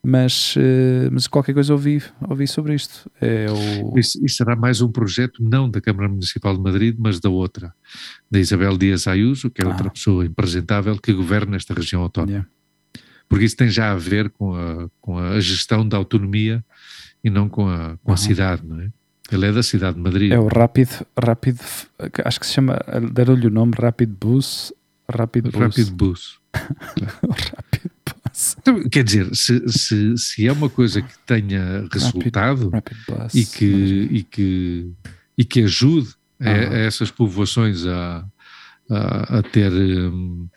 mas, 0.04 0.56
uh, 0.56 1.10
mas 1.12 1.28
qualquer 1.28 1.54
coisa 1.54 1.74
ouvi, 1.74 2.02
ouvi 2.28 2.48
sobre 2.48 2.74
isto. 2.74 3.10
É 3.20 3.46
o... 3.50 3.98
isso, 3.98 4.24
isso, 4.26 4.38
será 4.38 4.56
mais 4.56 4.82
um 4.82 4.92
projeto 4.92 5.44
não 5.44 5.70
da 5.70 5.80
Câmara 5.80 6.10
Municipal 6.10 6.56
de 6.56 6.62
Madrid, 6.62 6.96
mas 6.98 7.20
da 7.20 7.30
outra, 7.30 7.74
da 8.30 8.40
Isabel 8.40 8.78
Dias 8.78 9.08
Ayuso, 9.08 9.50
que 9.50 9.62
é 9.62 9.66
ah. 9.66 9.70
outra 9.70 9.90
pessoa 9.90 10.26
impresentável 10.26 10.98
que 10.98 11.14
governa 11.14 11.56
esta 11.56 11.74
região 11.74 12.02
autónoma. 12.02 12.32
Yeah 12.32 12.62
porque 13.32 13.46
isso 13.46 13.56
tem 13.56 13.70
já 13.70 13.94
a 13.94 13.96
ver 13.96 14.30
com 14.30 14.54
a, 14.54 14.90
com 15.00 15.18
a 15.18 15.40
gestão 15.40 15.88
da 15.88 15.96
autonomia 15.96 16.62
e 17.24 17.30
não 17.30 17.48
com 17.48 17.66
a, 17.66 17.98
com 18.04 18.12
a 18.12 18.16
uhum. 18.16 18.18
cidade, 18.18 18.62
não 18.68 18.82
é? 18.82 18.90
Ele 19.32 19.46
é 19.46 19.54
da 19.54 19.64
cidade 19.64 19.96
de 19.96 20.04
Madrid. 20.04 20.34
É 20.34 20.38
o 20.38 20.50
Rapid, 20.50 20.90
Rapid 21.18 21.58
acho 22.26 22.40
que 22.42 22.46
se 22.46 22.52
chama, 22.52 22.78
deram-lhe 23.14 23.48
o 23.48 23.50
nome 23.50 23.72
Rapid 23.80 24.10
Bus. 24.10 24.74
Rapid 25.10 25.46
Bus. 25.46 25.62
Rapid 25.62 25.90
Bus. 25.92 26.40
Então, 28.62 28.88
quer 28.90 29.04
dizer, 29.04 29.36
se, 29.36 29.68
se, 29.68 30.18
se 30.18 30.48
é 30.48 30.52
uma 30.52 30.70
coisa 30.70 31.02
que 31.02 31.18
tenha 31.26 31.88
resultado 31.92 32.70
Rapid, 32.70 32.98
Rapid 33.10 33.36
e, 33.36 33.46
que, 33.46 34.08
e, 34.12 34.24
que, 34.24 34.92
e 35.38 35.44
que 35.44 35.64
ajude 35.64 36.10
a, 36.40 36.50
a, 36.50 36.78
essas 36.80 37.10
povoações 37.10 37.86
a, 37.86 38.26
a, 38.90 39.40
a 39.40 39.44
ter. 39.44 39.72
Um, 39.72 40.48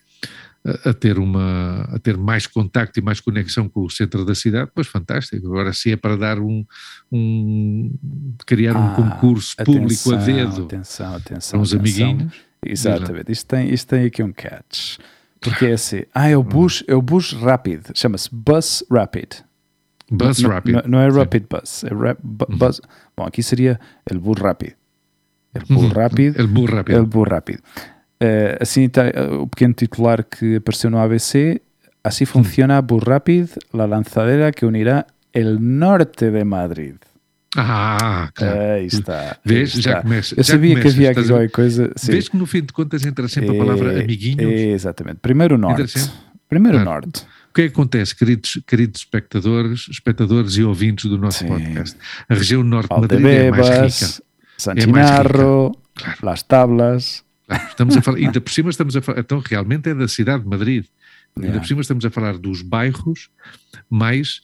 a 0.82 0.94
ter, 0.94 1.18
uma, 1.18 1.82
a 1.92 1.98
ter 1.98 2.16
mais 2.16 2.46
contacto 2.46 2.98
e 2.98 3.02
mais 3.02 3.20
conexão 3.20 3.68
com 3.68 3.82
o 3.82 3.90
centro 3.90 4.24
da 4.24 4.34
cidade, 4.34 4.70
pois 4.74 4.86
fantástico. 4.86 5.46
Agora, 5.46 5.74
se 5.74 5.92
é 5.92 5.96
para 5.96 6.16
dar 6.16 6.38
um, 6.38 6.64
um 7.12 7.94
criar 8.46 8.74
ah, 8.74 8.80
um 8.80 8.94
concurso 8.94 9.54
atenção, 9.58 9.74
público 9.74 10.14
a 10.14 10.16
dedo 10.16 10.64
atenção, 10.64 11.16
atenção, 11.16 11.50
para 11.50 11.60
uns 11.60 11.74
atenção. 11.74 12.08
amiguinhos. 12.08 12.34
Exatamente, 12.64 13.30
isto 13.30 13.46
tem, 13.46 13.74
isto 13.74 13.86
tem 13.86 14.06
aqui 14.06 14.22
um 14.22 14.32
catch. 14.32 14.96
Porque 15.44 15.66
é 15.66 15.72
assim, 15.72 16.02
ah, 16.14 16.28
é 16.28 16.36
o 16.36 16.42
bus, 16.42 16.82
é 16.88 16.94
o 16.94 17.02
bus 17.02 17.32
rápido, 17.32 17.92
chama-se 17.94 18.28
Bus 18.32 18.84
Rapid. 18.90 19.34
Bus 20.10 20.42
Rapid. 20.42 20.74
Não, 20.74 20.82
não 20.86 21.00
é 21.00 21.08
Rapid 21.08 21.42
Sim. 21.42 21.48
Bus, 21.50 21.84
é 21.84 21.94
rap, 21.94 22.18
bu, 22.22 22.46
uhum. 22.48 22.58
bus. 22.58 22.80
Bom, 23.16 23.24
aqui 23.24 23.42
seria 23.42 23.78
o 24.10 24.18
bus 24.18 24.40
rápido. 24.40 24.74
El 25.54 25.62
bus 25.68 25.92
rápido. 25.92 26.40
El 26.40 26.46
bus 26.48 26.70
rápido. 26.70 26.98
El 26.98 27.06
bus 27.06 27.28
rápido. 27.28 27.62
Uh, 28.22 28.56
assim 28.60 28.84
está 28.84 29.02
uh, 29.02 29.42
o 29.42 29.46
pequeno 29.46 29.74
titular 29.74 30.24
que 30.24 30.56
apareceu 30.56 30.90
no 30.90 30.98
ABC. 30.98 31.60
Assim 32.02 32.26
funciona 32.26 32.82
Bus 32.82 33.02
Rapid, 33.02 33.48
la 33.72 33.86
lanzadera 33.86 34.52
que 34.52 34.66
unirá 34.66 35.06
el 35.32 35.58
norte 35.60 36.30
de 36.30 36.44
Madrid. 36.44 36.96
Ah, 37.56 38.30
claro. 38.34 38.60
Aí 38.60 38.86
está. 38.86 39.36
Vês? 39.44 39.76
Aí 39.76 39.82
já 39.82 40.02
começa. 40.02 40.34
Eu 40.34 40.42
já 40.42 40.52
sabia 40.52 40.70
começas, 40.70 40.92
que 40.92 40.98
havia 40.98 41.10
aqui 41.10 41.28
qualquer 41.28 41.50
coisa. 41.50 41.92
Sim. 41.96 42.12
Vês 42.12 42.28
que 42.28 42.36
no 42.36 42.46
fim 42.46 42.62
de 42.62 42.72
contas 42.72 43.04
entra 43.04 43.28
sempre 43.28 43.56
a 43.56 43.58
palavra 43.58 43.92
é, 43.92 44.02
amiguinhos? 44.02 44.52
É, 44.52 44.70
exatamente. 44.72 45.18
Primeiro 45.18 45.56
norte. 45.56 45.94
Primeiro 46.48 46.82
claro. 46.82 47.06
norte. 47.06 47.26
O 47.50 47.54
que 47.54 47.62
é 47.62 47.68
que 47.68 47.72
acontece, 47.72 48.16
queridos, 48.16 48.60
queridos 48.66 49.00
espectadores, 49.02 49.86
espectadores 49.88 50.56
e 50.56 50.64
ouvintes 50.64 51.08
do 51.08 51.16
nosso 51.16 51.40
Sim. 51.40 51.46
podcast? 51.46 51.96
A 52.28 52.34
região 52.34 52.64
norte 52.64 52.92
de 52.92 53.00
Madrid 53.00 53.26
é 53.26 53.50
mais 53.50 53.68
rica. 53.68 54.24
Santinarro, 54.56 55.78
é 55.98 56.02
claro. 56.02 56.18
Las 56.22 56.42
Tablas. 56.42 57.24
Estamos 57.68 57.96
a 57.96 58.02
falar, 58.02 58.18
ainda 58.18 58.40
por 58.40 58.50
cima 58.50 58.70
estamos 58.70 58.96
a 58.96 59.02
falar, 59.02 59.20
então 59.20 59.38
realmente 59.38 59.88
é 59.90 59.94
da 59.94 60.08
cidade 60.08 60.42
de 60.42 60.48
Madrid. 60.48 60.86
Ainda 61.36 61.48
yeah. 61.48 61.60
por 61.60 61.66
cima 61.66 61.80
estamos 61.80 62.04
a 62.04 62.10
falar 62.10 62.38
dos 62.38 62.62
bairros 62.62 63.28
mais, 63.90 64.42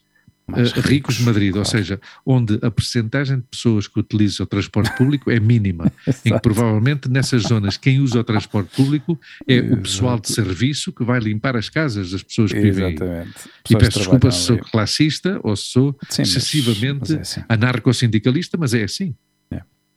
mais 0.50 0.72
uh, 0.72 0.80
ricos 0.80 1.16
de 1.16 1.24
Madrid, 1.24 1.52
claro. 1.52 1.60
ou 1.60 1.64
seja, 1.64 2.00
onde 2.24 2.58
a 2.62 2.70
percentagem 2.70 3.38
de 3.38 3.44
pessoas 3.50 3.86
que 3.86 3.98
utilizam 3.98 4.44
o 4.44 4.46
transporte 4.46 4.96
público 4.96 5.30
é 5.30 5.40
mínima, 5.40 5.92
em 6.24 6.32
que 6.32 6.40
provavelmente 6.40 7.08
nessas 7.08 7.42
zonas 7.42 7.76
quem 7.76 8.00
usa 8.00 8.20
o 8.20 8.24
transporte 8.24 8.74
público 8.74 9.18
é 9.46 9.58
o 9.60 9.78
pessoal 9.78 10.18
de 10.18 10.28
serviço 10.32 10.92
que 10.92 11.04
vai 11.04 11.20
limpar 11.20 11.56
as 11.56 11.68
casas 11.68 12.10
das 12.10 12.22
pessoas 12.22 12.52
que 12.52 12.60
vivem. 12.60 12.94
Exatamente. 12.94 13.34
E 13.68 13.76
peço 13.76 13.98
desculpa 13.98 14.30
se 14.30 14.38
sou 14.38 14.58
classista 14.58 15.40
ou 15.42 15.54
se 15.56 15.64
sou 15.64 15.96
Sim, 16.08 16.22
excessivamente 16.22 17.00
mas, 17.00 17.10
mas 17.10 17.18
é 17.18 17.20
assim. 17.20 17.44
anarco-sindicalista, 17.48 18.56
mas 18.58 18.74
é 18.74 18.82
assim. 18.82 19.14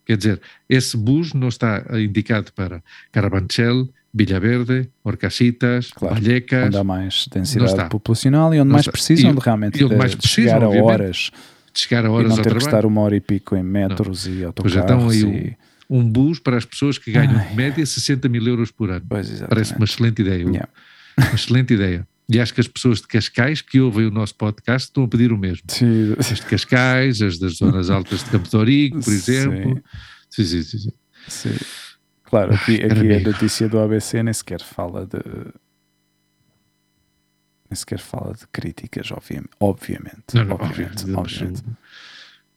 Quer 0.06 0.18
dizer, 0.18 0.42
esse 0.70 0.98
bus 0.98 1.34
não 1.34 1.48
está 1.48 1.84
indicado 1.94 2.52
para 2.54 2.84
Carabanchel, 3.12 3.88
Villaverde, 4.14 4.90
Orcasitas, 5.04 5.92
claro, 5.92 6.16
Vallecas. 6.16 6.68
Onde 6.68 6.78
há 6.78 6.84
mais 6.84 7.28
densidade 7.32 7.90
populacional 7.90 8.54
e 8.54 8.60
onde 8.60 8.72
mais 8.72 8.88
precisam 8.88 9.32
e, 9.32 9.34
de 9.34 9.40
realmente 9.40 9.78
de, 9.80 9.96
mais 9.96 10.14
precisam, 10.14 10.54
chegar 10.54 10.64
a 10.64 10.70
horas. 10.70 11.32
De 11.74 11.80
chegar 11.80 12.06
a 12.06 12.12
horas 12.12 12.34
e 12.34 12.36
não 12.36 12.44
ter 12.44 12.52
que 12.52 12.58
estar 12.60 12.86
uma 12.86 13.02
hora 13.02 13.16
e 13.16 13.22
pico 13.22 13.56
em 13.56 13.64
metros 13.64 14.28
não. 14.28 14.36
e 14.36 14.44
autocarros. 14.44 14.76
Pois 14.76 14.86
então 14.86 15.10
aí 15.10 15.58
um, 15.90 16.00
um 16.00 16.08
bus 16.08 16.38
para 16.38 16.58
as 16.58 16.66
pessoas 16.66 17.00
que 17.00 17.12
ganham 17.12 17.36
Ai. 17.36 17.50
de 17.50 17.56
média 17.56 17.86
60 17.86 18.30
mil 18.30 18.46
euros 18.46 18.70
por 18.70 18.92
ano. 18.92 19.06
Parece 19.50 19.76
uma 19.76 19.86
excelente 19.86 20.22
ideia. 20.22 20.44
Yeah. 20.44 20.70
Uma 21.18 21.34
excelente 21.34 21.74
ideia. 21.74 22.08
E 22.34 22.40
acho 22.40 22.54
que 22.54 22.62
as 22.62 22.68
pessoas 22.68 23.00
de 23.00 23.08
Cascais 23.08 23.62
que 23.62 23.80
ouvem 23.80 24.08
o 24.08 24.12
nosso 24.12 24.36
podcast 24.36 24.90
estão 24.90 25.04
a 25.04 25.08
pedir 25.08 25.32
o 25.32 25.38
mesmo. 25.38 25.64
Sim. 25.68 26.16
As 26.18 26.28
de 26.28 26.46
Cascais, 26.46 27.22
as 27.22 27.38
das 27.38 27.58
zonas 27.58 27.90
altas 27.90 28.24
de 28.24 28.32
Campo 28.32 28.50
de 28.50 28.58
Origo, 28.58 29.04
por 29.04 29.14
exemplo. 29.14 29.84
Sim, 30.30 30.44
sim, 30.44 30.64
sim. 30.64 30.78
sim. 30.80 30.90
sim. 31.28 31.66
Claro, 32.24 32.54
aqui, 32.56 32.76
aqui 32.84 33.14
a 33.14 33.20
notícia 33.20 33.70
do 33.70 33.78
ABC 33.80 34.24
nem 34.24 34.34
sequer 34.34 34.62
fala 34.62 35.06
de. 35.06 35.20
Nem 37.70 37.76
sequer 37.76 38.00
fala 38.00 38.34
de 38.34 38.48
críticas, 38.48 39.12
obviamente. 39.12 39.52
Obviamente. 39.60 40.34
Não, 40.34 40.46
não, 40.46 40.56
obviamente, 40.56 41.12
obviamente. 41.12 41.64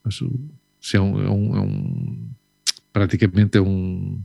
Mas, 0.02 0.20
mas 0.20 0.30
se 0.80 0.96
é 0.96 1.00
um, 1.00 1.20
é 1.22 1.30
um, 1.30 1.56
é 1.56 1.60
um 1.60 2.30
praticamente 2.92 3.58
é 3.58 3.60
um, 3.60 4.22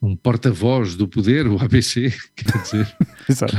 um 0.00 0.14
porta-voz 0.16 0.94
do 0.94 1.08
poder, 1.08 1.46
o 1.46 1.60
ABC, 1.62 2.12
quer 2.36 2.62
dizer. 2.62 2.96
exato. 3.28 3.56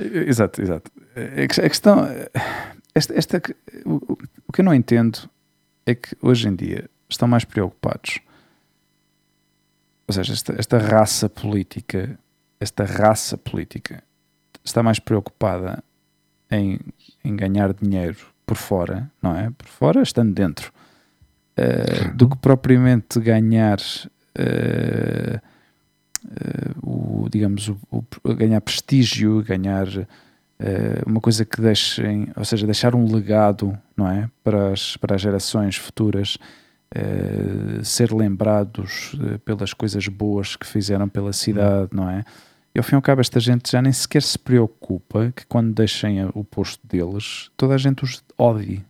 exato, 0.00 0.62
exato. 0.62 0.90
A 1.14 1.68
questão, 1.68 2.06
esta, 2.94 3.14
esta, 3.14 3.42
o, 3.84 4.18
o 4.46 4.52
que 4.52 4.60
eu 4.60 4.64
não 4.64 4.74
entendo 4.74 5.28
é 5.84 5.94
que 5.94 6.16
hoje 6.22 6.48
em 6.48 6.54
dia 6.54 6.88
estão 7.08 7.28
mais 7.28 7.44
preocupados, 7.44 8.20
ou 10.06 10.14
seja, 10.14 10.32
esta, 10.32 10.54
esta 10.58 10.78
raça 10.78 11.28
política, 11.28 12.18
esta 12.60 12.84
raça 12.84 13.36
política 13.36 14.02
está 14.64 14.82
mais 14.82 14.98
preocupada 14.98 15.82
em, 16.50 16.78
em 17.24 17.34
ganhar 17.34 17.72
dinheiro 17.72 18.18
por 18.44 18.56
fora, 18.56 19.10
não 19.22 19.36
é? 19.36 19.50
Por 19.50 19.66
fora, 19.66 20.02
estando 20.02 20.34
dentro, 20.34 20.72
uh, 21.56 22.14
do 22.16 22.28
que 22.28 22.36
propriamente 22.36 23.18
ganhar 23.20 23.78
uh, 24.38 25.40
uh, 26.24 27.22
o, 27.24 27.28
digamos, 27.28 27.68
o, 27.68 27.78
o, 27.90 28.34
ganhar 28.34 28.60
prestígio, 28.60 29.42
ganhar 29.42 29.86
uh, 29.88 30.06
uma 31.06 31.20
coisa 31.20 31.44
que 31.44 31.60
deixem, 31.60 32.28
ou 32.36 32.44
seja, 32.44 32.66
deixar 32.66 32.94
um 32.94 33.12
legado, 33.12 33.76
não 33.96 34.08
é, 34.08 34.28
para 34.42 34.72
as, 34.72 34.96
para 34.96 35.14
as 35.16 35.20
gerações 35.20 35.76
futuras, 35.76 36.38
ser 37.82 38.12
lembrados 38.12 39.16
pelas 39.46 39.72
coisas 39.72 40.06
boas 40.08 40.56
que 40.56 40.66
fizeram 40.66 41.08
pela 41.08 41.32
cidade, 41.32 41.88
não 41.90 42.06
é? 42.06 42.22
E 42.74 42.78
ao 42.78 42.82
fim 42.82 42.94
e 42.94 42.96
ao 42.96 43.00
cabo, 43.00 43.22
esta 43.22 43.40
gente 43.40 43.70
já 43.70 43.80
nem 43.80 43.94
sequer 43.94 44.20
se 44.20 44.38
preocupa 44.38 45.32
que 45.34 45.46
quando 45.46 45.72
deixem 45.72 46.22
o 46.34 46.44
posto 46.44 46.86
deles, 46.86 47.50
toda 47.56 47.76
a 47.76 47.78
gente 47.78 48.04
os 48.04 48.22
odie. 48.36 48.84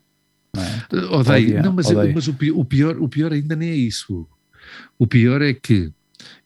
Não 0.55 0.63
é? 0.63 1.17
Odeio. 1.17 1.63
Não, 1.63 1.73
mas, 1.73 1.91
mas 1.91 2.29
o, 2.29 2.35
pior, 2.65 2.97
o 2.99 3.09
pior 3.09 3.33
ainda 3.33 3.57
nem 3.57 3.71
é 3.71 3.75
isso. 3.75 4.27
O 4.99 5.07
pior 5.07 5.43
é 5.43 5.53
que, 5.53 5.93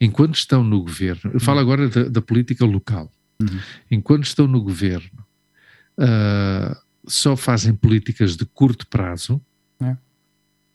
enquanto 0.01 0.35
estão 0.37 0.63
no 0.63 0.81
governo, 0.81 1.31
eu 1.35 1.41
falo 1.41 1.59
uhum. 1.59 1.65
agora 1.65 1.89
da, 1.89 2.09
da 2.09 2.23
política 2.23 2.65
local, 2.65 3.11
uhum. 3.41 3.61
enquanto 3.91 4.25
estão 4.25 4.47
no 4.47 4.63
governo, 4.63 5.25
uh, 5.99 6.77
só 7.07 7.37
fazem 7.37 7.75
políticas 7.75 8.37
de 8.37 8.45
curto 8.47 8.87
prazo, 8.87 9.41
é. 9.81 9.97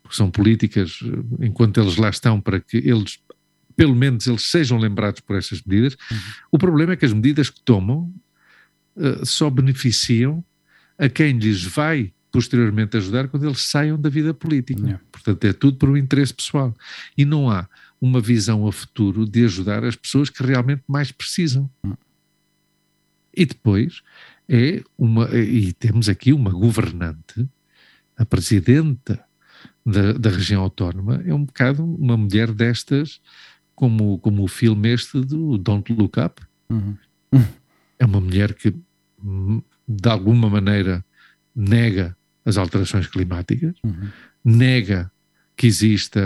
são 0.10 0.32
políticas, 0.32 1.00
enquanto 1.40 1.82
eles 1.82 1.98
lá 1.98 2.10
estão, 2.10 2.40
para 2.40 2.60
que 2.60 2.78
eles, 2.78 3.20
pelo 3.76 3.96
menos, 3.96 4.28
eles 4.28 4.44
sejam 4.44 4.78
lembrados 4.78 5.22
por 5.22 5.36
essas 5.36 5.62
medidas. 5.62 5.98
Uhum. 6.10 6.18
O 6.52 6.58
problema 6.58 6.94
é 6.94 6.96
que 6.96 7.06
as 7.06 7.14
medidas 7.14 7.50
que 7.50 7.62
tomam 7.62 8.14
uh, 8.96 9.26
só 9.26 9.50
beneficiam 9.50 10.44
a 10.98 11.10
quem 11.10 11.38
lhes 11.38 11.64
vai 11.64 12.14
posteriormente 12.32 12.98
ajudar 12.98 13.28
quando 13.28 13.46
eles 13.46 13.62
saiam 13.62 14.00
da 14.00 14.10
vida 14.10 14.34
política. 14.34 14.82
Yeah. 14.82 15.04
Portanto, 15.12 15.44
é 15.46 15.54
tudo 15.54 15.78
por 15.78 15.90
um 15.90 15.98
interesse 15.98 16.34
pessoal. 16.34 16.76
E 17.18 17.26
não 17.26 17.50
há 17.50 17.68
uma 18.00 18.22
visão 18.22 18.68
a 18.68 18.72
futuro 18.72 19.26
de 19.28 19.46
ajudar 19.46 19.84
as 19.84 19.96
pessoas 19.96 20.30
que 20.30 20.42
realmente 20.42 20.84
mais 20.88 21.12
precisam. 21.12 21.70
Hum. 21.84 21.94
E 23.36 23.46
depois 23.46 24.02
é 24.50 24.84
uma. 24.98 25.30
E 25.36 25.72
temos 25.74 26.10
aqui 26.10 26.34
uma 26.34 26.52
governante, 26.52 27.48
a 28.18 28.26
presidenta 28.26 29.24
da, 29.86 30.14
da 30.14 30.30
região 30.30 30.62
autónoma, 30.62 31.22
é 31.26 31.34
um 31.34 31.46
bocado 31.46 31.84
uma 31.84 32.18
mulher 32.18 32.52
destas, 32.52 33.22
como, 33.76 34.20
como 34.20 34.44
o 34.44 34.48
filme 34.48 34.90
este 34.90 35.22
do 35.22 35.58
Don't 35.58 35.92
Look 35.94 36.20
Up. 36.20 36.42
Uhum. 36.70 36.98
É 37.98 38.06
uma 38.06 38.20
mulher 38.20 38.54
que, 38.54 38.72
de 39.88 40.10
alguma 40.10 40.50
maneira, 40.50 41.06
nega 41.56 42.16
as 42.46 42.58
alterações 42.58 43.08
climáticas, 43.08 43.76
uhum. 43.84 44.10
nega 44.44 45.12
que 45.56 45.68
exista 45.68 46.20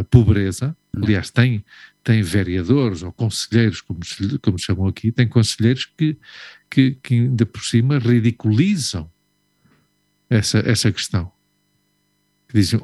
a 0.00 0.04
pobreza. 0.04 0.76
Aliás, 0.94 1.30
tem, 1.30 1.64
tem 2.02 2.22
vereadores 2.22 3.02
ou 3.02 3.12
conselheiros, 3.12 3.80
como 3.80 4.04
se, 4.04 4.38
como 4.38 4.58
chamam 4.58 4.86
aqui, 4.86 5.12
tem 5.12 5.28
conselheiros 5.28 5.84
que, 5.84 6.16
que, 6.70 6.98
que 7.02 7.14
ainda 7.14 7.44
por 7.46 7.62
cima 7.62 7.98
ridiculizam 7.98 9.10
essa, 10.28 10.58
essa 10.60 10.90
questão. 10.90 11.30
Que 12.48 12.54
dizem, 12.54 12.80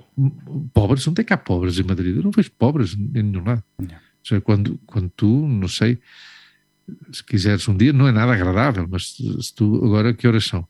pobres, 0.73 1.07
onde 1.09 1.21
é 1.21 1.25
que 1.25 1.33
há 1.33 1.39
pobres 1.39 1.79
em 1.79 1.83
Madrid? 1.83 2.17
Eu 2.17 2.23
não 2.23 2.31
vejo 2.31 2.51
pobres 2.53 2.95
em 2.95 3.23
nenhum 3.23 3.45
lado. 3.45 3.65
Ou 3.79 3.89
seja, 4.25 4.41
quando, 4.41 4.79
quando 4.87 5.11
tu, 5.11 5.47
não 5.47 5.69
sei, 5.69 5.99
se 7.13 7.23
quiseres 7.25 7.67
um 7.69 7.77
dia, 7.77 7.93
não 7.93 8.09
é 8.09 8.13
nada 8.13 8.33
agradável, 8.33 8.87
mas 8.91 9.17
se 9.17 9.55
tu, 9.55 9.77
agora 9.85 10.15
que 10.15 10.27
horas 10.27 10.45
são? 10.45 10.67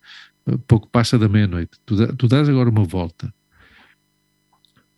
Pouco 0.67 0.89
passa 0.89 1.19
da 1.19 1.29
meia-noite. 1.29 1.79
Tu, 1.85 2.17
tu 2.17 2.29
dás 2.29 2.49
agora 2.49 2.71
uma 2.71 2.85
volta 2.85 3.33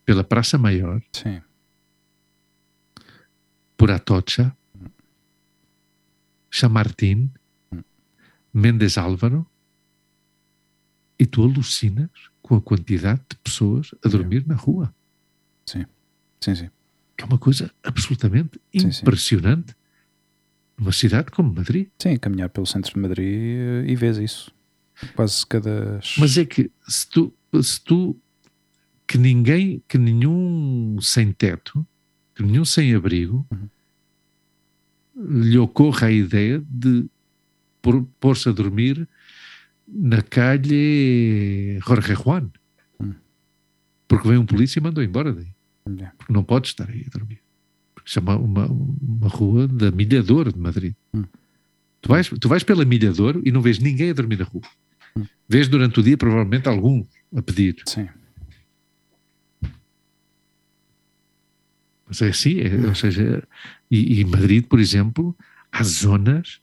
pela 0.05 0.24
Praça 0.24 0.59
Maior, 0.59 1.01
Sim. 1.12 1.40
por 3.77 3.90
Atocha, 3.90 4.56
Chamartín, 6.51 7.31
Mendes 8.52 8.98
Álvaro, 8.98 9.47
e 11.18 11.27
tu 11.27 11.43
alucinas 11.43 12.10
com 12.43 12.56
a 12.56 12.60
quantidade 12.60 13.20
de 13.31 13.36
pessoas 13.36 13.90
a 14.05 14.09
dormir 14.09 14.44
na 14.47 14.55
rua. 14.55 14.93
Sim, 15.64 15.85
sim, 16.40 16.55
sim. 16.55 16.70
Que 17.16 17.24
é 17.24 17.27
uma 17.27 17.39
coisa 17.39 17.70
absolutamente 17.85 18.60
sim, 18.77 18.89
impressionante. 18.89 19.72
Sim. 19.72 19.77
Numa 20.78 20.93
cidade 20.93 21.31
como 21.31 21.52
Madrid. 21.52 21.89
Sim, 21.98 22.16
caminhar 22.16 22.48
pelo 22.48 22.66
centro 22.66 22.93
de 22.93 22.98
Madrid 22.98 23.86
e 23.86 23.94
vês 23.94 24.16
isso. 24.16 24.51
Quase 25.14 25.47
cada. 25.47 26.01
Mas 26.18 26.36
é 26.36 26.44
que 26.44 26.70
se 26.86 27.09
tu, 27.09 27.32
se 27.62 27.81
tu 27.81 28.16
que 29.06 29.18
ninguém, 29.18 29.82
que 29.89 29.98
nenhum 29.98 30.98
sem 31.01 31.32
teto, 31.32 31.85
que 32.35 32.43
nenhum 32.44 32.64
sem 32.64 32.94
abrigo 32.94 33.44
uhum. 33.51 33.68
lhe 35.43 35.59
ocorra 35.59 36.06
a 36.06 36.12
ideia 36.12 36.62
de 36.68 37.06
pôr-se 38.20 38.48
a 38.48 38.52
dormir 38.52 39.09
na 39.89 40.22
calhe 40.22 41.78
Jorge 41.85 42.14
Juan. 42.14 42.51
Uhum. 43.01 43.14
Porque 44.06 44.28
vem 44.28 44.39
um 44.39 44.47
polícia 44.47 44.78
e 44.78 44.82
mandou 44.82 45.02
embora 45.02 45.32
daí. 45.32 45.52
Yeah. 45.89 46.14
Porque 46.16 46.32
não 46.32 46.44
pode 46.44 46.68
estar 46.68 46.89
aí 46.89 47.05
a 47.06 47.10
dormir. 47.18 47.40
Porque 47.94 48.10
chama 48.10 48.36
uma, 48.36 48.66
uma 48.66 49.28
rua 49.28 49.66
da 49.66 49.90
Milhador 49.90 50.52
de 50.52 50.59
Madrid. 50.59 50.94
Uhum. 51.12 51.24
Tu, 52.01 52.09
vais, 52.09 52.28
tu 52.28 52.48
vais 52.48 52.62
pela 52.62 52.85
Milhador 52.85 53.40
e 53.44 53.51
não 53.51 53.60
vês 53.60 53.78
ninguém 53.78 54.10
a 54.10 54.14
dormir 54.14 54.39
na 54.39 54.44
rua. 54.44 54.62
Vês 55.49 55.69
durante 55.69 55.99
o 55.99 56.03
dia, 56.03 56.16
provavelmente, 56.16 56.69
algum 56.69 57.05
a 57.35 57.43
pedir. 57.43 57.77
Sim. 57.87 58.09
Mas 62.07 62.23
é 62.23 62.28
assim, 62.28 62.61
é, 62.61 62.87
ou 62.87 62.95
seja, 62.95 63.43
e, 63.91 64.20
e 64.20 64.24
Madrid, 64.24 64.65
por 64.66 64.81
exemplo, 64.81 65.37
há 65.70 65.82
zonas, 65.82 66.61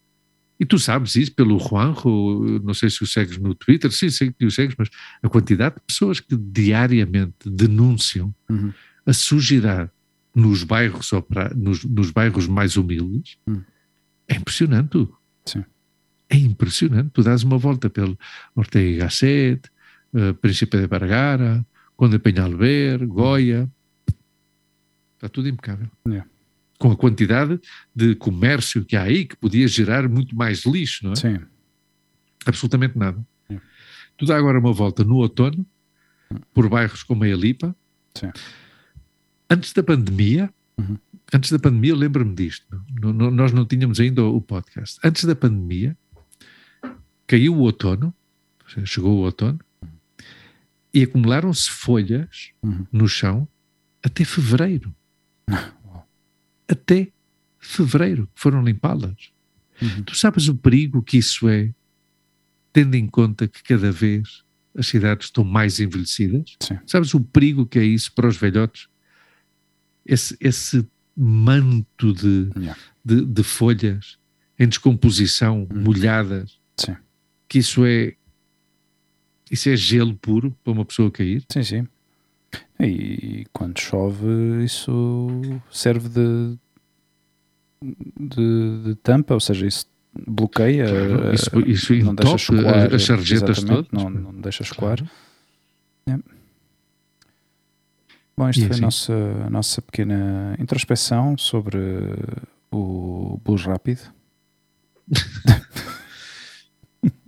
e 0.60 0.66
tu 0.66 0.80
sabes 0.80 1.16
isso 1.16 1.34
pelo 1.34 1.60
Juanjo, 1.60 2.62
não 2.64 2.74
sei 2.74 2.90
se 2.90 3.04
o 3.04 3.08
segues 3.08 3.38
no 3.38 3.54
Twitter, 3.54 3.92
sim, 3.92 4.10
sei 4.10 4.32
que 4.32 4.46
o 4.46 4.52
segues, 4.52 4.76
mas 4.78 4.90
a 5.22 5.30
quantidade 5.30 5.76
de 5.76 5.82
pessoas 5.82 6.20
que 6.20 6.36
diariamente 6.36 7.50
denunciam 7.50 8.34
uhum. 8.50 8.74
a 9.06 9.14
sujidade 9.14 9.92
nos 10.36 10.64
bairros, 10.64 11.12
nos, 11.56 11.84
nos 11.84 12.12
bairros 12.12 12.48
mais 12.48 12.76
humildes 12.76 13.38
uhum. 13.48 13.64
é 14.28 14.36
impressionante. 14.36 15.08
Sim 15.46 15.64
é 16.30 16.38
impressionante. 16.38 17.12
Tu 17.12 17.24
dás 17.24 17.44
uma 17.44 17.58
volta 17.58 17.90
pelo 17.90 18.18
Ortega 18.56 18.90
y 18.90 18.98
Gasset, 18.98 19.70
uh, 20.14 20.34
Príncipe 20.36 20.78
de 20.78 20.88
Vergara, 20.88 21.66
Conde 21.96 22.20
Penhalver, 22.20 23.06
Goya. 23.08 23.70
Está 25.16 25.30
tudo 25.30 25.48
impecável. 25.48 25.90
Yeah. 26.08 26.30
Com 26.78 26.92
a 26.92 26.96
quantidade 26.96 27.60
de 27.96 28.16
comércio 28.16 28.86
que 28.86 28.96
há 28.96 29.04
aí, 29.04 29.26
que 29.26 29.36
podia 29.36 29.68
gerar 29.68 30.08
muito 30.08 30.36
mais 30.36 30.66
lixo, 30.66 31.06
não 31.06 31.14
é? 31.14 31.16
Sim. 31.16 31.40
Absolutamente 32.46 32.98
nada. 32.98 33.26
Yeah. 33.50 33.66
Tu 34.16 34.26
dá 34.26 34.38
agora 34.38 34.60
uma 34.60 34.74
volta 34.74 35.04
no 35.04 35.16
outono, 35.16 35.66
por 36.54 36.70
bairros 36.70 37.04
como 37.04 37.24
a 37.24 37.28
Elipa. 37.28 37.76
Sim. 38.14 38.32
Antes 39.50 39.72
da 39.74 39.82
pandemia, 39.82 40.54
uhum. 40.78 40.98
antes 41.34 41.52
da 41.52 41.58
pandemia, 41.58 41.96
lembro-me 41.96 42.36
disto. 42.36 42.66
Nós 43.02 43.54
não 43.54 43.66
tínhamos 43.66 44.00
ainda 44.00 44.24
o 44.24 44.42
podcast. 44.42 45.00
Antes 45.04 45.24
da 45.24 45.36
pandemia, 45.36 45.98
caiu 47.28 47.56
o 47.56 47.60
outono, 47.60 48.14
chegou 48.86 49.18
o 49.18 49.24
outono, 49.24 49.60
e 50.94 51.04
acumularam-se 51.04 51.70
folhas 51.70 52.52
uhum. 52.64 52.88
no 52.92 53.08
chão 53.08 53.48
até 54.02 54.26
fevereiro. 54.26 54.96
até 56.68 57.12
fevereiro 57.60 58.30
foram 58.34 58.64
limpá-las. 58.64 59.32
Uhum. 59.82 60.04
Tu 60.04 60.16
sabes 60.16 60.48
o 60.48 60.56
perigo 60.56 61.04
que 61.04 61.18
isso 61.18 61.48
é, 61.48 61.72
tendo 62.74 62.96
em 62.96 63.08
conta 63.08 63.48
que 63.48 63.62
cada 63.62 63.92
vez 63.92 64.44
as 64.76 64.88
cidades 64.88 65.28
estão 65.28 65.44
mais 65.44 65.80
envelhecidas? 65.80 66.56
Sim. 66.60 66.80
Sabes 66.86 67.14
o 67.14 67.20
perigo 67.20 67.66
que 67.66 67.80
é 67.80 67.84
isso 67.84 68.12
para 68.14 68.28
os 68.28 68.38
velhotes? 68.38 68.88
Esse, 70.06 70.38
esse 70.40 70.88
manto 71.16 72.14
de, 72.14 72.50
yeah. 72.56 72.80
de, 73.04 73.26
de, 73.26 73.44
folhas 73.44 74.18
em 74.58 74.68
descomposição, 74.68 75.68
uhum. 75.70 75.82
molhadas. 75.82 76.57
Que 77.48 77.60
isso 77.60 77.86
é 77.86 78.14
isso 79.50 79.70
é 79.70 79.76
gelo 79.76 80.16
puro 80.16 80.56
para 80.64 80.74
uma 80.74 80.86
pessoa 80.86 81.10
cair? 81.10 81.44
Sim, 81.50 81.64
sim. 81.64 81.88
E 82.80 83.46
quando 83.52 83.80
chove, 83.80 84.64
isso 84.64 85.40
serve 85.72 86.10
de, 86.10 86.58
de, 88.20 88.84
de 88.86 88.96
tampa, 88.96 89.34
ou 89.34 89.40
seja, 89.40 89.66
isso 89.66 89.86
bloqueia, 90.28 90.86
claro, 90.88 91.34
isso, 91.34 91.60
isso 91.62 91.94
não 92.04 92.16
deixa 92.16 92.36
escoar, 92.36 92.94
as 92.94 93.04
sarjetas 93.04 93.64
todas. 93.64 93.92
Não, 93.92 94.10
não 94.10 94.34
deixa 94.34 94.64
escoar. 94.64 94.98
Claro. 94.98 95.12
É. 96.08 96.20
Bom, 98.36 98.50
isto 98.50 98.62
e 98.62 98.68
foi 98.68 98.72
assim? 98.72 98.82
a 98.82 98.86
nossa, 98.86 99.14
a 99.46 99.50
nossa 99.50 99.82
pequena 99.82 100.56
introspeção 100.60 101.38
sobre 101.38 101.80
o 102.72 103.40
bus 103.44 103.66
rápido. 103.66 104.02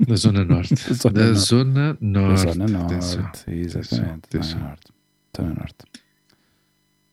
Da 0.08 0.16
Zona 0.16 0.44
Norte. 0.44 0.76
zona 0.94 1.14
da, 1.14 1.26
norte. 1.26 1.40
Zona 1.40 1.98
Norte. 2.00 2.46
Da 2.46 2.52
Zona 2.52 2.68
Norte, 2.68 3.52
exatamente. 3.52 4.44
Zona 4.44 4.64
Norte. 4.64 4.94
Zona 5.36 5.54
Norte. 5.54 5.86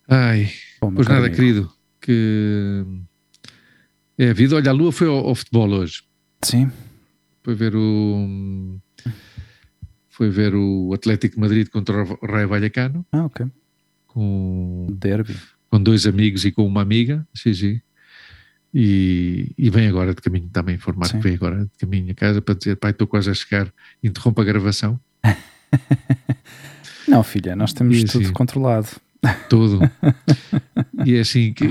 Ai, 0.09 0.51
Bom, 0.81 0.95
pois 0.95 1.09
nada, 1.09 1.27
amigo. 1.27 1.35
querido, 1.35 1.73
que 2.01 2.85
é 4.17 4.31
a 4.31 4.33
vida. 4.33 4.57
Olha, 4.57 4.71
a 4.71 4.75
Lua 4.75 4.93
foi 4.93 5.09
ao, 5.09 5.29
ao, 5.29 5.35
futebol 5.35 5.69
hoje. 5.71 6.03
Sim. 6.43 6.71
Foi 7.43 7.55
ver 7.55 7.75
o 7.75 8.79
foi 10.09 10.31
ver 10.31 10.55
o 10.55 10.93
Atlético 10.95 11.39
Madrid 11.39 11.69
contra 11.69 12.03
o 12.03 12.27
Raio 12.27 12.49
Vallecano. 12.49 13.05
Ah, 13.13 13.27
ok. 13.27 13.47
Com 14.07 14.87
derby. 14.91 15.37
Com 15.69 15.83
dois 15.83 16.07
amigos 16.07 16.45
e 16.45 16.53
com 16.53 16.67
uma 16.67 16.81
amiga, 16.81 17.27
sim, 17.35 17.53
sim. 17.53 17.81
E, 18.79 19.55
e 19.57 19.71
vem 19.71 19.89
agora 19.89 20.15
de 20.15 20.21
caminho 20.21 20.51
também 20.51 20.75
informar 20.75 21.07
Sim. 21.07 21.17
que 21.17 21.23
vem 21.23 21.35
agora 21.35 21.65
de 21.65 21.71
caminho 21.79 22.11
a 22.11 22.15
casa 22.15 22.43
para 22.43 22.55
dizer 22.55 22.77
pai, 22.77 22.91
estou 22.91 23.07
quase 23.07 23.31
a 23.31 23.33
chegar, 23.33 23.73
interrompa 24.05 24.43
a 24.43 24.45
gravação. 24.45 25.01
Não, 27.09 27.23
filha, 27.23 27.57
nós 27.57 27.73
temos 27.73 27.97
assim, 27.97 28.07
tudo 28.07 28.35
controlado. 28.35 28.89
Tudo. 29.49 29.81
e 31.07 31.17
é 31.17 31.21
assim, 31.21 31.55
que, 31.55 31.69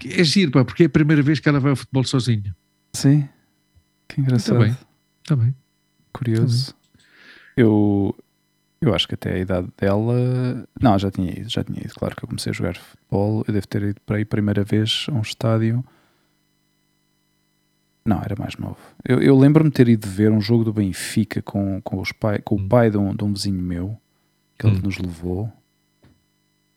que 0.00 0.20
é 0.20 0.24
giro, 0.24 0.50
pá, 0.50 0.64
porque 0.64 0.82
é 0.82 0.86
a 0.86 0.90
primeira 0.90 1.22
vez 1.22 1.38
que 1.38 1.48
ela 1.48 1.60
vai 1.60 1.70
ao 1.70 1.76
futebol 1.76 2.02
sozinha. 2.02 2.56
Sim, 2.92 3.28
que 4.08 4.20
engraçado. 4.20 4.56
Está 4.56 4.66
bem, 4.66 4.76
está 5.22 5.36
bem. 5.36 5.54
Curioso. 6.12 6.72
Tá 6.72 6.76
bem. 6.96 7.08
Eu, 7.56 8.16
eu 8.80 8.92
acho 8.92 9.06
que 9.06 9.14
até 9.14 9.34
a 9.34 9.38
idade 9.38 9.68
dela. 9.80 10.66
Não, 10.82 10.98
já 10.98 11.08
tinha 11.08 11.30
ido, 11.30 11.48
já 11.48 11.62
tinha 11.62 11.78
ido. 11.78 11.94
Claro 11.94 12.16
que 12.16 12.24
eu 12.24 12.28
comecei 12.28 12.50
a 12.50 12.52
jogar 12.52 12.76
futebol. 12.76 13.44
Eu 13.46 13.54
devo 13.54 13.68
ter 13.68 13.82
ido 13.84 14.00
para 14.04 14.16
aí 14.16 14.22
a 14.24 14.26
primeira 14.26 14.64
vez 14.64 15.06
a 15.08 15.12
um 15.12 15.20
estádio 15.20 15.84
Não, 18.04 18.20
era 18.22 18.34
mais 18.38 18.56
novo. 18.56 18.78
Eu, 19.04 19.20
eu 19.20 19.38
lembro-me 19.38 19.70
ter 19.70 19.88
ido 19.88 20.08
ver 20.08 20.30
um 20.30 20.40
jogo 20.40 20.64
do 20.64 20.72
Benfica 20.72 21.42
com, 21.42 21.80
com, 21.82 22.00
os 22.00 22.12
pai, 22.12 22.40
com 22.40 22.54
o 22.54 22.58
hum. 22.58 22.68
pai 22.68 22.90
de 22.90 22.96
um, 22.96 23.14
de 23.14 23.24
um 23.24 23.32
vizinho 23.32 23.60
meu, 23.60 23.98
que 24.58 24.66
ele 24.66 24.76
hum. 24.76 24.82
nos 24.84 24.98
levou. 24.98 25.52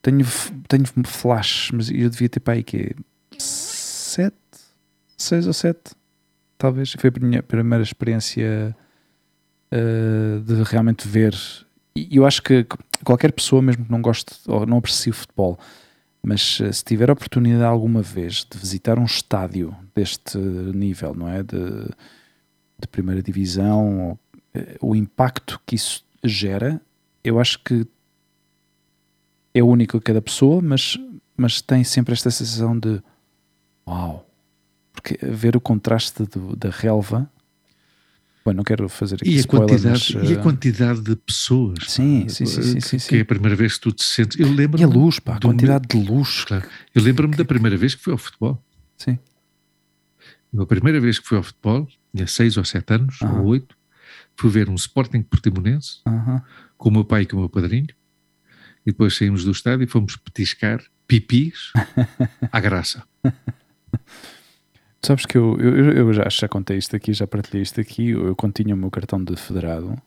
Tenho, 0.02 0.26
tenho 0.68 0.85
flash, 1.06 1.72
mas 1.73 1.89
eu 1.89 2.10
devia 2.10 2.27
ter 2.27 2.41
aí 2.48 2.64
que 2.64 2.95
sete, 3.38 4.35
seis 5.18 5.48
ou 5.48 5.53
sete, 5.53 5.91
talvez. 6.57 6.93
Foi 6.93 7.11
a 7.15 7.26
minha 7.26 7.43
primeira 7.43 7.84
experiência 7.84 8.76
uh, 9.72 10.39
de 10.41 10.64
realmente 10.64 11.07
ver. 11.07 11.35
E 11.95 12.18
eu 12.18 12.26
acho 12.26 12.41
que 12.41 12.65
qualquer 13.03 13.31
pessoa, 13.31 13.61
mesmo 13.61 13.85
que 13.85 13.91
não 13.91 14.02
goste 14.02 14.34
ou 14.48 14.65
não 14.65 14.77
aprecie 14.77 15.11
o 15.11 15.15
futebol, 15.15 15.60
mas 16.23 16.60
uh, 16.60 16.72
se 16.72 16.84
tiver 16.84 17.10
a 17.10 17.14
oportunidade 17.14 17.64
alguma 17.64 18.02
vez 18.02 18.45
de 18.49 18.57
visitar 18.57 18.99
um 18.99 19.06
estádio 19.06 19.76
deste 19.95 20.38
nível, 20.38 21.14
não 21.15 21.27
é? 21.27 21.41
De, 21.41 21.85
de 22.80 22.88
primeira 22.89 23.22
divisão, 23.22 24.18
uh, 24.56 24.60
o 24.81 24.95
impacto 24.95 25.60
que 25.65 25.76
isso 25.76 26.06
gera, 26.23 26.80
eu 27.23 27.39
acho 27.39 27.60
que 27.64 27.85
é 29.53 29.61
único 29.61 29.98
a 29.98 30.02
cada 30.02 30.22
pessoa, 30.22 30.61
mas, 30.61 30.98
mas 31.35 31.61
tem 31.61 31.84
sempre 31.84 32.14
esta 32.14 32.31
sensação 32.31 32.77
de 32.77 33.02
uau, 33.88 34.26
porque 34.93 35.18
ver 35.22 35.56
o 35.56 35.61
contraste 35.61 36.23
do, 36.23 36.56
da 36.56 36.69
relva. 36.69 37.30
Bom, 38.43 38.53
não 38.53 38.63
quero 38.63 38.89
fazer 38.89 39.15
aqui 39.15 39.38
e 39.38 39.39
a 39.39 39.43
quantidade 39.43 40.15
mas. 40.15 40.30
E 40.30 40.34
a 40.34 40.39
eh, 40.39 40.41
quantidade 40.41 41.01
de 41.01 41.15
pessoas. 41.15 41.77
Sim, 41.88 42.27
sim, 42.27 42.45
sim. 42.45 42.80
sim, 42.80 42.99
sim, 42.99 43.09
que, 43.09 43.15
é 43.18 43.22
a 43.22 43.26
primeira 43.26 43.55
vez 43.55 43.76
que 43.76 43.81
tu 43.81 43.91
te 43.91 44.03
sentes. 44.03 44.39
Eu 44.39 44.51
lembro 44.51 44.80
e 44.80 44.84
a 44.84 44.88
luz, 44.88 45.19
pá, 45.19 45.35
a 45.35 45.39
quantidade 45.39 45.88
meu... 45.93 46.03
de 46.03 46.11
luz. 46.11 46.43
Claro. 46.45 46.68
Eu 46.93 47.03
lembro-me 47.03 47.35
da 47.35 47.45
primeira 47.45 47.77
vez 47.77 47.93
que 47.93 48.01
fui 48.01 48.13
ao 48.13 48.18
futebol. 48.18 48.63
Sim. 48.97 49.19
A 50.57 50.65
primeira 50.65 50.99
vez 50.99 51.19
que 51.19 51.27
fui 51.27 51.38
ao 51.38 51.43
futebol, 51.43 51.88
tinha 52.13 52.27
seis 52.27 52.57
ou 52.57 52.65
sete 52.65 52.93
anos, 52.93 53.22
ou 53.22 53.45
oito, 53.45 53.77
fui 54.35 54.49
ver 54.49 54.69
um 54.69 54.76
Sporting 54.76 55.22
Portimonense 55.22 56.01
com 56.77 56.89
o 56.89 56.91
meu 56.91 57.05
pai 57.05 57.22
e 57.22 57.26
com 57.26 57.38
o 57.38 57.39
meu 57.41 57.49
padrinho 57.49 57.88
e 58.85 58.91
depois 58.91 59.15
saímos 59.15 59.43
do 59.43 59.51
estádio 59.51 59.84
e 59.84 59.88
fomos 59.88 60.15
petiscar 60.15 60.81
pipis 61.07 61.72
à 62.51 62.59
graça. 62.59 63.03
Sabes 65.03 65.25
que 65.25 65.37
eu, 65.37 65.57
eu, 65.59 65.91
eu 65.91 66.13
já, 66.13 66.27
já 66.29 66.47
contei 66.47 66.77
isto 66.77 66.95
aqui, 66.95 67.11
já 67.11 67.25
partilhei 67.25 67.63
isto 67.63 67.81
aqui. 67.81 68.09
Eu, 68.09 68.35
quando 68.35 68.53
tinha 68.53 68.75
o 68.75 68.77
meu 68.77 68.91
cartão 68.91 69.23
de 69.23 69.35
federado. 69.35 69.97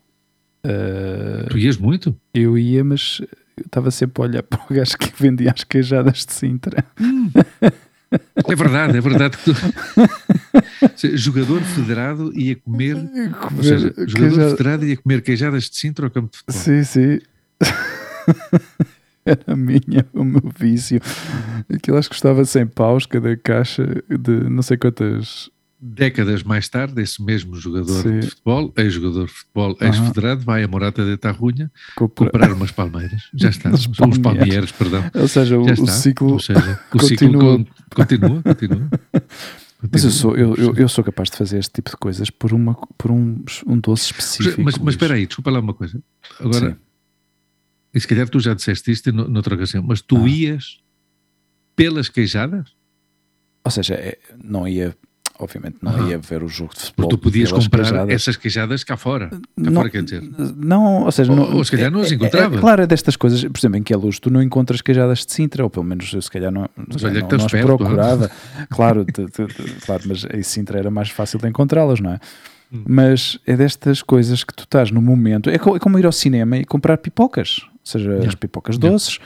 Uh, 0.64 1.48
tu 1.50 1.58
ias 1.58 1.76
muito? 1.76 2.16
Eu 2.32 2.56
ia, 2.56 2.84
mas 2.84 3.20
eu 3.56 3.66
estava 3.66 3.90
sempre 3.90 4.22
a 4.22 4.26
olhar 4.26 4.42
para 4.44 4.60
o 4.62 4.74
gajo 4.74 4.96
que 4.96 5.12
vendia 5.20 5.52
as 5.52 5.64
queijadas 5.64 6.24
de 6.24 6.32
Sintra. 6.32 6.84
Hum. 7.00 7.30
É 8.48 8.54
verdade, 8.54 8.96
é 8.96 9.00
verdade 9.00 9.36
que 9.36 9.52
tu... 9.52 9.56
jogador 11.18 11.60
federado 11.62 12.32
ia 12.38 12.54
comer, 12.54 12.94
comer 12.94 13.56
ou 13.56 13.62
seja, 13.64 13.94
jogador 14.06 14.28
queijada... 14.28 14.50
federado 14.50 14.86
ia 14.86 14.96
comer 14.96 15.20
queijadas 15.20 15.64
de 15.64 15.76
Sintra 15.76 16.06
ao 16.06 16.10
campo 16.12 16.30
de 16.30 16.38
futebol. 16.38 16.62
Sim, 16.62 16.84
sim. 16.84 17.20
Era 19.24 19.56
minha, 19.56 20.06
o 20.12 20.22
meu 20.22 20.52
vício. 20.58 21.00
Aquilo 21.72 21.96
acho 21.96 22.08
que 22.08 22.14
custava 22.14 22.44
100 22.44 22.66
paus 22.68 23.06
cada 23.06 23.34
caixa 23.36 23.84
de 24.08 24.48
não 24.50 24.62
sei 24.62 24.76
quantas. 24.76 25.50
Décadas 25.86 26.42
mais 26.42 26.66
tarde, 26.66 27.02
esse 27.02 27.22
mesmo 27.22 27.56
jogador 27.56 28.02
Sim. 28.02 28.20
de 28.20 28.28
futebol, 28.28 28.72
ex-jogador 28.74 29.26
de 29.26 29.32
futebol, 29.32 29.76
ex-federado, 29.82 30.40
vai 30.40 30.62
a 30.62 30.68
Morata 30.68 31.04
de 31.04 31.14
Tarrunha 31.18 31.70
Compra... 31.94 32.24
comprar 32.24 32.52
umas 32.52 32.70
palmeiras. 32.70 33.28
Já 33.34 33.48
está. 33.50 33.70
Os 33.70 33.86
palmeiros, 33.88 34.18
palmeiros 34.18 34.72
perdão. 34.72 35.04
Ou 35.14 35.28
seja, 35.28 35.58
o, 35.58 35.64
o 35.64 35.86
ciclo, 35.86 36.32
Ou 36.32 36.38
seja, 36.38 36.80
o 36.88 36.98
continua. 36.98 37.58
ciclo 37.58 37.66
continua, 37.94 38.42
continua. 38.42 38.88
Mas 39.92 40.04
eu 40.04 40.10
sou, 40.10 40.34
eu, 40.34 40.54
eu, 40.54 40.74
eu, 40.74 40.88
sou 40.88 41.04
capaz 41.04 41.28
de 41.28 41.36
fazer 41.36 41.58
este 41.58 41.74
tipo 41.74 41.90
de 41.90 41.96
coisas 41.98 42.30
por, 42.30 42.54
uma, 42.54 42.74
por 42.96 43.10
um, 43.10 43.44
um 43.66 43.78
doce 43.78 44.06
específico. 44.06 44.62
Mas, 44.62 44.78
mas 44.78 44.94
espera 44.94 45.12
aí, 45.12 45.26
desculpa 45.26 45.50
lá 45.50 45.60
uma 45.60 45.74
coisa. 45.74 46.02
Agora, 46.40 46.70
Sim 46.70 46.76
e 47.94 48.00
se 48.00 48.08
calhar 48.08 48.28
tu 48.28 48.40
já 48.40 48.54
disseste 48.54 48.90
isto 48.90 49.12
noutra 49.12 49.54
ocasião, 49.54 49.82
mas 49.82 50.02
tu 50.02 50.16
ah. 50.16 50.28
ias 50.28 50.80
pelas 51.76 52.08
queijadas? 52.08 52.72
Ou 53.64 53.70
seja, 53.70 53.94
é, 53.94 54.18
não 54.42 54.66
ia, 54.66 54.94
obviamente, 55.38 55.76
não 55.80 55.94
ah. 55.94 56.10
ia 56.10 56.18
ver 56.18 56.42
o 56.42 56.48
jogo 56.48 56.74
de 56.74 56.80
futebol. 56.80 57.08
Porque 57.08 57.16
tu 57.16 57.18
podias 57.18 57.52
comprar 57.52 57.84
queijadas. 57.84 58.14
essas 58.14 58.36
queijadas 58.36 58.84
cá 58.84 58.96
fora. 58.96 59.28
Cá 59.30 59.40
não, 59.56 59.72
fora, 59.72 59.90
quer 59.90 60.02
dizer. 60.02 60.22
Não, 60.56 61.04
ou 61.04 61.12
seja, 61.12 61.30
ou, 61.30 61.36
não, 61.36 61.56
ou 61.56 61.64
se 61.64 61.70
calhar 61.70 61.90
não 61.90 62.00
as 62.00 62.10
encontrava. 62.10 62.56
É, 62.56 62.58
é, 62.58 62.60
claro, 62.60 62.82
é 62.82 62.86
destas 62.86 63.14
coisas, 63.14 63.44
por 63.44 63.58
exemplo, 63.58 63.78
em 63.78 63.82
que 63.82 63.94
é 63.94 63.96
luz, 63.96 64.18
tu 64.18 64.28
não 64.28 64.42
encontras 64.42 64.82
queijadas 64.82 65.24
de 65.24 65.32
Sintra, 65.32 65.62
ou 65.62 65.70
pelo 65.70 65.84
menos 65.84 66.10
se 66.10 66.30
calhar 66.30 66.50
não, 66.50 66.68
mas 66.76 67.02
olha 67.04 67.20
não, 67.20 67.28
não 67.28 67.46
as 67.46 67.52
procurava. 67.52 68.30
claro, 68.70 69.04
de, 69.04 69.12
de, 69.12 69.26
de, 69.26 69.74
claro, 69.86 70.02
mas 70.06 70.26
em 70.34 70.42
Sintra 70.42 70.80
era 70.80 70.90
mais 70.90 71.10
fácil 71.10 71.38
de 71.38 71.48
encontrá-las, 71.48 72.00
não 72.00 72.10
é? 72.10 72.20
Hum. 72.74 72.82
Mas 72.88 73.38
é 73.46 73.56
destas 73.56 74.02
coisas 74.02 74.42
que 74.42 74.52
tu 74.52 74.64
estás 74.64 74.90
no 74.90 75.00
momento. 75.00 75.48
É 75.48 75.58
como, 75.58 75.76
é 75.76 75.78
como 75.78 75.98
ir 75.98 76.06
ao 76.06 76.12
cinema 76.12 76.58
e 76.58 76.64
comprar 76.64 76.98
pipocas 76.98 77.60
seja 77.84 78.10
yeah. 78.10 78.28
as 78.28 78.34
pipocas 78.34 78.78
doces. 78.78 79.18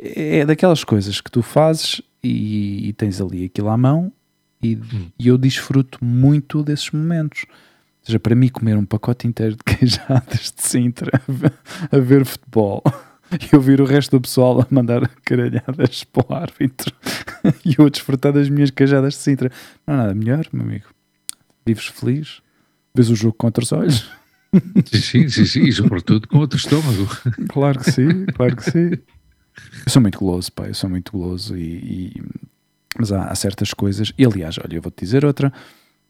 Yeah. 0.00 0.38
É 0.42 0.46
daquelas 0.46 0.84
coisas 0.84 1.20
que 1.20 1.30
tu 1.30 1.42
fazes 1.42 2.02
e, 2.22 2.88
e 2.88 2.92
tens 2.92 3.20
ali 3.20 3.46
aquilo 3.46 3.68
à 3.68 3.76
mão 3.76 4.12
e, 4.62 4.76
hum. 4.76 5.08
e, 5.18 5.28
eu 5.28 5.38
desfruto 5.38 6.04
muito 6.04 6.62
desses 6.62 6.90
momentos. 6.90 7.46
Ou 7.48 8.06
seja, 8.06 8.20
para 8.20 8.34
mim 8.34 8.48
comer 8.48 8.76
um 8.76 8.84
pacote 8.84 9.26
inteiro 9.26 9.56
de 9.56 9.62
queijadas 9.64 10.52
de 10.56 10.62
Sintra 10.62 11.20
a 11.90 11.98
ver 11.98 12.24
futebol 12.24 12.82
e 13.30 13.56
ouvir 13.56 13.80
o 13.80 13.84
resto 13.84 14.18
do 14.18 14.20
pessoal 14.20 14.60
a 14.60 14.66
mandar 14.70 15.08
caralhadas 15.24 16.04
para 16.04 16.26
o 16.28 16.34
árbitro 16.34 16.92
e 17.64 17.76
eu 17.78 17.86
a 17.86 17.88
desfrutar 17.88 18.32
das 18.32 18.48
minhas 18.48 18.70
queijadas 18.70 19.14
de 19.14 19.20
Sintra. 19.20 19.50
Não 19.86 19.94
há 19.94 19.96
nada 19.98 20.14
melhor, 20.14 20.44
meu 20.52 20.64
amigo. 20.64 20.86
Vives 21.64 21.86
feliz, 21.86 22.42
vês 22.94 23.10
o 23.10 23.14
jogo 23.14 23.34
contra 23.36 23.62
os 23.62 23.72
olhos. 23.72 24.10
Sim, 24.84 25.28
sim, 25.28 25.46
sim, 25.46 25.62
e 25.62 25.72
sobretudo 25.72 26.28
com 26.28 26.38
outro 26.38 26.58
estômago. 26.58 27.08
Claro 27.48 27.78
que 27.78 27.90
sim, 27.90 28.26
claro 28.26 28.56
que 28.56 28.70
sim. 28.70 28.90
Eu 29.86 29.90
sou 29.90 30.02
muito 30.02 30.18
goloso, 30.18 30.52
pai, 30.52 30.70
eu 30.70 30.74
sou 30.74 30.90
muito 30.90 31.12
goloso 31.12 31.56
e, 31.56 31.62
e... 31.62 32.22
mas 32.98 33.12
há, 33.12 33.24
há, 33.24 33.34
certas 33.34 33.72
coisas, 33.72 34.12
e 34.16 34.24
aliás, 34.24 34.58
olha, 34.58 34.76
eu 34.76 34.82
vou-te 34.82 35.04
dizer 35.04 35.24
outra, 35.24 35.52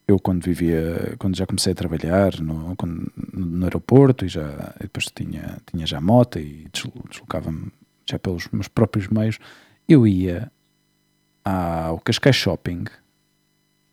eu 0.07 0.19
quando 0.19 0.45
vivia, 0.45 1.15
quando 1.19 1.37
já 1.37 1.47
comecei 1.47 1.73
a 1.73 1.77
trabalhar 1.77 2.41
no, 2.41 2.75
quando, 2.77 3.13
no 3.33 3.65
aeroporto 3.65 4.25
e 4.25 4.29
já 4.29 4.75
depois 4.81 5.07
tinha, 5.15 5.59
tinha 5.71 5.87
já 5.87 6.01
moto 6.01 6.39
e 6.39 6.69
deslocava-me 6.73 7.71
já 8.09 8.19
pelos 8.19 8.49
meus 8.53 8.69
próprios 8.69 9.09
meios, 9.09 9.39
eu 9.89 10.07
ia 10.07 10.51
ao 11.45 11.99
Cascais 12.01 12.37
Shopping 12.37 12.85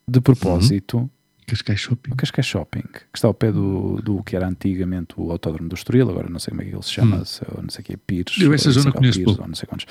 de 0.06 0.20
propósito 0.20 0.98
uhum. 0.98 1.10
Cascais 1.50 1.80
Shopping. 1.80 2.12
O 2.12 2.16
Cascais 2.16 2.46
Shopping, 2.46 2.82
que 2.82 3.00
está 3.14 3.28
ao 3.28 3.34
pé 3.34 3.50
do, 3.50 4.00
do 4.02 4.22
que 4.22 4.36
era 4.36 4.46
antigamente 4.46 5.14
o 5.16 5.30
Autódromo 5.30 5.68
do 5.68 5.74
Estoril, 5.74 6.08
agora 6.08 6.28
não 6.28 6.38
sei 6.38 6.50
como 6.50 6.62
é 6.62 6.64
que 6.66 6.74
ele 6.74 6.82
se 6.82 6.92
chama, 6.92 7.18
hum. 7.18 7.24
se, 7.24 7.42
não 7.60 7.68
sei 7.68 7.82
o 7.82 7.84
que 7.84 7.92
é 7.94 7.96
Pires. 7.96 8.40
Eu 8.40 8.54
essa 8.54 8.70
zona 8.70 8.92
conheço 8.92 9.18
Pires, 9.18 9.34
pouco. 9.34 9.48
Não 9.48 9.54
sei 9.54 9.66
quantos, 9.66 9.86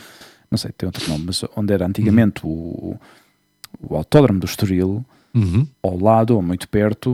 não 0.49 0.57
sei, 0.57 0.71
tem 0.71 0.87
outro 0.87 1.07
nome, 1.09 1.25
mas 1.27 1.43
onde 1.55 1.73
era 1.73 1.85
antigamente 1.85 2.45
hum. 2.45 2.49
o, 2.49 2.99
o 3.81 3.95
Autódromo 3.95 4.39
do 4.39 4.45
Estoril, 4.45 5.05
uhum. 5.33 5.67
ao 5.83 5.97
lado, 5.99 6.35
ou 6.35 6.41
muito 6.41 6.67
perto, 6.69 7.13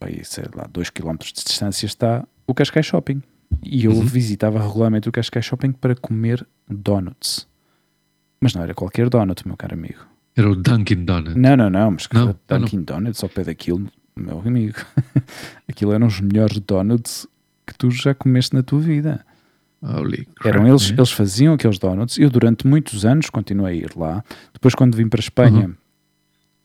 bem, 0.00 0.22
sei 0.24 0.44
lá, 0.54 0.68
2 0.70 0.90
km 0.90 1.16
de 1.16 1.32
distância 1.32 1.86
está 1.86 2.26
o 2.46 2.54
Cascais 2.54 2.86
Shopping. 2.86 3.22
E 3.62 3.84
eu 3.84 3.92
uhum. 3.92 4.04
visitava 4.04 4.60
regularmente 4.60 5.08
o 5.08 5.12
Cascais 5.12 5.44
Shopping 5.44 5.72
para 5.72 5.94
comer 5.94 6.46
donuts. 6.68 7.46
Mas 8.40 8.54
não 8.54 8.62
era 8.62 8.74
qualquer 8.74 9.08
donut, 9.08 9.46
meu 9.46 9.56
caro 9.56 9.74
amigo. 9.74 10.15
Era 10.36 10.50
o 10.50 10.54
Dunkin' 10.54 11.04
Donuts. 11.04 11.34
Não, 11.34 11.56
não, 11.56 11.70
não, 11.70 11.90
mas 11.92 12.06
não, 12.12 12.36
Dunkin' 12.46 12.76
não. 12.76 12.84
Donuts 12.84 13.22
ao 13.22 13.28
pé 13.30 13.44
daquilo, 13.44 13.88
meu 14.14 14.40
amigo. 14.40 14.78
Aquilo 15.66 15.92
eram 15.92 16.06
os 16.06 16.20
melhores 16.20 16.58
donuts 16.60 17.26
que 17.66 17.74
tu 17.74 17.90
já 17.90 18.14
comeste 18.14 18.54
na 18.54 18.62
tua 18.62 18.80
vida. 18.80 19.24
Holy 19.82 20.26
eram 20.44 20.66
eles, 20.66 20.90
eles 20.90 21.10
faziam 21.10 21.54
aqueles 21.54 21.78
donuts. 21.78 22.18
Eu 22.18 22.28
durante 22.28 22.66
muitos 22.66 23.04
anos 23.04 23.30
continuei 23.30 23.80
a 23.80 23.84
ir 23.84 23.96
lá. 23.96 24.22
Depois 24.52 24.74
quando 24.74 24.94
vim 24.94 25.08
para 25.08 25.20
a 25.20 25.22
Espanha, 25.22 25.66
uhum. 25.66 25.74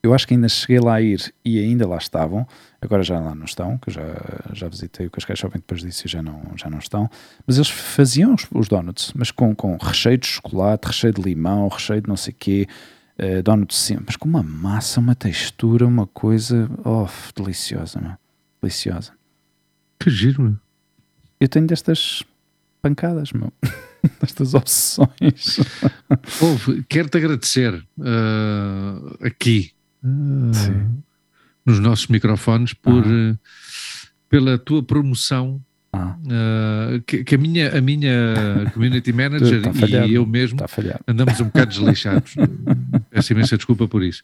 eu 0.04 0.14
acho 0.14 0.28
que 0.28 0.34
ainda 0.34 0.50
cheguei 0.50 0.80
lá 0.80 0.96
a 0.96 1.02
ir 1.02 1.34
e 1.44 1.58
ainda 1.60 1.88
lá 1.88 1.98
estavam. 1.98 2.46
Agora 2.82 3.04
já 3.04 3.20
lá 3.20 3.34
não 3.34 3.46
estão, 3.46 3.78
que 3.78 3.90
eu 3.90 3.94
já, 3.94 4.16
já 4.54 4.68
visitei 4.68 5.08
o 5.08 5.12
Cascais 5.12 5.40
Shopping 5.40 5.60
depois 5.60 5.82
disso 5.82 6.08
e 6.08 6.10
já 6.10 6.22
não, 6.22 6.42
já 6.58 6.70
não 6.70 6.80
estão. 6.80 7.10
Mas 7.48 7.58
eles 7.58 7.70
faziam 7.70 8.34
os, 8.34 8.46
os 8.52 8.68
donuts, 8.68 9.14
mas 9.16 9.32
com, 9.32 9.56
com 9.56 9.78
recheio 9.78 10.18
de 10.18 10.28
chocolate, 10.28 10.88
recheio 10.88 11.14
de 11.14 11.22
limão, 11.22 11.68
recheio 11.70 12.02
de 12.02 12.10
não 12.10 12.18
sei 12.18 12.34
o 12.34 12.36
quê 12.38 12.68
uh, 13.22 13.44
donuts 13.44 13.78
sempre, 13.78 14.06
mas 14.08 14.16
com 14.16 14.28
uma 14.28 14.44
massa, 14.44 15.00
uma 15.00 15.16
textura, 15.16 15.86
uma 15.86 16.08
coisa, 16.08 16.70
oh, 16.84 17.08
deliciosa, 17.36 18.00
meu. 18.00 18.14
deliciosa. 18.62 19.14
Que 20.00 20.10
giro, 20.10 20.44
meu. 20.44 20.58
Eu 21.40 21.48
tenho 21.48 21.68
destas 21.68 22.24
pancadas, 22.82 23.32
meu. 23.32 23.54
destas 24.20 24.54
obsessões. 24.54 25.60
Ouve, 26.42 26.84
quero-te 26.90 27.18
agradecer 27.18 27.74
uh, 27.76 29.26
aqui, 29.26 29.72
uh, 30.04 31.04
nos 31.66 31.80
nossos 31.80 32.08
microfones, 32.08 32.74
por, 32.74 33.06
uh, 33.06 33.38
pela 34.28 34.58
tua 34.58 34.82
promoção 34.82 35.64
ah. 35.94 36.16
que, 37.06 37.24
que, 37.24 37.36
a 37.36 37.38
minha, 37.38 37.78
a 37.78 37.82
minha 37.82 38.72
community 38.74 39.12
manager 39.12 39.62
tá 39.90 40.06
e 40.06 40.14
eu 40.16 40.26
mesmo 40.26 40.60
andamos 41.08 41.40
um 41.40 41.46
bocado 41.46 41.72
desleixados. 41.72 42.36
Peço 43.12 43.34
imensa 43.34 43.58
desculpa 43.58 43.88
por 43.88 44.04
isso. 44.04 44.24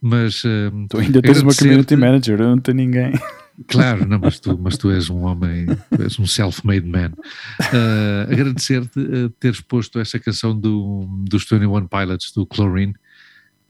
Mas 0.00 0.44
uh, 0.44 0.70
tu 0.90 0.98
ainda 0.98 1.22
tens 1.22 1.40
uma 1.40 1.54
community 1.54 1.96
manager, 1.96 2.40
eu 2.40 2.48
não 2.48 2.58
tenho 2.58 2.76
ninguém. 2.76 3.12
Claro, 3.68 4.06
não, 4.06 4.18
mas 4.18 4.38
tu, 4.38 4.58
mas 4.58 4.76
tu 4.76 4.90
és 4.90 5.08
um 5.08 5.22
homem, 5.22 5.64
és 5.98 6.18
um 6.18 6.26
self-made 6.26 6.86
man. 6.86 7.12
Uh, 7.58 8.30
Agradecer-te 8.30 9.00
uh, 9.00 9.30
teres 9.40 9.62
posto 9.62 9.98
essa 9.98 10.18
canção 10.18 10.54
do, 10.54 11.08
dos 11.26 11.42
21 11.50 11.86
Pilots, 11.86 12.32
do 12.32 12.44
Chlorine. 12.44 12.94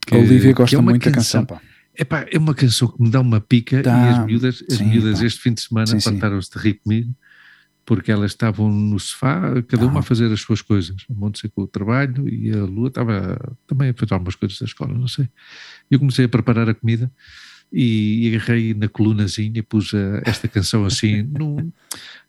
Que, 0.04 0.16
a 0.16 0.18
Olivia 0.18 0.52
gosta 0.52 0.76
é 0.76 0.80
muito 0.80 1.04
canção, 1.04 1.42
da 1.42 1.46
canção. 1.46 1.46
Pá. 1.46 1.62
Epá, 1.96 2.26
é 2.28 2.36
uma 2.36 2.52
canção 2.52 2.88
que 2.88 3.00
me 3.00 3.10
dá 3.10 3.20
uma 3.20 3.40
pica 3.40 3.80
tá. 3.80 3.96
e 3.96 4.08
as 4.08 4.26
miúdas, 4.26 4.64
as 4.68 4.76
sim, 4.76 4.86
miúdas 4.86 5.22
este 5.22 5.40
fim 5.40 5.54
de 5.54 5.60
semana 5.60 6.00
fartaram-se 6.00 6.50
de 6.50 6.58
rir 6.58 6.74
comigo 6.82 7.14
porque 7.86 8.10
elas 8.10 8.32
estavam 8.32 8.70
no 8.70 8.98
sofá, 8.98 9.62
cada 9.68 9.86
uma 9.86 10.00
a 10.00 10.02
fazer 10.02 10.30
as 10.32 10.40
suas 10.40 10.60
coisas. 10.60 10.96
A 11.08 11.14
Montse 11.14 11.48
com 11.48 11.62
o 11.62 11.66
trabalho 11.68 12.28
e 12.28 12.50
a 12.50 12.64
Lua 12.64 12.88
estava 12.88 13.56
também 13.66 13.90
a 13.90 13.94
fazer 13.94 14.12
algumas 14.12 14.34
coisas 14.34 14.58
da 14.58 14.66
escola, 14.66 14.92
não 14.92 15.06
sei. 15.06 15.28
E 15.88 15.94
eu 15.94 16.00
comecei 16.00 16.24
a 16.24 16.28
preparar 16.28 16.68
a 16.68 16.74
comida 16.74 17.10
e 17.72 18.28
agarrei 18.34 18.74
na 18.74 18.88
colunazinha, 18.88 19.62
pus 19.62 19.94
a, 19.94 20.20
esta 20.28 20.48
canção 20.48 20.84
assim, 20.84 21.22
num, 21.38 21.70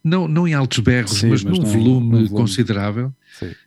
não, 0.04 0.28
não 0.28 0.48
em 0.48 0.54
altos 0.54 0.80
berros, 0.80 1.20
Sim, 1.20 1.30
mas, 1.30 1.44
mas, 1.44 1.58
num 1.58 1.66
volume, 1.66 2.12
volume, 2.12 2.30
considerável. 2.30 3.12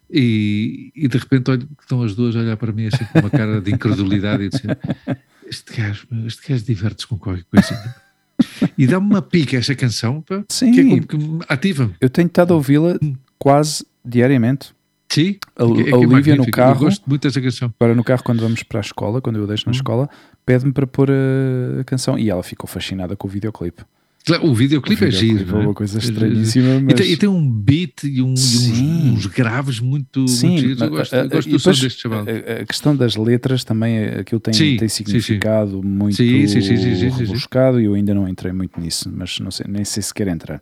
E, 0.08 0.92
e 0.94 1.08
de 1.08 1.18
repente 1.18 1.50
olho, 1.50 1.68
estão 1.80 2.02
as 2.02 2.14
duas 2.14 2.36
a 2.36 2.38
olhar 2.38 2.56
para 2.56 2.72
mim 2.72 2.86
assim 2.86 3.04
com 3.04 3.18
uma 3.18 3.30
cara 3.30 3.60
de 3.60 3.72
incredulidade 3.72 4.44
e 4.44 4.48
dizer 4.48 4.78
este 5.46 5.76
gajo, 5.76 6.06
este 6.24 6.48
gajo 6.48 6.64
diverte-se 6.64 7.08
com 7.08 7.18
qualquer 7.18 7.44
coisa. 7.44 7.94
E 8.76 8.86
dá-me 8.86 9.06
uma 9.06 9.22
pica 9.22 9.56
essa 9.56 9.74
canção, 9.74 10.22
pá, 10.22 10.42
Sim. 10.48 10.72
que, 10.72 10.80
é, 10.80 11.00
que 11.00 11.16
ativa-me. 11.48 11.94
Eu 12.00 12.08
tenho 12.08 12.26
estado 12.26 12.52
a 12.52 12.56
ouvi-la 12.56 12.96
hum. 13.02 13.14
quase 13.38 13.84
diariamente. 14.04 14.72
Sim, 15.08 15.36
a, 15.56 15.64
é, 15.64 15.90
é 15.90 15.96
Olivia 15.96 16.36
no 16.36 16.50
carro. 16.50 16.76
Eu 16.76 16.80
gosto 16.86 17.02
muito 17.08 17.22
dessa 17.22 17.40
canção. 17.40 17.72
Agora 17.78 17.94
no 17.94 18.04
carro, 18.04 18.22
quando 18.22 18.40
vamos 18.40 18.62
para 18.62 18.78
a 18.78 18.82
escola, 18.82 19.20
quando 19.20 19.36
eu 19.36 19.44
a 19.44 19.46
deixo 19.46 19.66
na 19.66 19.70
hum. 19.70 19.74
escola, 19.74 20.08
pede-me 20.46 20.72
para 20.72 20.86
pôr 20.86 21.10
a, 21.10 21.80
a, 21.80 21.84
canção 21.84 22.18
e 22.18 22.30
ela 22.30 22.42
ficou 22.42 22.68
fascinada 22.68 23.16
com 23.16 23.26
o 23.26 23.30
videoclipe. 23.30 23.82
O 24.42 24.54
videoclipe 24.54 25.04
é 25.04 25.10
giro. 25.10 25.56
É 25.56 25.60
uma 25.60 25.74
coisa 25.74 25.98
estranhíssima. 25.98 26.80
Mas... 26.80 26.92
E, 26.92 26.94
tem, 26.94 27.12
e, 27.12 27.16
tem, 27.16 27.28
um 27.28 27.50
beat 27.50 28.04
e, 28.04 28.22
um, 28.22 28.28
e 28.28 28.32
uns, 28.32 28.68
uns, 28.70 29.26
graves 29.26 29.80
muito, 29.80 30.26
sim, 30.28 30.48
muito 30.48 30.60
giros. 30.60 30.80
Eu 30.82 30.90
gosto, 30.90 31.14
eu 31.14 31.28
gosto 31.28 31.50
do 31.50 31.58
som 31.58 31.70
deste 31.70 32.02
chaval. 32.02 32.24
A, 32.60 32.64
questão 32.64 32.94
das 32.94 33.16
letras 33.16 33.64
também, 33.64 33.96
é, 33.98 34.20
aquilo 34.20 34.40
tem, 34.40 34.54
sim, 34.54 34.76
tem 34.76 34.88
significado 34.88 35.80
sim, 35.80 35.86
muito 35.86 36.16
sim, 36.16 37.08
rebuscado 37.18 37.80
e 37.80 37.84
eu 37.84 37.94
ainda 37.94 38.14
não 38.14 38.28
entrei 38.28 38.52
muito 38.52 38.80
nisso, 38.80 39.10
mas 39.12 39.38
não 39.40 39.50
sei, 39.50 39.66
nem 39.68 39.84
sei 39.84 40.02
se 40.02 40.12
quer 40.12 40.28
entrar. 40.28 40.60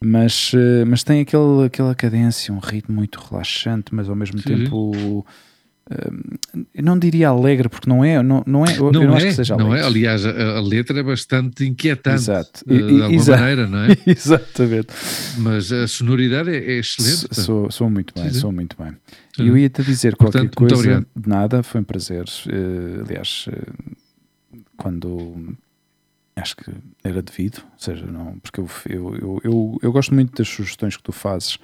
Mas, 0.00 0.52
eh, 0.54 0.84
mas 0.84 1.02
tem 1.02 1.20
aquele, 1.20 1.64
aquela 1.66 1.94
cadência, 1.94 2.54
um 2.54 2.60
ritmo 2.60 2.94
muito 2.94 3.18
relaxante, 3.18 3.92
mas 3.92 4.08
ao 4.08 4.14
mesmo 4.14 4.40
tempo 4.40 5.26
eu 6.74 6.82
não 6.82 6.98
diria 6.98 7.28
alegre, 7.28 7.68
porque 7.68 7.88
não 7.88 8.04
é, 8.04 8.22
não, 8.22 8.42
não 8.46 8.64
é, 8.64 8.76
eu 8.76 8.92
não, 8.92 9.04
não 9.04 9.14
é, 9.14 9.16
acho 9.16 9.26
que 9.26 9.32
seja 9.32 9.54
alegre. 9.54 9.70
Não 9.70 9.76
é, 9.76 9.82
aliás, 9.82 10.24
a, 10.26 10.58
a, 10.58 10.60
letra 10.60 11.00
é 11.00 11.02
bastante 11.02 11.64
inquietante, 11.66 12.16
Exato. 12.16 12.64
Eh, 12.68 12.76
de 12.76 12.82
alguma 12.82 13.12
Exato. 13.14 13.40
maneira, 13.40 13.66
não 13.66 13.78
é? 13.78 13.96
Exatamente. 14.06 14.88
Mas 15.38 15.72
a 15.72 15.86
sonoridade 15.88 16.50
é, 16.50 16.56
é 16.56 16.78
excelente. 16.78 17.34
Sou, 17.34 17.70
sou 17.70 17.88
muito 17.88 18.12
bem, 18.14 18.30
Sim. 18.30 18.38
sou 18.38 18.52
muito 18.52 18.76
bem. 18.78 18.94
E 19.38 19.48
eu 19.48 19.56
ia-te 19.56 19.82
dizer 19.82 20.14
qualquer 20.16 20.48
Portanto, 20.50 20.76
coisa, 20.76 21.06
de 21.16 21.28
nada, 21.28 21.62
foi 21.62 21.80
um 21.80 21.84
prazer. 21.84 22.24
Uh, 22.46 23.04
aliás, 23.06 23.46
uh, 23.48 24.60
quando 24.76 25.56
acho 26.36 26.56
que 26.56 26.70
era 27.02 27.22
devido, 27.22 27.62
ou 27.72 27.78
seja, 27.78 28.06
não, 28.06 28.38
porque 28.40 28.60
eu, 28.60 28.68
eu, 28.88 29.16
eu, 29.16 29.40
eu, 29.42 29.78
eu 29.82 29.92
gosto 29.92 30.14
muito 30.14 30.36
das 30.36 30.48
sugestões 30.48 30.96
que 30.96 31.02
tu 31.02 31.12
fazes 31.12 31.58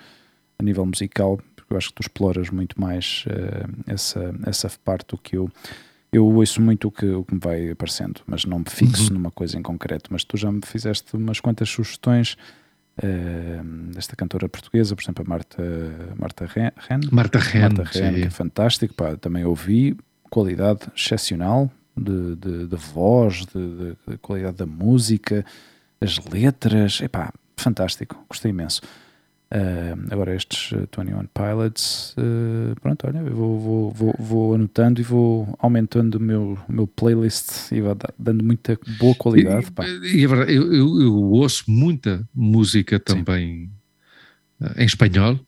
a 0.59 0.63
nível 0.63 0.87
musical, 0.87 1.41
eu 1.75 1.79
acho 1.79 1.89
que 1.89 1.95
tu 1.95 2.03
exploras 2.03 2.51
muito 2.51 2.81
mais 2.81 3.25
uh, 3.27 3.83
essa, 3.87 4.35
essa 4.47 4.71
parte 4.85 5.09
do 5.09 5.19
que 5.19 5.37
eu. 5.37 5.51
Eu 6.13 6.27
ouço 6.27 6.63
muito 6.63 6.89
o 6.89 6.93
que, 6.93 7.07
o 7.07 7.25
que 7.25 7.35
me 7.35 7.41
vai 7.41 7.71
aparecendo, 7.71 8.21
mas 8.25 8.45
não 8.45 8.61
me 8.61 8.67
fixo 8.69 9.09
uhum. 9.09 9.15
numa 9.15 9.31
coisa 9.33 9.59
em 9.59 9.63
concreto. 9.63 10.13
Mas 10.13 10.23
tu 10.23 10.37
já 10.37 10.51
me 10.51 10.61
fizeste 10.65 11.17
umas 11.17 11.41
quantas 11.41 11.69
sugestões 11.69 12.37
uh, 13.03 13.93
desta 13.93 14.15
cantora 14.15 14.49
portuguesa, 14.49 14.95
por 14.95 15.03
exemplo, 15.03 15.25
a 15.27 15.29
Marta, 15.29 15.63
Marta 16.17 16.47
Ren. 16.47 16.71
Marta 17.11 17.39
Ren, 17.41 17.61
Marta 17.63 17.83
Ren 17.83 18.15
que 18.15 18.23
é 18.23 18.31
fantástico. 18.31 18.95
Pá, 18.95 19.17
também 19.17 19.45
ouvi, 19.45 19.97
qualidade 20.31 20.83
excepcional 20.97 21.69
de, 21.97 22.37
de, 22.37 22.67
de 22.69 22.77
voz, 22.77 23.47
de, 23.47 23.97
de, 24.07 24.19
qualidade 24.19 24.57
da 24.59 24.67
música, 24.67 25.45
as 26.01 26.19
letras. 26.27 27.01
Epá, 27.01 27.33
fantástico, 27.57 28.25
gostei 28.29 28.51
imenso. 28.51 28.83
Uh, 29.55 29.95
agora 30.11 30.35
estes 30.35 30.71
21 30.71 31.21
uh, 31.21 31.29
Pilots, 31.33 32.17
uh, 32.19 32.75
pronto, 32.81 33.07
olha, 33.07 33.19
eu 33.19 33.37
vou, 33.37 33.61
vou, 33.61 33.91
vou, 33.93 34.15
vou, 34.19 34.55
anotando 34.57 35.01
e 35.01 35.05
vou 35.05 35.57
aumentando 35.61 36.17
o 36.17 36.21
meu, 36.21 36.59
meu 36.69 36.89
playlist 36.89 37.71
e 37.71 37.81
vai 37.81 37.95
dando 38.19 38.43
muita 38.43 38.77
boa 38.99 39.15
qualidade. 39.15 39.69
E, 40.03 40.23
e 40.23 40.25
é 40.25 40.27
verdade, 40.27 40.55
eu, 40.55 40.75
eu, 40.75 41.01
eu, 41.03 41.15
ouço 41.15 41.63
muita 41.69 42.29
música 42.35 42.99
também 42.99 43.71
Sim. 44.61 44.73
em 44.77 44.87
espanhol 44.87 45.39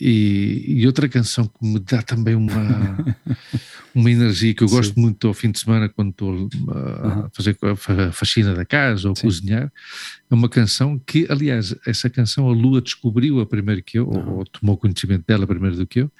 e, 0.00 0.64
e, 0.66 0.86
outra 0.86 1.08
canção 1.08 1.46
que 1.46 1.66
me 1.66 1.78
dá 1.78 2.02
também 2.02 2.34
uma, 2.34 3.16
uma 3.94 4.10
energia 4.10 4.54
que 4.54 4.64
eu 4.64 4.68
gosto 4.68 4.94
Sim. 4.94 5.00
muito 5.00 5.28
ao 5.28 5.34
fim 5.34 5.50
de 5.50 5.60
semana 5.60 5.88
quando 5.88 6.10
estou 6.10 6.48
a 6.70 7.30
fazer 7.32 7.56
a 7.62 8.12
faxina 8.12 8.54
da 8.54 8.64
casa 8.64 9.08
ou 9.08 9.14
Sim. 9.14 9.22
cozinhar, 9.22 9.72
é 10.30 10.34
uma 10.34 10.48
canção 10.48 10.98
que, 10.98 11.26
aliás, 11.28 11.74
essa 11.86 12.10
canção 12.10 12.48
a 12.48 12.52
Lua 12.52 12.80
descobriu 12.80 13.40
a 13.40 13.46
primeiro 13.46 13.82
que 13.82 13.98
eu, 13.98 14.08
ou, 14.08 14.38
ou, 14.38 14.44
tomou 14.44 14.76
conhecimento 14.76 15.24
dela 15.26 15.46
primeiro 15.46 15.76
do 15.76 15.86
que 15.86 16.00
eu, 16.00 16.10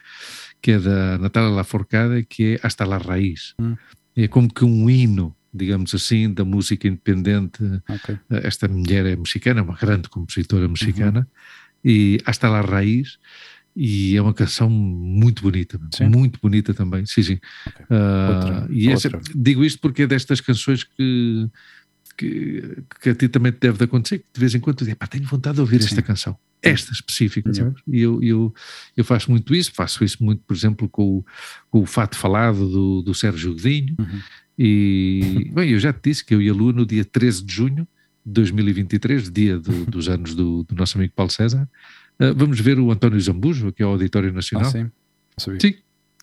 que 0.63 0.73
é 0.73 0.79
da 0.79 1.19
Natália 1.19 1.51
Laforcada, 1.51 2.23
que 2.23 2.55
é 2.55 2.61
Hasta 2.63 2.85
la 2.85 2.99
Raiz. 2.99 3.55
Hum. 3.59 3.77
É 4.17 4.29
como 4.29 4.53
que 4.53 4.65
um 4.65 4.89
hino 4.89 5.35
digamos 5.57 5.95
assim, 5.95 6.35
da 6.35 6.45
música 6.45 6.89
independente. 6.89 7.63
Okay. 7.89 8.19
Esta 8.43 8.67
mulher 8.67 9.07
é 9.07 9.15
mexicana, 9.15 9.63
uma 9.63 9.77
grande 9.77 10.09
compositora 10.09 10.67
mexicana, 10.67 11.21
uhum. 11.21 11.91
e 11.91 12.21
Hasta 12.27 12.49
la 12.49 12.61
Raiz 12.61 13.19
e 13.77 14.17
é 14.17 14.23
uma 14.23 14.33
canção 14.33 14.71
muito 14.71 15.43
bonita, 15.43 15.81
sim. 15.93 16.09
muito 16.09 16.39
bonita 16.41 16.73
também. 16.73 17.05
Sim, 17.07 17.23
sim. 17.23 17.39
Okay. 17.67 17.85
Uh, 17.91 18.35
outra, 18.35 18.69
e 18.71 18.89
essa, 18.89 19.11
digo 19.35 19.65
isto 19.65 19.81
porque 19.81 20.03
é 20.03 20.07
destas 20.07 20.41
canções 20.41 20.85
que, 20.85 21.49
que, 22.17 22.83
que, 23.01 23.09
a 23.11 23.15
ti 23.15 23.29
também 23.29 23.51
te 23.51 23.59
deve 23.59 23.79
de 23.79 23.85
acontecer, 23.85 24.19
que 24.19 24.27
de 24.33 24.41
vez 24.41 24.55
em 24.55 24.61
quando 24.61 24.77
tu 24.77 24.85
dizes, 24.85 24.97
pá, 24.97 25.07
tenho 25.07 25.25
vontade 25.25 25.57
de 25.57 25.61
ouvir 25.61 25.81
sim. 25.81 25.89
esta 25.89 26.03
canção, 26.03 26.39
esta 26.63 26.93
específica, 26.93 27.51
E 27.89 28.01
eu, 28.01 28.23
eu, 28.23 28.55
eu 28.97 29.05
faço 29.05 29.31
muito 29.31 29.53
isso, 29.55 29.73
faço 29.75 30.05
isso 30.05 30.23
muito, 30.23 30.43
por 30.47 30.55
exemplo, 30.55 30.89
com 30.89 31.19
o, 31.19 31.27
com 31.69 31.81
o 31.81 31.87
Fato 31.87 32.17
Falado 32.17 32.69
do, 32.69 33.03
do 33.03 33.13
Sérgio 33.13 33.53
Godinho, 33.55 33.97
uhum. 33.99 34.21
e, 34.57 35.51
bem, 35.53 35.71
eu 35.71 35.81
já 35.81 35.93
te 35.93 36.11
disse 36.11 36.25
que 36.25 36.33
eu 36.33 36.41
e 36.41 36.49
a 36.49 36.53
Lua 36.53 36.73
no 36.73 36.87
dia 36.87 37.05
13 37.05 37.45
de 37.45 37.53
junho 37.53 37.89
de 38.25 38.33
2023, 38.33 39.31
dia 39.33 39.59
do, 39.59 39.85
dos 39.85 40.09
anos 40.09 40.33
do, 40.33 40.63
do 40.63 40.77
nosso 40.77 40.97
amigo 40.97 41.13
Paulo 41.15 41.33
César, 41.33 41.69
Uh, 42.21 42.35
vamos 42.35 42.61
ver 42.61 42.79
o 42.79 42.91
António 42.91 43.21
Zambujo, 43.21 43.73
que 43.73 43.83
é 43.83 43.87
o 43.87 43.91
Auditório 43.91 44.33
Nacional. 44.33 44.69
Ah, 44.69 44.71
sim. 44.71 45.59
Sim. 45.59 45.75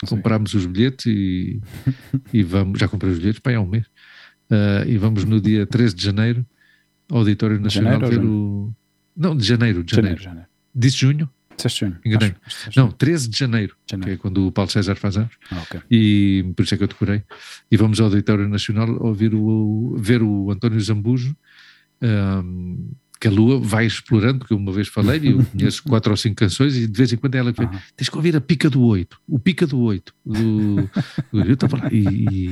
Comprámos 0.07 0.53
os 0.53 0.65
bilhetes 0.65 1.05
e, 1.05 1.61
e 2.33 2.43
vamos. 2.43 2.79
Já 2.79 2.87
comprei 2.87 3.11
os 3.11 3.19
bilhetes 3.19 3.39
para 3.39 3.57
há 3.57 3.61
um 3.61 3.67
mês. 3.67 3.85
Uh, 4.49 4.87
e 4.87 4.97
vamos 4.97 5.23
no 5.23 5.39
dia 5.39 5.65
13 5.65 5.95
de 5.95 6.03
janeiro 6.03 6.45
ao 7.09 7.19
Auditório 7.19 7.59
Nacional 7.59 7.93
janeiro 7.93 8.21
ver 8.21 8.27
o. 8.27 8.73
Não, 9.15 9.35
de 9.35 9.45
janeiro, 9.45 9.83
de 9.83 9.95
janeiro. 9.95 10.17
janeiro, 10.17 10.23
janeiro. 10.23 10.49
Disse 10.73 10.97
junho? 10.97 11.29
Disseste 11.55 11.81
junho. 11.81 11.99
Enganei. 12.03 12.33
Não, 12.75 12.91
13 12.91 13.29
de 13.29 13.37
janeiro, 13.37 13.75
janeiro, 13.89 14.11
que 14.11 14.15
é 14.15 14.17
quando 14.17 14.47
o 14.47 14.51
Paulo 14.51 14.71
César 14.71 14.95
faz 14.95 15.17
anos. 15.17 15.33
Ah, 15.51 15.61
okay. 15.61 15.81
E 15.91 16.51
por 16.55 16.63
isso 16.63 16.73
é 16.73 16.77
que 16.77 16.83
eu 16.83 16.87
decorei. 16.87 17.23
E 17.69 17.77
vamos 17.77 17.99
ao 17.99 18.07
Auditório 18.07 18.47
Nacional 18.47 18.89
ouvir 19.01 19.35
o, 19.35 19.95
ver 19.99 20.23
o 20.23 20.49
António 20.51 20.79
Zambujo. 20.79 21.35
Um, 22.01 22.91
que 23.21 23.27
a 23.27 23.31
Lua 23.31 23.59
vai 23.59 23.85
explorando, 23.85 24.39
porque 24.39 24.53
uma 24.55 24.71
vez 24.71 24.87
falei, 24.87 25.21
eu 25.23 25.45
conheço 25.53 25.83
quatro 25.83 26.09
ou 26.09 26.17
cinco 26.17 26.37
canções, 26.37 26.75
e 26.75 26.87
de 26.87 26.97
vez 26.97 27.13
em 27.13 27.17
quando 27.17 27.35
ela 27.35 27.53
diz, 27.53 27.67
tens 27.95 28.09
que 28.09 28.15
ouvir 28.15 28.35
a 28.35 28.41
Pica 28.41 28.67
do 28.67 28.81
Oito, 28.81 29.21
o 29.27 29.37
Pica 29.37 29.67
do 29.67 29.79
Oito. 29.79 30.11
Do, 30.25 30.89
eu 31.31 31.53
estava 31.53 31.77
lá, 31.77 31.89
e, 31.91 32.49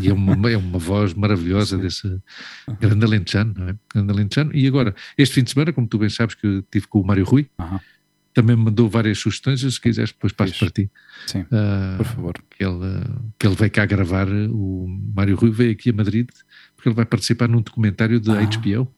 e, 0.00 0.08
é, 0.08 0.12
uma, 0.12 0.48
é 0.48 0.56
uma 0.56 0.78
voz 0.78 1.12
maravilhosa 1.12 1.76
Sim. 1.76 1.82
desse 1.82 2.20
grande 2.80 3.04
alentejano, 3.04 3.52
não 3.58 3.68
é? 3.70 3.74
Grande 3.92 4.12
alentejano. 4.12 4.54
E 4.54 4.64
agora, 4.68 4.94
este 5.18 5.34
fim 5.34 5.42
de 5.42 5.50
semana, 5.50 5.72
como 5.72 5.88
tu 5.88 5.98
bem 5.98 6.08
sabes 6.08 6.36
que 6.36 6.46
eu 6.46 6.60
estive 6.60 6.86
com 6.86 7.00
o 7.00 7.04
Mário 7.04 7.24
Rui, 7.24 7.50
também 8.32 8.54
me 8.54 8.62
mandou 8.62 8.88
várias 8.88 9.18
sugestões, 9.18 9.60
se 9.60 9.80
quiseres 9.80 10.12
depois 10.12 10.32
passo 10.32 10.56
para 10.56 10.70
ti. 10.70 10.88
Sim, 11.26 11.40
uh, 11.40 11.96
por 11.96 12.06
favor. 12.06 12.34
Que 12.48 12.64
ele, 12.64 12.78
que 13.36 13.46
ele 13.46 13.56
veio 13.56 13.70
cá 13.72 13.84
gravar, 13.86 14.28
o 14.28 14.86
Mário 15.16 15.34
Rui 15.34 15.50
veio 15.50 15.72
aqui 15.72 15.90
a 15.90 15.92
Madrid, 15.92 16.28
porque 16.76 16.88
ele 16.88 16.94
vai 16.94 17.04
participar 17.04 17.48
num 17.48 17.60
documentário 17.60 18.20
da 18.20 18.38
ah. 18.38 18.44
HBO. 18.44 18.88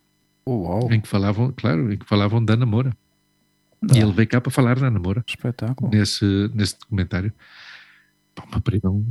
Uau. 0.46 0.92
Em 0.92 1.00
que 1.00 1.08
falavam, 1.08 1.52
claro, 1.56 1.92
em 1.92 1.96
que 1.96 2.06
falavam 2.06 2.44
da 2.44 2.56
namora. 2.56 2.96
E 3.92 3.98
ele 3.98 4.12
veio 4.12 4.28
cá 4.28 4.40
para 4.40 4.50
falar 4.50 4.78
da 4.78 4.90
namora. 4.90 5.22
Espetáculo. 5.26 5.90
Nesse, 5.90 6.50
nesse 6.54 6.78
documentário. 6.78 7.32
Uma 8.50 8.60
prima, 8.60 8.90
um, 8.90 9.04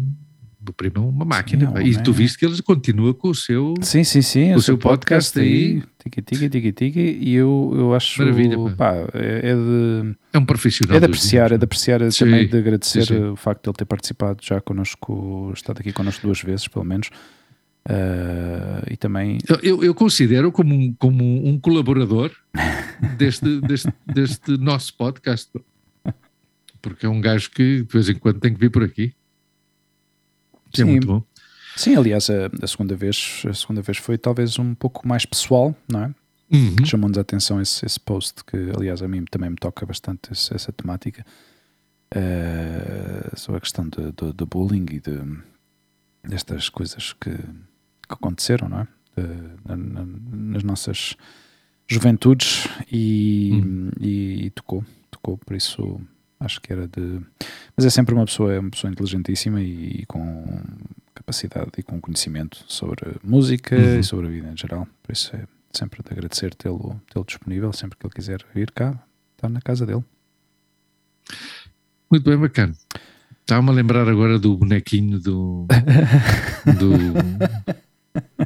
o 0.67 0.73
primo 0.73 0.97
é 0.97 0.99
uma 0.99 1.25
máquina. 1.25 1.73
E 1.81 2.01
tu 2.01 2.13
viste 2.13 2.37
que 2.37 2.45
ele 2.45 2.61
continua 2.61 3.13
com 3.13 3.29
o 3.29 3.35
seu. 3.35 3.73
Sim, 3.81 4.03
sim, 4.03 4.21
sim. 4.21 4.53
O, 4.53 4.57
o 4.57 4.61
seu, 4.61 4.77
podcast, 4.77 5.33
podcast 5.33 5.39
aí. 5.39 5.83
Tiki, 5.99 6.21
tiki, 6.21 6.49
tiki, 6.49 6.71
tiki. 6.71 7.17
E 7.21 7.33
eu, 7.33 7.73
eu 7.75 7.93
acho. 7.93 8.21
Maravilha. 8.21 8.57
Pá, 8.75 8.93
é, 9.13 9.51
é, 9.51 9.55
de. 9.55 10.15
É 10.33 10.37
um 10.37 10.45
profissional. 10.45 10.97
É 10.97 10.99
de 10.99 11.05
apreciar, 11.05 11.51
é 11.51 11.57
de 11.57 11.63
apreciar 11.63 12.11
sim, 12.11 12.25
também 12.25 12.47
de 12.47 12.57
agradecer 12.57 13.05
sim, 13.05 13.15
sim. 13.15 13.23
o 13.25 13.35
facto 13.35 13.63
de 13.63 13.69
ele 13.69 13.77
ter 13.77 13.85
participado 13.85 14.39
já 14.41 14.61
connosco, 14.61 15.51
estado 15.53 15.79
aqui 15.79 15.91
connosco 15.91 16.25
duas 16.25 16.41
vezes, 16.41 16.67
pelo 16.67 16.85
menos. 16.85 17.09
Uh, 17.89 18.83
e 18.89 18.95
também. 18.95 19.39
Eu, 19.61 19.83
eu 19.83 19.93
considero 19.93 20.51
como 20.51 20.73
um, 20.73 20.93
como 20.93 21.47
um 21.47 21.59
colaborador 21.59 22.31
deste, 23.17 23.59
deste, 23.61 23.93
deste 24.05 24.57
nosso 24.57 24.95
podcast. 24.95 25.51
Porque 26.81 27.05
é 27.05 27.09
um 27.09 27.21
gajo 27.21 27.49
que 27.51 27.83
de 27.83 27.93
vez 27.93 28.09
em 28.09 28.15
quando 28.15 28.39
tem 28.39 28.53
que 28.53 28.59
vir 28.59 28.69
por 28.69 28.83
aqui. 28.83 29.13
É 30.73 30.77
Sim. 30.77 30.81
É 30.83 30.85
muito 30.85 31.07
bom. 31.07 31.23
Sim, 31.75 31.95
aliás, 31.95 32.29
a, 32.29 32.49
a, 32.61 32.67
segunda 32.67 32.95
vez, 32.95 33.43
a 33.49 33.53
segunda 33.53 33.81
vez 33.81 33.97
foi 33.97 34.17
talvez 34.17 34.59
um 34.59 34.75
pouco 34.75 35.07
mais 35.07 35.25
pessoal, 35.25 35.75
não 35.91 36.03
é? 36.03 36.15
Uhum. 36.51 36.85
Chamou-nos 36.85 37.17
a 37.17 37.21
atenção 37.21 37.59
esse, 37.59 37.83
esse 37.83 37.99
post, 37.99 38.43
que 38.43 38.57
aliás 38.75 39.01
a 39.01 39.07
mim 39.07 39.25
também 39.25 39.49
me 39.49 39.55
toca 39.55 39.85
bastante 39.85 40.31
essa, 40.31 40.53
essa 40.53 40.71
temática, 40.71 41.25
uh, 42.15 43.39
sobre 43.39 43.57
a 43.57 43.61
questão 43.61 43.89
de, 43.89 44.11
de, 44.11 44.45
bullying 44.45 44.85
e 44.91 44.99
de 44.99 45.19
destas 46.23 46.69
coisas 46.69 47.13
que, 47.13 47.31
que 47.31 47.72
aconteceram, 48.15 48.69
não 48.69 48.79
é? 48.79 48.87
De, 49.15 49.27
na, 49.65 49.77
na, 49.77 50.05
nas 50.31 50.63
nossas 50.63 51.15
juventudes 51.87 52.67
e, 52.91 53.51
uhum. 53.53 53.91
e, 53.99 54.45
e, 54.45 54.49
tocou, 54.49 54.83
tocou, 55.11 55.37
por 55.37 55.55
isso 55.55 56.01
acho 56.39 56.61
que 56.61 56.73
era 56.73 56.87
de. 56.87 57.21
Mas 57.75 57.85
é 57.85 57.89
sempre 57.89 58.15
uma 58.15 58.25
pessoa, 58.25 58.53
é 58.53 58.59
uma 58.59 58.71
pessoa 58.71 58.91
inteligentíssima 58.91 59.61
e, 59.61 60.01
e 60.01 60.05
com 60.05 60.61
capacidade 61.13 61.71
e 61.77 61.83
com 61.83 62.01
conhecimento 62.01 62.63
sobre 62.67 63.15
música 63.23 63.75
uhum. 63.75 63.99
e 63.99 64.03
sobre 64.03 64.27
a 64.27 64.29
vida 64.29 64.49
em 64.49 64.57
geral. 64.57 64.87
Por 65.01 65.13
isso 65.13 65.35
é 65.35 65.45
sempre 65.71 66.01
de 66.03 66.11
agradecer 66.11 66.53
tê-lo 66.55 66.99
tê 67.11 67.21
disponível, 67.25 67.71
sempre 67.73 67.97
que 67.97 68.05
ele 68.05 68.13
quiser 68.13 68.45
vir 68.53 68.71
cá, 68.71 68.99
está 69.35 69.49
na 69.49 69.61
casa 69.61 69.85
dele. 69.85 70.03
Muito 72.09 72.29
bem, 72.29 72.37
bacana. 72.37 72.75
Estava-me 73.41 73.69
a 73.69 73.73
lembrar 73.73 74.07
agora 74.07 74.39
do 74.39 74.55
bonequinho 74.55 75.19
do. 75.19 75.67
do 76.79 77.73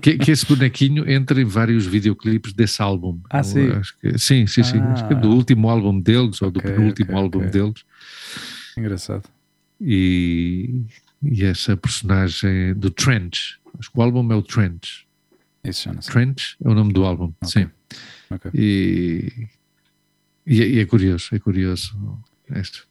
que, 0.02 0.18
que, 0.18 0.32
esse 0.32 0.46
bonequinho 0.46 1.10
entra 1.10 1.42
em 1.42 1.46
vários 1.46 1.86
videoclipes 1.86 2.54
desse 2.54 2.82
álbum. 2.82 3.20
Ah, 3.30 3.44
sim? 3.44 3.70
Que, 4.02 4.18
sim, 4.18 4.48
sim, 4.48 4.64
sim. 4.64 4.80
Ah. 4.80 4.94
Acho 4.94 5.08
que 5.08 5.14
é 5.14 5.18
do 5.18 5.30
ah. 5.30 5.36
último 5.36 5.70
álbum 5.70 6.00
deles, 6.00 6.42
ou 6.42 6.50
do 6.50 6.62
penúltimo 6.62 7.10
okay, 7.10 7.22
álbum 7.22 7.40
okay. 7.40 7.52
deles. 7.52 7.84
Engraçado. 8.78 9.24
E, 9.82 10.84
e 11.22 11.44
essa 11.44 11.76
personagem 11.76 12.74
do 12.76 12.90
Trench. 12.90 13.60
Acho 13.78 13.92
que 13.92 14.00
o 14.00 14.02
álbum 14.02 14.32
é 14.32 14.36
o 14.36 14.42
Trench. 14.42 15.06
Isso 15.64 15.84
já 15.86 15.94
não 15.94 16.02
sei. 16.02 16.14
Trench 16.14 16.56
é 16.64 16.70
o 16.70 16.74
nome 16.74 16.94
do 16.94 17.04
álbum, 17.04 17.34
okay. 17.42 17.64
sim. 17.64 17.70
E, 18.54 19.48
e, 20.46 20.62
e, 20.62 20.80
é 20.80 20.86
curioso, 20.86 21.30
é 21.34 21.40
curioso. 21.40 21.98
Este. 22.56 22.84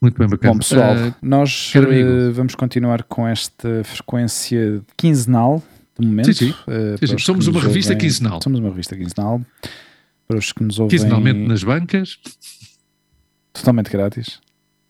Muito 0.00 0.18
bem, 0.18 0.28
bacana. 0.28 0.52
Bom, 0.52 0.58
pessoal, 0.58 0.94
uh, 0.96 1.14
nós 1.22 1.72
uh, 1.74 2.32
vamos 2.32 2.54
continuar 2.54 3.04
com 3.04 3.26
esta 3.26 3.82
frequência 3.84 4.82
quinzenal 4.96 5.62
de 5.98 6.06
momento. 6.06 6.32
Sim, 6.32 6.46
sim. 6.46 6.50
Uh, 6.50 6.98
sim, 6.98 7.06
sim. 7.06 7.18
Somos 7.18 7.46
uma 7.46 7.60
revista 7.60 7.92
ouvem, 7.92 8.06
quinzenal. 8.06 8.40
Somos 8.42 8.60
uma 8.60 8.68
revista 8.70 8.96
quinzenal. 8.96 9.40
Para 10.26 10.38
os 10.38 10.52
que 10.52 10.62
nos 10.62 10.78
ouvem. 10.78 10.96
Quinzenalmente 10.96 11.40
nas 11.40 11.62
bancas. 11.62 12.18
Totalmente 13.52 13.90
grátis. 13.90 14.40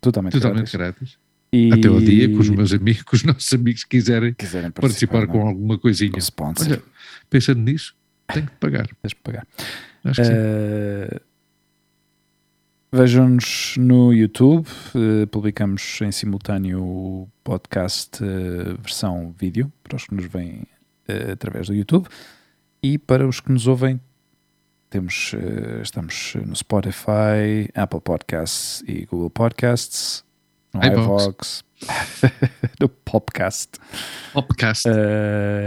Totalmente, 0.00 0.32
Totalmente 0.32 0.76
grátis. 0.76 1.00
grátis. 1.00 1.18
E... 1.52 1.72
Até 1.72 1.88
o 1.88 2.00
dia 2.00 2.28
que 2.28 2.34
os 2.34 2.48
meus 2.48 2.72
amigos, 2.72 3.02
que 3.02 3.14
os 3.14 3.22
nossos 3.22 3.52
amigos 3.52 3.84
quiserem, 3.84 4.34
quiserem 4.34 4.70
participar, 4.70 5.20
participar 5.20 5.26
com 5.26 5.46
alguma 5.46 5.78
coisinha. 5.78 6.10
Com 6.10 6.18
sponsor. 6.18 6.66
Olha, 6.66 6.82
pensando 7.30 7.60
nisso, 7.60 7.94
tenho 8.32 8.46
que 8.46 8.56
pagar. 8.56 8.88
Tens 9.02 9.12
que 9.12 9.20
pagar. 9.20 9.46
Acho 10.04 10.22
que 10.22 10.28
uh... 10.28 11.20
Vejam-nos 12.92 13.74
no 13.76 14.12
YouTube, 14.12 14.68
uh, 14.94 15.26
publicamos 15.26 16.00
em 16.00 16.12
simultâneo 16.12 16.80
o 16.80 17.28
podcast 17.42 18.22
uh, 18.22 18.80
versão 18.80 19.34
vídeo, 19.36 19.72
para 19.82 19.96
os 19.96 20.06
que 20.06 20.14
nos 20.14 20.26
veem 20.26 20.62
uh, 21.08 21.32
através 21.32 21.68
do 21.68 21.74
YouTube. 21.74 22.08
E 22.82 22.98
para 22.98 23.26
os 23.26 23.40
que 23.40 23.50
nos 23.50 23.66
ouvem, 23.66 24.00
temos, 24.90 25.34
estamos 25.82 26.34
no 26.46 26.54
Spotify, 26.54 27.68
Apple 27.74 28.00
Podcasts 28.00 28.84
e 28.86 29.06
Google 29.06 29.30
Podcasts, 29.30 30.22
no 30.72 30.84
iVox, 30.84 31.64
no 32.78 32.88
Popcast. 32.88 33.70
Popcast. 34.32 34.88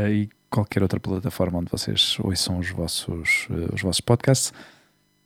e 0.10 0.30
qualquer 0.50 0.82
outra 0.82 1.00
plataforma 1.00 1.60
onde 1.60 1.72
vocês 1.72 2.18
ouçam 2.20 2.60
os 2.60 2.70
vossos, 2.70 3.48
os 3.74 3.82
vossos 3.82 4.02
podcasts. 4.02 4.54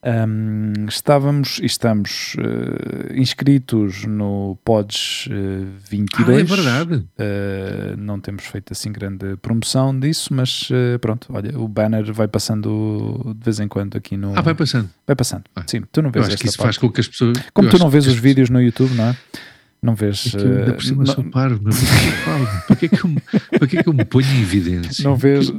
Um, 0.04 0.88
estávamos 0.88 1.60
e 1.60 1.66
estamos 1.68 2.36
uh, 2.36 3.14
inscritos 3.14 4.04
no 4.06 4.58
Pods 4.66 5.28
uh, 5.28 5.68
22. 5.90 6.28
Ah, 6.28 6.40
é 6.40 6.44
verdade. 6.44 6.96
Uh, 6.96 7.98
não 7.98 8.20
temos 8.20 8.46
feito 8.46 8.74
assim 8.74 8.92
grande 8.92 9.38
promoção 9.38 9.98
disso, 9.98 10.34
mas 10.34 10.70
pronto, 11.00 11.28
olha, 11.32 11.58
o 11.58 11.68
banner 11.68 12.12
vai 12.12 12.28
passando 12.28 13.36
de 13.38 13.44
vez 13.44 13.60
em 13.60 13.68
quando 13.68 13.96
aqui 13.96 14.18
no. 14.18 14.38
Ah, 14.38 14.42
vai 14.42 14.56
passando. 14.56 14.90
Vai 15.06 15.16
passando. 15.16 15.44
Ah. 15.56 15.64
Sim, 15.68 15.84
tu 15.92 16.02
não 16.02 16.10
vês 16.10 16.26
Eu 16.26 16.34
acho 16.34 16.42
que 16.42 16.48
isso 16.48 16.58
parte. 16.58 16.68
faz 16.68 16.78
com 16.80 16.92
que 16.92 17.02
as 17.02 17.08
pessoas. 17.08 17.38
Como 17.54 17.70
tu 17.70 17.78
não 17.78 17.90
vês 17.90 18.08
os 18.08 18.16
vídeos 18.16 18.50
no 18.50 18.60
YouTube, 18.62 18.96
não 18.96 19.06
é? 19.06 19.16
Não 19.84 19.96
vês. 19.96 20.28
É 20.28 20.38
que 20.38 20.46
ainda 20.46 20.74
por 20.74 20.84
cima 20.84 21.04
uh, 21.04 21.08
sou 21.08 21.24
parvo, 21.24 21.60
meu. 21.64 21.74
Para 22.68 22.76
que, 22.76 22.86
é 22.86 22.90
que, 22.90 23.04
eu, 23.04 23.10
para 23.58 23.68
que 23.68 23.78
é 23.78 23.84
que 23.84 23.90
eu 23.90 23.94
me 23.94 24.06
ponho 24.06 24.28
em 24.28 24.42
evidência? 24.42 25.04
Não 25.04 25.16
vês, 25.16 25.50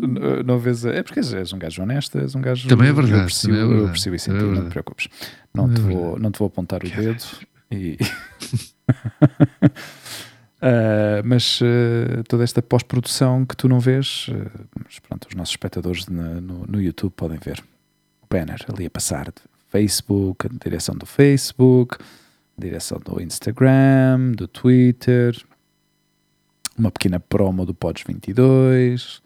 não 0.46 0.60
vês. 0.60 0.84
É 0.84 1.02
porque 1.02 1.18
és 1.18 1.52
um 1.52 1.58
gajo 1.58 1.82
honesto, 1.82 2.18
és 2.18 2.32
um 2.36 2.40
gajo. 2.40 2.68
Também 2.68 2.88
é 2.88 2.92
verdade. 2.92 3.18
Eu 3.18 3.24
percebo, 3.24 3.54
é 3.54 3.58
verdade, 3.58 3.80
eu 3.80 3.88
percebo 3.88 4.16
isso 4.16 4.30
é 4.30 4.34
não 4.34 4.64
te 4.64 4.70
preocupes. 4.70 5.08
Não, 5.52 5.68
é 5.68 5.74
te 5.74 5.80
vou, 5.80 6.18
não 6.20 6.30
te 6.30 6.38
vou 6.38 6.46
apontar 6.46 6.84
o 6.84 6.88
dedo 6.88 7.24
e. 7.68 7.98
Uh, 10.58 11.18
mas 11.26 11.60
uh, 11.60 12.22
toda 12.28 12.44
esta 12.44 12.62
pós-produção 12.62 13.44
que 13.44 13.56
tu 13.56 13.68
não 13.68 13.80
vês, 13.80 14.28
uh, 14.28 14.68
mas 14.84 15.00
pronto, 15.00 15.26
os 15.28 15.34
nossos 15.34 15.52
espectadores 15.52 16.06
na, 16.06 16.40
no, 16.40 16.64
no, 16.66 16.80
YouTube 16.80 17.12
podem 17.16 17.38
ver 17.38 17.60
o 18.22 18.26
banner 18.30 18.64
ali 18.72 18.86
a 18.86 18.90
passar 18.90 19.26
de 19.26 19.42
Facebook, 19.68 20.46
a 20.46 20.50
direção 20.62 20.94
do 20.94 21.06
Facebook, 21.06 21.96
direção 22.58 22.98
do 22.98 23.20
Instagram, 23.20 24.32
do 24.32 24.46
Twitter, 24.46 25.36
uma 26.78 26.90
pequena 26.90 27.20
promo 27.20 27.66
do 27.66 27.74
Pods 27.74 28.04
22, 28.06 29.22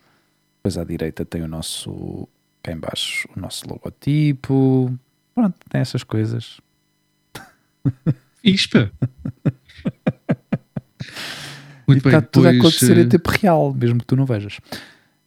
depois 0.57 0.79
à 0.79 0.85
direita 0.85 1.25
tem 1.25 1.43
o 1.43 1.49
nosso, 1.49 2.29
cá 2.63 2.73
em 2.73 2.79
baixo, 2.79 3.29
o 3.37 3.41
nosso 3.41 3.69
logotipo, 3.69 4.97
pronto, 5.35 5.57
tem 5.69 5.81
essas 5.81 6.03
coisas. 6.03 6.61
Ispa! 8.43 8.91
Muito 11.87 12.01
e 12.01 12.03
bem, 12.03 12.19
está 12.19 12.21
tudo 12.21 12.49
a 12.49 12.51
acontecer 12.51 12.99
em 12.99 13.09
tempo 13.09 13.31
real, 13.31 13.73
mesmo 13.73 14.01
que 14.01 14.07
tu 14.07 14.17
não 14.17 14.27
vejas. 14.27 14.59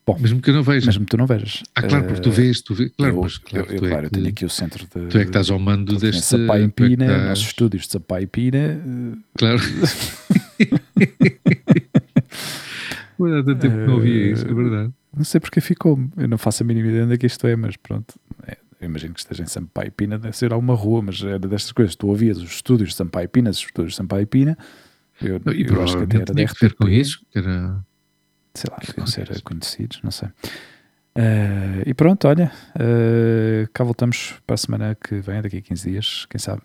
Bom, 0.09 0.17
mesmo 0.19 0.41
que 0.41 0.49
eu 0.49 0.55
não 0.55 0.63
veja. 0.63 0.87
Mesmo 0.87 1.05
que 1.05 1.11
tu 1.11 1.17
não 1.17 1.27
vejas. 1.27 1.61
Ah, 1.75 1.83
claro, 1.83 2.05
porque 2.05 2.21
tu 2.21 2.31
vês, 2.31 2.61
tu 2.61 2.73
vês. 2.73 2.91
Claro, 2.97 3.15
eu, 3.15 3.21
mas, 3.21 3.37
claro, 3.37 3.67
eu, 3.69 3.75
eu, 3.75 3.89
claro, 3.89 4.05
eu 4.07 4.09
tenho 4.09 4.27
aqui 4.27 4.43
o 4.43 4.49
centro 4.49 4.83
de. 4.83 5.07
Tu 5.07 5.17
é 5.17 5.21
que 5.21 5.29
estás 5.29 5.51
ao 5.51 5.59
mando 5.59 5.93
de, 5.93 5.99
deste. 5.99 6.23
Sapai 6.23 6.63
em 6.63 6.69
Pina, 6.69 7.05
é 7.05 7.29
nossos 7.29 7.45
estúdios 7.45 7.83
de 7.85 7.91
Sapai 7.91 8.23
em 8.23 8.27
Pina. 8.27 8.81
Claro. 9.37 9.59
há 13.19 13.43
tanto 13.43 13.59
tempo 13.59 13.75
que 13.75 13.85
não 13.85 13.93
ouvia 13.93 14.31
isso, 14.31 14.47
é 14.47 14.53
verdade. 14.53 14.91
Não 15.15 15.23
sei 15.23 15.39
porque 15.39 15.61
ficou. 15.61 15.99
Eu 16.17 16.27
não 16.27 16.39
faço 16.39 16.63
a 16.63 16.65
mínima 16.65 16.87
ideia 16.87 17.05
onde 17.05 17.13
é 17.13 17.17
que 17.17 17.27
isto 17.27 17.45
é, 17.45 17.55
mas 17.55 17.77
pronto. 17.77 18.15
É, 18.47 18.57
eu 18.81 18.87
imagino 18.87 19.13
que 19.13 19.19
esteja 19.19 19.43
em 19.43 19.47
Sampaio 19.47 19.91
Pina, 19.91 20.17
deve 20.17 20.35
ser 20.35 20.51
alguma 20.51 20.73
rua, 20.73 21.03
mas 21.03 21.21
era 21.21 21.37
destas 21.37 21.71
coisas. 21.71 21.95
Tu 21.95 22.07
ouvias 22.07 22.39
os 22.39 22.49
estúdios 22.49 22.89
de 22.89 22.95
Sampaio 22.95 23.29
Pina, 23.29 23.51
os 23.51 23.57
estúdios 23.57 23.91
de 23.91 23.97
Sampaio 23.97 24.25
Pina. 24.25 24.57
Eu, 25.21 25.39
e 25.53 25.67
eu 25.67 25.83
acho 25.83 25.97
que 25.97 26.03
até 26.03 26.17
era 26.17 26.33
tinha 26.33 26.47
que 26.47 26.59
ver 26.59 26.73
com 26.73 26.87
isso, 26.87 27.19
que 27.29 27.37
era... 27.37 27.83
Sei 28.53 28.69
lá, 28.69 28.77
deviam 28.85 29.07
ser 29.07 29.41
conhecidos, 29.41 30.01
não 30.03 30.11
sei. 30.11 30.29
Uh, 31.15 31.83
e 31.85 31.93
pronto, 31.93 32.27
olha, 32.27 32.51
uh, 32.75 33.69
cá 33.73 33.83
voltamos 33.83 34.35
para 34.45 34.53
a 34.53 34.57
semana 34.57 34.95
que 34.95 35.19
vem, 35.19 35.41
daqui 35.41 35.57
a 35.57 35.61
15 35.61 35.89
dias, 35.89 36.25
quem 36.29 36.39
sabe. 36.39 36.61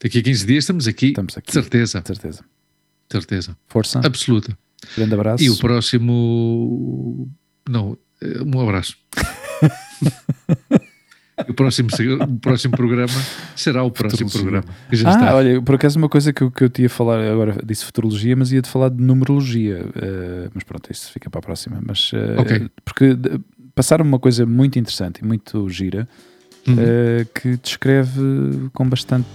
Daqui 0.00 0.18
a 0.18 0.22
15 0.22 0.46
dias 0.46 0.64
estamos 0.64 0.86
aqui, 0.86 1.08
estamos 1.08 1.36
aqui 1.36 1.52
certeza. 1.52 2.02
certeza. 2.04 2.44
Certeza. 3.10 3.56
Força. 3.66 4.00
Absoluta. 4.04 4.56
Grande 4.96 5.14
abraço. 5.14 5.42
E 5.42 5.50
o 5.50 5.56
próximo. 5.56 7.30
Não, 7.68 7.96
eh, 8.20 8.42
um 8.42 8.60
abraço. 8.60 8.98
o 11.48 11.54
próximo, 11.54 11.88
o 12.20 12.38
próximo 12.38 12.76
programa 12.76 13.12
será 13.56 13.82
o 13.82 13.90
próximo 13.90 14.30
programa. 14.30 14.64
ah, 14.90 14.94
está. 14.94 15.34
olha, 15.34 15.60
por 15.60 15.74
acaso 15.74 15.98
uma 15.98 16.08
coisa 16.08 16.32
que 16.32 16.42
eu, 16.42 16.50
que 16.50 16.64
eu 16.64 16.70
te 16.70 16.82
ia 16.82 16.90
falar, 16.90 17.20
agora 17.20 17.56
disse 17.64 17.84
futurologia, 17.84 18.36
mas 18.36 18.52
ia-te 18.52 18.68
falar 18.68 18.90
de 18.90 19.02
numerologia. 19.02 19.84
Uh, 19.84 20.50
mas 20.54 20.62
pronto, 20.62 20.90
isso 20.90 21.10
fica 21.12 21.28
para 21.28 21.40
a 21.40 21.42
próxima. 21.42 21.80
Mas, 21.84 22.12
uh, 22.12 22.40
okay. 22.40 22.68
Porque 22.84 23.16
passaram 23.74 24.04
uma 24.04 24.18
coisa 24.18 24.46
muito 24.46 24.78
interessante 24.78 25.18
e 25.18 25.24
muito 25.24 25.68
gira. 25.68 26.08
Uhum. 26.66 26.74
Uh, 26.74 27.26
que 27.34 27.58
descreve 27.58 28.70
com 28.72 28.88
bastante 28.88 29.28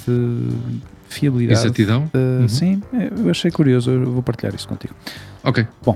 fiabilidade. 1.08 1.60
Exatidão? 1.60 2.10
Uh, 2.14 2.42
uhum. 2.42 2.48
Sim, 2.48 2.82
eu 3.24 3.30
achei 3.30 3.52
curioso, 3.52 3.92
eu 3.92 4.12
vou 4.12 4.24
partilhar 4.24 4.56
isso 4.56 4.68
contigo. 4.68 4.96
Ok. 5.44 5.68
Bom, 5.84 5.96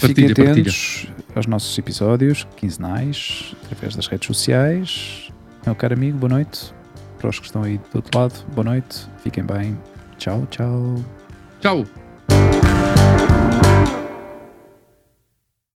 partilha, 0.00 0.28
fiquem 0.28 0.48
atentos 0.48 1.06
partilha. 1.06 1.21
Aos 1.34 1.46
nossos 1.46 1.76
episódios 1.78 2.46
quinzenais, 2.56 3.54
através 3.64 3.96
das 3.96 4.06
redes 4.06 4.26
sociais. 4.26 5.30
Meu 5.64 5.74
caro 5.74 5.94
amigo, 5.94 6.18
boa 6.18 6.30
noite. 6.30 6.74
Para 7.18 7.30
os 7.30 7.38
que 7.38 7.46
estão 7.46 7.62
aí 7.62 7.78
do 7.78 7.96
outro 7.96 8.18
lado, 8.18 8.34
boa 8.52 8.64
noite, 8.64 9.06
fiquem 9.22 9.44
bem. 9.44 9.78
Tchau, 10.18 10.46
tchau. 10.50 10.96
Tchau. 11.60 12.01